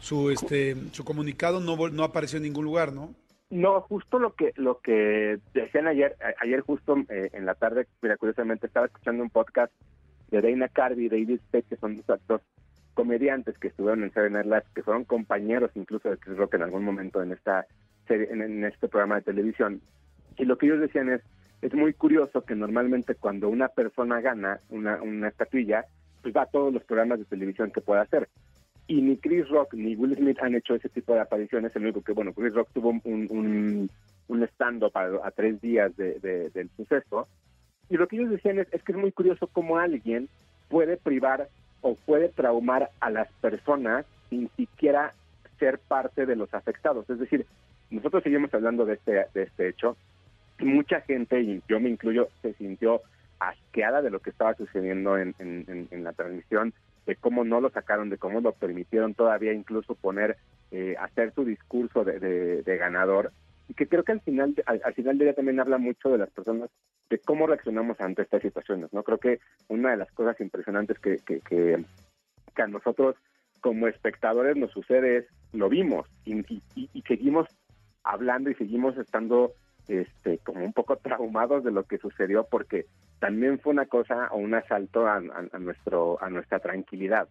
su, 0.00 0.30
este, 0.30 0.76
su 0.92 1.04
comunicado, 1.04 1.60
no, 1.60 1.76
no 1.88 2.04
apareció 2.04 2.36
en 2.38 2.42
ningún 2.44 2.64
lugar, 2.64 2.92
¿no? 2.92 3.14
No, 3.50 3.80
justo 3.80 4.18
lo 4.20 4.34
que 4.34 4.52
lo 4.54 4.78
que 4.80 5.38
decían 5.54 5.88
ayer, 5.88 6.14
ayer 6.40 6.60
justo 6.60 6.96
eh, 7.08 7.30
en 7.32 7.46
la 7.46 7.54
tarde, 7.56 7.88
mira, 8.00 8.16
curiosamente 8.16 8.68
estaba 8.68 8.86
escuchando 8.86 9.24
un 9.24 9.30
podcast 9.30 9.72
de 10.30 10.40
Dana 10.40 10.68
Carvey 10.68 11.06
y 11.06 11.08
David 11.08 11.40
Spade, 11.48 11.64
que 11.68 11.76
son 11.76 11.96
dos 11.96 12.08
actores 12.10 12.44
comediantes 12.94 13.58
que 13.58 13.68
estuvieron 13.68 14.04
en 14.04 14.10
Saturday 14.10 14.30
Night 14.32 14.46
Live, 14.46 14.64
que 14.74 14.82
fueron 14.84 15.04
compañeros 15.04 15.72
incluso 15.74 16.08
de 16.10 16.18
Chris 16.18 16.36
Rock 16.36 16.54
en 16.54 16.62
algún 16.62 16.84
momento 16.84 17.20
en 17.22 17.32
esta 17.32 17.66
serie, 18.06 18.28
en, 18.30 18.40
en 18.42 18.64
este 18.64 18.86
programa 18.88 19.16
de 19.16 19.22
televisión. 19.22 19.80
Y 20.36 20.44
lo 20.44 20.56
que 20.56 20.66
ellos 20.66 20.80
decían 20.80 21.08
es, 21.08 21.20
es 21.62 21.74
muy 21.74 21.92
curioso 21.94 22.42
que 22.42 22.54
normalmente 22.54 23.14
cuando 23.14 23.48
una 23.48 23.68
persona 23.68 24.20
gana 24.20 24.60
una, 24.70 25.00
una 25.02 25.28
estatuilla, 25.28 25.84
pues 26.22 26.34
va 26.34 26.42
a 26.42 26.46
todos 26.46 26.72
los 26.72 26.84
programas 26.84 27.18
de 27.18 27.24
televisión 27.26 27.70
que 27.70 27.80
pueda 27.80 28.02
hacer 28.02 28.28
y 28.86 29.00
ni 29.02 29.16
Chris 29.18 29.48
Rock 29.48 29.74
ni 29.74 29.94
Will 29.94 30.16
Smith 30.16 30.38
han 30.42 30.54
hecho 30.56 30.74
ese 30.74 30.88
tipo 30.88 31.14
de 31.14 31.20
apariciones. 31.20 31.74
El 31.76 31.82
único 31.82 32.02
que, 32.02 32.12
bueno, 32.12 32.32
Chris 32.32 32.52
Rock 32.54 32.70
tuvo 32.72 32.90
un, 32.90 33.00
un, 33.30 33.90
un 34.26 34.42
stand-up 34.44 34.90
a, 34.96 35.26
a 35.26 35.30
tres 35.30 35.60
días 35.60 35.96
de- 35.96 36.18
de- 36.18 36.50
del 36.50 36.68
suceso. 36.76 37.28
Y 37.88 37.96
lo 37.96 38.08
que 38.08 38.16
ellos 38.16 38.30
decían 38.30 38.58
es, 38.58 38.66
es 38.72 38.82
que 38.82 38.90
es 38.92 38.98
muy 38.98 39.12
curioso 39.12 39.46
cómo 39.46 39.78
alguien 39.78 40.28
puede 40.68 40.96
privar 40.96 41.48
o 41.82 41.94
puede 41.94 42.30
traumar 42.30 42.90
a 43.00 43.10
las 43.10 43.30
personas 43.40 44.06
sin 44.28 44.48
siquiera 44.56 45.12
ser 45.60 45.78
parte 45.78 46.26
de 46.26 46.34
los 46.36 46.52
afectados. 46.52 47.08
Es 47.08 47.18
decir, 47.20 47.46
nosotros 47.90 48.22
seguimos 48.24 48.52
hablando 48.54 48.84
de 48.86 48.94
este, 48.94 49.12
de 49.34 49.42
este 49.44 49.68
hecho. 49.68 49.96
Mucha 50.60 51.00
gente, 51.02 51.40
y 51.40 51.62
yo 51.68 51.80
me 51.80 51.88
incluyo, 51.88 52.28
se 52.42 52.52
sintió 52.54 53.02
asqueada 53.38 54.02
de 54.02 54.10
lo 54.10 54.20
que 54.20 54.30
estaba 54.30 54.54
sucediendo 54.54 55.16
en, 55.16 55.34
la 55.90 56.12
transmisión, 56.12 56.74
de 57.06 57.16
cómo 57.16 57.44
no 57.44 57.60
lo 57.60 57.70
sacaron, 57.70 58.10
de 58.10 58.18
cómo 58.18 58.40
lo 58.40 58.52
permitieron 58.52 59.14
todavía 59.14 59.52
incluso 59.52 59.94
poner, 59.94 60.36
eh, 60.70 60.94
hacer 61.00 61.32
su 61.34 61.44
discurso 61.44 62.04
de, 62.04 62.20
de- 62.20 62.76
ganador, 62.76 63.32
y 63.68 63.74
que 63.74 63.86
creo 63.86 64.04
que 64.04 64.12
al 64.12 64.20
final, 64.20 64.54
al, 64.66 64.80
al 64.84 64.94
final 64.94 65.16
del 65.16 65.28
día 65.28 65.34
también 65.34 65.60
habla 65.60 65.78
mucho 65.78 66.10
de 66.10 66.18
las 66.18 66.30
personas, 66.30 66.68
de 67.08 67.18
cómo 67.18 67.46
reaccionamos 67.46 68.00
ante 68.00 68.22
estas 68.22 68.42
situaciones, 68.42 68.92
¿no? 68.92 69.02
Creo 69.02 69.18
que 69.18 69.40
una 69.68 69.90
de 69.92 69.96
las 69.96 70.10
cosas 70.12 70.38
impresionantes 70.40 70.98
que, 70.98 71.18
que, 71.18 71.40
que, 71.40 71.82
que 72.54 72.62
a 72.62 72.66
nosotros 72.66 73.16
como 73.60 73.88
espectadores 73.88 74.56
nos 74.56 74.70
sucede 74.72 75.18
es, 75.18 75.26
lo 75.52 75.68
vimos, 75.68 76.06
y- 76.24 76.40
y- 76.74 76.90
y 76.92 77.02
seguimos 77.02 77.48
hablando 78.04 78.50
y 78.50 78.54
seguimos 78.54 78.96
estando 78.98 79.52
este 79.90 80.38
como 80.38 80.64
un 80.64 80.72
poco 80.72 80.96
traumados 81.02 81.64
de 81.64 81.70
lo 81.72 81.84
que 81.84 81.98
sucedió 81.98 82.44
porque 82.50 82.86
también 83.18 83.58
fue 83.60 83.72
una 83.72 83.86
cosa 83.86 84.28
o 84.30 84.36
un 84.38 84.54
asalto 84.54 85.06
a, 85.06 85.16
a- 85.16 85.20
a 85.52 85.58
nuestro 85.58 86.22
a 86.22 86.30
nuestra 86.30 86.58
tranquilidad 86.60 87.28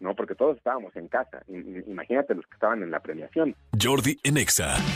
no 0.00 0.14
porque 0.14 0.34
todos 0.34 0.56
estábamos 0.56 0.94
en 0.96 1.08
casa 1.08 1.42
imagínate 1.48 2.34
los 2.34 2.46
que 2.46 2.54
estaban 2.54 2.82
en 2.82 2.90
la 2.90 3.00
premiación 3.00 3.54
Jordi 3.80 4.18
en 4.22 4.36
Exa. 4.38 4.76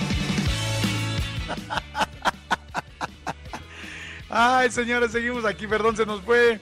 Ay, 4.35 4.71
señores, 4.71 5.13
seguimos 5.13 5.45
aquí, 5.45 5.67
perdón, 5.67 5.97
se 5.97 6.07
nos 6.07 6.23
fue. 6.23 6.59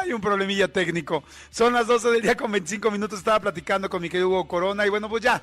Hay 0.00 0.12
un 0.12 0.20
problemilla 0.20 0.66
técnico. 0.66 1.22
Son 1.50 1.72
las 1.72 1.86
12 1.86 2.10
del 2.10 2.22
día 2.22 2.36
con 2.36 2.50
25 2.50 2.90
minutos. 2.90 3.18
Estaba 3.20 3.38
platicando 3.38 3.88
con 3.88 4.02
mi 4.02 4.08
querido 4.08 4.28
Hugo 4.28 4.48
Corona 4.48 4.84
y 4.84 4.88
bueno, 4.90 5.08
pues 5.08 5.22
ya. 5.22 5.40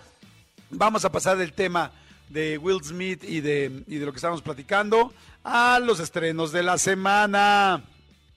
Vamos 0.72 1.06
a 1.06 1.12
pasar 1.12 1.38
del 1.38 1.54
tema 1.54 1.92
de 2.32 2.58
Will 2.58 2.82
Smith 2.84 3.24
y 3.24 3.42
de, 3.42 3.84
y 3.88 3.98
de 3.98 4.06
lo 4.06 4.12
que 4.12 4.18
estábamos 4.18 4.42
platicando 4.42 5.14
a 5.44 5.80
los 5.80 6.00
estrenos 6.00 6.52
de 6.52 6.64
la 6.64 6.78
semana. 6.78 7.84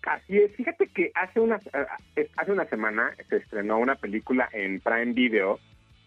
Así 0.07 0.39
es, 0.39 0.55
fíjate 0.55 0.89
que 0.89 1.11
hace 1.15 1.41
una, 1.41 1.61
eh, 2.17 2.29
hace 2.37 2.53
una 2.53 2.67
semana 2.67 3.15
se 3.29 3.37
estrenó 3.37 3.79
una 3.79 3.95
película 3.95 4.49
en 4.53 4.81
Prime 4.81 5.13
Video 5.13 5.59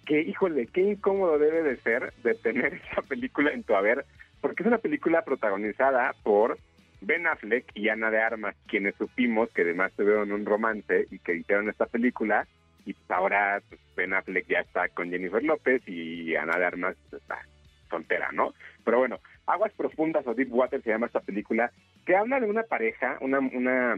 que, 0.05 0.21
híjole, 0.21 0.67
qué 0.67 0.81
incómodo 0.81 1.39
debe 1.39 1.63
de 1.63 1.77
ser 1.77 2.13
de 2.23 2.35
tener 2.35 2.73
esta 2.89 3.01
película 3.01 3.51
en 3.51 3.63
tu 3.63 3.75
haber, 3.75 4.05
porque 4.39 4.63
es 4.63 4.67
una 4.67 4.77
película 4.77 5.23
protagonizada 5.23 6.13
por 6.23 6.57
Ben 7.01 7.27
Affleck 7.27 7.65
y 7.75 7.89
Ana 7.89 8.11
de 8.11 8.21
Armas, 8.21 8.55
quienes 8.67 8.95
supimos 8.95 9.49
que 9.51 9.63
además 9.63 9.91
tuvieron 9.95 10.31
un 10.31 10.45
romance 10.45 11.07
y 11.11 11.19
que 11.19 11.35
hicieron 11.35 11.69
esta 11.69 11.85
película, 11.85 12.47
y 12.85 12.95
ahora 13.09 13.61
pues, 13.67 13.81
Ben 13.95 14.13
Affleck 14.13 14.47
ya 14.47 14.59
está 14.59 14.87
con 14.89 15.09
Jennifer 15.09 15.43
López 15.43 15.81
y 15.87 16.35
Ana 16.35 16.57
de 16.57 16.65
Armas 16.65 16.95
está 17.11 17.39
soltera, 17.87 18.31
¿no? 18.31 18.53
Pero 18.83 18.99
bueno, 18.99 19.19
Aguas 19.45 19.73
Profundas 19.73 20.25
o 20.27 20.33
Deep 20.33 20.53
Water 20.53 20.81
se 20.81 20.89
llama 20.89 21.07
esta 21.07 21.21
película, 21.21 21.71
que 22.05 22.15
habla 22.15 22.39
de 22.39 22.49
una 22.49 22.63
pareja, 22.63 23.17
una, 23.21 23.39
una, 23.39 23.95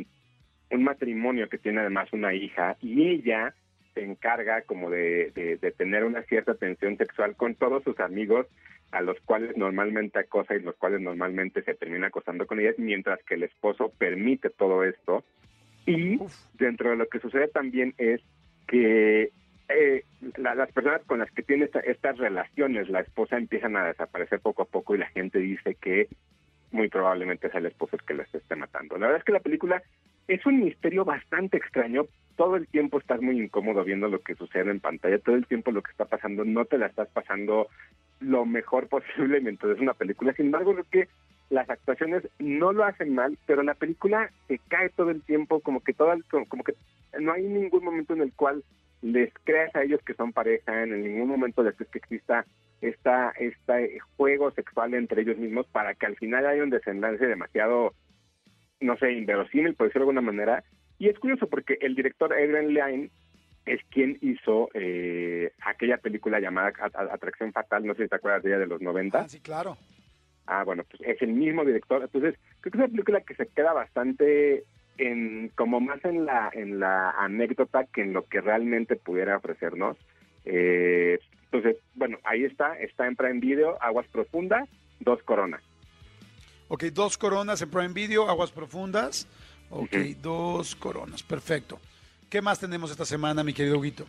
un 0.72 0.84
matrimonio 0.84 1.50
que 1.50 1.58
tiene 1.58 1.82
además 1.82 2.12
una 2.14 2.34
hija, 2.34 2.78
y 2.82 3.10
ella 3.10 3.54
se 3.94 4.04
encarga 4.04 4.62
como 4.64 4.90
de, 4.90 5.32
de, 5.36 5.58
de 5.58 5.72
tener 5.72 6.04
una 6.04 6.22
cierta 6.24 6.56
tensión 6.56 6.98
sexual 6.98 7.36
con 7.36 7.56
todos 7.56 7.84
sus 7.84 8.00
amigos 8.00 8.48
a 8.92 9.02
los 9.02 9.20
cuales 9.22 9.56
normalmente 9.56 10.20
acosa 10.20 10.56
y 10.56 10.62
los 10.62 10.76
cuales 10.76 11.02
normalmente 11.02 11.62
se 11.64 11.76
termina 11.76 12.08
acosando 12.08 12.48
con 12.48 12.60
ellas, 12.60 12.76
mientras 12.78 13.20
que 13.24 13.36
el 13.36 13.44
esposo 13.44 13.92
permite 13.98 14.50
todo 14.50 14.84
esto. 14.84 15.24
Y 15.86 16.20
dentro 16.56 16.92
de 16.92 16.96
lo 16.96 17.08
que 17.08 17.20
sucede 17.20 17.48
también 17.48 17.94
es 17.98 18.22
que 18.68 19.32
eh, 19.70 20.04
la- 20.38 20.56
las 20.56 20.72
personas 20.72 21.02
con 21.06 21.20
las 21.20 21.32
que 21.32 21.44
tiene 21.44 21.66
esta- 21.66 21.80
estas 21.80 22.18
relaciones, 22.18 22.90
la 22.90 23.02
esposa 23.02 23.38
empiezan 23.38 23.76
a 23.78 23.86
desaparecer 23.86 24.40
poco 24.40 24.64
a 24.64 24.66
poco 24.66 24.96
y 24.96 25.00
la 25.00 25.08
gente 25.10 25.40
dice 25.40 25.76
que 25.76 26.08
muy 26.72 26.88
probablemente 26.90 27.48
es 27.48 27.56
el 27.56 27.66
esposo 27.66 27.96
el 27.96 28.04
que 28.04 28.14
la 28.14 28.24
esté 28.24 28.56
matando. 28.56 28.98
La 28.98 29.08
verdad 29.08 29.20
es 29.20 29.26
que 29.26 29.32
la 29.32 29.40
película 29.40 29.82
es 30.28 30.46
un 30.46 30.64
misterio 30.64 31.06
bastante 31.06 31.58
extraño. 31.58 32.06
Todo 32.36 32.56
el 32.56 32.68
tiempo 32.68 33.00
estás 33.00 33.22
muy 33.22 33.40
incómodo 33.42 33.84
viendo 33.84 34.08
lo 34.08 34.20
que 34.20 34.36
sucede 34.36 34.70
en 34.70 34.80
pantalla. 34.80 35.18
Todo 35.20 35.36
el 35.36 35.48
tiempo 35.48 35.72
lo 35.72 35.82
que 35.82 35.92
está 35.92 36.06
pasando 36.06 36.46
no 36.46 36.66
te 36.66 36.78
la 36.78 36.86
estás 36.88 37.08
pasando 37.10 37.68
lo 38.20 38.46
mejor 38.46 38.88
posible 38.90 39.42
mientras 39.42 39.76
es 39.76 39.82
una 39.82 39.94
película. 39.94 40.34
Sin 40.34 40.48
embargo, 40.48 40.74
creo 40.74 40.86
que 40.92 41.08
las 41.50 41.68
actuaciones 41.70 42.28
no 42.38 42.72
lo 42.74 42.84
hacen 42.86 43.16
mal, 43.16 43.38
pero 43.48 43.64
la 43.64 43.74
película 43.74 44.32
se 44.48 44.60
cae 44.68 44.90
todo 44.90 45.10
el 45.10 45.24
tiempo, 45.24 45.62
como 45.62 45.82
que 45.82 45.94
todo 45.94 46.14
como 46.48 46.64
que 46.64 46.76
no 47.20 47.34
hay 47.34 47.44
ningún 47.44 47.84
momento 47.84 48.14
en 48.14 48.22
el 48.22 48.32
cual 48.34 48.64
les 49.02 49.34
creas 49.44 49.74
a 49.76 49.84
ellos 49.84 50.02
que 50.06 50.14
son 50.14 50.34
pareja, 50.34 50.84
en 50.84 51.04
ningún 51.04 51.28
momento 51.28 51.64
les 51.64 51.76
crees 51.76 51.90
que 51.92 52.00
exista 52.00 52.46
esta, 52.82 53.32
este 53.40 54.00
juego 54.18 54.52
sexual 54.52 54.94
entre 54.94 55.22
ellos 55.22 55.38
mismos 55.38 55.68
para 55.68 55.96
que 55.96 56.06
al 56.06 56.16
final 56.16 56.46
haya 56.46 56.64
un 56.64 56.70
desenlace 56.70 57.26
demasiado, 57.26 57.94
no 58.80 58.98
sé, 58.98 59.12
inverosímil, 59.14 59.76
por 59.76 59.88
decirlo 59.88 60.06
de 60.06 60.12
alguna 60.12 60.32
manera. 60.32 60.64
Y 60.98 61.08
es 61.08 61.18
curioso 61.20 61.48
porque 61.48 61.78
el 61.82 61.96
director 61.96 62.34
Adrian 62.34 62.74
Lyne 62.74 63.10
es 63.66 63.82
quien 63.90 64.18
hizo 64.22 64.70
eh, 64.74 65.52
aquella 65.66 65.98
película 65.98 66.40
llamada 66.40 66.74
Atracción 67.12 67.54
Fatal, 67.54 67.86
no 67.86 67.94
sé 67.96 68.04
si 68.04 68.10
te 68.10 68.16
acuerdas 68.16 68.44
de 68.44 68.50
ella, 68.50 68.60
de 68.60 68.68
los 68.68 68.82
90. 68.82 69.20
Ah, 69.20 69.30
sí, 69.30 69.40
claro. 69.40 69.78
Ah, 70.48 70.64
bueno, 70.64 70.84
pues 70.90 71.02
es 71.06 71.22
el 71.22 71.34
mismo 71.34 71.64
director. 71.64 72.02
Entonces, 72.02 72.36
creo 72.60 72.72
que 72.72 72.78
es 72.78 72.84
una 72.84 72.88
película 72.88 73.22
que 73.22 73.36
se 73.36 73.48
queda 73.48 73.72
bastante 73.72 74.64
en 75.00 75.52
como 75.56 75.80
más 75.80 76.04
en 76.06 76.26
la 76.26 76.50
en 76.54 76.80
la 76.80 77.12
anécdota 77.12 77.86
que 77.86 78.02
en 78.02 78.14
lo 78.14 78.26
que 78.26 78.42
realmente 78.42 78.96
pudiera 78.96 79.38
ofrecernos. 79.38 79.98
Eh, 80.46 81.20
entonces, 81.46 81.78
bueno, 81.96 82.20
ahí 82.24 82.44
está, 82.44 82.78
está 82.80 83.08
en 83.08 83.16
Prime 83.16 83.40
Video, 83.40 83.82
Aguas 83.82 84.08
Profundas, 84.08 84.70
dos 85.00 85.22
coronas. 85.24 85.64
Ok, 86.68 86.84
dos 86.86 87.18
coronas 87.18 87.62
en 87.62 87.72
Prime 87.72 87.94
Video, 87.94 88.30
Aguas 88.30 88.52
Profundas. 88.52 89.28
Ok, 89.72 89.96
dos 90.22 90.76
coronas, 90.76 91.24
perfecto. 91.24 91.80
¿Qué 92.30 92.42
más 92.42 92.60
tenemos 92.60 92.92
esta 92.92 93.06
semana, 93.06 93.44
mi 93.44 93.54
querido 93.54 93.80
Huguito? 93.80 94.06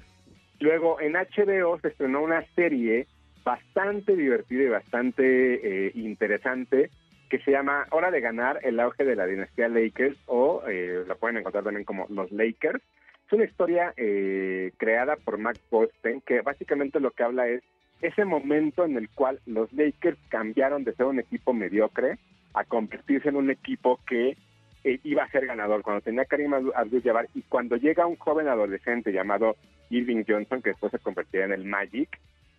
Luego, 0.59 1.01
en 1.01 1.15
HBO 1.15 1.79
se 1.81 1.89
estrenó 1.89 2.23
una 2.23 2.45
serie 2.55 3.07
bastante 3.43 4.15
divertida 4.15 4.63
y 4.63 4.69
bastante 4.69 5.87
eh, 5.87 5.93
interesante 5.95 6.91
que 7.31 7.39
se 7.39 7.53
llama 7.53 7.87
Hora 7.91 8.11
de 8.11 8.21
ganar, 8.21 8.59
el 8.63 8.79
auge 8.81 9.05
de 9.05 9.17
la 9.17 9.25
dinastía 9.25 9.69
Lakers, 9.69 10.19
o 10.27 10.63
eh, 10.69 11.05
la 11.07 11.15
pueden 11.15 11.39
encontrar 11.39 11.65
también 11.65 11.85
como 11.85 12.07
Los 12.11 12.31
Lakers. 12.33 12.83
Es 13.27 13.33
una 13.33 13.45
historia 13.45 13.95
eh, 13.97 14.73
creada 14.77 15.17
por 15.17 15.39
Mac 15.39 15.57
Boston 15.71 16.21
que 16.27 16.43
básicamente 16.43 17.01
lo 17.01 17.13
que 17.13 17.23
habla 17.23 17.49
es 17.49 17.63
ese 18.03 18.25
momento 18.25 18.85
en 18.85 18.97
el 18.97 19.09
cual 19.11 19.41
los 19.47 19.73
Lakers 19.73 20.19
cambiaron 20.29 20.85
de 20.85 20.95
ser 20.95 21.07
un 21.07 21.21
equipo 21.21 21.53
mediocre 21.53 22.19
a 22.55 22.65
convertirse 22.65 23.29
en 23.29 23.37
un 23.37 23.51
equipo 23.51 24.01
que 24.07 24.37
eh, 24.83 24.99
iba 25.05 25.23
a 25.23 25.31
ser 25.31 25.47
ganador, 25.47 25.83
cuando 25.83 26.01
tenía 26.01 26.25
Karim 26.25 26.53
Abdu- 26.53 26.73
Abdul-Jabbar 26.75 27.29
y 27.35 27.43
cuando 27.43 27.77
llega 27.77 28.07
un 28.07 28.17
joven 28.17 28.49
adolescente 28.49 29.13
llamado 29.13 29.55
Irving 29.91 30.25
Johnson, 30.27 30.63
que 30.63 30.71
después 30.71 30.91
se 30.91 30.99
convertirá 30.99 31.45
en 31.45 31.53
el 31.53 31.65
Magic, 31.65 32.09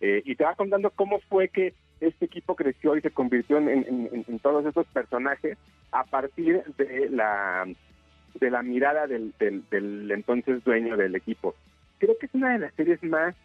eh, 0.00 0.22
y 0.24 0.34
te 0.36 0.44
va 0.44 0.54
contando 0.54 0.90
cómo 0.90 1.18
fue 1.28 1.48
que 1.48 1.74
este 2.02 2.26
equipo 2.26 2.54
creció 2.54 2.96
y 2.96 3.00
se 3.00 3.10
convirtió 3.10 3.58
en, 3.58 4.38
todos 4.42 4.64
esos 4.66 4.86
personajes 4.88 5.56
a 5.90 6.04
partir 6.04 6.62
de 6.76 7.08
la 7.10 7.66
de 8.34 8.50
la 8.50 8.62
mirada 8.62 9.06
del 9.06 9.32
entonces 10.10 10.64
dueño 10.64 10.96
del 10.96 11.14
equipo. 11.14 11.54
Creo 11.98 12.16
que 12.18 12.26
es 12.26 12.34
una 12.34 12.52
de 12.52 12.58
las 12.60 12.74
series 12.74 13.02
más 13.02 13.36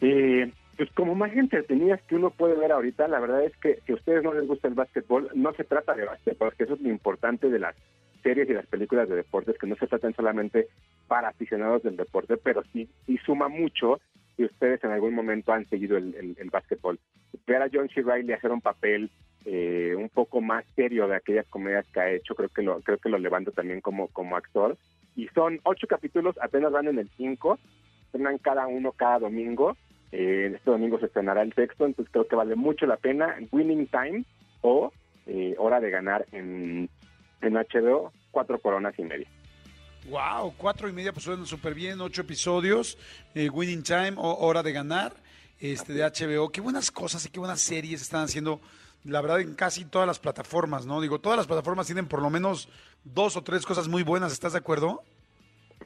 eh, 0.00 0.50
pues 0.76 0.90
como 0.92 1.14
más 1.14 1.32
entretenidas 1.34 2.00
que 2.02 2.16
uno 2.16 2.30
puede 2.30 2.56
ver 2.56 2.72
ahorita, 2.72 3.06
la 3.06 3.20
verdad 3.20 3.44
es 3.44 3.56
que 3.58 3.80
si 3.86 3.92
a 3.92 3.94
ustedes 3.94 4.22
no 4.22 4.32
les 4.32 4.46
gusta 4.46 4.68
el 4.68 4.74
básquetbol, 4.74 5.30
no 5.34 5.52
se 5.52 5.64
trata 5.64 5.94
de 5.94 6.06
básquetbol, 6.06 6.54
que 6.54 6.64
eso 6.64 6.74
es 6.74 6.80
lo 6.80 6.88
importante 6.88 7.50
de 7.50 7.58
las 7.58 7.76
series 8.22 8.48
y 8.48 8.54
las 8.54 8.66
películas 8.66 9.08
de 9.08 9.16
deportes, 9.16 9.58
que 9.58 9.66
no 9.66 9.76
se 9.76 9.86
tratan 9.86 10.14
solamente 10.14 10.68
para 11.08 11.28
aficionados 11.28 11.82
del 11.82 11.96
deporte, 11.96 12.36
pero 12.36 12.62
sí, 12.72 12.88
sí 13.06 13.18
suma 13.18 13.48
mucho 13.48 14.00
si 14.36 14.44
ustedes 14.44 14.82
en 14.84 14.90
algún 14.90 15.14
momento 15.14 15.52
han 15.52 15.66
seguido 15.68 15.96
el, 15.96 16.14
el, 16.14 16.36
el 16.38 16.50
básquetbol. 16.50 16.98
Ver 17.46 17.62
a 17.62 17.70
John 17.72 17.88
C. 17.88 18.02
Reilly 18.02 18.32
hacer 18.32 18.50
un 18.50 18.60
papel 18.60 19.10
eh, 19.44 19.94
un 19.96 20.08
poco 20.08 20.40
más 20.40 20.64
serio 20.76 21.08
de 21.08 21.16
aquellas 21.16 21.46
comedias 21.48 21.86
que 21.92 22.00
ha 22.00 22.10
hecho, 22.10 22.34
creo 22.34 22.48
que 22.48 22.62
lo, 22.62 22.80
creo 22.80 22.98
que 22.98 23.08
lo 23.08 23.18
levanta 23.18 23.50
también 23.50 23.80
como, 23.80 24.08
como 24.08 24.36
actor. 24.36 24.76
Y 25.16 25.28
son 25.28 25.60
ocho 25.64 25.86
capítulos, 25.86 26.36
apenas 26.40 26.72
van 26.72 26.88
en 26.88 26.98
el 26.98 27.10
cinco, 27.16 27.58
estrenan 28.06 28.38
cada 28.38 28.66
uno 28.66 28.92
cada 28.92 29.18
domingo. 29.18 29.76
Eh, 30.12 30.52
este 30.54 30.70
domingo 30.70 30.98
se 30.98 31.06
estrenará 31.06 31.42
el 31.42 31.52
sexto, 31.54 31.86
entonces 31.86 32.12
creo 32.12 32.28
que 32.28 32.36
vale 32.36 32.54
mucho 32.54 32.86
la 32.86 32.96
pena. 32.96 33.36
Winning 33.50 33.88
Time 33.88 34.24
o 34.60 34.92
eh, 35.26 35.54
Hora 35.58 35.80
de 35.80 35.90
Ganar 35.90 36.26
en, 36.32 36.88
en 37.40 37.54
HBO, 37.54 38.12
cuatro 38.30 38.58
coronas 38.60 38.96
y 38.98 39.02
media. 39.02 39.28
Wow, 40.10 40.54
cuatro 40.56 40.88
y 40.88 40.92
media, 40.92 41.12
pues 41.12 41.24
suenan 41.24 41.46
súper 41.46 41.74
bien, 41.74 42.00
ocho 42.00 42.22
episodios, 42.22 42.98
eh, 43.36 43.48
Winning 43.48 43.84
Time 43.84 44.14
o 44.16 44.34
Hora 44.34 44.64
de 44.64 44.72
Ganar, 44.72 45.12
este 45.60 45.92
de 45.92 46.02
HBO. 46.02 46.50
Qué 46.50 46.60
buenas 46.60 46.90
cosas 46.90 47.24
y 47.24 47.30
qué 47.30 47.38
buenas 47.38 47.60
series 47.60 48.02
están 48.02 48.24
haciendo, 48.24 48.60
la 49.04 49.20
verdad, 49.20 49.40
en 49.40 49.54
casi 49.54 49.84
todas 49.84 50.08
las 50.08 50.18
plataformas, 50.18 50.86
¿no? 50.86 51.00
Digo, 51.00 51.20
todas 51.20 51.36
las 51.36 51.46
plataformas 51.46 51.86
tienen 51.86 52.08
por 52.08 52.20
lo 52.20 52.30
menos 52.30 52.68
dos 53.04 53.36
o 53.36 53.42
tres 53.42 53.64
cosas 53.64 53.86
muy 53.86 54.02
buenas, 54.02 54.32
¿estás 54.32 54.54
de 54.54 54.58
acuerdo? 54.58 55.04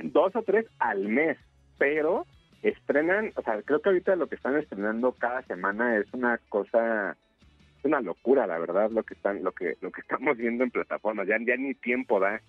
Dos 0.00 0.34
o 0.34 0.42
tres 0.42 0.64
al 0.78 1.08
mes, 1.08 1.36
pero 1.76 2.26
estrenan, 2.62 3.32
o 3.36 3.42
sea, 3.42 3.60
creo 3.62 3.82
que 3.82 3.90
ahorita 3.90 4.16
lo 4.16 4.28
que 4.28 4.36
están 4.36 4.56
estrenando 4.56 5.12
cada 5.12 5.42
semana 5.42 5.98
es 5.98 6.06
una 6.14 6.38
cosa, 6.48 7.18
es 7.78 7.84
una 7.84 8.00
locura, 8.00 8.46
la 8.46 8.58
verdad, 8.58 8.90
lo 8.90 9.02
que 9.02 9.12
están, 9.12 9.44
lo 9.44 9.52
que, 9.52 9.76
lo 9.82 9.90
que 9.92 10.00
estamos 10.08 10.38
viendo 10.38 10.64
en 10.64 10.70
plataformas, 10.70 11.28
ya, 11.28 11.36
ya 11.46 11.56
ni 11.56 11.74
tiempo 11.74 12.18
da. 12.18 12.40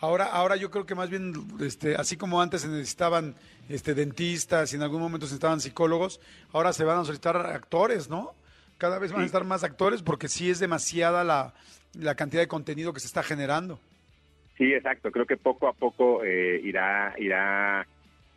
Ahora, 0.00 0.26
ahora 0.26 0.56
yo 0.56 0.70
creo 0.70 0.86
que 0.86 0.94
más 0.94 1.08
bien, 1.08 1.32
este, 1.60 1.94
así 1.96 2.16
como 2.16 2.42
antes 2.42 2.62
se 2.62 2.68
necesitaban 2.68 3.34
este, 3.68 3.94
dentistas 3.94 4.72
y 4.72 4.76
en 4.76 4.82
algún 4.82 5.00
momento 5.00 5.26
se 5.26 5.32
necesitaban 5.32 5.60
psicólogos, 5.60 6.20
ahora 6.52 6.72
se 6.72 6.84
van 6.84 6.98
a 6.98 7.04
solicitar 7.04 7.36
actores, 7.36 8.10
¿no? 8.10 8.34
Cada 8.76 8.98
vez 8.98 9.12
van 9.12 9.22
a 9.22 9.26
estar 9.26 9.44
más 9.44 9.64
actores 9.64 10.02
porque 10.02 10.28
sí 10.28 10.50
es 10.50 10.58
demasiada 10.58 11.24
la, 11.24 11.54
la 11.94 12.16
cantidad 12.16 12.42
de 12.42 12.48
contenido 12.48 12.92
que 12.92 13.00
se 13.00 13.06
está 13.06 13.22
generando. 13.22 13.78
Sí, 14.56 14.72
exacto. 14.72 15.10
Creo 15.10 15.26
que 15.26 15.36
poco 15.36 15.68
a 15.68 15.72
poco 15.72 16.24
eh, 16.24 16.60
irá, 16.62 17.14
irá, 17.18 17.86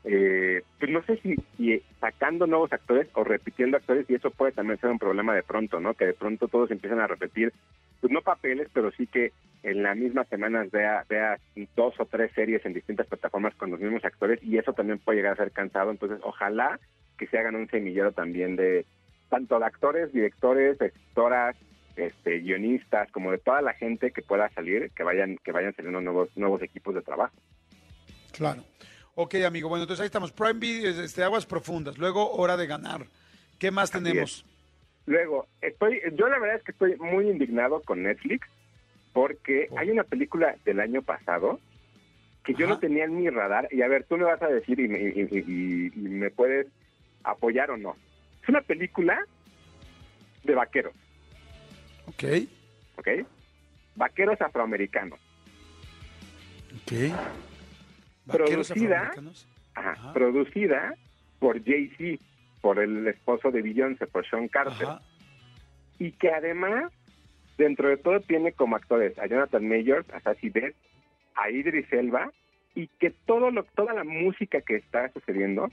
eh, 0.04 0.62
pues 0.80 0.92
no 0.92 1.04
sé 1.04 1.18
si, 1.18 1.36
si 1.58 1.82
sacando 2.00 2.48
nuevos 2.48 2.72
actores 2.72 3.08
o 3.14 3.24
repitiendo 3.24 3.78
actores 3.78 4.10
y 4.10 4.16
eso 4.16 4.32
puede 4.32 4.52
también 4.52 4.80
ser 4.80 4.90
un 4.90 5.00
problema 5.00 5.36
de 5.36 5.44
pronto, 5.44 5.80
¿no? 5.80 5.94
Que 5.94 6.06
de 6.06 6.14
pronto 6.14 6.48
todos 6.48 6.72
empiezan 6.72 7.00
a 7.00 7.08
repetir, 7.08 7.54
pues 8.00 8.14
no 8.14 8.22
papeles, 8.22 8.68
pero 8.74 8.92
sí 8.92 9.08
que 9.08 9.34
en 9.64 9.84
las 9.84 9.98
mismas 9.98 10.28
semanas 10.30 10.72
vea, 10.72 11.04
vea 11.10 11.38
dos 11.76 12.00
o 12.00 12.06
tres 12.06 12.32
series 12.34 12.66
en 12.66 12.74
distintas 12.74 13.08
plataformas 13.08 13.56
con 13.56 13.72
los 13.72 13.80
mismos 13.80 14.06
actores 14.06 14.42
y 14.44 14.58
eso 14.58 14.74
también 14.74 15.00
puede 15.00 15.18
llegar 15.18 15.34
a 15.34 15.44
ser 15.44 15.52
cansado. 15.52 15.92
Entonces, 15.92 16.20
ojalá 16.24 16.80
que 17.18 17.28
se 17.28 17.38
hagan 17.38 17.56
un 17.56 17.68
semillero 17.68 18.12
también 18.12 18.56
de 18.56 18.86
tanto 19.30 19.60
de 19.60 19.66
actores, 19.66 20.14
directores, 20.14 20.80
escritoras, 20.80 21.56
este, 21.98 22.40
guionistas, 22.40 23.12
como 23.12 23.32
de 23.32 23.40
toda 23.40 23.62
la 23.62 23.74
gente 23.74 24.12
que 24.12 24.22
pueda 24.22 24.50
salir, 24.50 24.92
que 24.92 25.04
vayan, 25.04 25.38
que 25.44 25.52
vayan 25.52 25.76
saliendo 25.76 26.00
nuevos, 26.00 26.30
nuevos 26.38 26.62
equipos 26.62 26.94
de 26.96 27.02
trabajo. 27.02 27.36
Claro. 28.32 28.64
Ok, 29.20 29.34
amigo. 29.46 29.68
Bueno, 29.68 29.84
entonces 29.84 30.02
ahí 30.02 30.06
estamos. 30.06 30.32
Prime 30.32 30.54
Video, 30.60 30.92
este, 31.04 31.24
Aguas 31.24 31.48
Profundas. 31.48 31.98
Luego, 31.98 32.34
Hora 32.34 32.56
de 32.56 32.68
Ganar. 32.68 33.08
¿Qué 33.58 33.72
más 33.72 33.90
tenemos? 33.90 34.46
Luego, 35.08 35.48
estoy, 35.62 36.00
yo 36.14 36.28
la 36.28 36.38
verdad 36.38 36.58
es 36.58 36.64
que 36.64 36.72
estoy 36.72 36.96
muy 36.98 37.28
indignado 37.28 37.82
con 37.82 38.04
Netflix 38.04 38.48
porque 39.14 39.70
hay 39.76 39.90
una 39.90 40.04
película 40.04 40.56
del 40.66 40.80
año 40.80 41.02
pasado 41.02 41.60
que 42.44 42.54
yo 42.54 42.68
no 42.68 42.78
tenía 42.78 43.06
en 43.06 43.18
mi 43.18 43.28
radar. 43.30 43.68
Y 43.72 43.82
a 43.82 43.88
ver, 43.88 44.04
tú 44.04 44.18
me 44.18 44.26
vas 44.26 44.42
a 44.44 44.48
decir 44.50 44.80
y 44.80 44.88
me, 44.88 45.00
y- 45.00 45.28
y- 45.32 45.40
y- 45.40 45.92
y 45.96 46.10
me 46.10 46.30
puedes 46.30 46.68
apoyar 47.24 47.72
o 47.72 47.78
no. 47.78 47.96
Es 48.44 48.50
una 48.50 48.62
película 48.62 49.20
de 50.44 50.54
vaqueros, 50.54 50.94
Ok, 52.06 52.24
¿ok? 52.98 53.08
Vaqueros 53.96 54.40
afroamericanos. 54.42 55.20
ok. 56.84 56.94
Producida, 58.28 58.96
afroamericanos. 58.98 59.48
ajá, 59.76 59.92
Ajá. 59.92 60.14
producida 60.14 60.96
por 61.40 61.64
Jay-Z, 61.64 62.24
por 62.62 62.80
el 62.80 63.08
esposo 63.08 63.52
de 63.52 63.62
Beyoncé, 63.62 64.08
por 64.08 64.28
Sean 64.28 64.48
Carter. 64.48 64.88
Ajá. 64.88 65.02
y 66.00 66.12
que 66.12 66.32
además, 66.32 66.92
dentro 67.58 67.90
de 67.90 67.98
todo, 67.98 68.20
tiene 68.22 68.52
como 68.52 68.76
actores 68.76 69.18
a 69.18 69.26
Jonathan 69.28 69.68
Majors, 69.68 70.08
a 70.14 70.20
Sassy 70.20 70.50
Beth, 70.50 70.76
a 71.36 71.50
Idris 71.50 71.92
Elba, 71.92 72.32
y 72.76 72.88
que 73.00 73.10
todo 73.26 73.50
lo, 73.50 73.64
toda 73.64 73.94
la 73.94 74.04
música 74.04 74.62
que 74.62 74.76
está 74.76 75.10
sucediendo 75.12 75.72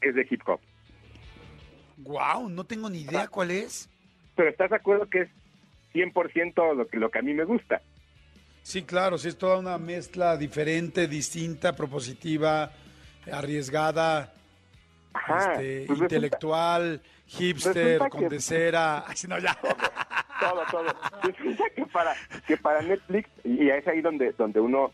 es 0.00 0.14
de 0.16 0.26
hip 0.28 0.42
hop. 0.46 0.58
Wow, 1.98 2.48
no 2.48 2.64
tengo 2.64 2.90
ni 2.90 3.02
idea 3.02 3.28
cuál 3.28 3.52
es. 3.52 3.88
Pero 4.34 4.48
¿estás 4.48 4.70
de 4.70 4.76
acuerdo 4.76 5.08
que 5.08 5.20
es 5.22 5.28
100% 5.94 6.74
lo 6.74 6.86
que, 6.88 6.96
lo 6.96 7.10
que 7.10 7.18
a 7.18 7.22
mí 7.22 7.34
me 7.34 7.44
gusta? 7.44 7.80
Sí, 8.62 8.82
claro, 8.82 9.18
sí 9.18 9.28
es 9.28 9.36
toda 9.38 9.58
una 9.58 9.76
mezcla 9.78 10.36
diferente, 10.36 11.08
distinta, 11.08 11.74
propositiva, 11.74 12.70
arriesgada, 13.30 14.32
Ajá. 15.12 15.38
este, 15.52 15.84
pues 15.86 15.98
resulta- 15.98 16.04
intelectual, 16.04 17.00
hipster, 17.26 17.74
resulta 17.74 18.08
con 18.10 18.20
que- 18.20 18.28
de 18.28 18.40
cera. 18.40 19.04
Ay, 19.06 19.16
sí, 19.16 19.26
no, 19.28 19.38
ya. 19.38 19.58
todo, 20.40 20.62
todo. 20.70 20.84
Resulta 21.22 21.64
que 21.74 21.86
para, 21.86 22.14
que 22.46 22.56
para 22.56 22.82
Netflix, 22.82 23.28
y 23.44 23.68
es 23.68 23.86
ahí 23.88 24.00
donde, 24.00 24.32
donde 24.32 24.60
uno 24.60 24.92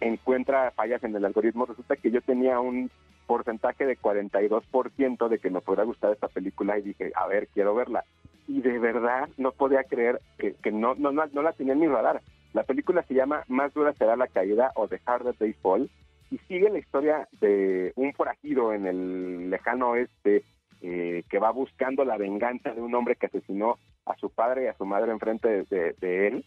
encuentra 0.00 0.70
fallas 0.72 1.02
en 1.04 1.14
el 1.14 1.24
algoritmo, 1.24 1.66
resulta 1.66 1.96
que 1.96 2.10
yo 2.10 2.20
tenía 2.22 2.58
un 2.60 2.90
porcentaje 3.26 3.86
de 3.86 3.96
42% 3.98 5.28
de 5.28 5.38
que 5.38 5.50
me 5.50 5.60
podrá 5.60 5.84
gustar 5.84 6.12
esta 6.12 6.28
película 6.28 6.76
y 6.78 6.82
dije, 6.82 7.12
a 7.14 7.26
ver, 7.28 7.48
quiero 7.54 7.74
verla. 7.74 8.04
Y 8.48 8.60
de 8.60 8.78
verdad 8.80 9.28
no 9.36 9.52
podía 9.52 9.84
creer 9.84 10.20
que, 10.38 10.54
que 10.54 10.72
no, 10.72 10.94
no, 10.96 11.12
no, 11.12 11.24
no 11.32 11.42
la 11.42 11.52
tenía 11.52 11.74
en 11.74 11.80
mi 11.80 11.86
radar. 11.86 12.20
La 12.52 12.64
película 12.64 13.02
se 13.04 13.14
llama 13.14 13.44
Más 13.48 13.72
dura 13.72 13.92
será 13.94 14.16
la 14.16 14.26
caída 14.26 14.72
o 14.74 14.88
The 14.88 15.00
Harder 15.06 15.34
They 15.34 15.54
Fall 15.54 15.90
y 16.30 16.38
sigue 16.48 16.70
la 16.70 16.78
historia 16.78 17.28
de 17.40 17.92
un 17.96 18.12
forajido 18.12 18.72
en 18.72 18.86
el 18.86 19.50
lejano 19.50 19.90
oeste 19.90 20.44
eh, 20.80 21.24
que 21.28 21.38
va 21.38 21.50
buscando 21.50 22.04
la 22.04 22.16
venganza 22.16 22.72
de 22.72 22.80
un 22.80 22.94
hombre 22.94 23.16
que 23.16 23.26
asesinó 23.26 23.78
a 24.06 24.16
su 24.16 24.30
padre 24.30 24.64
y 24.64 24.66
a 24.66 24.76
su 24.76 24.84
madre 24.84 25.12
enfrente 25.12 25.64
de, 25.64 26.26
él 26.26 26.44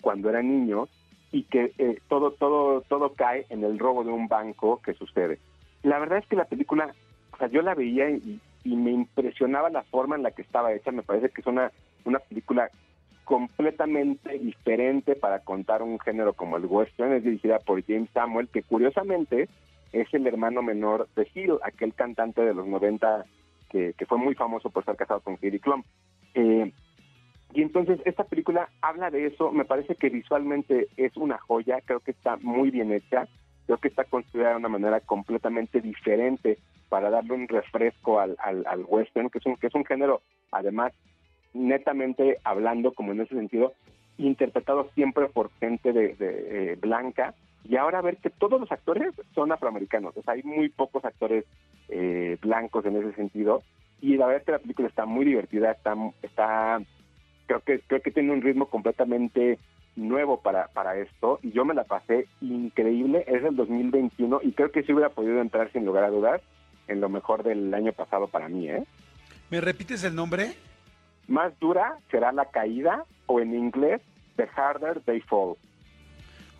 cuando 0.00 0.28
era 0.28 0.42
niño 0.42 0.88
y 1.30 1.44
que 1.44 1.72
eh, 1.78 1.98
todo 2.08 2.32
todo 2.32 2.82
todo 2.82 3.14
cae 3.14 3.46
en 3.48 3.64
el 3.64 3.78
robo 3.78 4.04
de 4.04 4.10
un 4.10 4.28
banco 4.28 4.80
que 4.84 4.94
sucede. 4.94 5.38
La 5.82 5.98
verdad 5.98 6.18
es 6.18 6.26
que 6.26 6.36
la 6.36 6.44
película, 6.44 6.94
o 7.32 7.36
sea, 7.38 7.48
yo 7.48 7.62
la 7.62 7.74
veía 7.74 8.10
y, 8.10 8.40
y 8.64 8.76
me 8.76 8.90
impresionaba 8.90 9.70
la 9.70 9.82
forma 9.84 10.16
en 10.16 10.22
la 10.22 10.32
que 10.32 10.42
estaba 10.42 10.72
hecha. 10.72 10.92
Me 10.92 11.02
parece 11.02 11.30
que 11.30 11.40
es 11.40 11.46
una 11.46 11.72
una 12.04 12.18
película 12.18 12.70
completamente 13.32 14.38
diferente 14.38 15.16
para 15.16 15.38
contar 15.38 15.80
un 15.80 15.98
género 15.98 16.34
como 16.34 16.58
el 16.58 16.66
western. 16.66 17.14
Es 17.14 17.24
dirigida 17.24 17.60
por 17.60 17.82
James 17.82 18.10
Samuel, 18.12 18.48
que 18.48 18.62
curiosamente 18.62 19.48
es 19.90 20.12
el 20.12 20.26
hermano 20.26 20.60
menor 20.60 21.08
de 21.16 21.26
Hill, 21.34 21.54
aquel 21.62 21.94
cantante 21.94 22.42
de 22.42 22.52
los 22.52 22.66
90 22.66 23.24
que, 23.70 23.94
fue 24.06 24.18
muy 24.18 24.34
famoso 24.34 24.68
por 24.68 24.82
estar 24.82 24.96
casado 24.96 25.20
con 25.20 25.38
Heidi 25.40 25.60
Klum. 25.60 25.82
Eh, 26.34 26.70
y 27.54 27.62
entonces 27.62 28.00
esta 28.04 28.24
película 28.24 28.68
habla 28.82 29.10
de 29.10 29.28
eso, 29.28 29.50
me 29.50 29.64
parece 29.64 29.94
que 29.94 30.10
visualmente 30.10 30.88
es 30.98 31.16
una 31.16 31.38
joya, 31.38 31.80
creo 31.86 32.00
que 32.00 32.10
está 32.10 32.36
muy 32.36 32.70
bien 32.70 32.92
hecha, 32.92 33.28
creo 33.64 33.78
que 33.78 33.88
está 33.88 34.04
construida 34.04 34.50
de 34.50 34.56
una 34.56 34.68
manera 34.68 35.00
completamente 35.00 35.80
diferente 35.80 36.58
para 36.90 37.08
darle 37.08 37.32
un 37.32 37.48
refresco 37.48 38.20
al, 38.20 38.36
al, 38.40 38.66
al 38.66 38.84
western, 38.86 39.30
que 39.30 39.38
es, 39.38 39.46
un, 39.46 39.56
que 39.56 39.68
es 39.68 39.74
un 39.74 39.86
género, 39.86 40.20
además, 40.50 40.92
netamente 41.54 42.38
hablando, 42.44 42.92
como 42.92 43.12
en 43.12 43.20
ese 43.20 43.34
sentido, 43.34 43.74
interpretado 44.18 44.88
siempre 44.94 45.28
por 45.28 45.50
gente 45.60 45.92
de, 45.92 46.16
eh, 46.18 46.76
blanca, 46.80 47.34
y 47.64 47.76
ahora 47.76 48.00
ver 48.00 48.16
que 48.16 48.30
todos 48.30 48.60
los 48.60 48.70
actores 48.72 49.14
son 49.34 49.52
afroamericanos, 49.52 50.16
o 50.16 50.30
hay 50.30 50.42
muy 50.42 50.68
pocos 50.68 51.04
actores 51.04 51.44
eh, 51.88 52.36
blancos 52.40 52.84
en 52.86 52.96
ese 52.96 53.12
sentido, 53.14 53.62
y 54.00 54.16
la 54.16 54.26
verdad 54.26 54.44
que 54.44 54.52
la 54.52 54.58
película 54.58 54.88
está 54.88 55.06
muy 55.06 55.24
divertida, 55.24 55.70
está, 55.70 55.94
está 56.22 56.80
creo 57.46 57.60
que 57.60 57.80
creo 57.80 58.02
que 58.02 58.10
tiene 58.10 58.32
un 58.32 58.42
ritmo 58.42 58.66
completamente 58.66 59.58
nuevo 59.96 60.40
para, 60.40 60.68
para 60.68 60.98
esto. 60.98 61.38
Y 61.42 61.52
yo 61.52 61.64
me 61.64 61.74
la 61.74 61.84
pasé 61.84 62.26
increíble, 62.40 63.24
es 63.26 63.44
el 63.44 63.56
2021 63.56 64.40
y 64.42 64.52
creo 64.52 64.70
que 64.70 64.82
sí 64.82 64.92
hubiera 64.92 65.10
podido 65.10 65.40
entrar 65.40 65.70
sin 65.72 65.84
lugar 65.84 66.04
a 66.04 66.10
dudas 66.10 66.40
en 66.88 67.00
lo 67.00 67.08
mejor 67.08 67.42
del 67.42 67.72
año 67.74 67.92
pasado 67.92 68.26
para 68.26 68.48
mí, 68.48 68.68
¿eh? 68.68 68.84
¿Me 69.50 69.60
repites 69.60 70.02
el 70.04 70.14
nombre? 70.14 70.54
Más 71.28 71.58
dura 71.60 71.98
será 72.10 72.32
la 72.32 72.46
caída 72.50 73.04
o 73.26 73.40
en 73.40 73.54
inglés 73.54 74.00
The 74.36 74.48
Harder 74.54 75.00
They 75.00 75.20
Fall. 75.20 75.56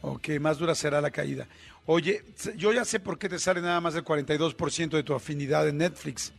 Ok, 0.02 0.30
más 0.40 0.59
dura 0.59 0.74
será 0.74 1.01
la 1.01 1.10
caída. 1.10 1.47
Oye, 1.86 2.22
yo 2.56 2.72
ya 2.72 2.84
sé 2.84 3.01
por 3.01 3.18
qué 3.18 3.28
te 3.28 3.39
sale 3.39 3.60
nada 3.60 3.80
más 3.80 3.94
el 3.94 4.05
42% 4.05 4.90
de 4.90 5.02
tu 5.02 5.14
afinidad 5.14 5.68
en 5.68 5.78
Netflix. 5.78 6.32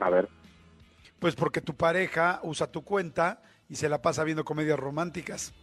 A 0.00 0.10
ver. 0.10 0.28
Pues 1.18 1.34
porque 1.34 1.60
tu 1.60 1.74
pareja 1.74 2.40
usa 2.42 2.70
tu 2.70 2.82
cuenta 2.82 3.42
y 3.68 3.76
se 3.76 3.88
la 3.88 4.00
pasa 4.02 4.24
viendo 4.24 4.44
comedias 4.44 4.78
románticas. 4.78 5.54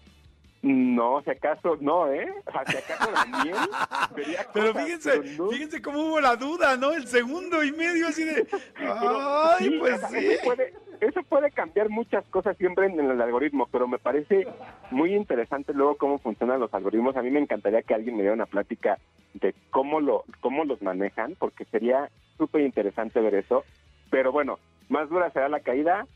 No, 0.63 1.21
si 1.23 1.29
acaso, 1.29 1.77
no, 1.81 2.09
¿eh? 2.09 2.33
O 2.45 2.51
sea, 2.53 2.63
si 2.65 2.77
acaso 2.77 3.11
Pero 4.53 4.71
cosas, 4.71 4.85
fíjense, 4.85 5.11
pero 5.19 5.43
no. 5.43 5.49
fíjense 5.49 5.81
cómo 5.81 5.99
hubo 5.99 6.21
la 6.21 6.37
duda, 6.37 6.77
¿no? 6.77 6.93
El 6.93 7.05
segundo 7.05 7.61
y 7.65 7.73
medio 7.73 8.07
así 8.07 8.23
de... 8.23 8.47
Ay, 8.77 9.65
sí, 9.65 9.77
pues 9.77 9.95
o 9.95 9.97
sea, 9.97 10.07
sí. 10.07 10.25
Eso 10.25 10.43
puede, 10.45 10.73
eso 11.01 11.23
puede 11.23 11.51
cambiar 11.51 11.89
muchas 11.89 12.23
cosas 12.29 12.55
siempre 12.55 12.85
en 12.85 12.97
el 12.97 13.21
algoritmo, 13.21 13.67
pero 13.73 13.89
me 13.89 13.99
parece 13.99 14.47
muy 14.89 15.13
interesante 15.13 15.73
luego 15.73 15.97
cómo 15.97 16.17
funcionan 16.19 16.61
los 16.61 16.73
algoritmos. 16.73 17.17
A 17.17 17.21
mí 17.21 17.29
me 17.29 17.41
encantaría 17.41 17.81
que 17.81 17.93
alguien 17.93 18.15
me 18.15 18.21
diera 18.21 18.33
una 18.33 18.45
plática 18.45 18.99
de 19.33 19.53
cómo 19.69 19.99
lo 19.99 20.23
cómo 20.39 20.63
los 20.63 20.81
manejan, 20.81 21.35
porque 21.37 21.65
sería 21.65 22.09
súper 22.37 22.61
interesante 22.61 23.19
ver 23.19 23.35
eso. 23.35 23.65
Pero 24.09 24.31
bueno, 24.31 24.59
más 24.87 25.09
dura 25.09 25.29
será 25.31 25.49
la 25.49 25.59
caída, 25.59 26.07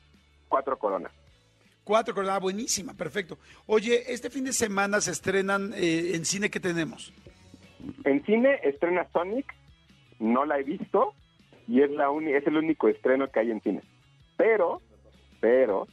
cuatro 0.47 0.77
coronas. 0.79 1.11
Cuatro 1.87 2.13
coronas, 2.13 2.41
buenísima, 2.41 2.93
perfecto. 2.93 3.37
Oye, 3.65 4.11
este 4.11 4.29
fin 4.29 4.43
de 4.43 4.51
semana 4.51 4.99
se 4.99 5.11
estrenan 5.11 5.71
eh, 5.73 6.11
en 6.15 6.25
cine 6.25 6.49
que 6.49 6.59
tenemos. 6.59 7.13
En 8.03 8.25
cine 8.25 8.59
estrena 8.63 9.07
Sonic, 9.13 9.45
no 10.19 10.43
la 10.43 10.59
he 10.59 10.63
visto 10.63 11.13
y 11.65 11.81
es 11.83 11.89
la 11.91 12.09
uni- 12.09 12.33
es 12.33 12.45
el 12.45 12.57
único 12.57 12.89
estreno 12.89 13.29
que 13.31 13.39
hay 13.39 13.51
en 13.51 13.61
cine. 13.61 13.83
Pero, 14.35 14.81
pero 15.39 15.87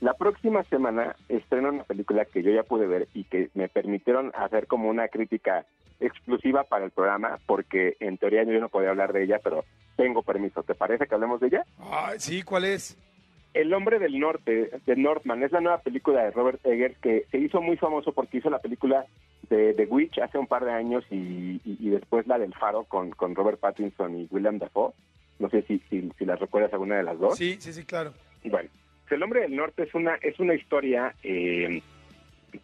la 0.00 0.14
próxima 0.14 0.64
semana 0.64 1.14
estrena 1.28 1.68
una 1.68 1.84
película 1.84 2.24
que 2.24 2.42
yo 2.42 2.50
ya 2.50 2.64
pude 2.64 2.88
ver 2.88 3.06
y 3.14 3.22
que 3.22 3.48
me 3.54 3.68
permitieron 3.68 4.32
hacer 4.34 4.66
como 4.66 4.88
una 4.88 5.06
crítica 5.06 5.64
exclusiva 6.00 6.64
para 6.64 6.84
el 6.86 6.90
programa 6.90 7.38
porque 7.46 7.96
en 8.00 8.18
teoría 8.18 8.42
yo 8.42 8.58
no 8.58 8.68
podía 8.68 8.90
hablar 8.90 9.12
de 9.12 9.22
ella, 9.22 9.38
pero 9.44 9.64
tengo 9.96 10.24
permiso. 10.24 10.64
¿Te 10.64 10.74
parece 10.74 11.06
que 11.06 11.14
hablemos 11.14 11.40
de 11.40 11.46
ella? 11.46 11.64
Ay, 11.78 12.16
sí, 12.18 12.42
¿cuál 12.42 12.64
es? 12.64 12.98
El 13.60 13.72
hombre 13.74 13.98
del 13.98 14.18
norte, 14.18 14.70
de 14.84 14.96
Northman, 14.96 15.42
es 15.42 15.52
la 15.52 15.60
nueva 15.60 15.80
película 15.80 16.22
de 16.24 16.30
Robert 16.30 16.60
Eggers 16.64 16.96
que 16.98 17.24
se 17.30 17.38
hizo 17.38 17.60
muy 17.62 17.76
famoso 17.76 18.12
porque 18.12 18.38
hizo 18.38 18.50
la 18.50 18.58
película 18.60 19.06
de 19.48 19.72
The 19.74 19.84
Witch 19.86 20.18
hace 20.18 20.38
un 20.38 20.46
par 20.46 20.64
de 20.64 20.72
años 20.72 21.04
y, 21.10 21.60
y- 21.64 21.76
y 21.80 21.88
después 21.90 22.26
la 22.26 22.38
del 22.38 22.52
Faro 22.54 22.84
con, 22.84 23.10
con 23.10 23.34
Robert 23.34 23.58
Pattinson 23.60 24.20
y 24.20 24.28
William 24.30 24.58
Dafoe. 24.58 24.92
No 25.38 25.48
sé 25.50 25.62
si, 25.62 25.78
si, 25.90 26.10
si 26.18 26.24
las 26.24 26.40
recuerdas 26.40 26.72
alguna 26.72 26.96
de 26.96 27.02
las 27.04 27.18
dos. 27.18 27.36
Sí, 27.38 27.56
sí, 27.60 27.72
sí, 27.72 27.84
claro. 27.84 28.12
Bueno, 28.44 28.68
El 29.10 29.22
hombre 29.22 29.40
del 29.42 29.54
norte 29.56 29.84
es 29.84 29.94
una, 29.94 30.16
es 30.16 30.38
una 30.40 30.54
historia 30.54 31.14
eh, 31.22 31.80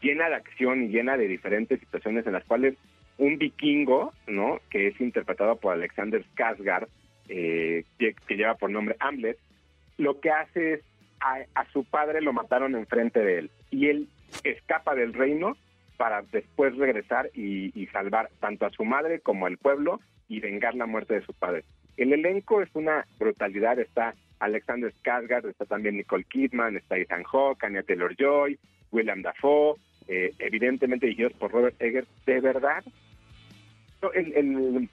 llena 0.01 0.28
de 0.28 0.35
acción 0.35 0.85
y 0.85 0.89
llena 0.89 1.16
de 1.16 1.28
diferentes 1.28 1.78
situaciones 1.81 2.27
en 2.27 2.32
las 2.32 2.44
cuales 2.44 2.74
un 3.19 3.39
vikingo, 3.39 4.12
¿no? 4.27 4.59
Que 4.70 4.89
es 4.89 5.01
interpretado 5.01 5.56
por 5.56 5.73
Alexander 5.74 6.24
Skarsgård, 6.35 6.89
eh, 7.28 7.85
que, 7.98 8.14
que 8.27 8.35
lleva 8.36 8.55
por 8.55 8.70
nombre 8.70 8.97
Hamlet, 9.01 9.39
lo 9.98 10.20
que 10.20 10.31
hace 10.31 10.74
es 10.74 10.81
a, 11.20 11.39
a 11.55 11.64
su 11.73 11.85
padre 11.85 12.20
lo 12.20 12.32
mataron 12.32 12.74
enfrente 12.74 13.20
de 13.20 13.39
él 13.39 13.51
y 13.70 13.89
él 13.89 14.09
escapa 14.44 14.94
del 14.94 15.12
reino 15.12 15.56
para 15.97 16.23
después 16.23 16.77
regresar 16.77 17.31
y, 17.35 17.86
salvar 17.93 18.28
tanto 18.40 18.66
a 18.66 18.70
su 18.70 18.85
madre 18.85 19.20
como 19.20 19.47
al 19.47 19.56
pueblo 19.59 20.01
y 20.28 20.40
vengar 20.40 20.74
la 20.74 20.86
muerte 20.86 21.14
de 21.14 21.24
su 21.24 21.32
padre. 21.35 21.64
El 21.97 22.12
elenco 22.12 22.62
es 22.62 22.70
una 22.74 23.06
brutalidad, 23.19 23.78
está 23.78 24.14
Alexander 24.40 24.93
Skarsgård, 25.02 25.51
está 25.51 25.66
también 25.66 25.97
Nicole 25.98 26.24
Kidman, 26.24 26.77
está 26.77 26.97
Ethan 26.97 27.23
Hawke, 27.24 27.62
Anya 27.64 27.82
Taylor-Joy, 27.85 28.59
William 28.90 29.23
Dafoe, 29.23 29.77
eh, 30.09 30.32
evidentemente 30.40 31.06
dirigidos 31.06 31.35
por 31.35 31.52
Robert 31.52 31.81
Eggers. 31.81 32.09
De 32.27 32.40
verdad, 32.40 32.82
el, 34.14 34.89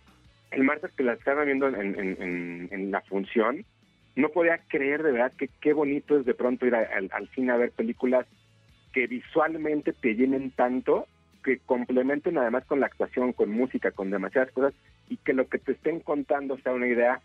martes 0.64 0.92
que 0.94 1.04
la 1.04 1.14
estaba 1.14 1.44
viendo 1.46 1.68
en, 1.70 1.76
en- 2.00 2.22
en- 2.22 2.68
en 2.72 2.92
la 2.92 3.02
función, 3.02 3.66
no 4.20 4.30
podía 4.30 4.60
creer 4.68 5.02
de 5.04 5.12
verdad 5.14 5.32
que 5.38 5.50
qué 5.62 5.74
bonito 5.74 6.18
es 6.20 6.26
de 6.26 6.34
pronto 6.34 6.66
ir 6.66 6.76
a- 6.76 6.90
al, 6.96 7.10
al 7.12 7.28
cine 7.30 7.52
a 7.52 7.58
ver 7.58 7.72
películas 7.72 8.26
que 8.94 9.08
visualmente 9.08 9.94
te 9.94 10.16
llenen 10.16 10.52
tanto 10.52 11.08
que 11.44 11.60
complementen 11.66 12.38
además 12.38 12.66
con 12.66 12.80
la 12.82 12.88
actuación, 12.88 13.32
con 13.34 13.50
música, 13.50 13.92
con 13.92 14.10
demasiadas 14.12 14.52
cosas 14.52 14.74
y 15.08 15.18
que 15.18 15.34
lo 15.34 15.48
que 15.48 15.58
te 15.60 15.72
estén 15.72 16.02
contando 16.02 16.58
sea 16.60 16.74
una 16.74 16.88
idea 16.88 17.22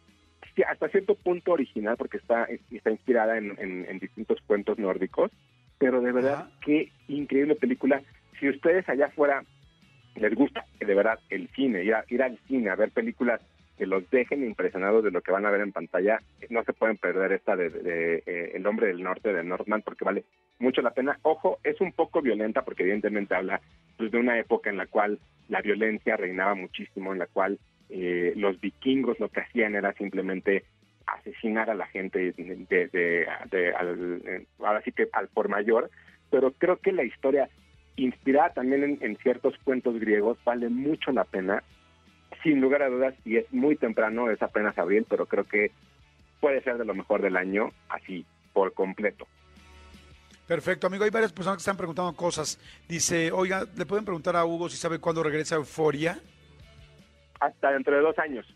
hasta 0.69 0.89
cierto 0.89 1.17
punto 1.17 1.53
original 1.53 1.97
porque 1.97 2.19
está, 2.19 2.47
está 2.71 2.91
inspirada 2.91 3.39
en, 3.39 3.57
en- 3.59 3.87
en 3.89 3.99
distintos 3.99 4.39
cuentos 4.47 4.79
nórdicos, 4.79 5.33
pero 5.79 6.01
de 6.01 6.13
verdad 6.13 6.35
Ajá. 6.35 6.51
qué 6.65 6.93
increíble 7.09 7.57
película. 7.57 8.03
Si 8.39 8.49
ustedes 8.49 8.89
allá 8.89 9.07
afuera 9.07 9.43
les 10.15 10.35
gusta 10.35 10.65
de 10.79 10.95
verdad 10.95 11.19
el 11.29 11.49
cine, 11.57 11.83
ir, 11.83 11.95
a- 11.95 12.05
ir 12.09 12.23
al 12.23 12.39
cine 12.47 12.71
a 12.71 12.77
ver 12.77 12.93
películas 12.93 13.41
que 13.77 13.87
los 13.87 14.09
dejen 14.11 14.45
impresionados 14.45 15.03
de 15.03 15.11
lo 15.11 15.21
que 15.21 15.33
van 15.33 15.47
a 15.47 15.51
ver 15.51 15.61
en 15.61 15.73
pantalla, 15.73 16.21
no 16.49 16.63
se 16.65 16.73
pueden 16.73 16.97
perder 16.97 17.33
esta 17.33 17.57
de, 17.57 17.71
de, 17.71 18.23
eh, 18.27 18.53
El 18.55 18.67
hombre 18.67 18.87
del 18.87 19.03
norte 19.03 19.33
de 19.33 19.43
Northman 19.45 19.83
porque 19.83 20.05
vale 20.05 20.25
mucho 20.59 20.81
la 20.83 20.93
pena. 20.93 21.19
Ojo, 21.23 21.59
es 21.65 21.81
un 21.81 21.93
poco 21.93 22.23
violenta 22.23 22.63
porque 22.63 22.85
evidentemente 22.85 23.35
habla 23.35 23.61
pues, 23.97 24.13
de 24.13 24.19
una 24.19 24.39
época 24.39 24.71
en 24.71 24.77
la 24.77 24.87
cual 24.87 25.19
la 25.49 25.61
violencia 25.61 26.17
reinaba 26.17 26.55
muchísimo, 26.55 27.13
en 27.13 27.19
la 27.19 27.27
cual 27.27 27.59
eh, 27.91 28.33
los 28.37 28.61
vikingos 28.61 29.19
lo 29.21 29.29
que 29.29 29.41
hacían 29.41 29.75
era 29.75 29.93
simplemente 29.95 30.65
asesinar 31.07 31.69
a 31.69 31.75
la 31.75 31.87
gente 31.87 32.33
de, 32.33 33.27
de- 33.51 33.75
al, 33.75 34.23
eh, 34.25 34.47
ahora 34.61 34.81
sí 34.83 34.93
que 34.93 35.09
al 35.13 35.29
por 35.29 35.49
mayor, 35.49 35.91
pero 36.31 36.53
creo 36.53 36.79
que 36.79 36.93
la 36.93 37.05
historia 37.05 37.49
inspirada 37.97 38.55
también 38.55 38.99
en 39.01 39.17
ciertos 39.19 39.55
cuentos 39.65 39.99
griegos 40.01 40.39
vale 40.45 40.69
mucho 40.69 41.13
la 41.13 41.25
pena, 41.25 41.63
sin 42.43 42.61
lugar 42.61 42.83
a 42.83 42.89
dudas, 42.89 43.15
y 43.25 43.37
es 43.37 43.53
muy 43.53 43.77
temprano, 43.77 44.31
es 44.31 44.43
apenas 44.43 44.77
abril, 44.79 45.07
pero 45.09 45.27
creo 45.27 45.45
que 45.45 45.71
puede 46.41 46.63
ser 46.63 46.77
de 46.79 46.85
lo 46.85 46.95
mejor 46.95 47.23
del 47.23 47.37
año, 47.37 47.71
así, 47.89 48.25
por 48.53 48.73
completo. 48.75 49.27
Perfecto, 50.47 50.87
amigo. 50.87 51.05
Hay 51.05 51.11
varias 51.11 51.33
personas 51.33 51.57
que 51.57 51.63
están 51.63 51.77
preguntando 51.77 52.13
cosas. 52.15 52.59
Dice, 52.87 53.33
oiga, 53.33 53.65
¿le 53.77 53.87
pueden 53.87 54.05
preguntar 54.05 54.37
a 54.37 54.45
Hugo 54.45 54.69
si 54.69 54.77
sabe 54.77 54.99
cuándo 54.99 55.23
regresa 55.23 55.55
Euforia? 55.55 56.19
Hasta 57.41 57.73
dentro 57.73 57.95
de 57.97 58.03
dos 58.03 58.19
años. 58.19 58.47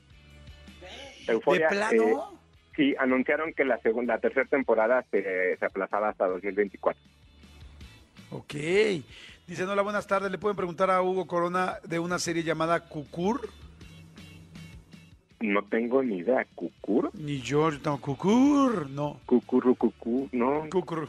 Euforia, 1.26 1.68
¿De 1.68 1.76
plano? 1.76 2.02
eh, 2.02 2.36
sí, 2.76 2.94
anunciaron 2.98 3.54
que 3.54 3.64
la 3.64 3.78
segunda, 3.80 4.14
la 4.14 4.20
tercera 4.20 4.46
temporada 4.46 5.02
se, 5.10 5.56
se 5.56 5.64
aplazaba 5.64 6.10
hasta 6.10 6.26
2024. 6.26 7.02
Ok. 8.30 8.54
Dice, 9.46 9.64
hola, 9.64 9.80
buenas 9.80 10.06
tardes. 10.06 10.30
¿Le 10.30 10.36
pueden 10.36 10.56
preguntar 10.56 10.90
a 10.90 11.00
Hugo 11.00 11.26
Corona 11.26 11.78
de 11.84 11.98
una 11.98 12.18
serie 12.18 12.42
llamada 12.42 12.80
Cucur? 12.80 13.48
No 15.40 15.62
tengo 15.64 16.02
ni 16.02 16.18
idea, 16.18 16.46
¿Cucur? 16.54 17.10
Ni 17.14 17.40
yo, 17.40 17.70
tengo 17.80 18.00
Cucur. 18.00 18.90
No, 18.90 19.20
Cucurru, 19.26 19.74
cucú, 19.76 20.28
no. 20.32 20.68
Cucur. 20.70 21.08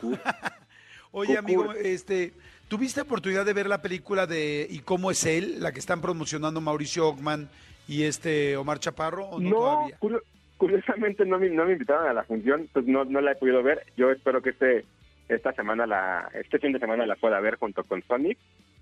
Oye, 1.12 1.36
Cucur. 1.36 1.38
amigo, 1.38 1.74
este, 1.74 2.34
¿tuviste 2.68 3.02
oportunidad 3.02 3.46
de 3.46 3.54
ver 3.54 3.68
la 3.68 3.82
película 3.82 4.28
de 4.28 4.68
¿Y 4.70 4.80
cómo 4.80 5.10
es 5.10 5.26
él? 5.26 5.62
La 5.62 5.72
que 5.72 5.80
están 5.80 6.02
promocionando 6.02 6.62
Mauricio 6.62 7.08
Ockman 7.08 7.50
y 7.88 8.04
este 8.04 8.56
Omar 8.58 8.80
Chaparro, 8.80 9.26
¿o 9.26 9.40
no, 9.40 9.50
No, 9.50 9.56
todavía? 9.56 9.98
curio- 10.00 10.22
curiosamente 10.58 11.26
no 11.26 11.40
me, 11.40 11.50
no 11.50 11.66
me 11.66 11.74
invitaron 11.74 12.08
a 12.08 12.14
la 12.14 12.24
función, 12.24 12.70
pues 12.72 12.86
no, 12.86 13.06
no 13.06 13.22
la 13.22 13.32
he 13.32 13.36
podido 13.36 13.64
ver. 13.64 13.84
Yo 13.98 14.12
espero 14.12 14.42
que 14.44 14.52
este 14.52 14.86
esta 15.28 15.54
semana 15.54 15.86
la 15.88 16.30
este 16.34 16.60
fin 16.60 16.72
de 16.74 16.80
semana 16.80 17.06
la 17.06 17.16
pueda 17.16 17.40
ver 17.40 17.56
junto 17.58 17.84
con 17.84 18.04
Sonic, 18.04 18.38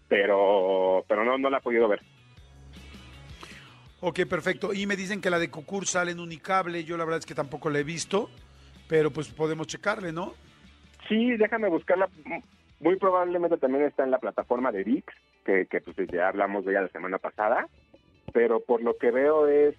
pero 0.10 1.06
pero 1.08 1.24
no 1.24 1.38
no 1.38 1.50
la 1.50 1.60
he 1.60 1.62
podido 1.62 1.88
ver. 1.88 2.02
Ok, 4.00 4.26
perfecto. 4.30 4.74
Y 4.74 4.86
me 4.86 4.96
dicen 4.96 5.22
que 5.22 5.30
la 5.30 5.40
de 5.40 5.50
Cucur 5.50 5.88
sale 5.88 6.12
en 6.12 6.20
Unicable. 6.20 6.84
Yo 6.84 6.98
la 6.98 7.06
verdad 7.06 7.20
es 7.20 7.26
que 7.26 7.34
tampoco 7.34 7.70
la 7.70 7.80
he 7.80 7.84
visto, 7.84 8.30
pero 8.88 9.12
pues 9.12 9.28
podemos 9.30 9.68
checarle, 9.68 10.12
¿no? 10.12 10.34
Sí, 11.08 11.36
déjame 11.38 11.68
buscarla. 11.70 12.10
Muy 12.80 12.98
probablemente 12.98 13.58
también 13.58 13.86
está 13.86 14.04
en 14.04 14.12
la 14.12 14.20
plataforma 14.20 14.72
de 14.72 14.84
VIX, 14.84 15.06
que, 15.44 15.66
que 15.66 15.82
pues 15.82 15.96
ya 16.12 16.28
hablamos 16.28 16.64
de 16.64 16.72
ella 16.72 16.82
la 16.82 16.90
semana 16.90 17.18
pasada, 17.18 17.68
pero 18.34 18.60
por 18.60 18.84
lo 18.84 18.98
que 18.98 19.10
veo 19.10 19.48
es 19.48 19.76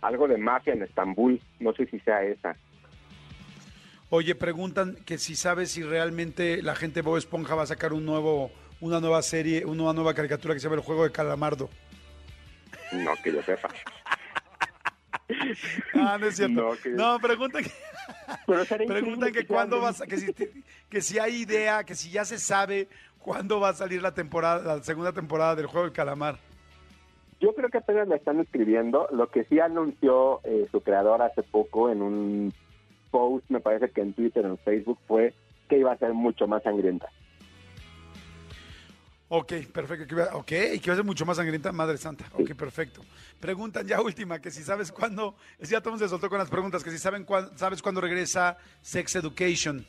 algo 0.00 0.26
de 0.26 0.38
mafia 0.38 0.72
en 0.72 0.82
Estambul. 0.82 1.38
No 1.60 1.74
sé 1.74 1.86
si 1.86 2.00
sea 2.00 2.22
esa. 2.24 2.56
Oye, 4.08 4.34
preguntan 4.34 4.96
que 5.06 5.18
si 5.18 5.36
sabes 5.36 5.70
si 5.70 5.82
realmente 5.82 6.62
la 6.62 6.74
gente 6.74 7.02
Bob 7.02 7.16
Esponja 7.18 7.54
va 7.54 7.62
a 7.64 7.66
sacar 7.66 7.92
un 7.92 8.06
nuevo, 8.06 8.50
una 8.80 9.00
nueva 9.00 9.22
serie, 9.22 9.64
una 9.66 9.92
nueva 9.92 10.14
caricatura 10.14 10.54
que 10.54 10.60
se 10.60 10.64
llama 10.64 10.76
El 10.76 10.82
Juego 10.82 11.04
de 11.04 11.12
Calamardo. 11.12 11.68
No 12.92 13.12
que 13.22 13.32
yo 13.32 13.42
sepa. 13.42 13.68
Ah, 15.94 16.18
no 16.20 16.26
es 16.26 16.36
cierto. 16.36 16.60
No, 16.62 16.76
que- 16.82 16.90
No, 16.90 17.18
preguntan 17.20 17.64
que, 17.64 17.70
increíble 18.84 19.32
que 19.32 19.46
cuándo 19.46 19.80
vas 19.80 20.00
a, 20.00 20.06
que 20.06 20.18
si, 20.18 20.32
te- 20.32 20.52
que 20.90 21.00
si 21.00 21.18
hay 21.18 21.42
idea, 21.42 21.84
que 21.84 21.94
si 21.94 22.10
ya 22.10 22.24
se 22.24 22.38
sabe 22.38 22.88
cuándo 23.18 23.60
va 23.60 23.70
a 23.70 23.74
salir 23.74 24.02
la 24.02 24.12
temporada, 24.14 24.76
la 24.76 24.82
segunda 24.82 25.12
temporada 25.12 25.54
del 25.54 25.66
Juego 25.66 25.86
del 25.86 25.92
Calamar. 25.94 26.38
Yo 27.40 27.54
creo 27.54 27.70
que 27.70 27.78
apenas 27.78 28.08
la 28.08 28.16
están 28.16 28.40
escribiendo. 28.40 29.08
Lo 29.10 29.28
que 29.30 29.44
sí 29.44 29.58
anunció 29.58 30.40
eh, 30.44 30.66
su 30.70 30.80
creador 30.80 31.22
hace 31.22 31.42
poco 31.42 31.90
en 31.90 32.02
un 32.02 32.52
post, 33.10 33.44
me 33.48 33.60
parece 33.60 33.90
que 33.90 34.00
en 34.00 34.12
Twitter, 34.12 34.44
en 34.44 34.58
Facebook, 34.58 34.98
fue 35.08 35.34
que 35.68 35.78
iba 35.78 35.92
a 35.92 35.98
ser 35.98 36.12
mucho 36.14 36.46
más 36.46 36.62
sangrienta. 36.62 37.08
Ok, 39.34 39.52
perfecto. 39.72 40.14
Ok, 40.34 40.46
que 40.46 40.82
va 40.88 40.92
a 40.92 40.96
ser 40.96 41.04
mucho 41.06 41.24
más 41.24 41.38
sangrienta, 41.38 41.72
Madre 41.72 41.96
Santa. 41.96 42.26
Ok, 42.34 42.52
perfecto. 42.54 43.00
Preguntan 43.40 43.86
ya 43.86 43.98
última, 44.02 44.38
que 44.42 44.50
si 44.50 44.62
sabes 44.62 44.92
cuándo, 44.92 45.36
ya 45.58 45.80
todo 45.80 45.96
se 45.96 46.06
soltó 46.06 46.28
con 46.28 46.38
las 46.38 46.50
preguntas, 46.50 46.84
que 46.84 46.90
si 46.90 46.98
saben 46.98 47.24
cuán- 47.24 47.56
sabes 47.56 47.80
cuándo 47.80 48.02
regresa 48.02 48.58
Sex 48.82 49.16
Education. 49.16 49.86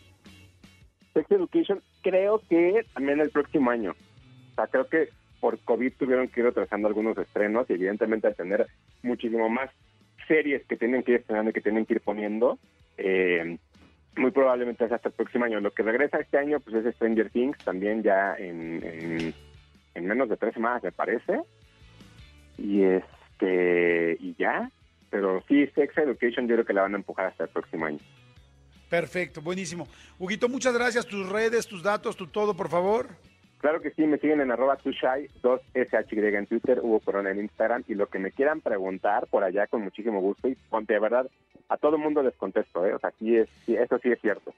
Sex 1.13 1.29
Education, 1.29 1.83
creo 2.01 2.41
que 2.49 2.85
también 2.93 3.19
el 3.19 3.31
próximo 3.31 3.69
año. 3.69 3.91
O 3.91 4.55
sea, 4.55 4.67
creo 4.67 4.87
que 4.87 5.09
por 5.41 5.59
COVID 5.59 5.91
tuvieron 5.99 6.29
que 6.29 6.39
ir 6.39 6.45
retrasando 6.45 6.87
algunos 6.87 7.17
estrenos 7.17 7.69
y 7.69 7.73
evidentemente 7.73 8.27
al 8.27 8.35
tener 8.35 8.67
muchísimo 9.01 9.49
más 9.49 9.69
series 10.25 10.65
que 10.67 10.77
tienen 10.77 11.03
que 11.03 11.11
ir 11.11 11.17
estrenando 11.19 11.49
y 11.49 11.53
que 11.53 11.59
tienen 11.59 11.85
que 11.85 11.95
ir 11.95 12.01
poniendo, 12.01 12.59
eh, 12.97 13.57
muy 14.15 14.31
probablemente 14.31 14.85
hasta 14.85 15.09
el 15.09 15.15
próximo 15.15 15.45
año. 15.45 15.59
Lo 15.59 15.71
que 15.71 15.83
regresa 15.83 16.19
este 16.19 16.37
año 16.37 16.59
pues 16.59 16.85
es 16.85 16.95
Stranger 16.95 17.29
Things, 17.29 17.57
también 17.59 18.03
ya 18.03 18.35
en, 18.37 18.83
en, 18.83 19.33
en 19.95 20.05
menos 20.05 20.29
de 20.29 20.37
tres 20.37 20.53
semanas 20.53 20.83
me 20.83 20.91
parece. 20.91 21.41
Y 22.57 22.83
este 22.83 24.17
y 24.19 24.35
ya, 24.37 24.69
pero 25.09 25.43
sí, 25.47 25.67
Sex 25.75 25.97
Education 25.97 26.47
yo 26.47 26.55
creo 26.55 26.65
que 26.65 26.73
la 26.73 26.83
van 26.83 26.93
a 26.93 26.97
empujar 26.97 27.27
hasta 27.27 27.45
el 27.45 27.49
próximo 27.49 27.85
año. 27.85 27.99
Perfecto, 28.89 29.41
buenísimo. 29.41 29.87
Huguito, 30.19 30.47
muchas 30.47 30.73
gracias. 30.75 31.07
Tus 31.07 31.27
redes, 31.27 31.67
tus 31.67 31.81
datos, 31.81 32.15
tu 32.15 32.27
todo, 32.27 32.55
por 32.55 32.69
favor. 32.69 33.07
Claro 33.63 33.79
que 33.79 33.91
sí, 33.91 34.01
me 34.05 34.17
siguen 34.17 34.41
en 34.41 34.51
arroba 34.51 34.75
tushai, 34.75 35.29
2SHY 35.41 36.37
en 36.37 36.47
Twitter, 36.47 36.81
Hugo 36.81 36.99
Corona 36.99 37.31
en 37.31 37.39
Instagram, 37.39 37.85
y 37.87 37.93
lo 37.93 38.07
que 38.07 38.19
me 38.19 38.33
quieran 38.33 38.59
preguntar 38.59 39.27
por 39.27 39.45
allá 39.45 39.67
con 39.67 39.83
muchísimo 39.83 40.19
gusto, 40.19 40.49
y 40.49 40.57
de 40.85 40.99
verdad, 40.99 41.29
a 41.69 41.77
todo 41.77 41.97
mundo 41.97 42.21
les 42.21 42.35
contesto, 42.35 42.85
¿eh? 42.85 42.93
O 42.93 42.99
sea, 42.99 43.13
sí 43.17 43.37
es, 43.37 43.47
eso 43.65 43.97
sí 43.99 44.11
es 44.11 44.19
cierto. 44.19 44.53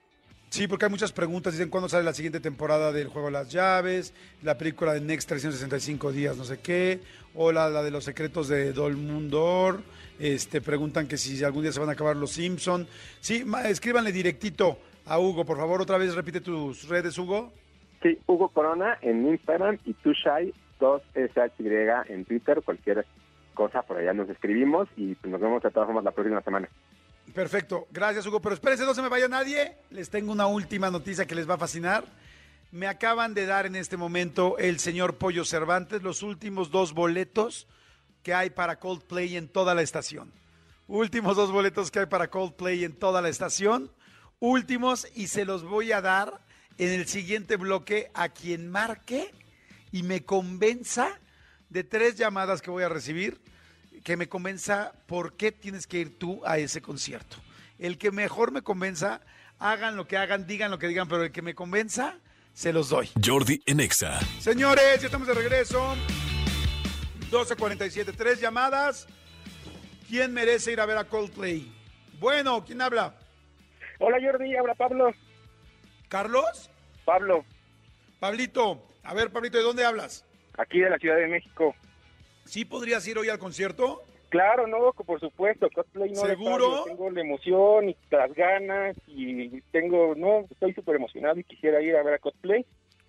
Sí, 0.49 0.67
porque 0.67 0.85
hay 0.85 0.89
muchas 0.89 1.11
preguntas. 1.11 1.53
Dicen 1.53 1.69
cuándo 1.69 1.87
sale 1.87 2.03
la 2.03 2.15
siguiente 2.15 2.39
temporada 2.39 2.91
del 2.91 3.09
Juego 3.09 3.27
de 3.27 3.33
las 3.33 3.51
Llaves, 3.51 4.11
la 4.41 4.57
película 4.57 4.95
de 4.95 5.01
Next 5.01 5.29
365 5.29 6.11
días, 6.11 6.35
no 6.35 6.43
sé 6.43 6.59
qué, 6.59 6.99
o 7.35 7.51
la, 7.51 7.69
la 7.69 7.83
de 7.83 7.91
los 7.91 8.05
secretos 8.05 8.47
de 8.47 8.73
Dolmundor. 8.73 9.83
Este, 10.17 10.61
preguntan 10.61 11.07
que 11.07 11.17
si 11.17 11.43
algún 11.43 11.61
día 11.61 11.71
se 11.71 11.79
van 11.79 11.89
a 11.89 11.91
acabar 11.91 12.15
los 12.15 12.31
Simpson. 12.31 12.87
Sí, 13.19 13.45
escríbanle 13.65 14.11
directito 14.11 14.79
a 15.05 15.19
Hugo, 15.19 15.45
por 15.45 15.57
favor. 15.57 15.79
Otra 15.79 15.99
vez 15.99 16.15
repite 16.15 16.41
tus 16.41 16.87
redes, 16.87 17.15
Hugo. 17.19 17.51
Sí, 18.05 18.19
Hugo 18.27 18.49
Corona 18.49 18.99
en 19.01 19.25
Instagram 19.25 19.79
y 19.83 19.95
tushai, 19.95 20.53
2SHY 20.79 22.05
en 22.09 22.23
Twitter, 22.25 22.61
cualquier 22.63 23.03
cosa 23.55 23.81
por 23.81 23.97
allá 23.97 24.13
nos 24.13 24.29
escribimos 24.29 24.87
y 24.95 25.15
pues, 25.15 25.31
nos 25.31 25.41
vemos 25.41 25.63
de 25.63 25.71
todas 25.71 25.87
formas 25.87 26.03
la 26.03 26.11
próxima 26.11 26.39
semana. 26.43 26.69
Perfecto, 27.33 27.87
gracias 27.89 28.27
Hugo. 28.27 28.39
Pero 28.41 28.53
espérense, 28.53 28.85
no 28.85 28.93
se 28.93 29.01
me 29.01 29.09
vaya 29.09 29.27
nadie. 29.27 29.77
Les 29.89 30.11
tengo 30.11 30.31
una 30.31 30.45
última 30.45 30.91
noticia 30.91 31.25
que 31.25 31.33
les 31.33 31.49
va 31.49 31.55
a 31.55 31.57
fascinar. 31.57 32.03
Me 32.71 32.85
acaban 32.85 33.33
de 33.33 33.47
dar 33.47 33.65
en 33.65 33.75
este 33.75 33.97
momento 33.97 34.59
el 34.59 34.77
señor 34.77 35.17
Pollo 35.17 35.43
Cervantes 35.43 36.03
los 36.03 36.21
últimos 36.21 36.69
dos 36.69 36.93
boletos 36.93 37.67
que 38.21 38.35
hay 38.35 38.51
para 38.51 38.77
Coldplay 38.77 39.35
en 39.35 39.47
toda 39.47 39.73
la 39.73 39.81
estación. 39.81 40.31
Últimos 40.87 41.37
dos 41.37 41.51
boletos 41.51 41.89
que 41.89 42.01
hay 42.01 42.05
para 42.05 42.29
Coldplay 42.29 42.83
en 42.83 42.93
toda 42.93 43.23
la 43.23 43.29
estación. 43.29 43.89
Últimos 44.37 45.07
y 45.15 45.25
se 45.25 45.43
los 45.43 45.63
voy 45.63 45.91
a 45.91 46.01
dar 46.01 46.44
en 46.77 46.91
el 46.91 47.07
siguiente 47.07 47.57
bloque 47.57 48.11
a 48.13 48.29
quien 48.29 48.69
marque 48.69 49.33
y 49.91 50.03
me 50.03 50.23
convenza 50.23 51.19
de 51.69 51.83
tres 51.83 52.15
llamadas 52.15 52.61
que 52.61 52.69
voy 52.69 52.83
a 52.83 52.89
recibir 52.89 53.39
que 54.05 54.17
me 54.17 54.29
convenza 54.29 54.93
por 55.07 55.35
qué 55.35 55.51
tienes 55.51 55.87
que 55.87 55.97
ir 55.97 56.19
tú 56.19 56.39
a 56.45 56.59
ese 56.59 56.79
concierto. 56.79 57.37
El 57.79 57.97
que 57.97 58.11
mejor 58.11 58.51
me 58.51 58.61
convenza, 58.61 59.19
hagan 59.57 59.97
lo 59.97 60.07
que 60.07 60.15
hagan, 60.15 60.45
digan 60.45 60.69
lo 60.69 60.77
que 60.77 60.87
digan, 60.87 61.07
pero 61.07 61.23
el 61.23 61.31
que 61.31 61.41
me 61.41 61.55
convenza, 61.55 62.19
se 62.53 62.71
los 62.71 62.89
doy. 62.89 63.09
Jordi 63.23 63.63
en 63.65 63.79
Exa. 63.79 64.19
Señores, 64.39 65.01
ya 65.01 65.07
estamos 65.07 65.27
de 65.27 65.33
regreso. 65.33 65.95
12.47, 67.31 68.13
tres 68.15 68.39
llamadas. 68.39 69.07
¿Quién 70.07 70.33
merece 70.33 70.71
ir 70.71 70.79
a 70.79 70.85
ver 70.85 70.97
a 70.97 71.05
Coldplay? 71.05 71.73
Bueno, 72.19 72.63
¿quién 72.63 72.81
habla? 72.81 73.15
Hola 73.97 74.17
Jordi, 74.21 74.55
habla 74.55 74.75
Pablo. 74.75 75.11
¿Carlos? 76.09 76.69
Pablo. 77.03 77.45
Pablito, 78.19 78.81
A 79.03 79.13
ver, 79.13 79.29
Pablito, 79.31 79.57
¿de 79.57 79.63
dónde 79.63 79.85
hablas? 79.85 80.25
Aquí 80.57 80.79
de 80.79 80.89
la 80.89 80.97
Ciudad 80.97 81.17
de 81.17 81.27
México. 81.27 81.75
¿Sí 82.45 82.65
podrías 82.65 83.07
ir 83.07 83.17
hoy 83.17 83.29
al 83.29 83.37
concierto? 83.39 84.01
Claro, 84.29 84.67
no, 84.67 84.91
por 84.93 85.19
supuesto, 85.19 85.69
cosplay 85.69 86.09
no 86.11 86.21
¿Seguro? 86.21 86.71
fallo, 86.71 86.83
Tengo 86.85 87.09
la 87.11 87.21
emoción 87.21 87.89
y 87.89 87.97
las 88.09 88.33
ganas 88.33 88.97
y 89.07 89.61
tengo, 89.71 90.13
no, 90.15 90.45
estoy 90.49 90.73
súper 90.73 90.95
emocionado 90.95 91.39
y 91.39 91.43
quisiera 91.43 91.81
ir 91.81 91.95
a 91.95 92.03
ver 92.03 92.15
a 92.15 92.19
cosplay. 92.19 92.65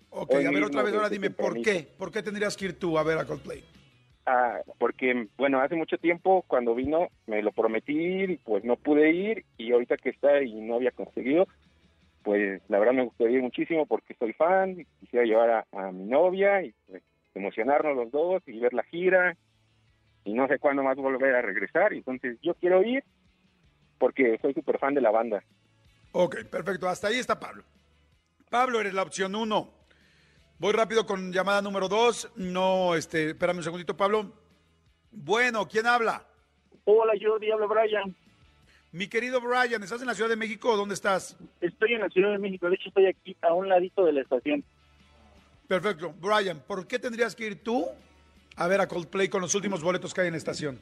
Ok, 0.09 0.35
Hoy 0.35 0.45
a 0.45 0.51
ver 0.51 0.63
otra 0.63 0.83
vez, 0.83 0.93
ahora 0.93 1.09
dime, 1.09 1.29
¿por 1.31 1.61
qué? 1.61 1.87
¿Por 1.97 2.11
qué 2.11 2.23
tendrías 2.23 2.55
que 2.55 2.65
ir 2.65 2.79
tú 2.79 2.97
a 2.97 3.03
ver 3.03 3.17
a 3.17 3.25
Coldplay? 3.25 3.63
Ah, 4.25 4.59
porque, 4.77 5.27
bueno, 5.37 5.61
hace 5.61 5.75
mucho 5.75 5.97
tiempo 5.97 6.43
cuando 6.47 6.75
vino 6.75 7.07
me 7.27 7.41
lo 7.41 7.51
prometí 7.51 8.23
y 8.23 8.37
pues 8.37 8.63
no 8.63 8.75
pude 8.75 9.11
ir 9.11 9.45
y 9.57 9.71
ahorita 9.71 9.97
que 9.97 10.09
está 10.09 10.41
y 10.43 10.53
no 10.55 10.75
había 10.75 10.91
conseguido, 10.91 11.47
pues 12.27 12.61
la 12.67 12.77
verdad 12.77 12.91
me 12.91 13.05
gustaría 13.05 13.37
ir 13.37 13.41
muchísimo 13.41 13.85
porque 13.85 14.13
soy 14.15 14.33
fan, 14.33 14.81
y 14.81 14.85
quisiera 14.99 15.25
llevar 15.25 15.49
a, 15.49 15.65
a 15.71 15.93
mi 15.93 16.03
novia 16.03 16.61
y 16.61 16.73
pues 16.85 17.01
emocionarnos 17.33 17.95
los 17.95 18.11
dos 18.11 18.43
y 18.47 18.59
ver 18.59 18.73
la 18.73 18.83
gira 18.83 19.37
y 20.25 20.33
no 20.33 20.45
sé 20.49 20.59
cuándo 20.59 20.83
más 20.83 20.97
volver 20.97 21.33
a 21.35 21.41
regresar, 21.41 21.93
y 21.93 21.99
entonces 21.99 22.37
yo 22.41 22.53
quiero 22.55 22.83
ir 22.83 23.01
porque 23.97 24.37
soy 24.41 24.53
súper 24.53 24.77
fan 24.77 24.93
de 24.93 24.99
la 24.99 25.11
banda. 25.11 25.41
Ok, 26.11 26.43
perfecto. 26.51 26.89
Hasta 26.89 27.07
ahí 27.07 27.17
está 27.17 27.39
Pablo. 27.39 27.63
Pablo, 28.49 28.81
eres 28.81 28.93
la 28.93 29.03
opción 29.03 29.33
uno. 29.33 29.69
Voy 30.59 30.73
rápido 30.73 31.05
con 31.05 31.31
llamada 31.31 31.61
número 31.61 31.87
dos. 31.87 32.29
No, 32.35 32.93
este, 32.95 33.29
espérame 33.29 33.59
un 33.59 33.63
segundito, 33.63 33.95
Pablo. 33.95 34.33
Bueno, 35.11 35.65
¿quién 35.65 35.87
habla? 35.87 36.27
Hola, 36.83 37.13
Jordi, 37.21 37.51
habla 37.51 37.67
Brian. 37.67 38.13
Mi 38.91 39.07
querido 39.07 39.41
Brian, 39.41 39.83
¿estás 39.83 40.01
en 40.01 40.07
la 40.07 40.13
Ciudad 40.13 40.29
de 40.29 40.37
México 40.37 40.71
o 40.71 40.77
dónde 40.77 40.95
estás? 40.95 41.37
Estoy 41.77 41.93
en 41.93 42.01
la 42.01 42.09
Ciudad 42.09 42.31
de 42.31 42.39
México, 42.39 42.67
de 42.67 42.73
hecho 42.73 42.89
estoy 42.89 43.05
aquí 43.05 43.37
a 43.39 43.53
un 43.53 43.69
ladito 43.69 44.03
de 44.03 44.11
la 44.11 44.21
estación. 44.21 44.63
Perfecto. 45.67 46.11
Brian, 46.19 46.59
¿por 46.65 46.87
qué 46.87 46.97
tendrías 46.97 47.35
que 47.35 47.45
ir 47.45 47.63
tú 47.63 47.85
a 48.55 48.67
ver 48.67 48.81
a 48.81 48.87
Coldplay 48.87 49.27
con 49.27 49.41
los 49.41 49.53
últimos 49.53 49.83
boletos 49.83 50.11
que 50.11 50.21
hay 50.21 50.27
en 50.27 50.33
la 50.33 50.39
estación? 50.39 50.79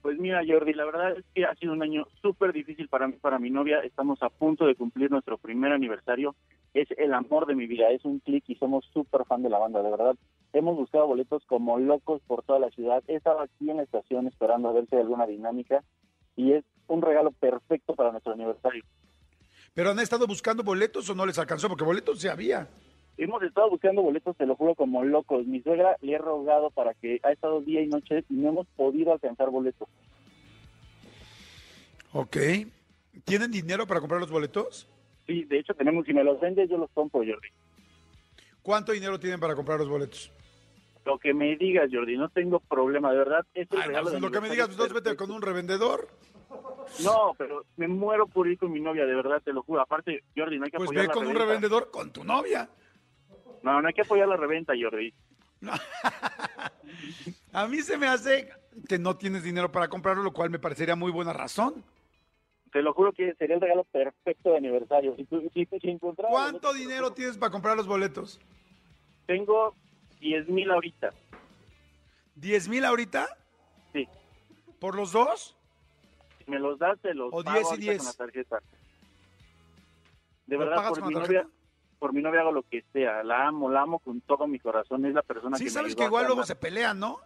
Pues 0.00 0.16
mira, 0.16 0.40
Jordi, 0.46 0.74
la 0.74 0.84
verdad 0.84 1.18
es 1.18 1.24
que 1.34 1.44
ha 1.44 1.56
sido 1.56 1.72
un 1.72 1.82
año 1.82 2.06
súper 2.22 2.52
difícil 2.52 2.86
para 2.86 3.08
mí, 3.08 3.14
para 3.20 3.40
mi 3.40 3.50
novia. 3.50 3.80
Estamos 3.80 4.22
a 4.22 4.28
punto 4.28 4.64
de 4.64 4.76
cumplir 4.76 5.10
nuestro 5.10 5.38
primer 5.38 5.72
aniversario. 5.72 6.36
Es 6.72 6.86
el 6.98 7.14
amor 7.14 7.46
de 7.46 7.56
mi 7.56 7.66
vida, 7.66 7.90
es 7.90 8.04
un 8.04 8.20
clic 8.20 8.44
y 8.46 8.54
somos 8.54 8.84
súper 8.92 9.24
fan 9.24 9.42
de 9.42 9.50
la 9.50 9.58
banda, 9.58 9.82
de 9.82 9.90
verdad. 9.90 10.14
Hemos 10.52 10.76
buscado 10.76 11.08
boletos 11.08 11.44
como 11.46 11.80
locos 11.80 12.22
por 12.28 12.44
toda 12.44 12.60
la 12.60 12.70
ciudad. 12.70 13.02
He 13.08 13.16
estado 13.16 13.40
aquí 13.40 13.70
en 13.70 13.78
la 13.78 13.82
estación 13.82 14.28
esperando 14.28 14.68
a 14.68 14.72
ver 14.72 14.86
si 14.88 14.94
hay 14.94 15.02
alguna 15.02 15.26
dinámica 15.26 15.82
y 16.36 16.52
es 16.52 16.64
un 16.86 17.02
regalo 17.02 17.32
perfecto 17.32 17.96
para 17.96 18.12
nuestro 18.12 18.34
aniversario. 18.34 18.84
¿Pero 19.74 19.90
han 19.90 19.98
estado 19.98 20.26
buscando 20.26 20.62
boletos 20.62 21.08
o 21.08 21.14
no 21.14 21.26
les 21.26 21.38
alcanzó? 21.38 21.68
Porque 21.68 21.84
boletos 21.84 22.20
sí 22.20 22.28
había. 22.28 22.68
Hemos 23.16 23.42
estado 23.42 23.70
buscando 23.70 24.02
boletos, 24.02 24.36
te 24.36 24.46
lo 24.46 24.54
juro, 24.54 24.74
como 24.74 25.04
locos. 25.04 25.46
Mi 25.46 25.60
suegra 25.60 25.96
le 26.00 26.12
he 26.12 26.18
rogado 26.18 26.70
para 26.70 26.94
que 26.94 27.20
ha 27.24 27.32
estado 27.32 27.60
día 27.60 27.82
y 27.82 27.88
noche 27.88 28.24
y 28.28 28.34
no 28.34 28.50
hemos 28.50 28.66
podido 28.76 29.12
alcanzar 29.12 29.50
boletos. 29.50 29.88
Ok. 32.12 32.36
¿Tienen 33.24 33.50
dinero 33.50 33.86
para 33.86 34.00
comprar 34.00 34.20
los 34.20 34.30
boletos? 34.30 34.88
Sí, 35.26 35.44
de 35.44 35.58
hecho 35.58 35.74
tenemos, 35.74 36.06
si 36.06 36.14
me 36.14 36.24
los 36.24 36.40
vendes 36.40 36.70
yo 36.70 36.78
los 36.78 36.90
compro, 36.90 37.20
Jordi. 37.20 37.48
¿Cuánto 38.62 38.92
dinero 38.92 39.18
tienen 39.18 39.40
para 39.40 39.54
comprar 39.54 39.78
los 39.78 39.88
boletos? 39.88 40.32
Lo 41.04 41.18
que 41.18 41.32
me 41.32 41.56
digas, 41.56 41.88
Jordi, 41.92 42.16
no 42.16 42.28
tengo 42.28 42.60
problema, 42.60 43.10
de 43.12 43.18
verdad. 43.18 43.46
Es 43.54 43.70
el 43.72 43.78
Ay, 43.78 43.88
regalo 43.88 44.10
pues 44.10 44.14
de 44.14 44.20
lo 44.20 44.30
que 44.30 44.40
me 44.40 44.50
digas, 44.50 44.68
pues 44.76 44.92
vete 44.92 45.16
con 45.16 45.30
un 45.30 45.40
revendedor. 45.40 46.08
No, 47.02 47.34
pero 47.36 47.64
me 47.76 47.88
muero 47.88 48.26
por 48.26 48.48
ir 48.48 48.58
con 48.58 48.72
mi 48.72 48.80
novia, 48.80 49.06
de 49.06 49.14
verdad, 49.14 49.40
te 49.42 49.52
lo 49.52 49.62
juro. 49.62 49.80
Aparte, 49.80 50.24
Jordi, 50.36 50.58
no 50.58 50.64
hay 50.64 50.70
que 50.70 50.76
Pues 50.78 50.88
apoyar 50.88 51.02
ve 51.04 51.08
la 51.08 51.14
con 51.14 51.26
un 51.26 51.34
revendedor 51.34 51.90
con 51.90 52.12
tu 52.12 52.24
novia. 52.24 52.68
No, 53.62 53.80
no 53.80 53.88
hay 53.88 53.94
que 53.94 54.02
apoyar 54.02 54.28
la 54.28 54.36
reventa, 54.36 54.72
Jordi. 54.80 55.12
A 57.52 57.66
mí 57.66 57.82
se 57.82 57.98
me 57.98 58.06
hace 58.06 58.48
que 58.88 58.98
no 58.98 59.16
tienes 59.16 59.42
dinero 59.42 59.72
para 59.72 59.88
comprarlo, 59.88 60.22
lo 60.22 60.32
cual 60.32 60.50
me 60.50 60.58
parecería 60.58 60.96
muy 60.96 61.10
buena 61.10 61.32
razón. 61.32 61.84
Te 62.72 62.82
lo 62.82 62.92
juro 62.92 63.12
que 63.12 63.34
sería 63.34 63.56
el 63.56 63.62
regalo 63.62 63.84
perfecto 63.84 64.50
de 64.50 64.58
aniversario. 64.58 65.16
Si, 65.16 65.26
si, 65.54 65.66
si 65.66 65.98
¿Cuánto 65.98 66.72
dinero 66.74 67.12
tienes 67.12 67.38
para 67.38 67.50
comprar 67.50 67.76
los 67.76 67.86
boletos? 67.86 68.40
Tengo 69.26 69.74
10 70.20 70.48
mil 70.48 70.70
ahorita. 70.70 71.10
¿10 72.40 72.68
mil 72.68 72.84
ahorita? 72.84 73.28
Sí. 73.92 74.06
¿Por 74.80 74.94
los 74.94 75.12
dos? 75.12 75.56
Si 76.44 76.50
me 76.50 76.58
los 76.58 76.78
das, 76.78 76.98
te 77.00 77.14
los 77.14 77.28
O 77.32 77.42
pago 77.42 77.56
10 77.58 77.66
y 77.66 77.70
ahorita 77.70 77.92
10. 77.92 77.98
con 77.98 78.06
la 78.06 78.12
tarjeta. 78.12 78.58
De 80.46 80.54
¿Lo 80.56 80.60
verdad, 80.60 80.88
por 80.88 81.06
mi, 81.06 81.14
novia, 81.14 81.46
por 81.98 82.12
mi 82.14 82.22
novia 82.22 82.40
hago 82.40 82.52
lo 82.52 82.62
que 82.62 82.82
sea. 82.92 83.22
La 83.22 83.46
amo, 83.48 83.70
la 83.70 83.82
amo 83.82 83.98
con 83.98 84.20
todo 84.22 84.46
mi 84.46 84.58
corazón. 84.58 85.04
Es 85.04 85.14
la 85.14 85.22
persona 85.22 85.56
que 85.56 85.58
Sí, 85.58 85.64
me 85.64 85.70
sabes 85.70 85.94
que 85.94 86.04
igual 86.04 86.26
luego 86.26 86.44
se 86.44 86.56
pelean, 86.56 86.98
¿no? 86.98 87.18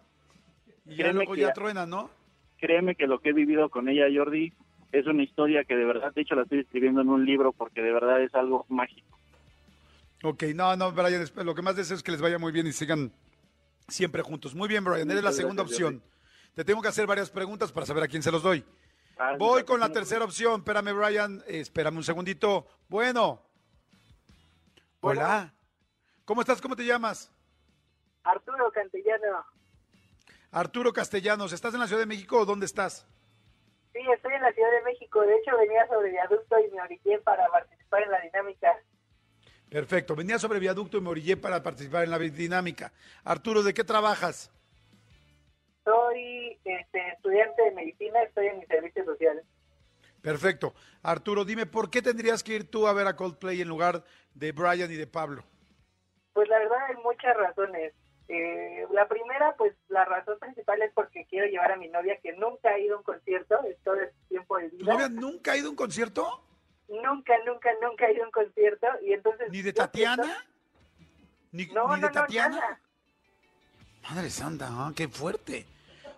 Y 0.85 0.91
ya 0.91 1.03
Créeme 1.03 1.13
luego 1.19 1.35
ya 1.35 1.47
ya- 1.47 1.53
truenan, 1.53 1.89
¿no? 1.89 2.09
Créeme 2.57 2.95
que 2.95 3.07
lo 3.07 3.19
que 3.19 3.29
he 3.29 3.33
vivido 3.33 3.69
con 3.69 3.87
ella, 3.89 4.05
Jordi, 4.13 4.53
es 4.91 5.05
una 5.07 5.23
historia 5.23 5.63
que 5.63 5.75
de 5.75 5.85
verdad, 5.85 6.13
de 6.13 6.21
hecho 6.21 6.35
la 6.35 6.43
estoy 6.43 6.59
escribiendo 6.59 7.01
en 7.01 7.09
un 7.09 7.25
libro 7.25 7.51
porque 7.53 7.81
de 7.81 7.91
verdad 7.91 8.21
es 8.21 8.33
algo 8.35 8.65
mágico. 8.69 9.17
Ok, 10.23 10.43
no, 10.55 10.75
no, 10.77 10.91
Brian, 10.93 11.25
lo 11.35 11.53
que 11.53 11.61
más 11.61 11.75
deseo 11.75 11.97
es 11.97 12.03
que 12.03 12.11
les 12.11 12.21
vaya 12.21 12.39
muy 12.39 12.51
bien 12.53 12.65
y 12.65 12.71
sigan 12.71 13.11
siempre 13.89 14.21
juntos. 14.21 14.55
Muy 14.55 14.69
bien, 14.69 14.83
Brian, 14.83 15.09
eres 15.11 15.23
la 15.23 15.33
segunda 15.33 15.63
opción. 15.63 16.01
Te 16.55 16.63
tengo 16.63 16.81
que 16.81 16.87
hacer 16.87 17.05
varias 17.05 17.29
preguntas 17.29 17.71
para 17.71 17.85
saber 17.85 18.03
a 18.03 18.07
quién 18.07 18.23
se 18.23 18.31
los 18.31 18.41
doy. 18.41 18.63
Ah, 19.17 19.35
Voy 19.37 19.63
con 19.63 19.79
la 19.79 19.89
tercera 19.89 20.23
opción. 20.23 20.61
Espérame, 20.61 20.93
Brian. 20.97 21.43
eh, 21.47 21.59
espérame 21.59 21.97
un 21.97 22.03
segundito. 22.03 22.65
Bueno. 22.87 23.41
Hola. 25.01 25.53
¿Cómo 26.25 26.41
estás? 26.41 26.61
¿Cómo 26.61 26.75
te 26.75 26.85
llamas? 26.85 27.29
Arturo 28.23 28.71
Cantellano. 28.71 29.45
Arturo 30.51 30.93
Castellanos. 30.93 31.51
¿Estás 31.51 31.73
en 31.73 31.81
la 31.81 31.87
Ciudad 31.87 32.01
de 32.01 32.05
México 32.05 32.39
o 32.39 32.45
dónde 32.45 32.65
estás? 32.65 33.05
Sí, 33.91 33.99
estoy 34.15 34.33
en 34.33 34.41
la 34.41 34.53
Ciudad 34.53 34.71
de 34.71 34.83
México. 34.83 35.21
De 35.21 35.35
hecho, 35.35 35.57
venía 35.57 35.85
sobre 35.87 36.11
viaducto 36.11 36.55
y 36.59 36.71
me 36.71 36.81
orillé 36.81 37.19
para 37.19 37.45
participar 37.49 38.03
en 38.03 38.11
la 38.11 38.21
dinámica. 38.21 38.73
Perfecto. 39.73 40.15
Venía 40.15 40.37
sobre 40.37 40.59
viaducto 40.59 40.97
y 40.97 41.01
me 41.01 41.09
orillé 41.09 41.35
para 41.35 41.63
participar 41.63 42.03
en 42.03 42.11
la 42.11 42.19
dinámica. 42.19 42.93
Arturo, 43.23 43.63
¿de 43.63 43.73
qué 43.73 43.83
trabajas? 43.83 44.51
Soy 45.83 46.59
este, 46.63 47.09
estudiante 47.09 47.63
de 47.63 47.71
medicina, 47.71 48.21
estoy 48.21 48.45
en 48.49 48.59
mi 48.59 48.65
servicio 48.67 49.03
social. 49.03 49.41
Perfecto. 50.21 50.75
Arturo, 51.01 51.43
dime, 51.43 51.65
¿por 51.65 51.89
qué 51.89 52.03
tendrías 52.03 52.43
que 52.43 52.53
ir 52.53 52.69
tú 52.69 52.85
a 52.85 52.93
ver 52.93 53.07
a 53.07 53.15
Coldplay 53.15 53.61
en 53.61 53.67
lugar 53.67 54.03
de 54.35 54.51
Brian 54.51 54.91
y 54.91 54.95
de 54.95 55.07
Pablo? 55.07 55.43
Pues 56.33 56.47
la 56.49 56.59
verdad 56.59 56.77
hay 56.89 56.95
muchas 57.03 57.35
razones. 57.35 57.93
Eh, 58.27 58.85
la 58.91 59.07
primera, 59.07 59.55
pues 59.57 59.73
la 59.87 60.05
razón 60.05 60.37
principal 60.37 60.83
es 60.83 60.91
porque 60.93 61.25
quiero 61.25 61.47
llevar 61.47 61.71
a 61.71 61.77
mi 61.77 61.87
novia 61.87 62.19
que 62.21 62.33
nunca 62.33 62.69
ha 62.69 62.79
ido 62.79 62.93
a 62.93 62.97
un 62.99 63.03
concierto 63.03 63.55
en 63.65 63.75
todo 63.83 63.95
este 63.95 64.15
tiempo 64.29 64.55
de 64.59 64.69
¿Tu 64.69 64.77
vida. 64.77 64.93
novia 64.93 65.09
nunca 65.09 65.53
ha 65.53 65.57
ido 65.57 65.69
a 65.69 65.71
un 65.71 65.75
concierto? 65.75 66.43
Nunca, 66.89 67.33
nunca, 67.45 67.69
nunca 67.81 68.05
ha 68.05 68.11
ido 68.11 68.23
a 68.23 68.25
un 68.27 68.31
concierto 68.31 68.87
y 69.03 69.13
entonces... 69.13 69.49
¿Ni 69.51 69.61
de 69.61 69.73
Tatiana? 69.73 70.23
siento- 70.23 70.41
¿Ni, 71.51 71.65
No, 71.67 71.83
ni 71.95 72.01
no, 72.01 72.07
de 72.07 72.13
no, 72.13 72.21
Tatiana? 72.21 72.55
nada. 72.59 72.79
Madre 74.09 74.29
santa, 74.29 74.67
ah, 74.69 74.91
qué 74.95 75.07
fuerte. 75.07 75.65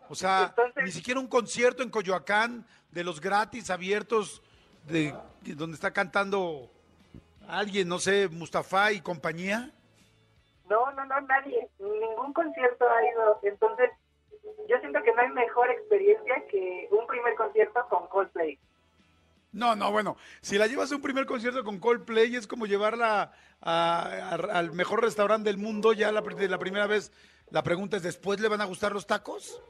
O 0.10 0.16
sea, 0.16 0.48
Entonces- 0.50 0.84
ni 0.84 0.92
siquiera 0.92 1.20
un 1.20 1.28
concierto 1.28 1.84
en 1.84 1.90
Coyoacán 1.90 2.66
de 2.92 3.04
los 3.04 3.22
gratis 3.22 3.70
abiertos 3.70 4.42
de, 4.88 5.14
de 5.42 5.56
donde 5.56 5.76
está 5.76 5.92
cantando 5.92 6.70
alguien, 7.48 7.88
no 7.88 8.00
sé, 8.00 8.28
Mustafa 8.30 8.92
y 8.92 9.02
compañía. 9.02 9.72
No, 10.70 10.92
no, 10.94 11.06
no, 11.06 11.22
nadie. 11.22 11.70
Ningún 11.80 12.34
concierto 12.34 12.86
ha 12.90 13.06
ido. 13.12 13.40
Entonces, 13.44 13.92
yo 14.68 14.80
siento 14.80 15.02
que 15.04 15.12
no 15.14 15.22
hay 15.22 15.30
mejor 15.30 15.70
experiencia 15.70 16.44
que 16.50 16.88
un 16.92 17.06
primer 17.08 17.36
concierto 17.36 17.86
con 17.90 18.08
Coldplay. 18.08 18.58
No, 19.56 19.73
no, 19.76 19.90
bueno, 19.91 20.18
si 20.41 20.57
la 20.57 20.68
llevas 20.68 20.91
a 20.91 20.95
un 20.98 21.02
primer 21.02 21.26
concierto 21.26 21.64
con 21.64 21.80
Coldplay 21.80 22.36
es 22.36 22.45
como 22.45 22.65
llevarla 22.65 23.32
a- 23.61 24.02
a- 24.02 24.57
al 24.60 24.73
mejor 24.73 25.02
restaurante 25.02 25.49
del 25.49 25.57
mundo 25.57 25.94
ya 25.94 26.11
la, 26.11 26.22
la 26.22 26.57
primera 26.60 26.88
vez. 26.88 27.11
La 27.52 27.64
pregunta 27.64 27.95
es, 27.98 28.03
¿después 28.03 28.40
le 28.41 28.49
van 28.49 28.60
a 28.61 28.65
gustar 28.65 28.91
los 28.91 29.07
tacos? 29.07 29.61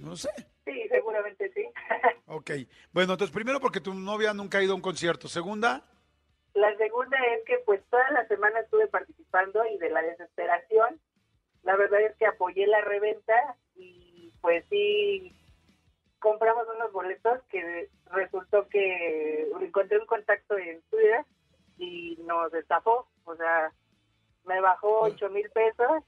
No 0.00 0.16
sé. 0.16 0.28
Sí, 0.66 0.86
seguramente 0.90 1.50
sí. 1.54 1.64
Ok. 2.26 2.50
Bueno, 2.92 3.12
entonces 3.14 3.32
primero 3.34 3.58
porque 3.60 3.80
tu 3.80 3.92
novia 3.94 4.32
nunca 4.34 4.58
ha 4.58 4.62
ido 4.62 4.72
a 4.72 4.76
un 4.76 4.80
concierto. 4.82 5.28
Segunda, 5.28 5.82
La 6.54 6.74
segunda 6.76 7.16
es 7.36 7.44
que 7.46 7.58
pues 7.64 7.80
toda 7.90 8.10
la 8.10 8.26
semana 8.28 8.60
estuve 8.60 8.86
participando 8.88 9.64
y 9.66 9.78
de 9.78 9.88
la 9.90 10.02
desesperación, 10.02 11.00
la 11.62 11.76
verdad 11.76 12.00
es 12.02 12.14
que 12.16 12.26
apoyé 12.26 12.66
la 12.66 12.80
reventa 12.82 13.34
y 13.76 14.30
pues 14.42 14.64
sí 14.68 15.34
compramos 16.22 16.66
unos 16.74 16.92
boletos 16.92 17.42
que 17.50 17.90
resultó 18.10 18.68
que 18.68 19.50
encontré 19.60 19.98
un 19.98 20.06
contacto 20.06 20.56
en 20.56 20.80
Twitter 20.90 21.24
y 21.78 22.16
nos 22.24 22.54
estafó, 22.54 23.06
o 23.24 23.36
sea, 23.36 23.72
me 24.46 24.60
bajó 24.60 25.02
ocho 25.02 25.28
mil 25.30 25.48
pesos 25.50 26.02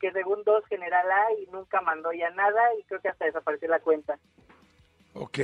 que 0.00 0.10
según 0.12 0.42
dos 0.44 0.64
general 0.66 1.06
A 1.10 1.32
y 1.40 1.46
nunca 1.52 1.80
mandó 1.80 2.12
ya 2.12 2.30
nada 2.30 2.60
y 2.78 2.82
creo 2.84 3.00
que 3.00 3.08
hasta 3.08 3.26
desapareció 3.26 3.68
la 3.68 3.80
cuenta. 3.80 4.18
ok. 5.14 5.38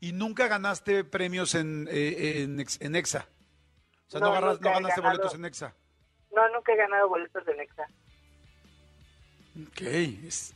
¿Y 0.00 0.12
nunca 0.12 0.48
ganaste 0.48 1.02
premios 1.04 1.54
en, 1.54 1.88
eh, 1.90 2.42
en, 2.42 2.60
en 2.80 2.96
EXA? 2.96 3.26
O 4.06 4.10
sea, 4.10 4.20
no, 4.20 4.26
No, 4.26 4.32
agarras- 4.34 4.54
nunca 4.56 4.70
no 4.70 4.70
he 4.70 4.74
ganaste 4.82 5.00
ganado. 5.00 5.16
boletos 5.18 5.34
en 5.38 5.44
EXA. 5.46 5.74
No, 6.34 6.48
nunca 6.50 6.72
he 6.72 6.76
ganado 6.76 7.08
boletos 7.08 7.44
de 7.46 7.54
Nexa. 7.54 7.86
Ok. 9.68 9.80
Es... 10.26 10.52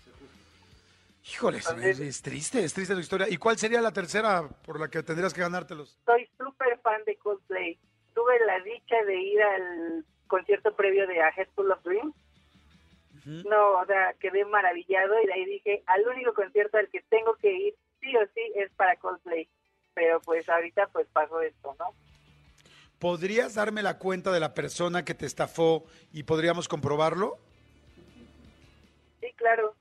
Híjole, 1.30 1.58
es, 1.58 2.22
triste, 2.22 2.64
es 2.64 2.72
triste 2.72 2.94
la 2.94 3.00
historia. 3.00 3.26
¿Y 3.28 3.36
cuál 3.36 3.58
sería 3.58 3.82
la 3.82 3.92
tercera 3.92 4.48
por 4.64 4.80
la 4.80 4.88
que 4.88 5.02
tendrías 5.02 5.34
que 5.34 5.42
ganártelos? 5.42 5.98
Soy 6.06 6.26
súper 6.38 6.78
fan 6.80 7.04
de 7.04 7.16
Coldplay. 7.16 7.78
Tuve 8.14 8.40
la 8.46 8.58
dicha 8.60 8.96
de 9.06 9.14
ir 9.14 9.42
al 9.42 10.04
concierto 10.26 10.74
previo 10.74 11.06
de 11.06 11.20
A 11.20 11.28
Head 11.36 11.48
Full 11.54 11.70
of 11.70 11.82
Dreams. 11.82 12.14
No, 13.44 13.72
o 13.72 13.84
sea, 13.84 14.14
quedé 14.18 14.46
maravillado 14.46 15.22
y 15.22 15.26
de 15.26 15.32
ahí 15.34 15.44
dije, 15.44 15.82
al 15.86 16.08
único 16.08 16.32
concierto 16.32 16.78
al 16.78 16.88
que 16.88 17.02
tengo 17.10 17.34
que 17.34 17.52
ir, 17.52 17.74
sí 18.00 18.16
o 18.16 18.26
sí, 18.32 18.40
es 18.54 18.72
para 18.72 18.96
Coldplay. 18.96 19.46
Pero 19.92 20.20
pues 20.22 20.48
ahorita 20.48 20.86
pues 20.92 21.06
pasó 21.12 21.42
esto, 21.42 21.76
¿no? 21.78 21.92
¿Podrías 22.98 23.54
darme 23.54 23.82
la 23.82 23.98
cuenta 23.98 24.32
de 24.32 24.40
la 24.40 24.54
persona 24.54 25.04
que 25.04 25.14
te 25.14 25.26
estafó 25.26 25.84
y 26.10 26.22
podríamos 26.22 26.68
comprobarlo? 26.68 27.38
Sí, 29.20 29.30
claro. 29.36 29.74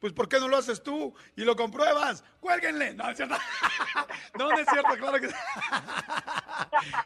Pues 0.00 0.12
¿por 0.12 0.28
qué 0.28 0.38
no 0.38 0.46
lo 0.48 0.56
haces 0.56 0.82
tú 0.82 1.12
y 1.34 1.44
lo 1.44 1.56
compruebas? 1.56 2.22
¡Cuélguenle! 2.40 2.94
No, 2.94 3.10
es 3.10 3.16
cierto. 3.16 3.34
no, 4.38 4.48
no 4.48 4.58
es 4.58 4.66
cierto, 4.68 4.96
claro 4.96 5.20
que 5.20 5.28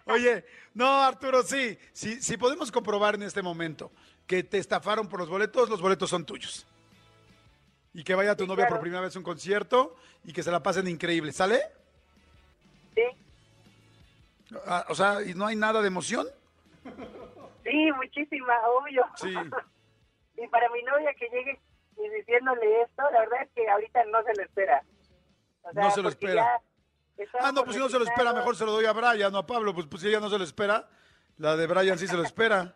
Oye, 0.12 0.44
no, 0.74 1.02
Arturo, 1.02 1.42
sí. 1.42 1.78
Si 1.92 2.20
sí, 2.20 2.36
podemos 2.36 2.70
comprobar 2.70 3.14
en 3.14 3.22
este 3.22 3.40
momento 3.42 3.90
que 4.26 4.42
te 4.42 4.58
estafaron 4.58 5.08
por 5.08 5.20
los 5.20 5.28
boletos, 5.28 5.70
los 5.70 5.80
boletos 5.80 6.10
son 6.10 6.26
tuyos. 6.26 6.66
Y 7.94 8.04
que 8.04 8.14
vaya 8.14 8.36
tu 8.36 8.44
Sí, 8.44 8.48
novia 8.48 8.64
claro. 8.64 8.76
por 8.76 8.80
primera 8.82 9.02
vez 9.02 9.16
a 9.16 9.18
un 9.18 9.24
concierto 9.24 9.96
y 10.24 10.32
que 10.32 10.42
se 10.42 10.50
la 10.50 10.62
pasen 10.62 10.86
increíble. 10.88 11.32
¿Sale? 11.32 11.62
Sí. 12.94 13.02
Ah, 14.66 14.84
o 14.88 14.94
sea, 14.94 15.22
¿y 15.22 15.32
no 15.34 15.46
hay 15.46 15.56
nada 15.56 15.80
de 15.80 15.88
emoción? 15.88 16.26
Sí, 17.64 17.90
muchísima, 17.96 18.54
obvio. 18.68 19.04
Sí. 19.16 19.32
y 20.42 20.46
para 20.48 20.68
mi 20.70 20.82
novia 20.82 21.14
que 21.14 21.28
llegue 21.30 21.58
y 21.96 22.08
diciéndole 22.08 22.82
esto, 22.82 23.02
la 23.10 23.20
verdad 23.20 23.42
es 23.42 23.50
que 23.54 23.68
ahorita 23.68 24.04
no 24.06 24.22
se 24.22 24.34
lo 24.34 24.42
espera. 24.42 24.82
O 25.62 25.72
sea, 25.72 25.82
No 25.82 25.90
se 25.90 26.02
lo 26.02 26.10
porque 26.10 26.26
espera. 26.26 26.42
ya 26.42 26.62
Ah, 27.40 27.52
no, 27.52 27.64
pues 27.64 27.76
si 27.76 27.82
no 27.82 27.88
se 27.88 27.98
lo 27.98 28.04
espera, 28.04 28.32
mejor 28.32 28.56
se 28.56 28.64
lo 28.64 28.72
doy 28.72 28.86
a 28.86 28.92
Brian, 28.92 29.32
no 29.32 29.38
a 29.38 29.46
Pablo. 29.46 29.74
Pues, 29.74 29.86
pues 29.86 30.02
si 30.02 30.08
ella 30.08 30.20
no 30.20 30.30
se 30.30 30.38
lo 30.38 30.44
espera, 30.44 30.88
la 31.38 31.56
de 31.56 31.66
Brian 31.66 31.98
sí 31.98 32.06
se 32.06 32.16
lo 32.16 32.22
espera. 32.22 32.74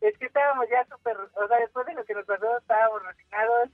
Es 0.00 0.16
que 0.18 0.26
estábamos 0.26 0.66
ya 0.70 0.84
súper, 0.86 1.16
o 1.16 1.48
sea, 1.48 1.58
después 1.58 1.86
de 1.86 1.94
lo 1.94 2.04
que 2.04 2.14
nos 2.14 2.24
pasó, 2.26 2.58
estábamos 2.58 3.02
resignados 3.04 3.70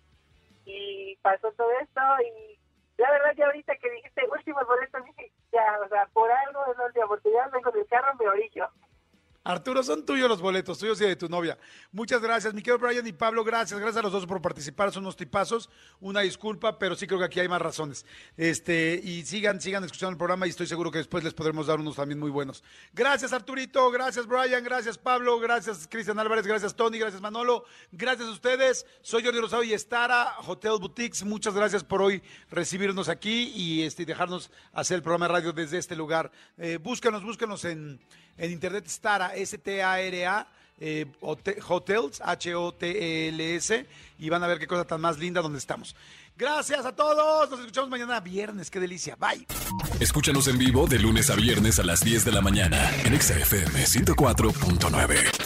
y 0.65 1.17
pasó 1.17 1.51
todo 1.53 1.71
esto 1.81 2.01
y 2.25 2.59
la 2.97 3.11
verdad 3.11 3.33
ya 3.37 3.47
ahorita 3.47 3.75
que 3.77 3.91
dijiste 3.91 4.23
últimos 4.31 4.67
boletos, 4.67 5.05
dije, 5.05 5.33
ya, 5.53 5.79
o 5.85 5.89
sea, 5.89 6.07
por 6.13 6.31
algo 6.31 6.65
es 6.71 6.79
la 6.79 6.87
última 6.87 7.05
oportunidad, 7.07 7.51
vengo 7.51 7.71
del 7.73 7.87
carro, 7.87 8.15
me 8.19 8.29
orillo. 8.29 8.69
Arturo, 9.45 9.83
son 9.83 10.07
tuyos 10.07 10.29
los 10.29 10.41
boletos, 10.41 10.79
tuyos 10.79 11.01
y 11.01 11.05
de 11.05 11.17
tu 11.17 11.29
novia. 11.29 11.59
Muchas 11.91 12.23
gracias, 12.23 12.55
mi 12.55 12.63
querido 12.63 12.79
Brian 12.79 13.07
y 13.07 13.13
Pablo, 13.13 13.43
gracias, 13.43 13.79
gracias 13.81 13.99
a 13.99 14.03
los 14.03 14.13
dos 14.13 14.25
por 14.25 14.41
participar, 14.41 14.93
son 14.93 15.03
unos 15.03 15.17
tipazos. 15.17 15.69
Una 16.01 16.21
disculpa, 16.21 16.79
pero 16.79 16.95
sí 16.95 17.07
creo 17.07 17.19
que 17.19 17.25
aquí 17.25 17.41
hay 17.41 17.49
más 17.49 17.61
razones. 17.61 18.07
Este, 18.37 19.01
y 19.03 19.25
sigan, 19.25 19.61
sigan 19.61 19.83
escuchando 19.83 20.13
el 20.13 20.17
programa 20.17 20.47
y 20.47 20.51
estoy 20.51 20.67
seguro 20.67 20.91
que 20.91 20.99
después 20.99 21.25
les 21.25 21.35
podremos 21.35 21.67
dar 21.67 21.81
unos 21.81 21.97
también 21.97 22.21
muy 22.21 22.31
buenos. 22.31 22.63
Gracias, 22.93 23.33
Arturito, 23.33 23.91
gracias, 23.91 24.27
Brian, 24.27 24.63
gracias, 24.63 24.97
Pablo, 24.97 25.41
gracias, 25.41 25.89
Cristian 25.91 26.19
Álvarez, 26.19 26.47
gracias, 26.47 26.77
Tony, 26.77 26.99
gracias, 26.99 27.21
Manolo, 27.21 27.65
gracias 27.91 28.29
a 28.29 28.33
ustedes. 28.33 28.87
Soy 29.03 29.25
Jordi 29.25 29.41
Rosado 29.41 29.65
y 29.65 29.73
Estara, 29.73 30.35
Hotel 30.47 30.73
Boutiques. 30.79 31.25
Muchas 31.25 31.55
gracias 31.55 31.83
por 31.83 32.01
hoy 32.01 32.23
recibirnos 32.49 33.09
aquí 33.09 33.53
y 33.55 33.83
este, 33.83 34.05
dejarnos 34.05 34.51
hacer 34.73 34.97
el 34.97 35.03
programa 35.03 35.27
de 35.27 35.33
radio 35.33 35.53
desde 35.53 35.79
este 35.79 35.97
lugar. 35.97 36.31
Eh, 36.59 36.79
búscanos, 36.81 37.25
búscanos 37.25 37.65
en, 37.65 38.01
en 38.39 38.51
internet, 38.51 38.87
Stara, 38.89 39.35
S-T-A-R-A. 39.37 40.47
eh, 40.85 41.07
hote- 41.21 41.59
hotels, 41.69 42.21
H-O-T-E-L-S, 42.25 43.87
y 44.19 44.29
van 44.29 44.43
a 44.43 44.47
ver 44.49 44.59
qué 44.59 44.67
cosa 44.67 44.85
tan 44.85 45.01
más 45.01 45.17
linda 45.19 45.41
donde 45.41 45.59
estamos. 45.61 45.95
Gracias 46.37 46.85
a 46.85 46.93
todos, 46.97 47.49
nos 47.51 47.61
escuchamos 47.61 47.89
mañana 47.91 48.19
viernes, 48.19 48.69
qué 48.71 48.81
delicia, 48.81 49.15
bye. 49.17 49.47
Escúchanos 50.01 50.49
en 50.49 50.59
vivo 50.59 50.87
de 50.89 50.99
lunes 50.99 51.31
a 51.31 51.37
viernes 51.37 51.79
a 51.79 51.85
las 51.85 52.01
10 52.01 52.25
de 52.25 52.33
la 52.33 52.41
mañana 52.41 52.91
en 53.05 53.15
Exa 53.15 53.35
FM 53.39 53.85
104.9. 53.87 55.42